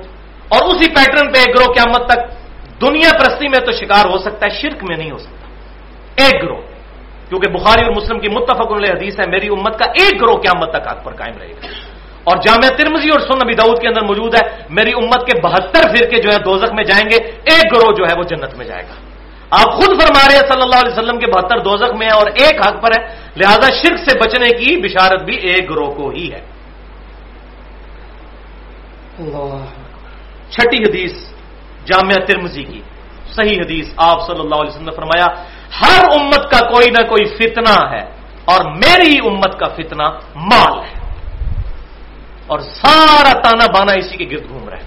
اور 0.50 0.64
اسی 0.64 0.90
پیٹرن 0.90 1.34
پہ 1.34 1.40
ایک 1.40 1.58
گروہ 1.58 1.74
قیامت 1.74 2.10
تک 2.10 2.49
دنیا 2.82 3.10
پرستی 3.14 3.48
میں 3.48 3.60
تو 3.60 3.72
شکار 3.72 4.06
ہو 4.10 4.18
سکتا 4.18 4.46
ہے 4.46 4.62
شرک 4.62 4.84
میں 4.84 4.98
نہیں 4.98 5.12
ہو 5.12 5.18
سکتا۔ 5.18 5.46
ایک 6.24 6.44
گروہ 6.44 6.62
کیونکہ 7.30 7.52
بخاری 7.52 7.82
اور 7.86 7.96
مسلم 7.96 8.20
کی 8.20 8.30
متفق 8.30 8.72
علیہ 8.72 8.92
حدیث 8.92 9.20
ہے 9.20 9.30
میری 9.30 9.48
امت 9.48 9.80
کا 9.80 9.86
ایک 9.86 10.22
گروہ 10.22 10.38
قیامت 10.42 10.70
تک 10.74 10.88
حق 10.88 11.04
پر 11.04 11.14
قائم 11.14 11.38
رہے 11.38 11.50
گا۔ 11.50 11.68
اور 12.24 12.38
جامعہ 12.38 12.70
ترمزی 12.70 13.10
اور 13.10 13.20
سن 13.20 13.38
نبی 13.44 13.54
دعود 13.54 13.82
کے 13.82 13.88
اندر 13.88 14.04
موجود 14.04 14.36
ہے 14.36 14.64
میری 14.70 14.92
امت 14.92 15.22
کے 15.28 15.42
بہتر 15.42 15.82
فرقے 15.90 16.22
جو 16.22 16.30
ہے 16.32 16.38
دوزخ 16.38 16.74
میں 16.74 16.84
جائیں 16.84 17.06
گے 17.10 17.18
ایک 17.26 17.66
گروہ 17.74 17.92
جو 17.96 18.04
ہے 18.04 18.14
وہ 18.18 18.24
جنت 18.24 18.56
میں 18.56 18.66
جائے 18.66 18.84
گا۔ 18.84 18.96
آپ 19.50 19.70
خود 19.74 20.02
فرما 20.02 20.28
رہے 20.28 20.36
ہیں 20.36 20.48
صلی 20.48 20.62
اللہ 20.62 20.80
علیہ 20.80 20.94
وسلم 20.94 21.18
کے 21.20 21.28
بہتر 21.32 21.60
دوزخ 21.60 21.96
میں 21.96 22.08
ہے 22.08 22.12
اور 22.12 22.28
ایک 22.28 22.68
حق 22.68 22.82
پر 22.82 22.92
ہے 22.98 23.02
لہذا 23.36 23.70
شرک 23.74 23.98
سے 24.10 24.18
بچنے 24.20 24.50
کی 24.50 24.82
بشارت 24.82 25.22
بھی 25.22 25.36
ایک 25.36 25.70
گروہ 25.70 25.92
کو 25.92 26.10
ہی 26.10 26.32
ہے۔ 26.32 26.42
چھٹی 30.50 30.78
حدیث 30.78 31.14
جامعہ 31.86 32.26
ترمزی 32.26 32.64
کی۔ 32.64 32.82
صحیح 33.34 33.60
حدیث 33.60 33.88
آپ 33.98 34.28
صلی 34.28 34.40
اللہ 34.40 34.56
علیہ 34.56 34.70
وسلم 34.70 34.86
نے 34.86 34.96
فرمایا، 34.96 35.26
ہر 35.82 36.22
امت 36.22 36.52
کا 36.52 36.70
کوئی 36.70 36.90
نہ 36.90 37.08
کوئی 37.08 37.26
فتنہ 37.26 37.88
ہے 37.92 38.20
اور 38.46 38.66
میری 38.66 39.18
امت 39.28 39.60
کا 39.60 39.66
فتنہ 39.66 40.04
مال 40.36 40.80
ہے۔ 40.80 41.00
اور 42.48 42.60
سارا 42.60 43.40
تانا 43.40 43.66
بانا 43.78 43.94
اسی 43.94 44.18
کے 44.18 44.36
گرد 44.36 44.50
گھوم 44.50 44.70
رہا 44.70 44.78
ہے۔ 44.78 44.84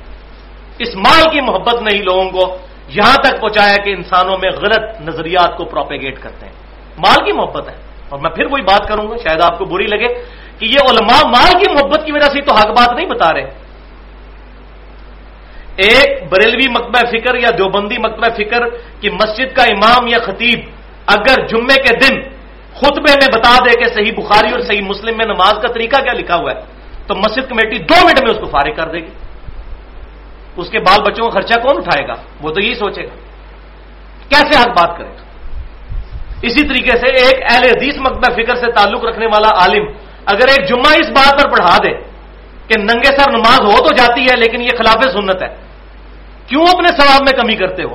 اس 0.78 0.88
مال 0.94 1.30
کی 1.30 1.40
محبت 1.40 1.82
نے 1.82 1.96
ہی 1.96 2.02
لوگوں 2.02 2.30
کو 2.30 2.58
یہاں 2.88 3.14
تک 3.14 3.40
پہنچایا 3.40 3.76
کہ 3.76 3.90
انسانوں 3.90 4.36
میں 4.42 4.50
غلط 4.50 5.00
نظریات 5.00 5.56
کو 5.56 5.64
پروپیگیٹ 5.64 6.22
کرتے 6.22 6.46
ہیں۔ 6.46 6.52
مال 6.98 7.24
کی 7.24 7.32
محبت 7.32 7.68
ہے۔ 7.68 7.74
اور 8.08 8.20
میں 8.20 8.30
پھر 8.30 8.44
وہی 8.44 8.62
بات 8.62 8.88
کروں 8.88 9.10
گا، 9.10 9.16
شاید 9.16 9.40
آپ 9.40 9.58
کو 9.58 9.64
بری 9.64 9.86
لگے 9.86 10.08
کہ 10.58 10.64
یہ 10.64 10.76
علماء 10.90 11.28
مال 11.28 11.52
کی 11.52 11.72
محبت 11.72 12.06
کی 12.06 12.12
وجہ 12.12 12.26
سے 12.26 12.40
تو 12.40 12.54
حق 12.54 12.66
بات 12.66 12.96
نہیں 12.96 13.06
بتا 13.06 13.32
رہے۔ 13.32 13.61
ایک 15.76 16.08
بریلوی 16.30 16.68
مکتبہ 16.68 17.00
فکر 17.10 17.34
یا 17.34 17.50
دیوبندی 17.58 17.98
مکتبہ 17.98 18.28
فکر 18.36 18.68
کی 19.00 19.08
مسجد 19.10 19.56
کا 19.56 19.62
امام 19.62 20.06
یا 20.06 20.18
خطیب 20.18 20.58
اگر 21.06 21.46
جمعے 21.46 21.76
کے 21.82 21.96
دن 21.96 22.20
خطبے 22.74 23.12
میں 23.20 23.28
بتا 23.36 23.56
دے 23.64 23.80
کہ 23.80 23.94
صحیح 23.94 24.12
بخاری 24.16 24.52
اور 24.52 24.60
صحیح 24.60 24.80
مسلم 24.80 25.16
میں 25.16 25.26
نماز 25.26 25.52
کا 25.62 25.68
طریقہ 25.72 25.96
کیا 25.96 26.12
لکھا 26.12 26.36
ہوا 26.36 26.50
ہے، 26.52 26.60
تو 27.06 27.14
مسجد 27.14 27.48
کمیٹی 27.48 27.78
دو 27.78 27.94
منٹ 28.04 28.20
میں 28.20 28.34
اس 28.34 28.40
کو 28.40 28.46
فارغ 28.46 28.74
کر 28.74 28.88
دے 28.88 28.98
گی۔ 28.98 29.12
اس 30.56 30.68
کے 30.70 30.78
بال 30.78 31.00
بچوں 31.02 31.24
کا 31.24 31.30
خرچہ 31.30 31.60
کون 31.60 31.76
اٹھائے 31.76 32.08
گا؟ 32.08 32.14
وہ 32.42 32.50
تو 32.50 32.60
یہی 32.60 32.74
سوچے 32.74 33.02
گا۔ 33.02 33.14
کیسے 34.28 34.58
حق 34.60 34.68
بات 34.68 34.98
کرے 34.98 35.08
گا؟ 35.08 35.22
اسی 36.42 36.68
طریقے 36.68 36.98
سے 36.98 37.06
ایک 37.06 37.52
اہل 37.52 37.64
حدیث 37.64 37.96
مکتبہ 37.96 38.34
فکر 38.36 38.54
سے 38.54 38.72
تعلق 38.72 39.04
رکھنے 39.04 39.26
والا 39.26 39.48
عالم 39.48 39.84
اگر 40.26 40.46
ایک 40.48 40.68
جمعہ 40.68 40.92
اس 40.98 41.08
بات 41.10 41.42
پر 41.42 41.50
پڑھا 41.50 41.76
دے 41.84 41.92
کہ 42.68 42.74
ننگے 42.80 43.16
سر 43.16 43.30
نماز 43.30 43.60
ہو 43.60 43.88
تو 43.88 43.94
جاتی 43.94 44.22
ہے، 44.22 44.36
لیکن 44.36 44.60
یہ 44.60 44.74
خلاف 44.78 45.04
سنت 45.12 45.42
ہے۔ 45.42 45.61
کیوں 46.46 46.62
اپنے 46.62 46.88
ثواب 46.88 47.20
میں 47.20 47.42
کمی 47.42 47.56
کرتے 47.56 47.82
ہو؟ 47.82 47.94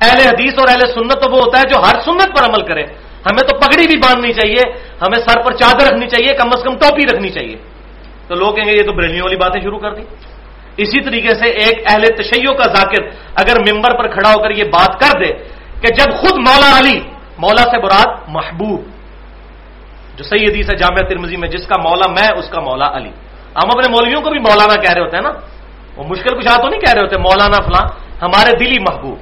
اہل 0.00 0.20
حدیث 0.26 0.54
اور 0.58 0.68
اہل 0.68 0.92
سنت 0.94 1.12
تو 1.12 1.30
وہ 1.30 1.40
ہوتا 1.40 1.58
ہے 1.58 1.62
جو 1.68 1.80
ہر 1.80 2.00
سنت 2.04 2.38
پر 2.38 2.44
عمل 2.44 2.66
کرے۔ 2.66 2.82
ہمیں 3.26 3.48
تو 3.48 3.58
پگڑی 3.58 3.86
بھی 3.86 3.96
باندھنی 3.96 4.32
چاہیے، 4.32 4.72
ہمیں 5.00 5.18
سر 5.18 5.42
پر 5.42 5.56
چادر 5.56 5.86
رکھنی 5.86 6.08
چاہیے، 6.08 6.36
کم 6.36 6.48
از 6.56 6.62
کم 6.62 6.76
ٹوپی 6.78 7.02
رکھنی 7.02 7.28
چاہیے۔ 7.28 7.56
تو 8.28 8.34
لوگ 8.34 8.54
کہیں 8.54 8.64
گے 8.64 8.72
یہ 8.72 8.82
تو 8.82 8.92
بریلیوں 8.92 9.22
والی 9.22 9.36
باتیں 9.36 9.60
شروع 9.60 9.78
کر 9.78 9.94
دی۔ 9.94 10.02
اسی 10.76 11.04
طریقے 11.04 11.34
سے 11.34 11.48
ایک 11.48 11.84
اہل 11.86 12.02
تشیع 12.02 12.52
کا 12.52 12.64
ذاکر 12.64 13.02
اگر 13.34 13.72
ممبر 13.72 13.98
پر 13.98 14.08
کھڑا 14.08 14.30
ہو 14.30 14.42
کر 14.42 14.50
یہ 14.50 14.64
بات 14.64 15.00
کر 15.00 15.18
دے 15.24 15.32
کہ 15.80 15.94
جب 15.94 16.12
خود 16.16 16.32
مولا 16.32 16.78
علی، 16.78 17.00
مولا 17.38 17.62
سے 17.62 17.78
براد 17.80 18.06
محبوب، 18.28 18.84
جو 20.16 20.24
صحیح 20.24 20.46
حدیث 20.50 20.70
ہے 20.70 20.76
جامعہ 20.76 21.08
ترمزی 21.08 21.36
میں، 21.36 21.48
جس 21.48 21.66
کا 21.66 21.82
مولا 21.88 22.12
میں، 22.12 22.28
اس 22.38 22.48
کا 22.48 22.60
مولا 22.60 22.96
علی۔ 22.96 23.10
ہم 23.56 23.78
اپنے 23.78 23.88
مولویوں 23.90 24.20
کو 24.20 24.30
بھی 24.30 24.38
مولانا 24.38 24.80
کہہ 24.80 24.92
رہے 24.92 25.00
ہوتے 25.00 25.16
ہیں 25.16 25.24
نا۔ 25.24 25.32
وہ 25.96 26.04
مشکل 26.04 26.38
کچھ 26.38 26.46
تو 26.46 26.68
نہیں 26.68 26.80
کہہ 26.80 26.92
رہے 26.92 27.00
ہوتے، 27.02 27.18
مولانا 27.18 27.62
فلاں، 27.62 27.88
ہمارے 28.22 28.56
دلی 28.56 28.78
محبوب۔ 28.78 29.18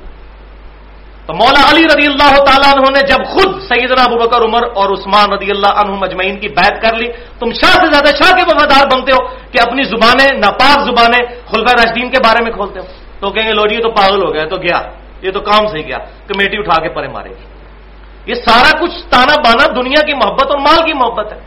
تو 1.26 1.34
مولا 1.34 1.70
علی 1.70 1.84
رضی 1.84 2.06
اللہ 2.06 2.44
تعالیٰ 2.44 2.74
عنہ 2.74 2.82
نے 2.82 3.06
جب 3.06 3.24
خود 3.24 3.62
سیدنا 3.62 4.05
ابو 4.05 4.16
بکر، 4.16 4.40
عمر 4.40 4.62
اور 4.74 4.90
عثمان 4.90 5.32
رضی 5.32 5.51
اللہ 5.51 5.66
عنہ 5.66 5.90
مجمعین 5.90 6.40
کی 6.40 6.48
بیعت 6.48 6.82
کر 6.82 6.96
لی، 6.96 7.06
تم 7.38 7.52
شاہ 7.52 7.72
سے 7.72 7.86
زیادہ 7.92 8.16
شاہ 8.16 8.36
کے 8.36 8.42
وفادار 8.42 8.86
بنتے 8.86 9.12
ہو 9.12 9.26
کہ 9.26 9.59
اپنی 9.68 9.84
زبانیں، 9.84 10.38
ناپاک 10.38 10.80
زبانیں 10.80 11.26
خلفہ 11.46 11.72
راشدین 11.72 12.10
کے 12.10 12.18
بارے 12.24 12.44
میں 12.44 12.52
کھولتے 12.52 12.80
ہو۔ 12.80 12.84
تو 13.20 13.30
کہیں 13.30 13.46
گے 13.46 13.52
لوڈی 13.52 13.76
جی، 13.76 13.82
تو 13.82 13.90
پاگل 13.90 14.26
ہو 14.26 14.34
گیا 14.34 14.44
تو 14.44 14.56
گیا، 14.56 14.82
یہ 15.22 15.30
تو 15.30 15.40
کام 15.40 15.66
صحیح 15.66 15.82
گیا، 15.82 15.98
کمیٹی 15.98 16.56
اٹھا 16.59 16.82
کے 16.82 16.88
پرے 16.88 17.09
مارے 17.09 17.28
گی۔ 17.28 17.44
یہ 18.26 18.34
سارا 18.34 18.78
کچھ 18.80 19.10
تانا 19.10 19.34
بانا، 19.40 19.66
دنیا 19.66 20.06
کی 20.06 20.14
محبت 20.14 20.46
اور 20.51 20.59
مال 20.59 20.86
کی 20.86 20.92
محبت 20.94 21.32
ہے۔ 21.32 21.38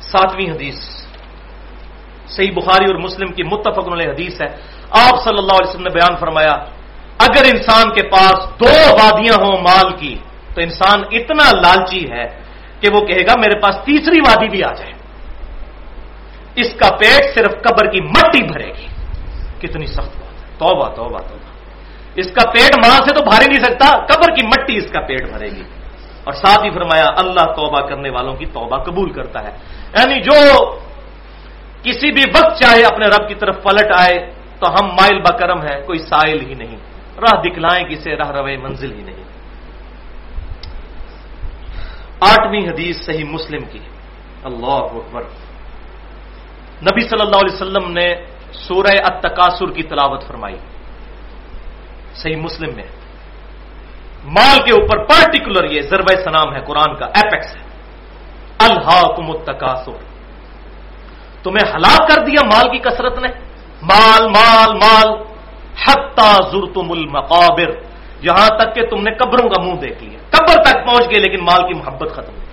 ساتویں 0.00 0.50
حدیث۔ 0.50 1.07
صحیح 2.28 2.50
بخاری 2.56 2.84
اور 2.84 2.94
مسلم 2.94 3.32
کی 3.32 3.42
متفق 3.42 3.92
علیہ 3.92 4.10
حدیث 4.10 4.40
ہے۔ 4.40 4.56
آپ 4.90 5.24
صلی 5.24 5.38
اللہ 5.38 5.52
علیہ 5.52 5.68
وسلم 5.68 5.82
نے 5.82 5.90
بیان 5.90 6.16
فرمایا، 6.16 6.52
اگر 7.18 7.44
انسان 7.44 7.92
کے 7.92 8.08
پاس 8.08 8.34
دو 8.60 8.96
وادیاں 9.02 9.44
ہوں 9.44 9.52
مال 9.52 9.96
کی، 9.96 10.16
تو 10.54 10.60
انسان 10.60 11.02
اتنا 11.10 11.58
لالچی 11.60 12.12
ہے 12.12 12.24
کہ 12.80 12.88
وہ 12.92 13.00
کہے 13.00 13.26
گا، 13.26 13.32
میرے 13.38 13.60
پاس 13.60 13.76
تیسری 13.84 14.20
وادی 14.20 14.48
بھی 14.48 14.64
آ 14.64 14.72
جائے۔ 14.72 14.92
اس 16.54 16.74
کا 16.74 16.96
پیٹ 16.96 17.34
صرف 17.34 17.52
قبر 17.62 17.90
کی 17.90 18.00
مٹی 18.00 18.42
بھرے 18.42 18.68
گی۔ 18.68 18.86
کتنی 19.60 19.86
سخت 19.86 20.16
بات 20.16 20.42
ہے۔ 20.42 20.58
توبہ 20.58 20.88
توبہ 20.88 21.18
توبہ۔ 21.18 21.48
اس 22.14 22.26
کا 22.26 22.50
پیٹ 22.50 22.86
ماں 22.86 22.98
سے 23.08 23.14
تو 23.14 23.24
بھر 23.30 23.42
ہی 23.42 23.46
نہیں 23.46 23.64
سکتا، 23.64 24.06
قبر 24.06 24.34
کی 24.34 24.46
مٹی 24.46 24.76
اس 24.76 24.86
کا 24.92 25.00
پیٹ 25.00 25.32
بھرے 25.32 25.50
گی۔ 25.50 25.62
اور 26.24 26.32
ساتھ 26.32 26.64
ہی 26.64 26.70
فرمایا، 26.70 27.04
اللہ 27.04 27.52
توبہ 27.52 27.80
کرنے 27.80 28.10
والوں 28.10 28.34
کی 28.34 28.46
توبہ 28.46 28.76
قبول 28.76 29.12
کرتا 29.12 29.42
ہے۔ 29.42 29.50
یعنی 29.98 30.20
جو 30.20 30.64
کسی 31.88 32.12
بھی 32.12 32.22
وقت 32.30 32.62
چاہے 32.62 32.82
اپنے 32.82 33.06
رب 33.06 33.28
کی 33.28 33.34
طرف 33.34 33.62
پلٹ 33.62 33.90
آئے 33.96 34.30
تو 34.60 34.70
ہم 34.70 34.86
مائل 34.86 35.20
بکرم 35.20 35.60
ہیں، 35.60 35.86
کوئی 35.86 35.98
سائل 35.98 36.40
ہی 36.40 36.54
نہیں۔ 36.54 36.76
راہ 37.20 37.40
دکھلائیں 37.40 37.88
کسے 37.88 38.16
راہ 38.16 38.30
روے 38.30 38.56
منزل 38.56 38.92
ہی 38.92 39.02
نہیں۔ 39.02 39.24
آٹھویں 42.20 42.60
حدیث 42.60 42.96
صحیح 43.06 43.24
مسلم 43.24 43.60
کی۔ 43.72 43.78
اللہ 44.44 44.66
اکبر۔ 44.66 45.22
نبی 46.82 47.00
صلی 47.00 47.18
اللہ 47.20 47.36
علیہ 47.36 47.54
وسلم 47.54 47.92
نے 47.92 48.14
سورہ 48.52 49.12
التکاثر 49.12 49.66
کی 49.66 49.82
تلاوت 49.82 50.24
فرمائی۔ 50.26 50.56
صحیح 52.14 52.36
مسلم 52.36 52.74
میں۔ 52.76 52.86
مال 54.24 54.58
کے 54.64 54.72
اوپر 54.72 55.04
پرٹیکولر 55.04 55.64
یہ 55.64 55.80
ضرب 55.80 56.08
سنام 56.24 56.54
ہے، 56.54 56.60
قرآن 56.60 56.96
کا 56.96 57.06
ایپیکس 57.06 57.56
ہے۔ 57.56 57.62
اللہ 58.58 59.16
کم 59.16 59.32
تمہیں 61.42 61.72
ہلاک 61.74 62.08
کر 62.08 62.24
دیا 62.24 62.44
مال 62.44 62.70
کی 62.70 62.78
کثرت 62.78 63.18
نے۔ 63.18 63.28
مال 63.82 64.28
مال 64.28 64.74
مال۔ 64.74 65.08
حتا 65.86 66.32
زرتم 66.52 66.92
المقابر۔ 66.92 67.68
یہاں 68.22 68.48
تک 68.48 68.74
کہ 68.74 68.86
تم 68.86 69.02
نے 69.02 69.14
قبروں 69.14 69.48
کا 69.48 69.62
منہ 69.62 69.74
دیکھ 69.74 70.04
لیا۔ 70.04 70.18
قبر 70.30 70.62
تک 70.62 70.86
پہنچ 70.86 71.02
گئے 71.02 71.20
لیکن 71.20 71.44
مال 71.44 71.72
کی 71.72 71.74
محبت 71.74 72.12
ختم 72.12 72.32
ہوئی 72.32 72.48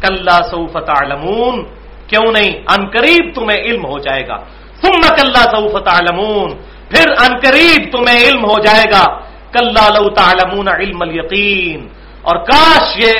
کلّا 0.00 0.38
سعفت 0.50 1.02
علمون 1.02 1.64
کیوں 2.06 2.32
نہیں؟ 2.32 2.52
ان 2.52 2.88
قریب 2.88 3.34
تمہیں 3.34 3.60
علم 3.60 3.86
ہو 3.86 3.98
جائے 3.98 4.28
گا۔ 4.28 4.36
ثم 4.82 5.14
کلّا 5.14 5.42
سعفت 5.42 5.88
علمون 5.88 6.50
پھر 6.88 7.14
قریب 7.42 7.92
تمہیں 7.92 8.28
علم 8.28 8.44
ہو 8.44 8.58
جائے 8.60 8.84
گا۔ 8.92 9.20
کل 9.52 9.74
تعلمون 10.14 10.68
علم 10.68 10.98
الیقین۔ 11.00 11.88
اور 12.22 12.36
کاش 12.36 12.96
یہ 12.96 13.12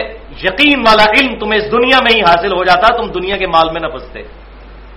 یقین 0.42 0.78
والا 0.78 1.04
علم 1.04 1.38
تمہیں 1.38 1.60
اس 1.60 1.72
دنیا 1.72 1.96
میں 2.02 2.16
ہی 2.16 2.20
حاصل 2.20 2.52
ہو 2.52 2.64
جاتا، 2.64 2.96
تم 2.96 3.06
دنیا 3.06 3.36
کے 3.36 3.46
مال 3.46 3.70
میں 3.72 3.80
نہ 3.80 3.86
پستے 3.86 4.45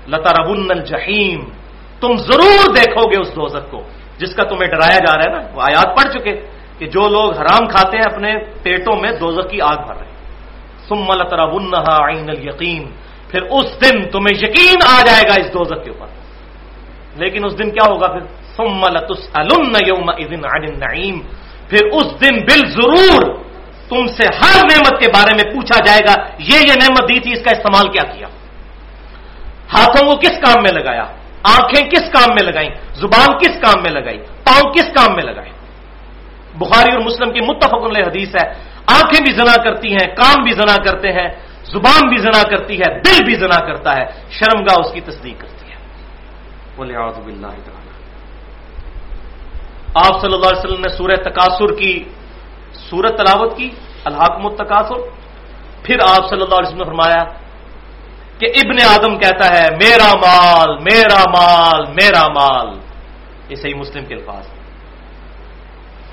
لتا 0.09 0.41
الجحیم۔ 0.69 1.39
تم 1.99 2.17
ضرور 2.17 2.75
دیکھو 2.75 3.09
گے 3.09 3.21
اس 3.21 3.29
دوزک 3.29 3.71
کو۔ 3.71 3.83
جس 4.17 4.35
کا 4.35 4.43
تمہیں 4.43 4.71
ڈرایا 4.71 4.97
جا 4.97 5.17
رہا 5.17 5.23
ہے 5.27 5.31
نا، 5.31 5.55
وہ 5.55 5.61
آیات 5.61 5.97
پڑھ 5.97 6.13
چکے 6.13 6.41
کہ 6.77 6.85
جو 6.85 7.09
لوگ 7.09 7.37
حرام 7.37 7.67
کھاتے 7.67 7.97
ہیں، 7.97 8.13
اپنے 8.13 8.33
پیٹوں 8.63 8.95
میں 8.95 9.11
دوزک 9.11 9.49
کی 9.49 9.61
آگ 9.61 9.75
بھر 9.75 9.95
رہے 9.95 10.05
ہیں۔ 10.05 10.19
سم 10.87 11.21
لتربن 11.21 11.75
عین 12.03 12.29
الیقین۔ 12.29 12.91
پھر 13.27 13.41
اس 13.41 13.65
دن 13.65 14.09
تمہیں 14.09 14.37
یقین 14.37 14.75
آ 14.87 15.01
جائے 15.05 15.23
گا 15.29 15.33
اس 15.41 15.53
دوزک 15.53 15.83
کے 15.83 15.89
اوپر۔ 15.89 16.07
لیکن 17.15 17.45
اس 17.45 17.59
دن 17.59 17.71
کیا 17.71 17.91
ہوگا 17.91 18.07
پھر؟ 18.07 18.19
النعیم۔ 20.51 21.19
پھر 21.69 21.85
اس 21.91 22.05
دن 22.21 22.35
بل 22.35 22.67
ضرور 22.67 23.35
تم 23.89 24.07
سے 24.07 24.23
ہر 24.23 24.55
نعمت 24.55 25.01
کے 25.01 25.07
بارے 25.07 25.35
میں 25.35 25.53
پوچھا 25.53 25.85
جائے 25.85 25.99
گا، 26.07 26.27
یہ 26.39 26.67
یہ 26.67 26.73
نعمت 26.73 27.09
دی 27.09 27.19
تھی، 27.19 27.33
اس 27.33 27.43
کا 27.43 27.49
استعمال 27.51 27.91
کیا 27.91 28.13
کیا؟ 28.13 28.27
ہاتھوں 29.69 30.03
کو 30.07 30.13
کس 30.19 30.35
کام 30.45 30.57
میں 30.63 30.71
لگایا؟ 30.71 31.05
آنکھیں 31.43 31.83
کس 31.89 32.05
کام 32.11 32.29
میں 32.35 32.43
لگائیں؟ 32.43 32.71
زبان 32.95 33.29
کس 33.39 33.55
کام 33.61 33.77
میں 33.83 33.91
لگائی؟ 33.91 34.19
پاؤں 34.45 34.67
کس 34.73 34.87
کام 34.95 35.15
میں 35.15 35.23
لگائے 35.23 35.51
بخاری 36.57 36.91
اور 36.91 37.01
مسلم 37.01 37.29
کی 37.31 37.41
متفق 37.41 37.81
علیہ 37.85 38.05
حدیث 38.05 38.31
ہے، 38.35 38.45
آنکھیں 38.91 39.21
بھی 39.23 39.31
زنا 39.31 39.55
کرتی 39.63 39.89
ہیں 39.93 40.07
کام 40.15 40.43
بھی 40.43 40.53
زنا 40.59 40.75
کرتے 40.83 41.07
ہیں، 41.13 41.29
زبان 41.71 42.01
بھی 42.09 42.17
زنا 42.17 42.43
کرتی 42.51 42.75
ہے، 42.81 42.89
دل 43.05 43.17
بھی 43.25 43.35
زنا 43.35 43.59
کرتا 43.67 43.89
ہے 43.97 44.05
شرمگاہ 44.35 44.77
اس 44.81 44.91
کی 44.93 45.01
تصدیق 45.01 45.37
کرتی 45.41 45.65
ہے۔ 45.71 45.77
بولے 46.75 46.95
باللہ 46.95 47.47
آپ 49.95 50.13
صلی 50.21 50.33
اللہ 50.33 50.49
علیہ 50.51 50.63
وسلم 50.63 50.81
نے 50.81 50.89
سورہ 50.97 51.15
تقاصر 51.23 51.69
کی 51.79 51.93
سورت 52.89 53.13
تلاوت 53.17 53.51
کی، 53.57 53.69
الحاکم 54.05 54.43
التقاصر 54.45 54.99
پھر 55.83 55.97
آپ 56.07 56.21
صلی 56.29 56.41
اللہ 56.41 56.57
علیہ 56.59 56.69
وسلم 56.69 56.83
نے 56.83 56.89
فرمایا 56.91 57.21
کہ 58.39 58.45
ابن 58.45 58.77
آدم 58.89 59.17
کہتا 59.17 59.45
ہے، 59.45 59.67
میرا 59.75 60.11
مال 60.15 60.77
میرا 60.77 61.23
مال 61.29 61.85
میرا 61.87 62.27
مال. 62.27 62.79
یہ 63.49 63.55
صحیح 63.55 63.75
مسلم 63.75 64.05
کے 64.05 64.15
الفاظ 64.15 64.45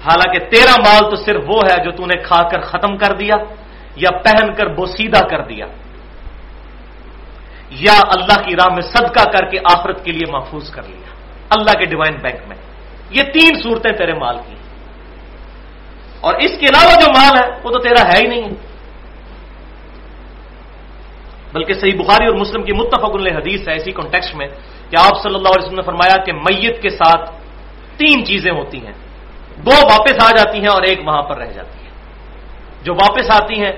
حالانکہ 0.07 0.39
تیرا 0.39 0.75
مال 0.79 1.11
تو 1.11 1.17
صرف 1.17 1.43
وہ 1.47 1.61
ہے 1.73 1.85
جو 1.85 1.91
تو 1.91 2.07
نے 2.07 2.23
کھا 2.23 2.49
کر 2.49 2.61
ختم 2.61 2.97
کر 2.97 3.15
دیا 3.17 3.35
یا 3.97 4.19
پہن 4.19 4.55
کر 4.55 4.67
بوسیدہ 4.67 5.27
کر 5.27 5.41
دیا۔ 5.41 5.67
یا 7.71 7.93
اللہ 7.93 8.49
کی 8.49 8.57
راہ 8.57 8.75
میں 8.75 8.83
صدقہ 8.83 9.25
کر 9.25 9.47
کے 9.47 9.59
آخرت 9.59 10.05
کے 10.05 10.13
لیے 10.13 10.33
محفوظ 10.33 10.71
کر 10.71 10.83
لیا۔ 10.83 11.15
اللہ 11.57 11.79
کے 11.79 11.85
ڈیوائن 11.85 12.15
بینک 12.23 12.49
میں۔ 12.49 12.57
یہ 13.11 13.23
تین 13.23 13.63
صورتیں 13.63 13.93
تیرے 13.93 14.15
مال 14.15 14.39
کی 14.47 14.55
اور 16.21 16.35
اس 16.35 16.51
کے 16.51 16.67
علاوہ 16.67 17.01
جو 17.01 17.07
مال 17.11 17.45
ہے، 17.45 17.59
وہ 17.63 17.71
تو 17.71 17.79
تیرا 17.79 18.13
ہے 18.13 18.19
ہی 18.19 18.29
نہیں۔ 18.29 18.43
ہے 18.43 18.66
بلکہ 21.57 21.75
صحیح 21.75 21.97
بخاری 21.99 22.27
اور 22.27 22.35
مسلم 22.35 22.63
کی 22.63 22.73
متفق 22.73 23.15
علیہ 23.15 23.37
حدیث 23.37 23.69
ہے 23.69 23.75
اسی 23.75 23.91
کانٹیکس 23.91 24.35
میں 24.35 24.47
کہ 24.91 24.97
آپ 25.01 25.23
صلی 25.23 25.35
اللہ 25.35 25.49
علیہ 25.49 25.65
وسلم 25.65 25.77
نے 25.77 25.83
فرمایا 25.83 26.17
کہ 26.25 26.33
میت 26.33 26.83
کے 26.83 26.89
ساتھ 26.89 27.31
تین 27.97 28.25
چیزیں 28.25 28.53
ہوتی 28.53 28.87
ہیں۔ 28.87 28.93
دو 29.57 29.71
واپس 29.71 30.25
آ 30.25 30.31
جاتی 30.31 30.61
ہیں 30.61 30.69
اور 30.69 30.83
ایک 30.83 30.99
وہاں 31.07 31.23
پر 31.23 31.37
رہ 31.39 31.53
جاتی 31.53 31.87
ہے 31.87 31.91
جو 32.83 32.95
واپس 32.95 33.43
آتی 33.43 33.61
ہیں، 33.61 33.73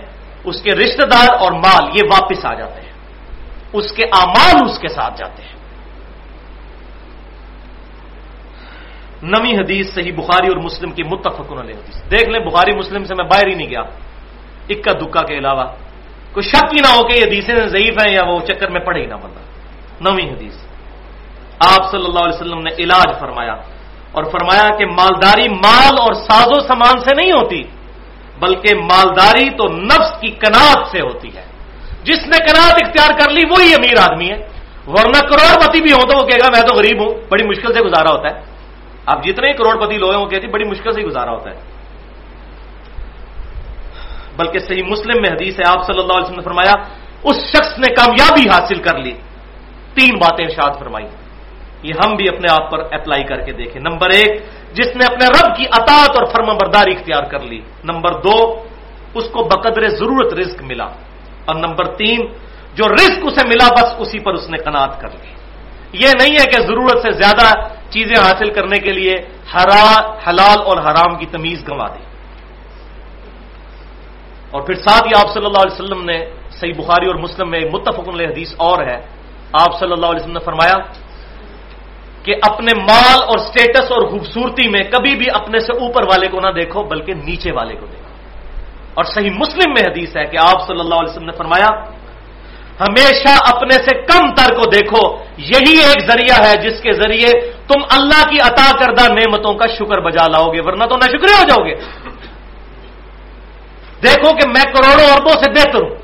اس 0.44 0.62
کے 0.62 0.72
رشتہ 0.72 1.06
دار 1.06 1.34
اور 1.40 1.52
مال 1.52 1.88
یہ 1.94 2.02
واپس 2.10 2.44
آ 2.44 2.54
جاتے 2.54 2.80
ہیں۔ 2.80 2.92
اس 3.72 3.92
کے 3.92 4.02
اعمال 4.02 4.70
اس 4.70 4.78
کے 4.78 4.88
ساتھ 4.88 5.18
جاتے 5.18 5.42
ہیں۔ 5.42 5.58
نمی 9.22 9.56
حدیث 9.56 9.94
صحیح 9.94 10.12
بخاری 10.12 10.48
اور 10.48 10.56
مسلم 10.56 10.90
کی 10.90 11.02
متفق 11.02 11.52
علیہ 11.52 11.74
حدیث۔ 11.74 12.10
دیکھ 12.10 12.28
لیں، 12.28 12.40
بخاری 12.40 12.76
مسلم 12.76 13.04
سے 13.04 13.14
میں 13.14 13.24
باہر 13.24 13.46
ہی 13.46 13.54
نہیں 13.54 13.70
گیا۔ 13.70 13.82
اکا 14.68 14.92
دکا 14.92 15.22
کے 15.22 15.38
علاوہ 15.38 15.64
کوئی 16.32 16.48
شک 16.48 16.64
ہی 16.64 16.78
نہ 16.80 16.86
ہو 16.86 17.08
کہ 17.08 17.18
یہ 17.18 17.24
حدیثیں 17.24 17.68
ضعیف 17.68 18.06
ہیں 18.06 18.12
یا 18.14 18.22
وہ 18.24 18.40
چکر 18.40 18.70
میں 18.70 18.80
پڑے 18.80 19.00
ہی 19.00 19.06
نہ 19.06 19.14
بندہ۔ 19.14 19.40
نویں 20.00 20.32
حدیث۔ 20.32 20.54
آپ 21.60 21.90
صلی 21.90 22.04
اللہ 22.04 22.18
علیہ 22.18 22.34
وسلم 22.34 22.58
نے 22.58 22.70
علاج 22.78 23.20
فرمایا 23.20 23.52
اور 24.12 24.24
فرمایا 24.24 24.76
کہ 24.76 24.86
مالداری 24.86 25.48
مال 25.48 25.98
اور 26.00 26.12
ساز 26.12 26.48
و 26.48 26.60
سامان 26.60 27.00
سے 27.00 27.14
نہیں 27.14 27.32
ہوتی، 27.32 27.62
بلکہ 28.38 28.74
مالداری 28.74 29.50
تو 29.50 29.64
نفس 29.68 30.20
کی 30.20 30.28
کنات 30.28 30.86
سے 30.90 31.00
ہوتی 31.00 31.36
ہے۔ 31.36 31.42
جس 32.04 32.18
نے 32.18 32.38
کنات 32.38 32.74
اختیار 32.86 33.18
کر 33.18 33.30
لی، 33.30 33.42
وہی 33.50 33.74
امیر 33.74 34.10
آدمی 34.10 34.30
ہے۔ 34.30 34.48
ورنہ 34.86 35.20
کروڑ 35.20 35.66
پتی 35.66 35.82
بھی 35.82 35.92
ہو 35.92 36.00
تو 36.00 36.16
وہ 36.16 36.26
کہے 36.26 36.38
گا، 36.44 36.50
میں 36.52 36.62
تو 36.62 36.74
غریب 36.74 37.00
ہوں۔ 37.00 37.14
بڑی 37.28 37.44
مشکل 37.44 37.74
سے 37.74 37.80
گزارا 37.80 38.10
ہوتا 38.10 38.36
ہے۔ 38.36 38.42
آپ 39.06 39.24
جتنے 39.24 39.48
ہی 39.48 39.52
کروڑ 39.52 39.86
پتی 39.86 39.96
لوگ 39.96 40.10
ہیں، 40.10 40.20
وہ 40.20 40.26
کہتے 40.26 40.46
بڑی 40.46 40.64
مشکل 40.64 40.92
سے 40.92 41.02
گزارا 41.02 41.30
ہوتا 41.30 41.50
ہے۔ 41.50 41.77
بلکہ 44.38 44.58
صحیح 44.58 44.82
مسلم 44.82 45.22
میں 45.22 45.30
حدیث 45.30 45.54
ہے، 45.54 45.70
آپ 45.70 45.86
صلی 45.86 46.00
اللہ 46.00 46.12
علیہ 46.12 46.24
وسلم 46.24 46.36
نے 46.36 46.42
فرمایا، 46.42 46.72
اس 47.24 47.36
شخص 47.36 47.78
نے 47.78 47.94
کامیابی 47.94 48.48
حاصل 48.48 48.82
کر 48.82 48.98
لی۔ 48.98 49.12
تین 49.94 50.18
باتیں 50.18 50.44
ارشاد 50.44 50.78
فرمائی۔ 50.78 51.06
یہ 51.82 51.92
ہم 52.04 52.14
بھی 52.14 52.28
اپنے 52.28 52.62
آپ 52.62 52.70
پر 52.70 52.78
اپلائی 52.78 53.24
کر 53.24 53.40
کے 53.40 53.52
دیکھیں۔ 53.52 53.82
نمبر 53.90 54.10
ایک، 54.10 54.42
جس 54.74 54.96
نے 54.96 55.04
اپنے 55.04 55.26
رب 55.26 55.56
کی 55.56 55.64
اطاعت 55.72 56.10
اور 56.10 56.24
فرما 56.24 56.52
برداری 56.52 56.92
اختیار 56.92 57.22
کر 57.22 57.40
لی۔ 57.40 57.60
نمبر 57.84 58.12
دو، 58.12 58.54
اس 59.14 59.24
کو 59.24 59.44
بقدر 59.44 59.88
ضرورت 59.88 60.34
رزق 60.34 60.62
ملا۔ 60.62 60.86
اور 61.44 61.54
نمبر 61.54 61.84
تین، 61.84 62.20
جو 62.74 62.84
رزق 62.94 63.18
اسے 63.22 63.48
ملا، 63.48 63.68
بس 63.74 63.94
اسی 63.98 64.18
پر 64.18 64.32
اس 64.32 64.50
نے 64.50 64.58
کنات 64.58 65.00
کر 65.00 65.08
لی۔ 65.08 65.28
یہ 65.92 66.08
نہیں 66.20 66.32
ہے 66.32 66.44
کہ 66.44 66.60
ضرورت 66.62 67.02
سے 67.02 67.10
زیادہ 67.10 67.60
چیزیں 67.90 68.22
حاصل 68.22 68.52
کرنے 68.52 68.78
کے 68.78 68.92
لیے 68.92 69.14
حلال 69.56 70.58
اور 70.64 70.78
حرام 70.78 71.16
کی 71.18 71.26
تمیز 71.26 71.68
گنوا 71.68 71.88
دی 71.88 72.07
اور 74.50 74.62
پھر 74.62 74.74
ساتھ 74.74 75.06
ہی 75.06 75.20
آپ 75.20 75.34
صلی 75.34 75.46
اللہ 75.46 75.62
علیہ 75.62 75.82
وسلم 75.82 76.04
نے 76.04 76.18
صحیح 76.50 76.72
بخاری 76.76 77.06
اور 77.06 77.14
مسلم 77.14 77.50
میں 77.50 77.60
متفق 77.72 78.08
علیہ 78.08 78.26
حدیث 78.26 78.54
اور 78.56 78.86
ہے۔ 78.86 79.00
آپ 79.52 79.78
صلی 79.78 79.92
اللہ 79.92 80.06
علیہ 80.06 80.20
وسلم 80.20 80.32
نے 80.32 80.44
فرمایا 80.44 80.78
کہ 82.22 82.34
اپنے 82.42 82.72
مال 82.80 83.22
اور 83.22 83.38
سٹیٹس 83.38 83.92
اور 83.92 84.08
خوبصورتی 84.08 84.68
میں 84.70 84.82
کبھی 84.82 85.16
بھی 85.16 85.26
اپنے 85.34 85.58
سے 85.58 85.72
اوپر 85.72 86.02
والے 86.02 86.26
کو 86.26 86.40
نہ 86.40 86.50
دیکھو، 86.50 86.82
بلکہ 86.82 87.14
نیچے 87.14 87.52
والے 87.52 87.74
کو 87.74 87.86
دیکھو۔ 87.86 88.08
اور 88.94 89.04
صحیح 89.04 89.30
مسلم 89.30 89.72
میں 89.72 89.92
حدیث 89.92 90.16
ہے 90.16 90.24
کہ 90.24 90.36
آپ 90.36 90.66
صلی 90.66 90.80
اللہ 90.80 90.94
علیہ 90.94 91.10
وسلم 91.10 91.26
نے 91.26 91.36
فرمایا، 91.36 91.98
ہمیشہ 92.80 93.56
اپنے 93.56 93.74
سے 93.74 94.02
کم 94.02 94.34
تر 94.34 94.54
کو 94.54 94.70
دیکھو، 94.70 95.16
یہی 95.36 95.78
ایک 95.78 96.10
ذریعہ 96.10 96.38
ہے 96.46 96.62
جس 96.62 96.80
کے 96.80 96.92
ذریعے 96.92 97.50
تم 97.68 97.80
اللہ 97.90 98.22
کی 98.30 98.36
عطا 98.40 98.70
کردہ 98.78 99.12
نعمتوں 99.12 99.54
کا 99.54 99.66
شکر 99.66 100.00
بجا 100.00 100.26
لاؤ 100.30 100.52
گے 100.52 100.60
ورنہ 100.60 100.84
تو 100.84 100.96
نہ 100.96 101.04
شکریہ 101.04 101.36
ہو 101.36 101.44
جاؤ 101.48 101.64
گے 101.66 101.74
دیکھو 104.02 104.36
کہ 104.36 104.48
میں 104.48 104.64
کروڑوں 104.64 105.10
اربوں 105.10 105.44
سے 105.44 105.50
بہتر 105.50 105.82
ہوں۔ 105.82 105.96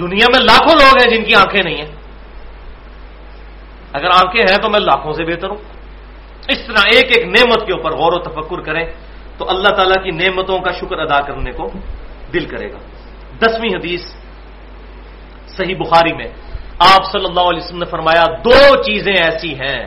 دنیا 0.00 0.26
میں 0.36 0.44
لاکھوں 0.44 0.74
لوگ 0.74 1.02
ہیں 1.02 1.16
جن 1.16 1.24
کی 1.24 1.34
آنکھیں 1.34 1.62
نہیں 1.64 1.76
ہیں۔ 1.76 1.92
اگر 3.92 4.06
آنکھیں 4.06 4.46
ہیں 4.50 4.62
تو 4.62 4.70
میں 4.70 4.80
لاکھوں 4.80 5.12
سے 5.12 5.24
بہتر 5.24 5.48
ہوں۔ 5.48 5.56
اس 6.48 6.58
طرح 6.66 6.80
ایک 6.94 7.04
ایک 7.04 7.26
نعمت 7.26 7.66
کے 7.66 7.72
اوپر 7.72 7.92
غور 7.92 8.12
و 8.12 8.18
تفکر 8.18 8.60
کریں 8.60 8.92
تو 9.38 9.50
اللہ 9.50 9.68
تعالیٰ 9.68 10.04
کی 10.04 10.10
نعمتوں 10.10 10.58
کا 10.58 10.72
شکر 10.72 10.98
ادا 10.98 11.20
کرنے 11.20 11.52
کو 11.52 11.70
دل 12.32 12.44
کرے 12.44 12.72
گا۔ 12.72 12.78
دسویں 13.38 13.74
حدیث 13.74 14.00
صحیح 15.46 15.74
بخاری 15.76 16.12
میں 16.12 16.26
آپ 16.78 17.12
صلی 17.12 17.24
اللہ 17.24 17.40
علیہ 17.40 17.64
وسلم 17.64 17.78
نے 17.78 17.84
فرمایا، 17.84 18.24
دو 18.44 18.82
چیزیں 18.82 19.12
ایسی 19.12 19.54
ہیں۔ 19.54 19.86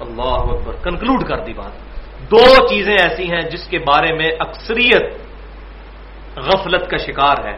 اللہ 0.00 0.22
اکبر، 0.22 0.74
کنکلوڈ 0.82 1.24
کر 1.24 1.38
دی 1.38 1.52
بات۔ 1.52 1.89
دو 2.30 2.68
چیزیں 2.68 2.94
ایسی 2.94 3.32
ہیں 3.32 3.40
جس 3.40 3.66
کے 3.66 3.78
بارے 3.78 4.14
میں 4.14 4.30
اکثریت 4.38 5.02
غفلت 6.36 6.90
کا 6.90 6.96
شکار 6.96 7.36
ہے 7.44 7.52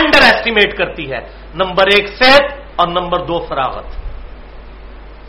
انڈر 0.00 0.22
ایسٹیمیٹ 0.22 0.76
کرتی 0.76 1.12
ہے۔ 1.12 1.18
نمبر 1.54 1.86
ایک 1.86 2.08
صحت 2.08 2.42
اور 2.76 2.88
نمبر 2.88 3.24
دو 3.24 3.46
فراغت۔ 3.48 3.84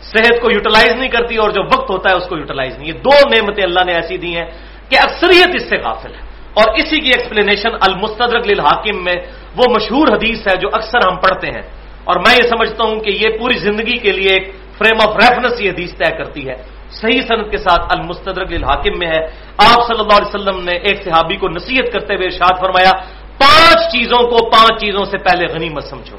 صحت 0.02 0.40
کو 0.42 0.50
یوٹیلائز 0.50 0.94
نہیں 0.94 1.08
کرتی 1.08 1.36
اور 1.36 1.50
جو 1.50 1.64
وقت 1.64 1.90
ہوتا 1.90 2.10
ہے 2.10 2.14
اس 2.14 2.28
کو 2.28 2.36
یوٹیلائز 2.36 2.78
نہیں۔ 2.78 2.88
یہ 2.88 2.92
دو 2.92 3.28
نعمتیں 3.28 3.64
اللہ 3.64 3.80
نے 3.86 3.92
ایسی 3.92 4.16
دی 4.16 4.36
ہیں 4.36 4.50
کہ 4.88 4.96
اکثریت 4.98 5.48
اس 5.54 5.68
سے 5.68 5.76
غافل 5.76 6.14
ہے۔ 6.14 6.20
اور 6.54 6.74
اسی 6.74 7.00
کی 7.00 7.08
ایکسپلینیشن 7.08 7.68
المستدرک 7.80 8.46
للحاکم 8.46 9.04
میں 9.04 9.16
وہ 9.56 9.64
مشہور 9.70 10.08
حدیث 10.08 10.46
ہے 10.46 10.56
جو 10.56 10.68
اکثر 10.72 10.98
ہم 11.10 11.16
پڑھتے 11.16 11.46
ہیں۔ 11.46 11.62
اور 12.04 12.16
میں 12.16 12.34
یہ 12.42 12.48
سمجھتا 12.48 12.84
ہوں 12.84 13.00
کہ 13.00 13.10
یہ 13.10 13.38
پوری 13.38 13.58
زندگی 13.58 13.96
کے 13.96 14.12
لیے 14.12 14.28
ایک 14.28 14.54
فریم 14.78 15.08
آف 15.08 15.16
ریفرنس 15.16 15.60
یہ 15.60 15.70
حدیث 15.70 15.94
طے 15.94 16.16
کرتی 16.16 16.48
ہے۔ 16.48 16.73
صحیح 17.00 17.20
صنعت 17.28 17.50
کے 17.50 17.56
ساتھ 17.56 17.98
المستدرک 17.98 18.52
للحاکم 18.52 18.98
میں 18.98 19.08
ہے۔ 19.08 19.20
آپ 19.58 19.86
صلی 19.86 20.00
اللہ 20.00 20.16
علیہ 20.16 20.34
وسلم 20.34 20.64
نے 20.64 20.72
ایک 20.72 21.04
صحابی 21.04 21.36
کو 21.36 21.48
نصیحت 21.48 21.92
کرتے 21.92 22.14
ہوئے 22.14 22.26
ارشاد 22.26 22.60
فرمایا، 22.60 22.90
پانچ 23.38 23.92
چیزوں 23.92 24.28
کو 24.28 24.50
پانچ 24.50 24.80
چیزوں 24.80 25.04
سے 25.04 25.18
پہلے 25.18 25.46
غنیمت 25.46 25.84
سمجھو۔ 25.84 26.16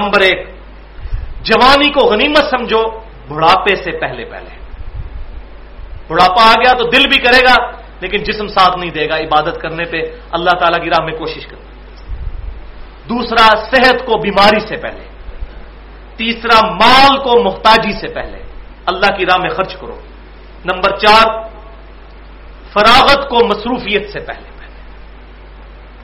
نمبر 0.00 0.20
ایک، 0.20 0.48
جوانی 1.42 1.92
کو 1.92 2.06
غنیمت 2.06 2.44
سمجھو، 2.50 2.82
بڑھاپے 3.28 3.76
سے 3.76 3.98
پہلے 3.98 4.24
پہلے۔ 4.24 4.58
بڑھاپا 6.08 6.50
آ 6.50 6.52
گیا 6.52 6.72
تو 6.72 6.84
دل 6.90 7.08
بھی 7.08 7.18
کرے 7.18 7.40
گا، 7.40 7.70
لیکن 8.00 8.22
جسم 8.22 8.46
ساتھ 8.46 8.78
نہیں 8.78 8.90
دے 8.90 9.08
گا 9.08 9.16
عبادت 9.16 9.60
کرنے 9.60 9.84
پہ۔ 9.84 10.02
اللہ 10.30 10.50
تعالیٰ 10.50 10.84
کی 10.84 10.90
راہ 10.90 11.04
میں 11.04 11.12
کوشش 11.12 11.46
کرنا 11.46 11.68
دوسرا، 13.08 13.56
صحت 13.56 14.06
کو 14.06 14.18
بیماری 14.18 14.60
سے 14.60 14.76
پہلے۔ 14.76 15.04
تیسرا، 16.16 16.66
مال 16.66 17.16
کو 17.16 17.44
محتاجی 17.44 17.92
سے 17.92 18.08
پہلے۔ 18.08 18.47
اللہ 18.88 19.16
کی 19.16 19.26
راہ 19.26 19.36
میں 19.40 19.50
خرچ 19.50 19.76
کرو۔ 19.76 19.96
نمبر 20.64 20.96
چار، 20.96 21.24
فراغت 22.72 23.28
کو 23.28 23.46
مصروفیت 23.46 24.10
سے 24.12 24.20
پہلے 24.20 24.50
پہلے۔ 24.58 24.74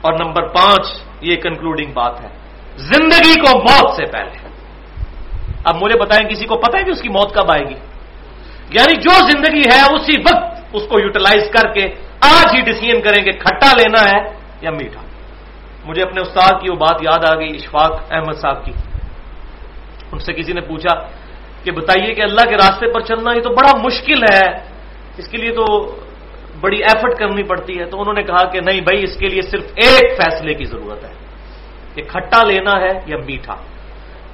اور 0.00 0.12
نمبر 0.12 0.46
پانچ، 0.46 0.86
یہ 1.20 1.36
کنکلوڈنگ 1.36 1.92
بات 1.92 2.20
ہے، 2.20 2.28
زندگی 2.76 3.40
کو 3.40 3.58
موت 3.58 3.96
سے 3.96 4.04
پہلے۔ 4.04 4.48
اب 5.64 5.76
مجھے 5.82 5.98
بتائیں، 5.98 6.30
کسی 6.30 6.46
کو 6.46 6.56
پتہ 6.56 6.76
ہے 6.76 6.84
کہ 6.84 6.90
اس 6.90 7.00
کی 7.00 7.08
موت 7.08 7.34
کب 7.34 7.50
آئے 7.50 7.62
گی؟ 7.62 7.74
یعنی 8.70 9.00
جو 9.00 9.30
زندگی 9.30 9.62
ہے، 9.72 9.94
اسی 9.94 10.20
وقت 10.20 10.60
اس 10.72 10.82
کو 10.88 11.00
یوٹیلائز 11.00 11.50
کر 11.50 11.72
کے 11.72 11.86
آج 12.20 12.54
ہی 12.54 12.60
ڈسیزن 12.60 13.00
کریں 13.00 13.24
کہ 13.24 13.32
کھٹا 13.32 13.72
لینا 13.76 14.10
ہے 14.10 14.34
یا 14.60 14.70
میٹھا۔ 14.70 15.00
مجھے 15.84 16.02
اپنے 16.02 16.20
استاد 16.20 16.62
کی 16.62 16.70
وہ 16.70 16.76
بات 16.76 17.02
یاد 17.02 17.30
آ 17.30 17.34
گئی، 17.34 17.56
اشفاق 17.56 17.92
احمد 18.10 18.32
صاحب 18.32 18.64
کی۔ 18.64 18.72
ان 20.12 20.18
سے 20.18 20.32
کسی 20.32 20.52
نے 20.52 20.60
پوچھا 20.60 21.23
کہ 21.64 21.70
بتائیے 21.70 22.14
کہ 22.14 22.22
اللہ 22.22 22.44
کے 22.48 22.56
راستے 22.56 22.92
پر 22.92 23.00
چلنا 23.00 23.32
یہ 23.36 23.40
تو 23.40 23.50
بڑا 23.50 23.76
مشکل 23.76 24.22
ہے۔ 24.32 24.50
اس 25.18 25.28
کے 25.28 25.36
لیے 25.36 25.52
تو 25.52 25.96
بڑی 26.60 26.76
ایفرٹ 26.76 27.18
کرنی 27.18 27.42
پڑتی 27.42 27.78
ہے۔ 27.78 27.84
تو 27.84 28.00
انہوں 28.00 28.14
نے 28.14 28.22
کہا 28.22 28.44
کہ 28.44 28.60
نہیں 28.60 28.80
بھائی، 28.80 29.04
اس 29.04 29.16
کے 29.16 29.28
لیے 29.28 29.42
صرف 29.42 29.64
ایک 29.74 30.22
فیصلے 30.22 30.54
کی 30.54 30.64
ضرورت 30.64 31.04
ہے 31.04 31.12
کہ 31.94 32.02
کھٹا 32.02 32.42
لینا 32.46 32.80
ہے 32.80 33.00
یا 33.06 33.16
میٹھا۔ 33.16 33.54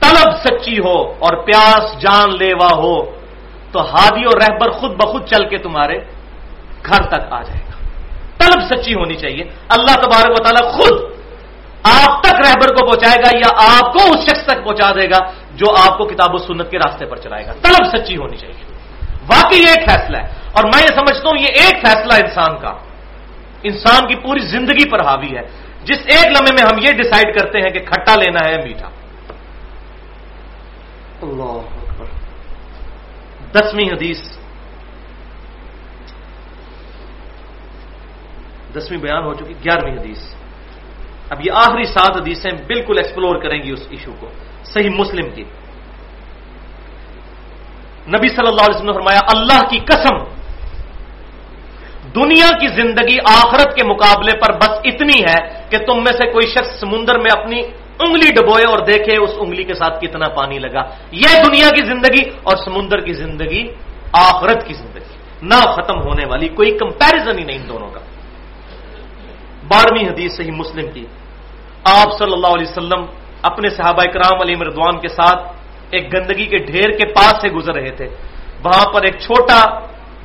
طلب 0.01 0.32
سچی 0.44 0.78
ہو 0.78 1.02
اور 1.02 1.36
پیاس 1.36 2.01
جان 2.01 2.36
لیوا 2.36 2.69
ہو 2.77 3.05
تو 3.73 3.81
ہادی 3.81 4.24
اور 4.24 4.40
رہبر 4.40 4.70
خود 4.70 4.90
بخود 4.90 5.24
چل 5.24 5.48
کے 5.48 5.59
تمہارے 5.59 5.98
گھر 6.86 7.02
تک 7.02 7.32
آ 7.32 7.43
جائے 7.43 7.61
گا۔ 7.61 7.89
طلب 8.39 8.62
سچی 8.62 8.94
ہونی 8.94 9.15
چاہیے۔ 9.15 9.44
اللہ 9.69 9.94
تبارک 9.94 10.40
و 10.40 10.43
تعالیٰ 10.43 10.73
خود 10.73 11.11
آپ 11.82 12.23
تک 12.23 12.35
رہبر 12.35 12.74
کو 12.74 12.86
پہنچائے 12.86 13.20
گا 13.20 13.36
یا 13.36 13.78
آپ 13.78 13.93
کو 13.93 13.98
اس 14.05 14.31
شخص 14.31 14.47
تک 14.47 14.65
پہنچا 14.65 14.90
دے 14.90 15.11
گا۔ 15.11 15.32
جو 15.61 15.73
آپ 15.73 15.99
کو 15.99 16.05
کتاب 16.05 16.35
و 16.35 16.39
سنت 16.39 16.70
کے 16.70 16.78
راستے 16.78 17.07
پر 17.07 17.16
چلائے 17.16 17.47
گا۔ 17.47 17.53
طلب 17.53 17.87
سچی 17.97 18.16
ہونی 18.16 18.37
چاہیے۔ 18.37 18.65
واقعی 19.27 19.59
ایک 19.59 19.91
فیصلہ 19.91 20.16
ہے۔ 20.16 20.28
اور 20.53 20.65
میں 20.65 20.82
یہ 20.82 20.95
سمجھتا 20.95 21.28
ہوں 21.28 21.39
یہ 21.39 21.47
ایک 21.47 21.87
فیصلہ 21.87 22.12
انسان 22.12 22.59
کا۔ 22.59 22.74
انسان 23.62 24.09
کی 24.09 24.15
پوری 24.15 24.41
زندگی 24.41 24.91
پر 24.91 25.05
حاوی 25.05 25.37
ہے۔ 25.37 25.43
جس 25.85 25.99
ایک 26.07 26.27
لمحے 26.27 26.53
میں 26.53 26.62
ہم 26.62 26.78
یہ 26.82 26.93
ڈسائڈ 26.93 27.39
کرتے 27.39 27.59
ہیں 27.59 27.70
کہ 27.70 27.81
کھٹا 27.81 28.15
لینا 28.15 28.49
ہے 28.49 28.57
میٹھا۔ 28.57 28.91
اللہ 31.23 31.61
دسویں 33.53 33.85
حدیث۔ 33.85 34.19
دسویں 38.77 38.99
بیان 38.99 39.24
ہو 39.24 39.35
چکی، 39.35 39.55
گیارہویں 39.65 39.99
حدیث۔ 39.99 40.19
اب 41.31 41.47
یہ 41.47 41.53
آخری 41.55 41.85
سات 41.85 42.20
حدیثیں 42.20 42.51
بالکل 42.66 42.99
ایکسپلور 42.99 43.37
کریں 43.37 43.62
گی 43.62 43.70
اس 43.70 43.87
ایشو 43.91 44.12
کو۔ 44.20 44.28
صحیح 44.73 44.91
مسلم 44.91 45.31
کی۔ 45.31 45.45
نبی 48.09 48.29
صلی 48.29 48.49
اللہ 48.49 48.63
علیہ 48.63 48.77
وسلم 48.77 48.87
نے 48.87 48.93
فرمایا، 48.93 49.21
اللہ 49.35 49.61
کی 49.69 49.79
قسم، 49.79 50.17
دنیا 52.15 52.51
کی 52.61 52.69
زندگی 52.69 53.17
آخرت 53.25 53.77
کے 53.77 53.85
مقابلے 53.85 54.39
پر 54.39 54.57
بس 54.57 54.71
اتنی 54.85 55.23
ہے 55.23 55.67
کہ 55.71 55.79
تم 55.87 55.97
میں 55.97 56.13
سے 56.13 56.31
کوئی 56.31 56.47
شخص 56.47 56.81
سمندر 56.81 57.19
میں 57.19 57.31
اپنی 57.41 57.63
انگلی 57.99 58.31
ڈبوئے 58.31 58.65
اور 58.65 58.79
دیکھے 58.79 59.17
اس 59.17 59.31
انگلی 59.39 59.65
کے 59.65 59.75
ساتھ 59.75 60.05
کتنا 60.05 60.29
پانی 60.29 60.59
لگا۔ 60.59 60.83
یہ 61.13 61.43
دنیا 61.47 61.71
کی 61.71 61.85
زندگی 61.87 62.23
اور 62.43 62.57
سمندر 62.57 63.01
کی 63.01 63.13
زندگی 63.13 63.69
آخرت 64.13 64.67
کی 64.67 64.75
زندگی، 64.75 65.17
نہ 65.43 65.55
ختم 65.55 66.01
ہونے 66.01 66.25
والی، 66.27 66.49
کوئی 66.49 66.79
کمپیرزن 66.79 67.39
ہی 67.39 67.45
نہیں 67.45 67.59
ان 67.59 67.69
دونوں 67.69 67.91
کا۔ 67.91 68.01
بارہویں 69.69 70.09
حدیث 70.09 70.37
صحیح 70.37 70.53
مسلم 70.53 70.91
کی۔ 70.93 71.07
آپ 71.85 72.09
صلی 72.19 72.33
اللہ 72.33 72.47
علیہ 72.47 72.67
وسلم 72.69 73.20
اپنے 73.43 73.69
صحابہ 73.69 74.03
کرام 74.12 74.41
علی 74.41 74.55
مردوان 74.55 74.99
کے 74.99 75.09
ساتھ 75.09 75.53
ایک 75.91 76.15
گندگی 76.15 76.47
کے 76.47 76.59
ڈھیر 76.59 76.91
کے 76.91 77.07
پاس 77.07 77.35
سے 77.43 77.49
گزر 77.49 77.75
رہے 77.75 77.91
تھے۔ 77.91 78.09
وہاں 78.65 78.93
پر 78.93 79.03
ایک 79.05 79.19
چھوٹا 79.19 79.79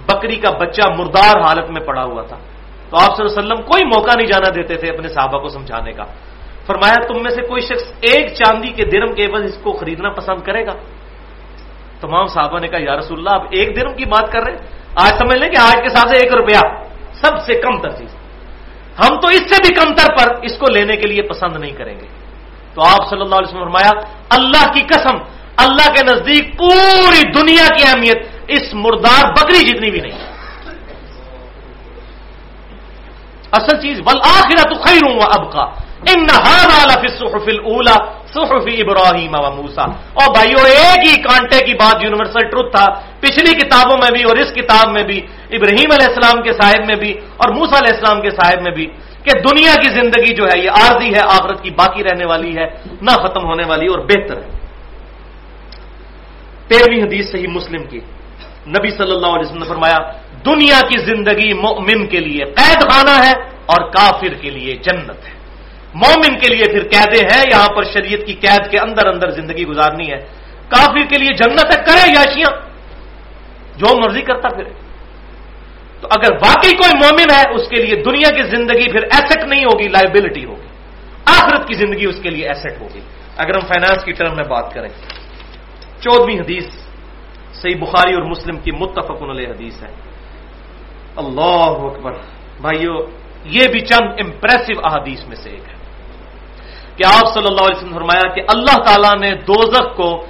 بکری 0.07 0.35
کا 0.35 0.51
بچہ 0.51 0.89
مردار 0.97 1.39
حالت 1.41 1.69
میں 1.69 1.81
پڑا 1.87 2.03
ہوا 2.03 2.21
تھا۔ 2.21 2.37
تو 2.89 2.97
آپ 2.97 3.17
صلی 3.17 3.25
اللہ 3.25 3.39
علیہ 3.39 3.53
وسلم 3.53 3.61
کوئی 3.61 3.85
موقع 3.85 4.11
نہیں 4.17 4.27
جانا 4.27 4.51
دیتے 4.55 4.75
تھے 4.75 4.89
اپنے 4.89 5.07
صحابہ 5.07 5.37
کو 5.37 5.49
سمجھانے 5.49 5.91
کا۔ 5.91 6.03
فرمایا، 6.67 7.07
تم 7.07 7.23
میں 7.23 7.31
سے 7.31 7.41
کوئی 7.41 7.61
شخص 7.61 7.91
ایک 8.01 8.33
چاندی 8.33 8.67
کے 8.67 8.85
درم 8.85 9.13
کے 9.13 9.25
عوض 9.25 9.43
اس 9.43 9.57
کو 9.63 9.73
خریدنا 9.73 10.09
پسند 10.09 10.41
کرے 10.41 10.65
گا؟ 10.65 10.71
تمام 12.01 12.27
صحابہ 12.27 12.59
نے 12.59 12.67
کہا، 12.67 12.79
یا 12.81 12.97
رسول 12.97 13.17
اللہ، 13.17 13.29
آپ 13.29 13.43
ایک 13.51 13.75
درم 13.75 13.93
کی 13.93 14.05
بات 14.05 14.31
کر 14.31 14.43
رہے 14.43 14.51
ہیں؟ 14.51 14.59
آج 14.95 15.11
سمجھ 15.17 15.37
لیں 15.37 15.49
کہ 15.49 15.55
آج 15.59 15.75
کے 15.83 15.89
ساتھ 15.89 16.13
ایک 16.13 16.33
روپیہ 16.33 16.57
سب 17.13 17.39
سے 17.45 17.53
کم 17.53 17.81
تر 17.81 17.89
چیز۔ 17.89 18.15
ہم 18.99 19.19
تو 19.19 19.27
اس 19.27 19.55
سے 19.55 19.61
بھی 19.67 19.75
کم 19.75 19.95
تر 19.95 20.15
پر 20.17 20.35
اس 20.43 20.57
کو 20.57 20.65
لینے 20.71 20.95
کے 20.95 21.07
لیے 21.07 21.21
پسند 21.21 21.57
نہیں 21.57 21.71
کریں 21.71 21.99
گے۔ 21.99 22.24
تو 22.75 22.81
آپ 22.81 23.09
صلی 23.09 23.21
اللہ 23.21 23.35
علیہ 23.35 23.47
وسلم 23.47 23.63
فرمایا، 23.63 23.91
اللہ 24.37 24.65
کی 24.73 24.81
قسم، 24.87 25.15
اللہ 25.63 25.87
کے 25.95 26.01
نزدیک 26.03 26.57
پوری 26.57 27.21
دنیا 27.31 27.67
کی 27.75 27.83
اہمیت 27.87 28.19
اس 28.47 28.73
مردار 28.73 29.23
بکری 29.31 29.61
جتنی 29.67 29.89
بھی 29.91 29.99
نہیں۔ 29.99 30.17
اصل 33.51 33.75
چیز 33.81 33.99
ول 34.05 34.19
آخرا 34.29 34.63
تو 34.69 34.75
خیر 34.83 35.01
ہوں 35.07 35.19
اب 35.35 35.43
کا 35.51 35.65
ان 36.11 36.27
صحف 37.17 37.47
اولا 37.63 37.95
صحف 38.33 38.65
ابراہیم 38.67 39.35
و 39.35 39.49
موسا 39.55 39.85
اور 40.19 40.27
بھائیو، 40.35 40.59
ایک 40.65 40.99
ہی 41.07 41.15
کانٹے 41.23 41.59
کی 41.65 41.73
بات 41.73 42.03
یونیورسل 42.03 42.43
ٹروتھ 42.49 42.71
تھا۔ 42.75 42.85
پچھلی 43.19 43.51
کتابوں 43.55 43.97
میں 43.97 44.11
بھی 44.15 44.23
اور 44.23 44.37
اس 44.37 44.51
کتاب 44.53 44.91
میں 44.91 45.03
بھی، 45.03 45.19
ابراہیم 45.57 45.89
علیہ 45.95 46.09
السلام 46.11 46.37
کے 46.43 46.51
صاحب 46.53 46.81
میں 46.85 46.95
بھی 46.95 47.11
اور 47.39 47.47
موسا 47.55 47.77
علیہ 47.79 47.93
السلام 47.95 48.21
کے 48.21 48.29
صاحب 48.29 48.59
میں 48.61 48.71
بھی۔ 48.71 48.85
کہ 49.25 49.39
دنیا 49.39 49.75
کی 49.75 49.89
زندگی 49.89 50.35
جو 50.35 50.45
ہے 50.45 50.59
یہ 50.59 50.69
عارضی 50.69 51.13
ہے، 51.13 51.19
آخرت 51.23 51.63
کی 51.63 51.69
باقی 51.69 52.03
رہنے 52.03 52.25
والی 52.25 52.57
ہے، 52.57 52.65
نہ 53.01 53.11
ختم 53.11 53.45
ہونے 53.45 53.63
والی 53.67 53.87
اور 53.87 53.99
بہتر 53.99 54.37
ہے۔ 54.37 54.49
تیرہویں 56.67 57.03
حدیث 57.03 57.31
صحیح 57.31 57.47
مسلم 57.47 57.83
کی۔ 57.83 57.99
نبی 58.67 58.89
صلی 58.89 59.11
اللہ 59.11 59.27
علیہ 59.27 59.45
وسلم 59.45 59.63
نے 59.63 59.69
فرمایا، 59.69 59.97
دنیا 60.45 60.79
کی 60.87 60.97
زندگی 60.97 61.53
مومن 61.53 62.07
کے 62.07 62.19
لیے 62.19 62.45
قید 62.45 62.91
خانہ 62.91 63.23
ہے 63.25 63.33
اور 63.65 63.89
کافر 63.89 64.33
کے 64.33 64.49
لیے 64.49 64.75
جنت 64.75 65.27
ہے۔ 65.27 65.33
مومن 65.93 66.39
کے 66.39 66.53
لیے 66.53 66.65
پھر 66.65 66.83
قیدے 66.83 67.25
ہیں، 67.25 67.43
یہاں 67.53 67.75
پر 67.75 67.83
شریعت 67.83 68.27
کی 68.27 68.33
قید 68.33 68.71
کے 68.71 68.79
اندر 68.79 69.07
اندر 69.07 69.29
زندگی 69.29 69.65
گزارنی 69.65 70.11
ہے۔ 70.11 70.17
کافر 70.67 71.03
کے 71.09 71.17
لیے 71.17 71.33
جنت 71.33 71.65
ہے 71.65 71.83
کرے 71.85 72.11
یاشیاں 72.11 72.57
جو 73.77 74.01
مرضی 74.01 74.21
کرتا 74.21 74.49
پھر 74.49 74.84
تو 76.05 76.19
اگر 76.19 76.33
واقعی 76.33 76.71
کوئی 76.71 76.97
مومن 76.97 77.31
ہے، 77.35 77.53
اس 77.53 77.69
کے 77.69 77.75
لیے 77.75 78.03
دنیا 78.03 78.29
کی 78.29 78.43
زندگی 78.43 78.91
پھر 78.91 79.03
ایسٹ 79.03 79.43
نہیں 79.43 79.63
ہوگی 79.63 79.87
لائبلٹی 79.87 80.45
ہوگی۔ 80.45 80.67
آخرت 81.25 81.67
کی 81.67 81.73
زندگی 81.73 82.05
اس 82.05 82.15
کے 82.23 82.29
لیے 82.29 82.47
ایسٹ 82.47 82.81
ہوگی۔ 82.81 82.99
اگر 83.37 83.49
ہم 83.49 83.59
فائنانس 83.59 84.03
کی 84.03 84.11
ٹرم 84.11 84.35
میں 84.35 84.43
بات 84.43 84.73
کریں، 84.73 84.89
چودہویں 85.99 86.39
حدیث 86.39 86.67
صحیح 87.53 87.75
بخاری 87.81 88.13
اور 88.13 88.23
مسلم 88.23 88.57
کی 88.57 88.71
متفق 88.71 89.21
علیہ 89.29 89.47
حدیث 89.47 89.83
ہے۔ 89.83 89.91
اللہ 91.15 91.65
اکبر۔ 91.67 92.11
بھائیو، 92.61 92.93
یہ 93.45 93.67
بھی 93.71 93.79
چند 93.79 94.09
امپریسو 94.25 94.79
احادیث 94.83 95.23
میں 95.27 95.35
سے 95.35 95.49
ایک 95.49 95.69
ہے۔ 95.69 95.75
کہ 96.95 97.03
آپ 97.07 97.33
صلی 97.33 97.45
اللہ 97.49 97.61
علیہ 97.61 97.77
وسلم 97.77 97.93
فرمایا 97.93 98.33
کہ 98.33 98.41
اللہ 98.41 98.83
تعالیٰ 98.83 99.19
نے 99.19 99.35
دوزخ 99.35 99.95
کو 99.95 100.25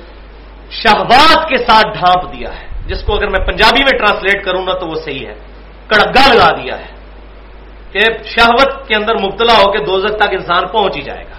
شہبات 0.71 1.49
کے 1.49 1.57
ساتھ 1.57 1.87
ڈھانپ 1.87 2.33
دیا 2.33 2.61
ہے۔ 2.61 2.67
جس 2.87 3.03
کو 3.03 3.13
اگر 3.13 3.27
میں 3.27 3.47
پنجابی 3.47 3.83
میں 3.83 3.99
ٹرانسلیٹ 3.99 4.45
کروں 4.45 4.67
گا 4.67 4.73
تو 4.79 4.87
وہ 4.87 4.95
صحیح 5.05 5.27
ہے۔ 5.27 5.54
کڑگا 5.87 6.33
لگا 6.33 6.51
دیا 6.51 6.79
ہے 6.79 6.95
کہ 7.91 7.99
شہوت 8.23 8.87
کے 8.87 8.95
اندر 8.95 9.15
مبتلا 9.15 9.53
ہو 9.53 9.71
کے 9.71 9.77
دوزخ 9.77 10.15
تک 10.15 10.29
انسان 10.31 10.67
پہنچ 10.67 10.97
ہی 10.97 11.01
جائے 11.01 11.23
گا۔ 11.23 11.35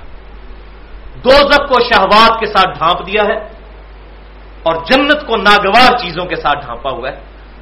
دوزخ 1.25 1.59
کو 1.59 1.75
شہوات 1.81 2.41
کے 2.41 2.47
ساتھ 2.47 2.79
ڈھانپ 2.79 3.07
دیا 3.07 3.25
ہے 3.25 3.35
اور 4.63 4.77
جنت 4.91 5.27
کو 5.27 5.37
ناگوار 5.37 5.97
چیزوں 5.99 6.25
کے 6.25 6.37
ساتھ 6.37 6.67
ڈھانپا 6.67 6.91
ہوا 6.91 7.09
ہے۔ 7.09 7.17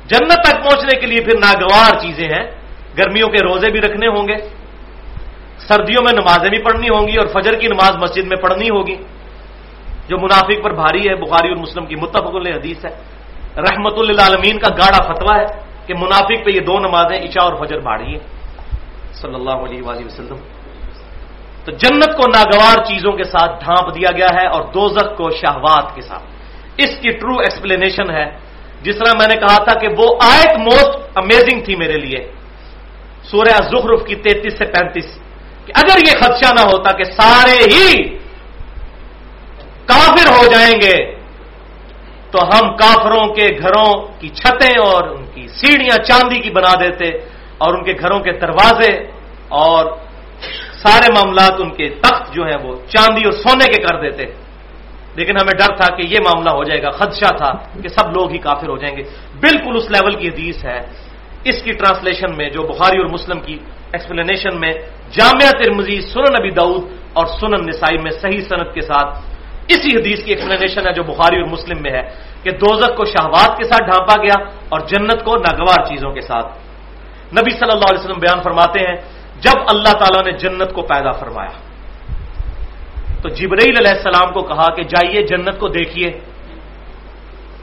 جنت 0.07 0.43
تک 0.45 0.53
پہنچنے 0.53 1.01
کے 1.01 1.07
لیے 1.07 1.25
پھر 1.25 1.39
ناگوار 1.39 2.01
چیزیں 2.01 2.29
ہیں۔ 2.29 2.51
گرمیوں 2.99 3.29
کے 3.29 3.45
روزے 3.45 3.71
بھی 3.71 3.81
رکھنے 3.81 4.07
ہوں 4.07 4.29
گے۔ 4.29 4.37
سردیوں 5.59 6.03
میں 6.05 6.13
نمازیں 6.13 6.51
بھی 6.51 6.59
پڑھنی 6.59 6.89
ہوں 6.89 7.09
گی 7.09 7.17
اور 7.17 7.27
فجر 7.27 7.55
کی 7.55 7.67
نماز 7.67 7.91
مسجد 7.97 8.27
میں 8.27 8.37
پڑھنی 8.37 8.71
ہوگی۔ 8.71 8.97
جو 10.09 10.19
منافق 10.19 10.65
پر 10.65 10.73
بھاری 10.73 11.09
ہے، 11.09 11.15
بخاری 11.15 11.49
اور 11.49 11.57
مسلم 11.57 11.87
کی 11.87 11.97
متفق 11.97 12.35
حدیث 12.35 12.85
ہے۔ 12.85 12.91
رحمت 13.57 13.93
اللہ 13.99 14.23
عالمین 14.23 14.59
کا 14.59 14.69
گاڑا 14.69 15.13
فتوا 15.13 15.41
ہے۔ 15.41 15.74
کہ 15.87 15.95
منافق 15.95 16.45
پہ 16.45 16.51
یہ 16.51 16.61
دو 16.61 16.79
نمازیں، 16.79 17.19
عشاء 17.19 17.45
اور 17.45 17.67
فجر 17.67 17.79
بھاڑی 17.79 18.15
ہے 18.15 18.19
صلی 19.15 19.35
اللہ 19.35 19.51
علیہ 19.51 19.83
وآلہ 19.83 20.05
وسلم۔ 20.05 20.37
تو 21.65 21.73
جنت 21.73 22.07
کو 22.07 22.29
ناگوار 22.29 22.85
چیزوں 22.85 23.13
کے 23.13 23.25
ساتھ 23.25 23.65
ڈھانپ 23.65 23.95
دیا 23.95 24.11
گیا 24.17 24.27
ہے 24.43 24.47
اور 24.47 24.63
دوزخ 24.63 25.17
کو 25.17 25.31
شہوات 25.31 25.95
کے 25.95 26.03
ساتھ۔ 26.03 26.23
اس 26.77 26.91
کی 27.03 27.11
ٹرو 27.11 27.39
ایکسپلینیشن 27.39 28.11
ہے۔ 28.11 28.25
جس 28.83 28.97
طرح 28.97 29.13
میں 29.19 29.29
نے 29.29 29.37
کہا 29.37 29.65
تھا 29.65 29.79
کہ 29.79 29.89
وہ 29.99 30.17
آیت 30.23 30.59
موسٹ 30.59 30.97
امیزنگ 31.15 31.65
تھی 31.65 31.77
میرے 31.77 31.93
لیے۔ 31.93 32.33
سورہ 33.31 33.63
زخرف 33.63 34.07
کی 34.07 34.15
تینتیس 34.15 34.59
سے 34.59 34.65
پینتیس۔ 34.65 35.07
کہ 35.67 35.73
اگر 35.77 35.99
یہ 35.99 36.21
خدشہ 36.21 36.55
نہ 36.55 36.61
ہوتا 36.61 36.97
کہ 36.97 37.05
سارے 37.05 37.65
ہی 37.65 38.19
کافر 39.87 40.33
ہو 40.33 40.47
جائیں 40.47 40.75
گے، 40.75 41.15
تو 42.31 42.39
ہم 42.45 42.77
کافروں 42.77 43.35
کے 43.35 43.49
گھروں 43.59 44.07
کی 44.21 44.29
چھتیں 44.29 44.81
اور 44.81 45.24
سیڑھیاں 45.55 46.05
چاندی 46.05 46.41
کی 46.41 46.51
بنا 46.51 46.75
دیتے 46.81 47.19
اور 47.59 47.75
ان 47.75 47.85
کے 47.85 47.93
گھروں 48.01 48.21
کے 48.21 48.33
دروازے 48.33 48.93
اور 49.49 49.97
سارے 50.87 51.13
معاملات 51.13 51.53
ان 51.59 51.71
کے 51.71 51.89
تخت 51.89 52.35
جو 52.35 52.45
ہیں 52.45 52.59
وہ 52.63 52.77
چاندی 52.77 53.23
اور 53.25 53.33
سونے 53.33 53.67
کے 53.67 53.83
کر 53.83 54.01
دیتے۔ 54.01 54.33
لیکن 55.15 55.37
ہمیں 55.37 55.59
ڈر 55.59 55.77
تھا 55.77 55.97
کہ 55.97 56.03
یہ 56.03 56.17
معاملہ 56.21 56.51
ہو 56.51 56.65
جائے 56.65 56.83
گا، 56.83 56.91
خدشہ 56.91 57.37
تھا 57.37 57.53
کہ 57.83 57.89
سب 57.89 58.11
لوگ 58.11 58.31
ہی 58.31 58.39
کافر 58.39 58.69
ہو 58.69 58.77
جائیں 58.77 58.97
گے۔ 58.97 59.03
بالکل 59.41 59.77
اس 59.77 59.91
لیول 59.91 60.15
کی 60.15 60.29
حدیث 60.29 60.65
ہے۔ 60.65 60.81
اس 61.45 61.63
کی 61.63 61.73
ٹرانسلیشن 61.73 62.37
میں 62.37 62.51
جو 62.51 62.63
بخاری 62.63 62.99
اور 62.99 63.07
مسلم 63.07 63.41
کی 63.41 63.59
ایکسپلینیشن 63.93 64.61
میں 64.61 64.73
جامعہ 65.13 65.63
ترمزی 65.63 66.01
سنن 66.01 66.41
نبی 66.41 66.51
دعود 66.51 66.89
اور 67.13 67.27
سنن 67.27 67.67
نسائی 67.67 67.99
میں 67.99 68.11
صحیح 68.11 68.41
صنعت 68.49 68.75
کے 68.75 68.81
ساتھ 68.81 69.34
اسی 69.69 69.99
حدیث 69.99 70.25
کی 70.25 70.33
ایکسپلینیشن 70.33 70.87
ہے 70.87 70.93
جو 70.93 71.03
بخاری 71.03 71.41
اور 71.41 71.49
مسلم 71.49 71.83
میں 71.83 71.91
ہے 71.91 72.03
کہ 72.43 72.51
دوزک 72.51 72.97
کو 72.97 73.05
شہوات 73.05 73.57
کے 73.57 73.65
ساتھ 73.65 73.85
ڈھانپا 73.85 74.23
گیا 74.23 74.45
اور 74.69 74.81
جنت 74.81 75.25
کو 75.25 75.37
ناگوار 75.37 75.85
چیزوں 75.85 76.11
کے 76.11 76.21
ساتھ۔ 76.21 76.47
نبی 77.33 77.51
صلی 77.51 77.73
اللہ 77.73 77.89
علیہ 77.91 78.01
وسلم 78.01 78.19
بیان 78.19 78.43
فرماتے 78.43 78.81
ہیں، 78.81 78.97
جب 79.41 79.61
اللہ 79.67 79.93
تعالیٰ 79.93 80.25
نے 80.25 80.33
جنت 80.33 80.73
کو 80.73 80.83
پیدا 80.83 81.11
فرمایا، 81.11 81.51
تو 83.23 83.29
جبرائیل 83.29 83.77
علیہ 83.79 83.91
السلام 83.91 84.33
کو 84.33 84.43
کہا 84.43 84.75
کہ 84.75 84.83
جائیے 84.83 85.27
جنت 85.27 85.59
کو 85.59 85.69
دیکھیے۔ 85.69 86.11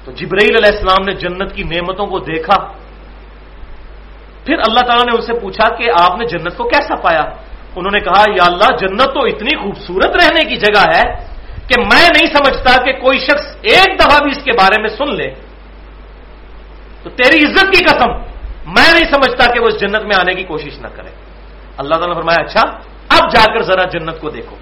تو 0.03 0.11
جبرائیل 0.11 0.55
علیہ 0.57 0.71
السلام 0.71 1.05
نے 1.05 1.13
جنت 1.13 1.55
کی 1.55 1.63
نعمتوں 1.63 2.05
کو 2.05 2.19
دیکھا۔ 2.19 2.57
پھر 4.45 4.57
اللہ 4.57 4.79
تعالیٰ 4.79 5.05
نے 5.05 5.15
ان 5.15 5.21
سے 5.21 5.33
پوچھا 5.33 5.75
کہ 5.75 5.89
آپ 6.01 6.17
نے 6.17 6.25
جنت 6.25 6.57
کو 6.57 6.63
کیسا 6.63 6.95
پایا؟ 6.95 7.23
انہوں 7.75 7.91
نے 7.91 7.99
کہا، 7.99 8.23
یا 8.27 8.43
اللہ، 8.45 8.75
جنت 8.77 9.13
تو 9.13 9.21
اتنی 9.21 9.57
خوبصورت 9.57 10.15
رہنے 10.15 10.49
کی 10.49 10.55
جگہ 10.55 10.83
ہے 10.95 11.30
کہ 11.67 11.81
میں 11.81 12.09
نہیں 12.17 12.25
سمجھتا 12.25 12.83
کہ 12.83 12.93
کوئی 12.93 13.19
شخص 13.19 13.55
ایک 13.61 13.99
دفعہ 13.99 14.19
بھی 14.23 14.31
اس 14.31 14.43
کے 14.43 14.51
بارے 14.51 14.81
میں 14.81 14.89
سن 14.89 15.15
لے، 15.15 15.31
تو 17.03 17.09
تیری 17.09 17.45
عزت 17.45 17.65
کی 17.65 17.83
قسم، 17.83 18.09
میں 18.65 18.93
نہیں 18.93 19.11
سمجھتا 19.11 19.51
کہ 19.51 19.59
وہ 19.59 19.67
اس 19.67 19.79
جنت 19.79 20.01
میں 20.01 20.15
آنے 20.19 20.33
کی 20.33 20.43
کوشش 20.43 20.79
نہ 20.79 20.87
کرے۔ 20.87 21.09
اللہ 21.77 21.93
تعالیٰ 21.93 22.07
نے 22.07 22.15
فرمایا 22.15 22.41
اچھا 22.41 22.61
اب 23.09 23.31
جا 23.31 23.53
کر 23.53 23.61
ذرا 23.61 23.83
جنت 23.83 24.21
کو 24.21 24.29
دیکھو۔ 24.29 24.55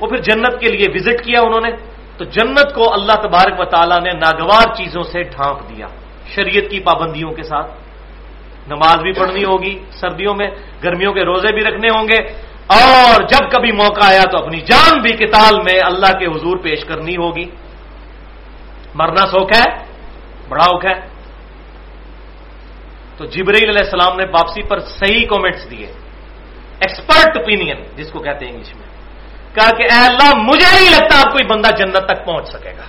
وہ 0.00 0.06
پھر 0.06 0.16
جنت 0.16 0.60
کے 0.60 0.68
لیے 0.68 0.86
وزٹ 0.94 1.24
کیا 1.24 1.40
انہوں 1.40 1.60
نے، 1.60 1.70
تو 2.16 2.24
جنت 2.24 2.74
کو 2.74 2.94
اللہ 2.94 3.12
تبارک 3.12 3.60
و 3.60 3.64
تعالیٰ 3.64 4.00
نے 4.00 4.10
ناگوار 4.12 4.74
چیزوں 4.74 5.02
سے 5.02 5.22
ڈھانپ 5.22 5.68
دیا۔ 5.68 5.86
شریعت 6.34 6.70
کی 6.70 6.80
پابندیوں 6.80 7.30
کے 7.30 7.42
ساتھ۔ 7.42 7.70
نماز 8.68 8.96
بھی 8.96 9.12
پڑھنی 9.12 9.44
ہوگی، 9.44 9.78
سردیوں 9.90 10.34
میں، 10.34 10.50
گرمیوں 10.84 11.12
کے 11.12 11.24
روزے 11.24 11.54
بھی 11.54 11.62
رکھنے 11.62 11.88
ہوں 11.98 12.08
گے۔ 12.08 12.32
اور 12.66 13.22
جب 13.22 13.50
کبھی 13.50 13.72
موقع 13.72 14.00
آیا 14.04 14.22
تو 14.22 14.38
اپنی 14.38 14.60
جان 14.60 15.00
بھی 15.00 15.12
کتال 15.12 15.60
میں 15.60 15.80
اللہ 15.84 16.18
کے 16.18 16.26
حضور 16.26 16.56
پیش 16.56 16.84
کرنی 16.84 17.16
ہوگی۔ 17.16 17.44
مرنا 18.94 19.26
سوکھ 19.26 19.52
ہے، 19.52 19.84
بڑا 20.48 20.64
اوکھ 20.64 20.86
ہے۔ 20.86 21.16
تو 23.16 23.24
جبریل 23.24 23.68
علیہ 23.68 23.84
السلام 23.84 24.16
نے 24.16 24.24
واپسی 24.32 24.62
پر 24.62 24.78
صحیح 24.78 25.26
کومنٹس 25.26 25.70
دیے۔ 25.70 25.86
ایکسپرٹ 26.80 27.38
اوپینین 27.38 27.76
جس 27.96 28.10
کو 28.10 28.18
کہتے 28.18 28.44
ہیں 28.44 28.52
انگلش 28.52 28.74
میں۔ 28.74 28.86
کہا 29.54 29.70
کہ 29.70 29.82
اے 29.82 30.06
اللہ، 30.06 30.36
مجھے 30.36 30.80
نہیں 30.80 30.90
لگتا 30.90 31.18
آپ 31.18 31.32
کوئی 31.32 31.46
بندہ 31.46 31.68
جنت 31.76 32.04
تک 32.06 32.26
پہنچ 32.26 32.48
سکے 32.48 32.70
گا۔ 32.70 32.82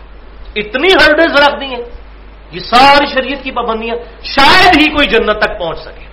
اتنی 0.55 0.87
ہرڈز 0.93 1.41
رکھ 1.41 1.59
دی 1.59 1.65
ہیں۔ 1.65 2.07
یہ 2.51 2.59
ساری 2.59 3.07
شریعت 3.07 3.43
کی 3.43 3.51
پابندیاں، 3.51 3.95
شاید 4.23 4.77
ہی 4.77 4.85
کوئی 4.85 5.07
جنت 5.07 5.39
تک 5.41 5.59
پہنچ 5.59 5.79
سکے۔ 5.79 6.05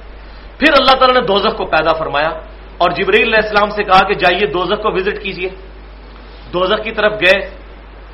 پھر 0.58 0.72
اللہ 0.78 0.92
تعالیٰ 0.92 1.20
نے 1.20 1.26
دوزخ 1.26 1.56
کو 1.56 1.66
پیدا 1.66 1.92
فرمایا۔ 1.92 2.30
اور 2.84 2.90
جبریل 2.90 3.26
علیہ 3.26 3.42
السلام 3.42 3.70
سے 3.70 3.82
کہا 3.84 4.00
کہ 4.06 4.14
جائیے 4.14 4.46
دوزخ 4.46 4.82
کو 4.82 4.92
وزٹ 4.92 5.22
کیجیے۔ 5.22 5.48
دوزخ 6.52 6.84
کی 6.84 6.90
طرف 6.90 7.12
گئے، 7.12 7.50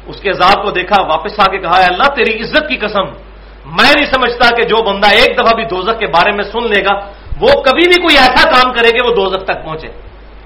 اس 0.06 0.20
کے 0.20 0.30
عذاب 0.30 0.64
کو 0.64 0.70
دیکھا، 0.70 1.02
واپس 1.02 1.40
آ 1.40 1.44
کے 1.44 1.58
کہا 1.58 1.78
اللہ، 1.86 2.08
تیری 2.14 2.40
عزت 2.40 2.68
کی 2.68 2.76
قسم، 2.76 3.04
میں 3.76 3.92
نہیں 3.94 4.10
سمجھتا 4.12 4.54
کہ 4.56 4.62
جو 4.62 4.82
بندہ 4.82 5.06
ایک 5.06 5.38
دفعہ 5.38 5.54
بھی 5.54 5.64
دوزخ 5.64 5.98
کے 5.98 6.06
بارے 6.06 6.30
میں 6.36 6.44
سن 6.44 6.62
لے 6.62 6.82
گا، 6.82 6.94
وہ 7.40 7.62
کبھی 7.62 7.84
بھی 7.88 8.02
کوئی 8.02 8.16
ایسا 8.18 8.42
کام 8.50 8.72
کرے 8.72 8.90
کہ 8.90 9.08
وہ 9.08 9.14
دوزخ 9.14 9.44
تک 9.44 9.64
پہنچے۔ 9.64 9.88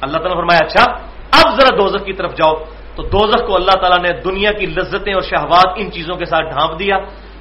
اللہ 0.01 0.17
تعالیٰ 0.17 0.35
نے 0.35 0.37
فرمایا 0.37 0.61
اچھا 0.65 0.85
اب 1.39 1.47
ذرا 1.57 1.77
دوزخ 1.79 2.05
کی 2.05 2.13
طرف 2.13 2.33
جاؤ۔ 2.35 2.55
تو 2.97 3.03
دوزخ 3.03 3.47
کو 3.47 3.55
اللہ 3.55 3.77
تعالیٰ 3.81 3.99
نے 3.99 4.21
دنیا 4.21 4.51
کی 4.53 4.67
لذتیں 4.67 5.15
اور 5.15 5.23
شہوات 5.23 5.69
ان 5.77 5.93
چیزوں 5.93 6.17
کے 6.17 6.25
ساتھ 6.25 6.45
ڈھانپ 6.55 6.79
دیا۔ 6.79 6.97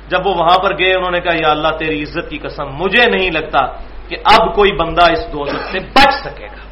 جب 0.09 0.27
وہ 0.27 0.33
وہاں 0.33 0.57
پر 0.63 0.71
گئے، 0.79 0.93
انہوں 0.93 1.11
نے 1.11 1.19
کہا، 1.19 1.35
یا 1.41 1.51
اللہ، 1.51 1.67
تیری 1.67 2.03
عزت 2.03 2.29
کی 2.29 2.37
قسم، 2.37 2.65
مجھے 2.67 3.09
نہیں 3.09 3.31
لگتا 3.31 3.59
کہ 4.07 4.15
اب 4.25 4.55
کوئی 4.55 4.71
بندہ 4.71 5.01
اس 5.01 5.33
دوزخ 5.33 5.71
سے 5.71 5.79
بچ 5.79 6.13
سکے 6.25 6.45
گا۔ 6.45 6.62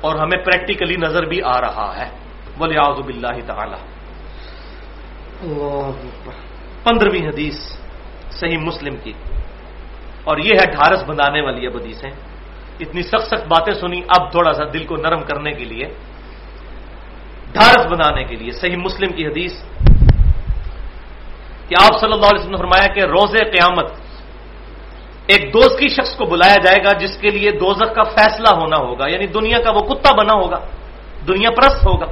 اور 0.00 0.14
ہمیں 0.14 0.38
پریکٹیکلی 0.38 0.96
نظر 0.96 1.22
بھی 1.22 1.42
آ 1.42 1.60
رہا 1.60 1.92
ہے۔ 1.96 2.10
ولی 2.60 2.76
آزب 2.78 3.08
اللہ 3.08 3.46
تعالی 3.46 3.76
پندرہویں 6.84 7.28
حدیث 7.28 7.54
صحیح 8.30 8.58
مسلم 8.58 8.96
کی۔ 8.96 9.12
اور 10.24 10.36
یہ 10.38 10.54
ہے 10.60 10.66
ڈھارس 10.66 11.02
بندانے 11.06 11.40
والی 11.40 11.66
اب 11.66 11.76
حدیثیں۔ 11.76 12.10
اتنی 12.80 13.02
سخت 13.02 13.26
سخت 13.26 13.46
باتیں 13.48 13.74
سنی 13.74 14.00
اب 14.08 14.30
تھوڑا 14.30 14.52
سا 14.52 14.64
دل 14.72 14.84
کو 14.84 14.96
نرم 14.96 15.22
کرنے 15.22 15.52
کے 15.52 15.64
لیے۔ 15.64 15.86
ڈھارس 17.52 17.86
بنانے 17.86 18.24
کے 18.24 18.36
لیے 18.36 18.50
صحیح 18.50 18.76
مسلم 18.76 19.12
کی 19.12 19.26
حدیث 19.26 19.52
کہ 21.68 21.74
آپ 21.82 22.00
صلی 22.00 22.12
اللہ 22.12 22.26
علیہ 22.26 22.38
وسلم 22.38 22.50
نے 22.50 22.56
فرمایا 22.56 22.86
کہ 22.86 23.00
روز 23.00 23.32
قیامت 23.32 23.92
ایک 25.26 25.54
دوستی 25.54 25.88
شخص 25.88 26.16
کو 26.16 26.24
بلایا 26.24 26.56
جائے 26.56 26.84
گا 26.84 26.98
جس 26.98 27.16
کے 27.16 27.30
لیے 27.30 27.50
دوزخ 27.50 27.94
کا 27.94 28.02
فیصلہ 28.02 28.56
ہونا 28.56 28.76
ہوگا 28.76 29.08
یعنی 29.08 29.26
دنیا 29.26 29.58
کا 29.58 29.70
وہ 29.70 29.80
کتا 29.80 30.14
بنا 30.16 30.34
ہوگا، 30.34 30.58
دنیا 31.28 31.50
پرست 31.50 31.86
ہوگا، 31.86 32.06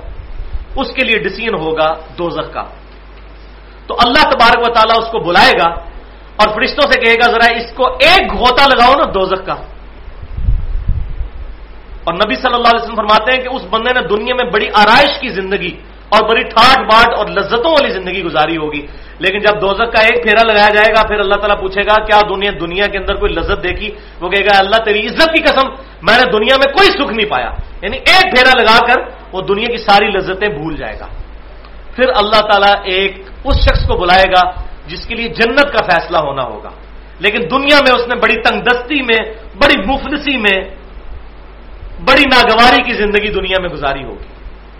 اس 0.76 0.90
کے 0.90 1.04
لیے 1.04 1.18
ڈسیزن 1.18 1.54
ہوگا 1.54 1.94
دوزخ 2.18 2.52
کا۔ 2.52 2.64
تو 3.86 3.94
اللہ 3.94 4.22
تبارک 4.30 4.68
و 4.68 4.72
تعالیٰ 4.72 4.96
اس 4.98 5.10
کو 5.12 5.18
بلائے 5.18 5.52
گا 5.52 5.70
اور 6.36 6.48
فرشتوں 6.54 6.90
سے 6.92 7.00
کہے 7.00 7.14
گا، 7.14 7.30
ذرا 7.30 7.54
اس 7.56 7.72
کو 7.72 7.86
ایک 7.86 8.32
گھوتا 8.32 8.64
لگاؤ 8.64 8.92
نا 8.92 9.10
دوزخ 9.14 9.46
کا۔ 9.46 9.54
اور 12.04 12.14
نبی 12.14 12.34
صلی 12.34 12.54
اللہ 12.54 12.68
علیہ 12.68 12.82
وسلم 12.82 12.96
فرماتے 12.96 13.32
ہیں 13.32 13.42
کہ 13.42 13.48
اس 13.54 13.62
بندے 13.70 14.00
نے 14.00 14.06
دنیا 14.06 14.34
میں 14.34 14.44
بڑی 14.44 14.68
آرائش 14.74 15.20
کی 15.20 15.28
زندگی 15.28 15.76
اور 16.14 16.28
بڑی 16.28 16.42
ٹھاٹ 16.42 16.78
باٹ 16.78 17.14
اور 17.18 17.26
لذتوں 17.26 17.70
والی 17.70 17.92
زندگی 17.92 18.22
گزاری 18.22 18.56
ہوگی۔ 18.56 18.86
لیکن 19.18 19.38
جب 19.38 19.60
دوزک 19.60 19.92
کا 19.92 20.00
ایک 20.00 20.22
پھیرا 20.22 20.42
لگایا 20.42 20.68
جائے 20.68 20.92
گا، 20.96 21.06
پھر 21.06 21.18
اللہ 21.18 21.34
تعالیٰ 21.34 21.60
پوچھے 21.60 21.82
گا، 21.82 22.04
کیا 22.04 22.20
دنیا 22.28 22.50
دنیا 22.60 22.86
کے 22.86 22.98
اندر 22.98 23.14
کوئی 23.14 23.32
لذت 23.32 23.62
دیکھی؟ 23.62 23.90
وہ 24.20 24.28
کہے 24.28 24.44
گا، 24.44 24.58
اللہ 24.58 24.76
تیری 24.84 25.06
عزت 25.06 25.32
کی 25.32 25.42
قسم، 25.42 25.68
میں 26.02 26.14
نے 26.24 26.30
دنیا 26.32 26.56
میں 26.56 26.72
کوئی 26.72 26.88
سکھ 26.88 27.12
نہیں 27.14 27.28
پایا۔ 27.28 27.50
یعنی 27.82 27.96
ایک 27.96 28.22
پھیرا 28.22 28.62
لگا 28.62 28.78
کر 28.86 29.00
وہ 29.32 29.40
دنیا 29.40 29.66
کی 29.66 29.76
ساری 29.76 30.06
لذتیں 30.06 30.48
بھول 30.48 30.76
جائے 30.76 30.98
گا۔ 31.00 31.06
پھر 31.96 32.04
اللہ 32.16 32.40
تعالیٰ 32.40 32.74
ایک 32.84 33.22
اس 33.44 33.56
شخص 33.56 33.86
کو 33.86 33.96
بلائے 33.96 34.24
گا 34.30 34.50
جس 34.86 35.06
کے 35.06 35.14
لیے 35.14 35.28
جنت 35.28 35.72
کا 35.72 35.84
فیصلہ 35.84 36.16
ہونا 36.16 36.42
ہوگا۔ 36.42 36.70
لیکن 37.18 37.38
دنیا 37.50 37.78
میں 37.82 37.92
اس 37.92 38.08
نے 38.08 38.14
بڑی 38.14 38.42
تنگ 38.42 38.60
دستی 38.60 39.02
میں، 39.02 39.34
بڑی 39.56 39.82
مفلسی 39.86 40.36
میں، 40.36 40.60
بڑی 42.04 42.22
ناگواری 42.22 42.82
کی 42.82 42.94
زندگی 42.94 43.28
دنیا 43.28 43.60
میں 43.60 43.68
گزاری 43.68 44.04
ہوگی۔ 44.04 44.33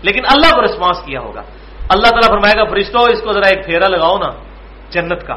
لیکن 0.04 0.20
اللہ 0.28 0.56
کو 0.56 0.64
رسپانس 0.64 0.96
کیا 1.06 1.20
ہوگا۔ 1.20 1.42
اللہ 1.88 2.08
تعالیٰ 2.08 2.28
فرمائے 2.28 2.58
گا 2.58 2.64
فرشتوں 2.64 3.12
اس 3.12 3.22
کو 3.22 3.32
ذرا 3.32 3.48
ایک 3.48 3.64
پھیرا 3.64 3.88
لگاؤ 3.88 4.18
نا، 4.18 4.30
جنت 4.90 5.26
کا۔ 5.26 5.34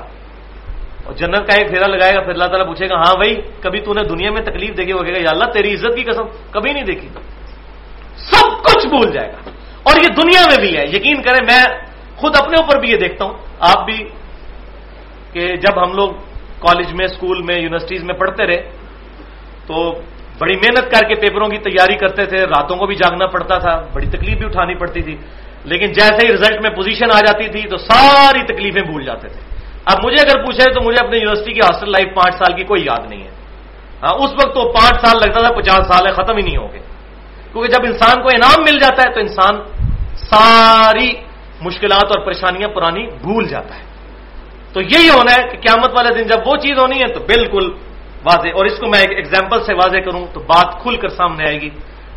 اور 1.04 1.14
جنت 1.14 1.48
کا 1.48 1.56
ایک 1.56 1.68
پھیرا 1.70 1.88
لگائے 1.88 2.16
گا، 2.16 2.22
پھر 2.22 2.30
اللہ 2.30 2.46
تعالیٰ 2.46 2.68
پوچھے 2.68 2.90
گا 2.90 2.96
ہاں 2.96 3.14
بھائی، 3.14 3.36
کبھی 3.62 3.80
تو 3.80 3.94
نے 3.94 4.04
دنیا 4.04 4.32
میں 4.32 4.42
تکلیف 4.42 4.78
دیکھی؟ 4.78 4.94
وہ 4.94 5.04
کہے 5.04 5.14
گا، 5.14 5.20
یا 5.20 5.30
اللہ، 5.30 5.46
تیری 5.46 5.74
عزت 5.74 5.96
کی 5.96 6.04
قسم 6.04 6.24
کبھی 6.52 6.74
نہیں 6.74 6.84
دیکھی۔ 6.84 7.10
سب 8.18 8.64
کچھ 8.64 8.88
بھول 8.88 9.12
جائے 9.12 9.32
گا۔ 9.32 9.50
اور 9.84 9.96
یہ 9.96 10.10
دنیا 10.22 10.42
میں 10.48 10.58
بھی 10.60 10.78
ہے۔ 10.78 10.84
یقین 10.84 11.22
کریں، 11.22 11.46
میں 11.46 11.64
خود 12.18 12.36
اپنے 12.36 12.58
اوپر 12.62 12.80
بھی 12.80 12.92
یہ 12.92 12.98
دیکھتا 12.98 13.26
ہوں۔ 13.26 13.34
آپ 13.60 13.86
بھی 13.86 14.10
کہ 15.32 15.56
جب 15.56 15.84
ہم 15.84 15.94
لوگ 15.94 16.10
کالج 16.60 16.94
میں، 16.94 17.06
اسکول 17.06 17.42
میں، 17.42 17.56
یونیورسٹیز 17.56 18.04
میں 18.04 18.16
پڑھتے 18.16 18.46
رہے، 18.46 18.70
تو 19.68 20.02
بڑی 20.40 20.56
محنت 20.56 20.92
کر 20.92 21.08
کے 21.08 21.16
پیپروں 21.16 21.48
کی 21.50 21.58
تیاری 21.58 21.96
کرتے 21.96 22.26
تھے، 22.26 22.38
راتوں 22.38 22.78
کو 22.78 22.86
بھی 22.86 22.96
جاگنا 22.96 23.28
پڑتا 23.28 23.58
تھا، 23.58 23.84
بڑی 23.94 24.06
تکلیف 24.06 24.38
بھی 24.38 24.46
اٹھانی 24.46 24.76
پڑتی 24.76 25.02
تھی۔ 25.02 25.16
لیکن 25.64 25.92
جیسے 25.92 26.28
ہی 26.28 26.34
رزلٹ 26.34 26.62
میں 26.62 26.70
پوزیشن 26.70 27.12
آ 27.14 27.20
جاتی 27.20 27.48
تھی 27.48 27.62
تو 27.62 27.78
ساری 27.78 28.42
تکلیفیں 28.42 28.82
بھول 28.82 29.06
جاتے 29.06 29.28
تھے۔ 29.28 29.40
اب 29.86 30.06
مجھے 30.06 30.22
اگر 30.22 30.46
پوچھے 30.46 30.74
تو 30.74 30.82
مجھے 30.82 31.06
اپنے 31.06 31.18
یونیورسٹی 31.18 31.54
کی 31.54 31.60
ہاسٹل 31.60 31.92
لائف 31.92 32.16
پانچ 32.16 32.36
سال 32.36 32.58
کی 32.58 32.64
کوئی 32.64 32.86
یاد 32.86 33.10
نہیں 33.10 33.24
ہے۔ 33.24 33.30
ہاں 34.04 34.14
اس 34.14 34.32
وقت 34.32 34.56
تو 34.56 34.72
پانچ 34.72 35.06
سال 35.06 35.18
لگتا 35.18 35.40
تھا، 35.40 35.52
پچاس 35.52 35.88
سال 35.88 36.08
ہے، 36.08 36.12
ختم 36.12 36.38
ہی 36.38 36.42
نہیں 36.42 36.58
ہو 36.58 36.72
گئے 36.72 36.80
کیونکہ 37.52 37.72
جب 37.72 37.86
انسان 37.86 38.22
کو 38.22 38.30
انعام 38.34 38.62
مل 38.62 38.80
جاتا 38.80 39.04
ہے 39.04 39.14
تو 39.14 39.20
انسان 39.20 39.56
ساری 40.16 41.14
مشکلات 41.62 42.04
اور 42.04 42.26
پریشانیاں 42.26 42.70
پرانی 42.70 43.08
بھول 43.08 43.48
جاتا 43.48 43.76
ہے۔ 43.76 43.84
تو 44.74 44.82
یہی 44.82 45.10
ہونا 45.10 45.32
ہے 45.32 45.50
کہ 45.50 45.58
قیامت 45.58 45.92
والے 45.94 46.14
دن 46.14 46.28
جب 46.28 46.48
وہ 46.48 46.56
چیز 46.58 46.80
ہونی 46.80 47.02
ہے 47.02 47.08
تو 47.08 47.20
بالکل 47.20 47.70
واضح 48.24 48.48
اور 48.54 48.66
اس 48.66 48.80
کو 48.80 48.88
میں 48.88 49.00
ایک 49.00 49.12
ایگزامپل 49.12 49.64
سے 49.64 49.74
واضح 49.74 49.98
کروں 49.98 50.26
تو 50.34 50.40
بات 50.40 50.82
کھل 50.82 50.96
کر 50.96 51.10
سامنے 51.10 51.46
آئے 51.48 51.62
گی۔ 51.62 51.70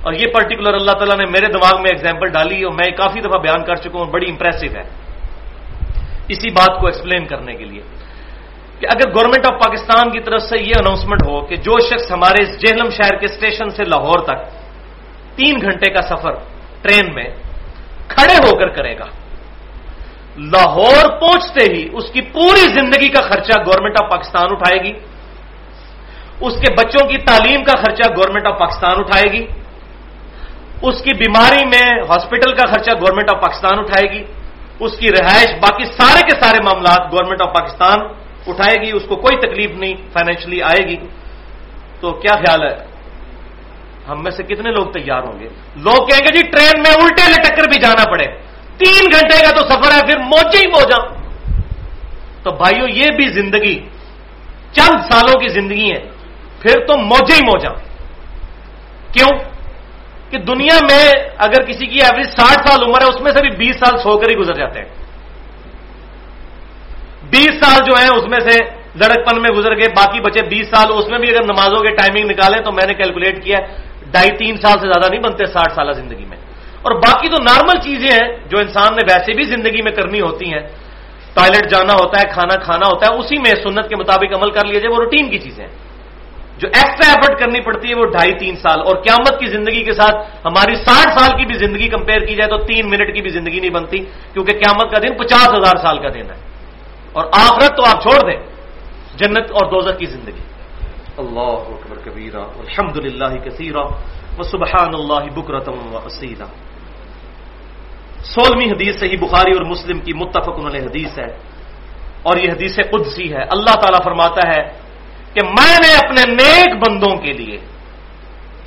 اور 0.03 0.13
یہ 0.13 0.27
پرٹیکولر 0.35 0.75
اللہ 0.75 0.93
تعالیٰ 0.93 1.17
نے 1.17 1.25
میرے 1.25 1.47
دماغ 1.47 1.83
میں 1.83 1.91
ایگزامپل 1.93 2.29
ڈالی 2.29 2.63
اور 2.63 2.73
میں 2.73 2.97
کافی 2.97 3.21
دفعہ 3.21 3.39
بیان 3.39 3.65
کر 3.65 3.75
چکا 3.75 3.99
ہوں 3.99 4.05
بڑی 4.05 4.31
امپریسو 4.31 4.79
ہے۔ 4.79 4.83
اسی 6.29 6.51
بات 6.51 6.81
کو 6.81 6.87
ایکسپلین 6.87 7.27
کرنے 7.27 7.55
کے 7.55 7.65
لیے۔ 7.65 7.83
کہ 8.81 8.87
اگر 8.87 9.11
گورنمنٹ 9.11 9.55
آف 9.55 9.65
پاکستان 9.65 10.11
کی 10.11 10.21
طرف 10.21 10.43
سے 10.43 10.57
یہ 10.61 10.73
اناؤنسمنٹ 10.79 11.27
ہو 11.27 11.41
کہ 11.41 11.57
جو 11.57 11.79
شخص 11.79 12.13
ہمارے 12.13 12.45
جہلم 12.45 12.91
شہر 12.91 13.17
کے 13.19 13.27
اسٹیشن 13.27 13.71
سے 13.71 13.85
لاہور 13.85 14.19
تک 14.19 14.47
تین 15.37 15.55
گھنٹے 15.61 15.93
کا 15.93 16.03
سفر 16.03 16.33
ٹرین 16.83 17.15
میں 17.15 17.25
کھڑے 18.09 18.35
ہو 18.35 18.59
کر 18.59 18.69
کرے 18.69 18.99
گا، 18.99 19.05
لاہور 20.37 21.21
پہنچتے 21.21 21.73
ہی 21.73 21.89
اس 21.93 22.11
کی 22.13 22.21
پوری 22.21 22.61
زندگی 22.61 23.09
کا 23.09 23.23
خرچہ 23.23 23.61
گورنمنٹ 23.67 23.95
آف 24.03 24.11
پاکستان 24.11 24.47
اٹھائے 24.51 24.83
گی۔ 24.83 24.93
اس 26.41 26.53
کے 26.53 26.73
بچوں 26.73 27.09
کی 27.09 27.19
تعلیم 27.19 27.65
کا 27.65 27.73
خرچہ 27.79 28.13
گورنمنٹ 28.17 28.47
آف 28.47 28.59
پاکستان 28.59 28.95
اٹھائے 28.99 29.33
گی۔ 29.33 29.47
اس 30.83 31.03
کی 31.03 31.17
بیماری 31.17 31.65
میں 31.65 32.03
ہاسپٹل 32.09 32.55
کا 32.55 32.73
خرچہ 32.73 32.91
گورنمنٹ 32.91 33.35
آف 33.35 33.43
پاکستان 33.43 33.79
اٹھائے 33.79 34.13
گی۔ 34.13 34.25
اس 34.81 34.93
کی 34.97 35.09
رہائش 35.09 35.55
باقی 35.61 35.85
سارے 35.85 36.21
کے 36.31 36.41
سارے 36.41 36.63
معاملات 36.63 37.13
گورنمنٹ 37.13 37.43
آف 37.43 37.55
پاکستان 37.55 37.99
اٹھائے 38.47 38.83
گی۔ 38.83 38.97
اس 38.97 39.03
کو 39.09 39.17
کوئی 39.17 39.37
تکلیف 39.37 39.71
نہیں 39.71 39.95
فائنینشلی 40.13 40.63
آئے 40.63 40.89
گی۔ 40.89 40.97
تو 42.01 42.13
کیا 42.13 42.37
خیال 42.37 42.63
ہے؟ 42.63 42.91
ہم 44.09 44.23
میں 44.23 44.31
سے 44.31 44.43
کتنے 44.43 44.71
لوگ 44.71 44.87
تیار 44.87 45.23
ہوں 45.23 45.41
گے؟ 45.41 45.49
لوگ 45.77 46.07
کہیں 46.07 46.21
گے 46.21 46.37
جی 46.37 46.43
ٹرین 46.43 46.83
میں 46.83 46.91
الٹے 46.91 47.31
لٹک 47.31 47.57
کر 47.57 47.63
بھی 47.63 47.81
جانا 47.81 48.11
پڑے۔ 48.11 48.25
تین 48.77 49.05
گھنٹے 49.13 49.45
کا 49.45 49.51
تو 49.51 49.69
سفر 49.69 49.97
ہے، 49.97 50.01
پھر 50.01 50.19
موجے 50.19 50.59
ہی 50.59 50.67
موجا 50.67 51.07
تو 52.43 52.51
بھائیو، 52.51 52.89
یہ 52.89 53.07
بھی 53.17 53.33
زندگی 53.33 53.79
چند 54.73 55.13
سالوں 55.13 55.41
کی 55.41 55.49
زندگی 55.49 55.93
ہے۔ 55.93 56.20
پھر 56.61 56.87
تو 56.87 56.99
موجے 56.99 57.35
ہی 57.35 57.41
موجا 57.45 57.73
کیوں؟ 59.13 59.39
کہ 60.31 60.39
دنیا 60.39 60.79
میں 60.83 61.13
اگر 61.39 61.63
کسی 61.63 61.87
کی 61.87 61.99
ایوریج 61.99 62.27
ساٹھ 62.27 62.69
سال 62.69 62.83
عمر 62.83 63.01
ہے، 63.03 63.15
اس 63.15 63.21
میں 63.21 63.33
سے 63.33 63.49
بھی 63.49 63.57
بیس 63.57 63.77
سال 63.77 63.99
سو 63.99 64.19
کر 64.19 64.31
ہی 64.31 64.37
گزر 64.37 64.55
جاتے 64.55 64.81
ہیں۔ 64.81 64.89
بیس 67.31 67.51
سال 67.51 67.79
جو 67.85 67.99
ہیں، 67.99 68.09
اس 68.17 68.29
میں 68.29 68.41
سے 68.41 68.59
لڑکپن 68.95 69.43
میں 69.43 69.51
گزر 69.51 69.77
گئے، 69.77 69.89
باقی 69.89 70.21
بچے 70.21 70.47
بیس 70.47 70.67
سال، 70.67 70.87
اس 70.99 71.09
میں 71.09 71.19
بھی 71.19 71.31
اگر 71.31 71.45
نمازوں 71.45 71.79
کے 71.79 71.91
ٹائمنگ 71.91 72.31
نکالیں 72.31 72.65
تو 72.65 72.73
میں 72.73 72.87
نے 72.87 72.95
کیلکولیٹ 72.95 73.45
کیا 73.45 73.59
ڈھائی 74.11 74.29
تین 74.29 74.57
سال 74.57 74.73
سے 74.73 74.87
زیادہ 74.87 75.11
نہیں 75.11 75.21
بنتے 75.21 75.47
ساٹھ 75.47 75.73
سالہ 75.75 75.93
زندگی 75.93 76.25
میں۔ 76.25 76.37
اور 76.83 76.95
باقی 76.95 77.29
تو 77.29 77.43
نارمل 77.43 77.81
چیزیں 77.81 78.09
ہیں، 78.13 78.37
جو 78.49 78.59
انسان 78.59 78.95
نے 78.95 79.15
ویسے 79.15 79.33
بھی 79.33 79.43
زندگی 79.43 79.83
میں 79.83 79.93
کرنی 79.93 80.21
ہوتی 80.21 80.53
ہیں۔ 80.53 80.61
ٹوائلٹ 81.35 81.71
جانا 81.71 81.93
ہوتا 81.93 82.21
ہے، 82.21 82.25
کھانا 82.33 82.61
کھانا 82.65 82.87
ہوتا 82.87 83.07
ہے، 83.07 83.19
اسی 83.19 83.39
میں 83.39 83.63
سنت 83.63 83.89
کے 83.89 83.97
مطابق 83.97 84.35
عمل 84.35 84.51
کر 84.51 84.67
لیجیے 84.67 84.89
وہ 84.89 84.97
روٹین 84.97 85.31
کی 85.31 85.39
چیزیں 85.39 85.67
ہیں۔ 85.67 85.90
جو 86.61 86.69
ایکسٹرا 86.69 87.11
ایفرٹ 87.11 87.39
کرنی 87.39 87.61
پڑتی 87.61 87.89
ہے 87.89 87.95
وہ 87.95 88.05
ڈھائی 88.05 88.35
تین 88.35 88.57
سال 88.57 88.81
اور 88.81 88.97
قیامت 88.97 89.41
کی 89.41 89.47
زندگی 89.47 89.85
کے 89.85 89.93
ساتھ 89.93 90.17
ہماری 90.45 90.75
ساٹھ 90.75 91.19
سال 91.19 91.39
کی 91.39 91.47
بھی 91.47 91.55
زندگی 91.55 91.89
کمپیئر 91.89 92.21
کی 92.21 92.35
جائے 92.35 92.51
تو 92.51 92.65
تین 92.65 92.91
منٹ 92.91 93.15
کی 93.15 93.23
بھی 93.23 93.31
زندگی 93.31 93.61
نہیں 93.61 93.71
بنتی، 93.71 93.99
کیونکہ 94.33 94.53
قیامت 94.53 94.93
کا 94.93 94.99
دن 94.99 95.17
پچاس 95.17 95.49
ہزار 95.49 95.77
سال 95.77 95.99
کا 95.99 96.09
دن 96.09 96.31
ہے۔ 96.31 96.37
اور 97.13 97.25
آخرت 97.25 97.77
تو 97.77 97.83
آپ 97.87 98.03
چھوڑ 98.03 98.31
دیں، 98.31 98.41
جنت 99.17 99.51
اور 99.51 99.71
دوزت 99.71 99.99
کی 99.99 100.07
زندگی۔ 100.07 100.45
اللہ 101.17 101.65
اکبر 101.73 101.97
کبیرہ 102.05 102.41
الحمد 102.41 102.97
للہ 102.97 103.35
کثیرہ 103.45 103.85
و 104.39 104.43
سبحان 104.43 104.95
اللہ 104.95 105.41
بکرتم 105.41 105.95
و 105.95 106.09
سولہویں 108.25 108.67
حدیث 108.67 109.01
سے 109.01 109.09
ہی 109.09 109.17
بخاری 109.17 109.53
اور 109.53 109.65
مسلم 109.65 109.99
کی 109.99 110.13
متفق 110.13 110.59
علیہ 110.67 110.81
حدیث 110.81 111.19
ہے 111.19 111.37
اور 112.23 112.37
یہ 112.37 112.51
حدیث 112.51 112.77
قدسی 112.77 113.33
ہے۔ 113.33 113.43
اللہ 113.43 113.75
تعالیٰ 113.75 114.05
فرماتا 114.05 114.49
ہے 114.49 114.90
کہ 115.35 115.41
میں 115.47 115.77
نے 115.83 115.91
اپنے 115.97 116.23
نیک 116.33 116.71
بندوں 116.83 117.15
کے 117.23 117.33
لیے، 117.33 117.59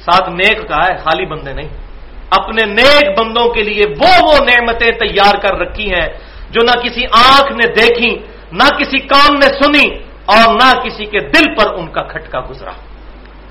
ساتھ 0.05 0.29
نیک 0.29 0.57
کہا 0.67 0.85
ہے، 0.89 0.95
خالی 1.03 1.25
بندے 1.25 1.53
نہیں، 1.53 1.71
اپنے 2.37 2.63
نیک 2.71 3.05
بندوں 3.19 3.47
کے 3.53 3.61
لیے 3.63 3.83
وہ 3.99 4.11
وہ 4.25 4.35
نعمتیں 4.45 4.91
تیار 4.99 5.35
کر 5.43 5.53
رکھی 5.59 5.87
ہیں 5.93 6.07
جو 6.53 6.61
نہ 6.65 6.75
کسی 6.81 7.03
آنکھ 7.19 7.51
نے 7.59 7.65
دیکھی، 7.73 8.11
نہ 8.51 8.67
کسی 8.77 8.99
کان 9.11 9.31
نے 9.41 9.49
سنی 9.59 9.87
اور 10.33 10.45
نہ 10.55 10.69
کسی 10.83 11.05
کے 11.05 11.19
دل 11.33 11.45
پر 11.55 11.67
ان 11.77 11.87
کا 11.91 12.03
کھٹکا 12.11 12.39
گزرا۔ 12.49 12.73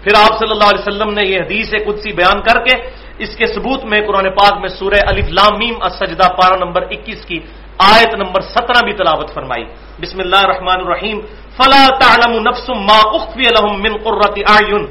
پھر 0.02 0.12
آپ 0.18 0.32
صلی 0.38 0.50
اللہ 0.50 0.68
علیہ 0.72 0.82
وسلم 0.82 1.10
نے 1.14 1.22
یہ 1.22 1.38
حدیث 1.40 1.70
قدسی 1.86 2.12
بیان 2.12 2.38
کر 2.42 2.58
کے 2.66 2.74
اس 3.22 3.34
کے 3.38 3.46
ثبوت 3.54 3.84
میں 3.90 4.00
قرآن 4.06 4.28
پاک 4.34 4.54
میں 4.62 4.70
سورہ 4.78 5.00
علی 5.10 5.22
لامیم 5.30 5.74
السجدہ 5.80 6.28
پارہ 6.38 6.56
نمبر 6.64 6.82
اکیس 6.90 7.20
کی 7.28 7.38
آیت 7.78 8.14
نمبر 8.14 8.40
سترہ 8.40 8.84
بھی 8.84 8.92
تلاوت 8.92 9.34
فرمائی۔ 9.34 9.64
بسم 10.00 10.20
اللہ 10.20 10.36
الرحمن 10.36 10.80
الرحیم۔ 10.80 11.20
فلا 11.56 11.86
تعلم 12.00 12.48
نفس 12.48 12.70
ما 12.70 12.98
اخفي 13.04 13.42
لهم 13.42 13.80
من 13.80 13.96
قرة 14.04 14.34
اعين 14.46 14.86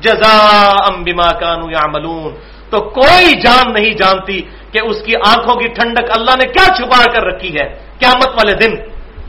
جزاء 0.00 1.02
بما 1.02 1.38
كانوا 1.38 1.70
يعملون۔ 1.70 2.34
تو 2.70 2.80
کوئی 2.80 3.40
جان 3.40 3.72
نہیں 3.72 3.90
جانتی 3.90 4.40
کہ 4.72 4.78
اس 4.84 5.02
کی 5.02 5.12
آنکھوں 5.26 5.54
کی 5.54 5.68
ٹھنڈک 5.68 6.18
اللہ 6.18 6.30
نے 6.30 6.52
کیا 6.52 6.74
چھپا 6.76 7.04
کر 7.04 7.22
رکھی 7.26 7.54
ہے 7.54 7.68
قیامت 7.98 8.28
والے 8.28 8.54
دن، 8.54 8.74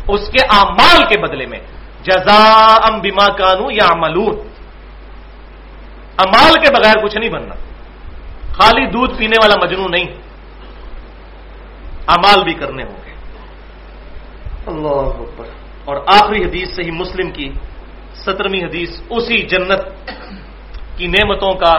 اس 0.08 0.30
کے 0.30 0.46
اعمال 0.50 1.02
کے 1.02 1.20
بدلے 1.20 1.46
میں۔ 1.46 1.60
جزا 2.04 2.76
ام 2.90 3.00
بیما 3.00 3.28
کانو 3.38 3.72
یا 3.72 3.88
ملون 3.96 4.36
امال 6.18 6.54
کے 6.54 6.74
بغیر 6.74 7.04
کچھ 7.04 7.18
نہیں 7.18 7.30
بننا۔ 7.30 7.56
خالی 8.54 8.86
دودھ 8.86 9.18
پینے 9.18 9.36
والا 9.44 9.66
مجنو 9.66 9.88
نہیں۔ 9.88 10.27
امال 12.08 12.44
بھی 12.44 12.54
کرنے 12.54 12.84
ہوں 12.84 12.98
گے۔ 13.06 13.14
اللہ 14.68 15.32
اور 15.86 15.96
آخری 16.08 16.44
حدیث 16.44 16.80
ہی 16.80 16.92
مسلم 16.92 17.32
کی 17.32 17.52
سترویں 18.16 18.64
حدیث 18.64 18.90
اسی 19.10 19.38
جنت 19.38 19.82
کی 20.98 21.08
نعمتوں 21.08 21.52
کا 21.52 21.74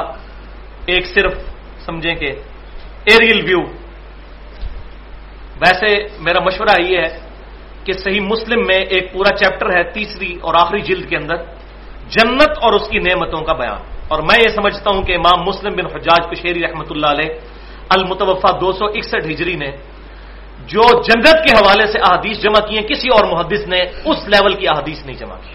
ایک 0.87 1.07
صرف 1.07 1.33
سمجھیں 1.87 2.15
کہ 2.15 2.31
ایریل 3.05 3.45
ویو 3.45 3.61
ویسے 5.61 6.09
میرا 6.21 6.41
مشورہ 6.41 6.81
یہ 6.81 6.99
ہے 6.99 7.19
کہ 7.85 7.93
صحیح 7.93 8.21
مسلم 8.21 8.67
میں 8.67 8.81
ایک 8.81 9.13
پورا 9.13 9.37
چیپٹر 9.37 9.77
ہے 9.77 9.83
تیسری 9.83 10.39
اور 10.41 10.55
آخری 10.55 10.81
جلد 10.81 11.09
کے 11.09 11.17
اندر 11.17 11.37
جنت 12.09 12.59
اور 12.63 12.73
اس 12.73 12.89
کی 12.89 12.99
نعمتوں 12.99 13.43
کا 13.45 13.53
بیان۔ 13.53 13.81
اور 14.09 14.23
میں 14.23 14.39
یہ 14.45 14.49
سمجھتا 14.49 14.91
ہوں 14.91 15.03
کہ 15.03 15.13
امام 15.13 15.45
مسلم 15.45 15.73
بن 15.77 15.87
حجاج 15.87 16.23
کشیری 16.31 16.61
رحمۃ 16.63 16.89
اللہ 16.91 17.07
علیہ 17.07 17.31
المتوفا 17.89 18.51
دو 18.61 18.73
سو 18.73 18.85
اکسٹھ 18.85 19.27
ہجری 19.27 19.57
نے 19.57 19.71
جو 20.69 21.03
جنت 21.03 21.35
کے 21.35 21.57
حوالے 21.57 21.87
سے 21.87 21.99
احادیث 21.99 22.39
جمع 22.39 22.67
کیے، 22.67 22.81
کسی 22.81 23.09
اور 23.09 23.25
محدث 23.25 23.69
نے 23.69 23.81
اس 24.05 24.29
لیول 24.29 24.55
کی 24.55 24.69
احادیث 24.69 25.07
نہیں 25.07 25.17
جمع 25.17 25.35
کی۔ 25.35 25.55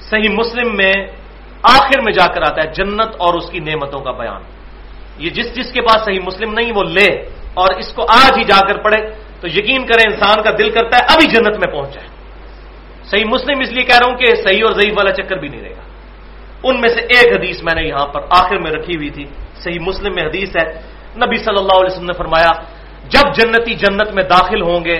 صحیح 0.00 0.28
مسلم 0.28 0.76
میں 0.76 0.92
آخر 1.62 2.00
میں 2.00 2.12
جا 2.12 2.26
کر 2.26 2.42
آتا 2.42 2.62
ہے 2.62 2.72
جنت 2.74 3.14
اور 3.18 3.34
اس 3.34 3.50
کی 3.50 3.58
نعمتوں 3.58 4.00
کا 4.00 4.10
بیان۔ 4.10 4.42
یہ 5.18 5.30
جس 5.30 5.54
جس 5.54 5.72
کے 5.72 5.80
پاس 5.80 6.04
صحیح 6.04 6.20
مسلم 6.26 6.52
نہیں، 6.52 6.72
وہ 6.74 6.82
لے 6.82 7.14
اور 7.54 7.74
اس 7.74 7.92
کو 7.92 8.02
آج 8.02 8.38
ہی 8.38 8.44
جا 8.44 8.66
کر 8.66 8.76
پڑھے۔ 8.76 9.24
تو 9.40 9.48
یقین 9.48 9.86
کریں 9.86 10.12
انسان 10.12 10.42
کا 10.42 10.50
دل 10.58 10.70
کرتا 10.70 10.96
ہے 10.96 11.02
ابھی 11.08 11.26
جنت 11.26 11.66
میں 11.66 11.72
پہنچ 11.72 11.94
جائے۔ 11.94 12.06
صحیح 13.04 13.24
مسلم 13.24 13.60
اس 13.60 13.72
لیے 13.72 13.84
کہہ 13.84 13.96
رہا 13.96 14.10
ہوں 14.10 14.18
کہ 14.18 14.34
صحیح 14.34 14.64
اور 14.64 14.72
ضعیف 14.72 14.92
والا 14.96 15.12
چکر 15.12 15.36
بھی 15.36 15.48
نہیں 15.48 15.60
رہے 15.60 15.70
گا۔ 15.70 15.82
ان 16.62 16.80
میں 16.80 16.88
سے 16.88 17.00
ایک 17.00 17.40
حدیث 17.40 17.62
میں 17.62 17.74
نے 17.74 17.88
یہاں 17.88 18.06
پر 18.06 18.20
آخر 18.30 18.58
میں 18.58 18.70
رکھی 18.70 18.96
ہوئی 18.96 19.10
تھی۔ 19.10 19.24
صحیح 19.54 19.78
مسلم 19.80 20.14
میں 20.14 20.24
حدیث 20.24 20.56
ہے۔ 20.56 20.70
نبی 21.16 21.36
صلی 21.36 21.56
اللہ 21.58 21.72
علیہ 21.72 21.92
وسلم 21.92 22.06
نے 22.06 22.12
فرمایا 22.12 22.73
جب 23.08 23.34
جنتی 23.34 23.74
جنت 23.74 24.14
میں 24.14 24.24
داخل 24.24 24.62
ہوں 24.62 24.84
گے 24.84 24.98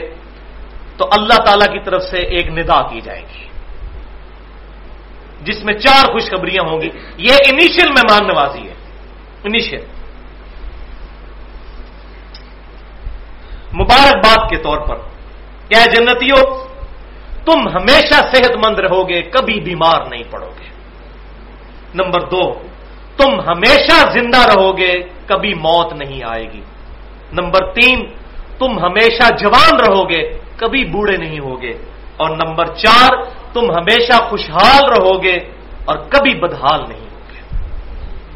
تو 0.96 1.08
اللہ 1.10 1.38
تعالی 1.44 1.66
کی 1.72 1.80
طرف 1.84 2.02
سے 2.02 2.18
ایک 2.18 2.46
ندا 2.48 2.80
کی 2.82 3.00
جائے 3.00 3.22
گی 3.22 3.44
جس 5.44 5.64
میں 5.64 5.74
چار 5.74 6.12
خوشخبریاں 6.12 6.64
ہوں 6.64 6.80
گی 6.80 6.90
یہ 7.16 7.34
انیشل 7.52 7.88
مہمان 7.92 8.26
نوازی 8.26 8.68
ہے 8.68 8.74
انیشل 9.44 9.84
مبارکباد 13.72 14.50
کے 14.50 14.56
طور 14.62 14.78
پر 14.78 14.96
کیا 15.68 15.84
جنتیوں، 15.84 16.42
تم 17.44 17.68
ہمیشہ 17.68 18.18
صحت 18.32 18.54
مند 18.56 18.78
رہو 18.78 19.08
گے 19.08 19.22
کبھی 19.22 19.60
بیمار 19.60 20.06
نہیں 20.10 20.22
پڑو 20.30 20.50
گے 20.60 20.68
نمبر 21.94 22.20
دو، 22.20 22.42
تم 23.16 23.40
ہمیشہ 23.40 23.96
زندہ 24.12 24.40
رہو 24.54 24.70
گے 24.78 24.92
کبھی 25.26 25.54
موت 25.54 25.92
نہیں 25.92 26.22
آئے 26.22 26.46
گی۔ 26.52 26.62
نمبر 27.40 27.72
تین، 27.72 27.98
تم 28.58 28.78
ہمیشہ 28.78 29.26
جوان 29.34 29.72
رہو 29.80 30.08
گے، 30.10 30.22
کبھی 30.56 30.84
بوڑھے 30.84 31.16
نہیں 31.16 31.38
ہوگے 31.38 31.72
اور 32.16 32.30
نمبر 32.30 32.66
چار، 32.74 33.10
تم 33.52 33.64
ہمیشہ 33.70 34.16
خوشحال 34.28 34.82
رہو 34.90 35.22
گے 35.22 35.36
اور 35.84 35.96
کبھی 36.08 36.34
بدحال 36.34 36.80
نہیں 36.88 37.06
ہوگے 37.10 37.40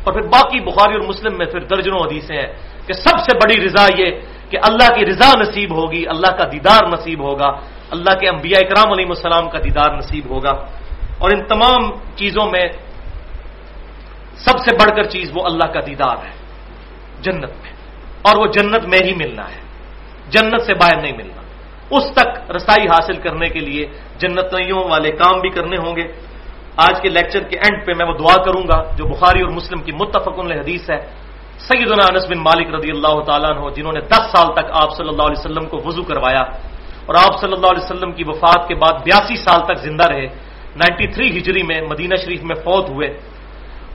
اور 0.05 0.13
پھر 0.13 0.23
باقی 0.23 0.61
بخاری 0.61 0.95
اور 0.95 1.07
مسلم 1.09 1.39
میں 1.39 1.47
پھر 1.47 1.61
درجنوں 1.61 1.99
حدیثیں 1.99 2.37
ہیں 2.37 2.53
کہ 2.87 2.93
سب 2.93 3.17
سے 3.19 3.37
بڑی 3.37 3.57
رضا 3.67 3.87
یہ 3.99 4.11
کہ 4.51 4.57
اللہ 4.63 4.89
کی 4.95 5.07
رضا 5.07 5.31
نصیب 5.41 5.71
ہوگی، 5.77 6.03
اللہ 6.09 6.31
کا 6.37 6.45
دیدار 6.53 6.83
نصیب 6.89 7.21
ہوگا، 7.21 7.51
اللہ 7.91 8.15
کے 8.21 8.29
انبیاء 8.29 8.61
اکرام 8.61 8.93
علیہ 8.93 9.07
السلام 9.09 9.49
کا 9.49 9.59
دیدار 9.59 9.91
نصیب 9.97 10.25
ہوگا۔ 10.31 10.55
اور 11.19 11.31
ان 11.31 11.41
تمام 11.45 11.83
چیزوں 12.17 12.47
میں 12.51 12.67
سب 14.37 14.59
سے 14.59 14.71
بڑھ 14.75 14.97
کر 14.97 15.03
چیز 15.03 15.31
وہ 15.35 15.43
اللہ 15.45 15.69
کا 15.73 15.81
دیدار 15.87 16.17
ہے، 16.25 16.33
جنت 17.21 17.53
میں۔ 17.63 17.78
اور 18.29 18.37
وہ 18.37 18.47
جنت 18.47 18.85
میں 18.85 18.99
ہی 19.05 19.15
ملنا 19.15 19.43
ہے۔ 19.43 19.61
جنت 20.29 20.63
سے 20.63 20.75
باہر 20.75 21.03
نہیں 21.03 21.17
ملنا۔ 21.17 21.43
اس 21.91 22.05
تک 22.15 22.51
رسائی 22.51 22.89
حاصل 22.89 23.17
کرنے 23.17 23.49
کے 23.49 23.59
لیے 23.59 23.87
جنتوں 24.19 24.91
والے 24.91 25.11
کام 25.11 25.41
بھی 25.41 25.51
کرنے 25.51 25.77
ہوں 25.77 25.97
گے۔ 25.97 26.03
آج 26.77 27.01
کے 27.01 27.09
لیکچر 27.09 27.43
کے 27.43 27.59
اینڈ 27.59 27.87
پہ 27.87 27.93
میں 27.97 28.07
وہ 28.07 28.19
دعا 28.19 28.45
کروں 28.45 28.63
گا، 28.63 28.97
جو 28.97 29.05
بخاری 29.05 29.41
اور 29.41 29.51
مسلم 29.51 29.83
کی 29.83 29.93
متفق 29.93 30.39
حدیث 30.39 30.91
ہے۔ 30.91 31.07
سیدنا 31.59 32.07
انس 32.13 32.25
بن 32.31 32.39
مالک 32.39 32.75
رضی 32.75 32.91
اللہ 32.91 33.21
تعالیٰ 33.21 33.51
عنہ، 33.51 33.71
جنہوں 33.75 33.93
نے 33.93 34.01
دس 34.01 34.23
سال 34.37 34.53
تک 34.53 34.65
آپ 34.73 34.97
صلی 34.97 35.09
اللہ 35.09 35.23
علیہ 35.23 35.41
وسلم 35.41 35.67
کو 35.67 35.77
وضو 35.85 36.03
کروایا 36.03 36.41
اور 37.07 37.15
آپ 37.15 37.41
صلی 37.41 37.53
اللہ 37.53 37.67
علیہ 37.67 37.85
وسلم 37.85 38.13
کی 38.13 38.25
وفات 38.27 38.69
کے 38.69 38.75
بعد 38.75 38.93
بیاسی 39.05 39.37
سال 39.37 39.61
تک 39.65 39.79
زندہ 39.79 40.09
رہے 40.09 40.27
نائنٹی 40.77 41.07
تھری 41.07 41.39
ہجری 41.39 41.63
میں 41.63 41.81
مدینہ 41.91 42.15
شریف 42.17 42.43
میں 42.43 42.57
فوت 42.57 42.89
ہوئے۔ 42.89 43.09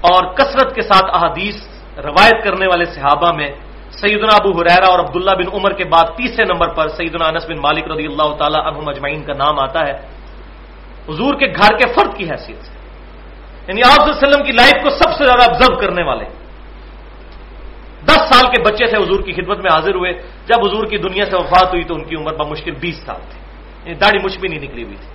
اور 0.01 0.33
کثرت 0.33 0.75
کے 0.75 0.81
ساتھ 0.81 1.15
احادیث 1.15 1.55
روایت 1.97 2.43
کرنے 2.43 2.67
والے 2.67 2.85
صحابہ 2.85 3.31
میں 3.35 3.47
سیدنا 3.97 4.35
ابو 4.35 4.61
حریرا 4.61 4.91
اور 4.91 4.99
عبداللہ 4.99 5.31
بن 5.31 5.47
عمر 5.53 5.71
کے 5.71 5.83
بعد 5.83 6.17
تیسرے 6.17 6.45
نمبر 6.45 6.73
پر 6.73 6.87
سیدنا 6.87 7.25
انس 7.25 7.45
بن 7.45 7.57
مالک 7.57 7.91
رضی 7.91 8.05
اللہ 8.05 8.35
تعالیٰ 8.35 8.65
عنہ 8.65 8.77
مجمعین 8.77 9.23
کا 9.23 9.33
نام 9.33 9.59
آتا 9.59 9.87
ہے۔ 9.87 9.93
حضور 11.09 11.33
کے 11.33 11.45
گھر 11.45 11.77
کے 11.77 11.93
فرد 11.93 12.17
کی 12.17 12.31
حیثیت 12.31 12.65
سے۔ 12.65 12.71
یعنی 13.67 13.81
آپ 13.81 14.09
وسلم 14.09 14.43
کی 14.43 14.51
لائف 14.51 14.83
کو 14.83 14.89
سب 14.89 15.17
سے 15.17 15.25
زیادہ 15.25 15.43
آبزرو 15.43 15.75
کرنے 15.75 16.03
والے۔ 16.03 16.25
دس 18.05 18.19
سال 18.19 18.51
کے 18.51 18.61
بچے 18.61 18.85
تھے، 18.85 18.97
حضور 18.97 19.19
کی 19.19 19.33
خدمت 19.33 19.57
میں 19.57 19.71
حاضر 19.73 19.95
ہوئے۔ 19.95 20.11
جب 20.45 20.65
حضور 20.65 20.85
کی 20.85 20.97
دنیا 20.97 21.25
سے 21.25 21.35
وفات 21.35 21.67
ہوئی 21.67 21.83
تو 21.83 21.95
ان 21.95 22.03
کی 22.03 22.15
عمر 22.15 22.33
بمشکل 22.33 22.71
بیس 22.71 22.97
سال 23.05 23.21
تھی۔ 23.29 23.39
یعنی 23.83 23.93
داڑھی 23.93 24.19
مش 24.23 24.37
بھی 24.39 24.49
نہیں 24.49 24.59
نکلی 24.59 24.83
ہوئی 24.83 24.95
تھی۔ 24.95 25.07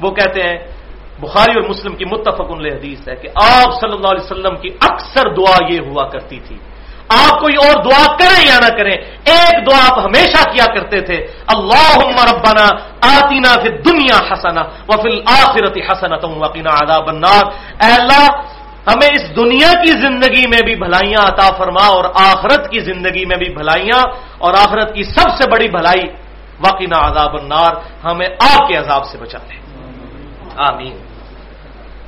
وہ 0.00 0.10
کہتے 0.10 0.42
ہیں 0.42 0.75
بخاری 1.20 1.52
اور 1.56 1.68
مسلم 1.68 1.96
کی 1.96 2.04
متفق 2.04 2.50
حدیث 2.50 3.08
ہے 3.08 3.16
کہ 3.16 3.28
آپ 3.34 3.68
صلی 3.80 3.92
اللہ 3.92 4.08
علیہ 4.08 4.24
وسلم 4.24 4.56
کی 4.56 4.70
اکثر 4.80 5.34
دعا 5.34 5.56
یہ 5.72 5.78
ہوا 5.88 6.04
کرتی 6.08 6.40
تھی۔ 6.40 6.58
آپ 7.08 7.40
کوئی 7.40 7.54
اور 7.54 7.84
دعا 7.84 8.06
کریں 8.18 8.42
یا 8.46 8.58
نہ 8.58 8.70
کریں، 8.76 8.96
ایک 9.24 9.54
دعا 9.66 9.80
آپ 9.90 9.98
ہمیشہ 9.98 10.42
کیا 10.50 10.66
کرتے 10.74 11.00
تھے 11.00 11.16
اللہ 11.46 11.96
ربنا 12.32 12.66
آتینا 13.00 13.52
فی 13.62 13.68
دنیا 13.68 14.18
حسنا 14.28 14.62
وفی 14.88 15.08
الآخرت 15.08 15.76
حسنت 15.88 16.24
وقینا 16.24 16.70
عذاب 16.70 17.08
النار۔ 17.08 17.44
اے 17.84 17.92
اللہ، 17.92 18.26
ہمیں 18.90 19.10
اس 19.12 19.36
دنیا 19.36 19.72
کی 19.82 19.92
زندگی 19.92 20.44
میں 20.48 20.62
بھی 20.66 20.74
بھلائیاں 20.74 21.22
عطا 21.26 21.48
فرما 21.56 21.86
اور 21.86 22.04
آخرت 22.14 22.70
کی 22.70 22.80
زندگی 22.80 23.24
میں 23.24 23.36
بھی 23.36 23.48
بھلائیاں 23.54 24.02
اور 24.38 24.54
آخرت 24.54 24.94
کی 24.94 25.02
سب 25.02 25.28
سے 25.38 25.50
بڑی 25.50 25.68
بھلائی 25.68 26.04
وقینا 26.60 26.98
عذاب 26.98 27.34
النار، 27.34 27.72
ہمیں 28.04 28.26
آپ 28.26 28.68
کے 28.68 28.76
عذاب 28.76 29.04
سے 29.06 29.18
بچا 29.18 29.38
لے 29.48 29.56
آمین۔ 30.56 31.05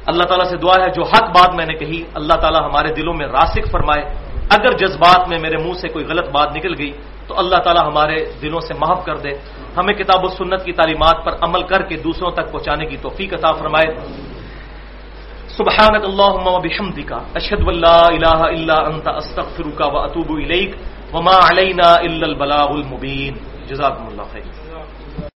اللہ 0.08 0.22
تعالیٰ 0.22 0.48
سے 0.50 0.56
دعا 0.56 0.84
ہے 0.84 0.90
جو 0.90 1.02
حق 1.02 1.22
بات 1.22 1.54
میں 1.54 1.66
نے 1.66 1.74
کہی، 1.74 2.02
اللہ 2.14 2.34
تعالیٰ 2.34 2.62
ہمارے 2.62 2.94
دلوں 2.94 3.14
میں 3.14 3.26
راسک 3.26 3.70
فرمائے۔ 3.70 4.02
اگر 4.50 4.76
جذبات 4.76 5.28
میں 5.28 5.38
میرے 5.38 5.56
منہ 5.56 5.72
سے 5.80 5.88
کوئی 5.88 6.04
غلط 6.04 6.28
بات 6.28 6.56
نکل 6.56 6.74
گئی، 6.78 6.92
تو 7.28 7.38
اللہ 7.38 7.56
تعالیٰ 7.56 7.84
ہمارے 7.86 8.16
دلوں 8.42 8.60
سے 8.60 8.74
محف 8.74 9.04
کر 9.04 9.16
دے۔ 9.16 9.30
ہمیں 9.76 9.94
کتاب 9.94 10.24
و 10.24 10.28
سنت 10.28 10.64
کی 10.64 10.72
تعلیمات 10.72 11.24
پر 11.24 11.32
عمل 11.40 11.62
کر 11.62 11.82
کے 11.82 11.96
دوسروں 11.96 12.30
تک 12.30 12.52
پہنچانے 12.52 12.86
کی 12.86 12.96
توفیق 12.96 13.34
عطا 13.34 13.52
فرمائے۔ 13.52 13.88
سبحانك 15.58 16.04
اللهم 16.04 16.46
وبحمدك 16.46 17.12
اشهد 17.12 17.60
ان 17.68 17.76
لا 17.80 18.00
اله 18.16 18.40
الا 18.54 18.76
انت 18.90 19.06
استغفرك 19.08 19.80
واتوب 19.94 20.30
اليك 20.30 20.70
وما 21.12 21.36
علينا 21.50 21.88
الا 22.06 22.26
البلاغ 22.26 22.68
المبين 22.78 23.34
جزاكم 23.68 24.04
الله 24.08 24.26
خير 24.32 24.67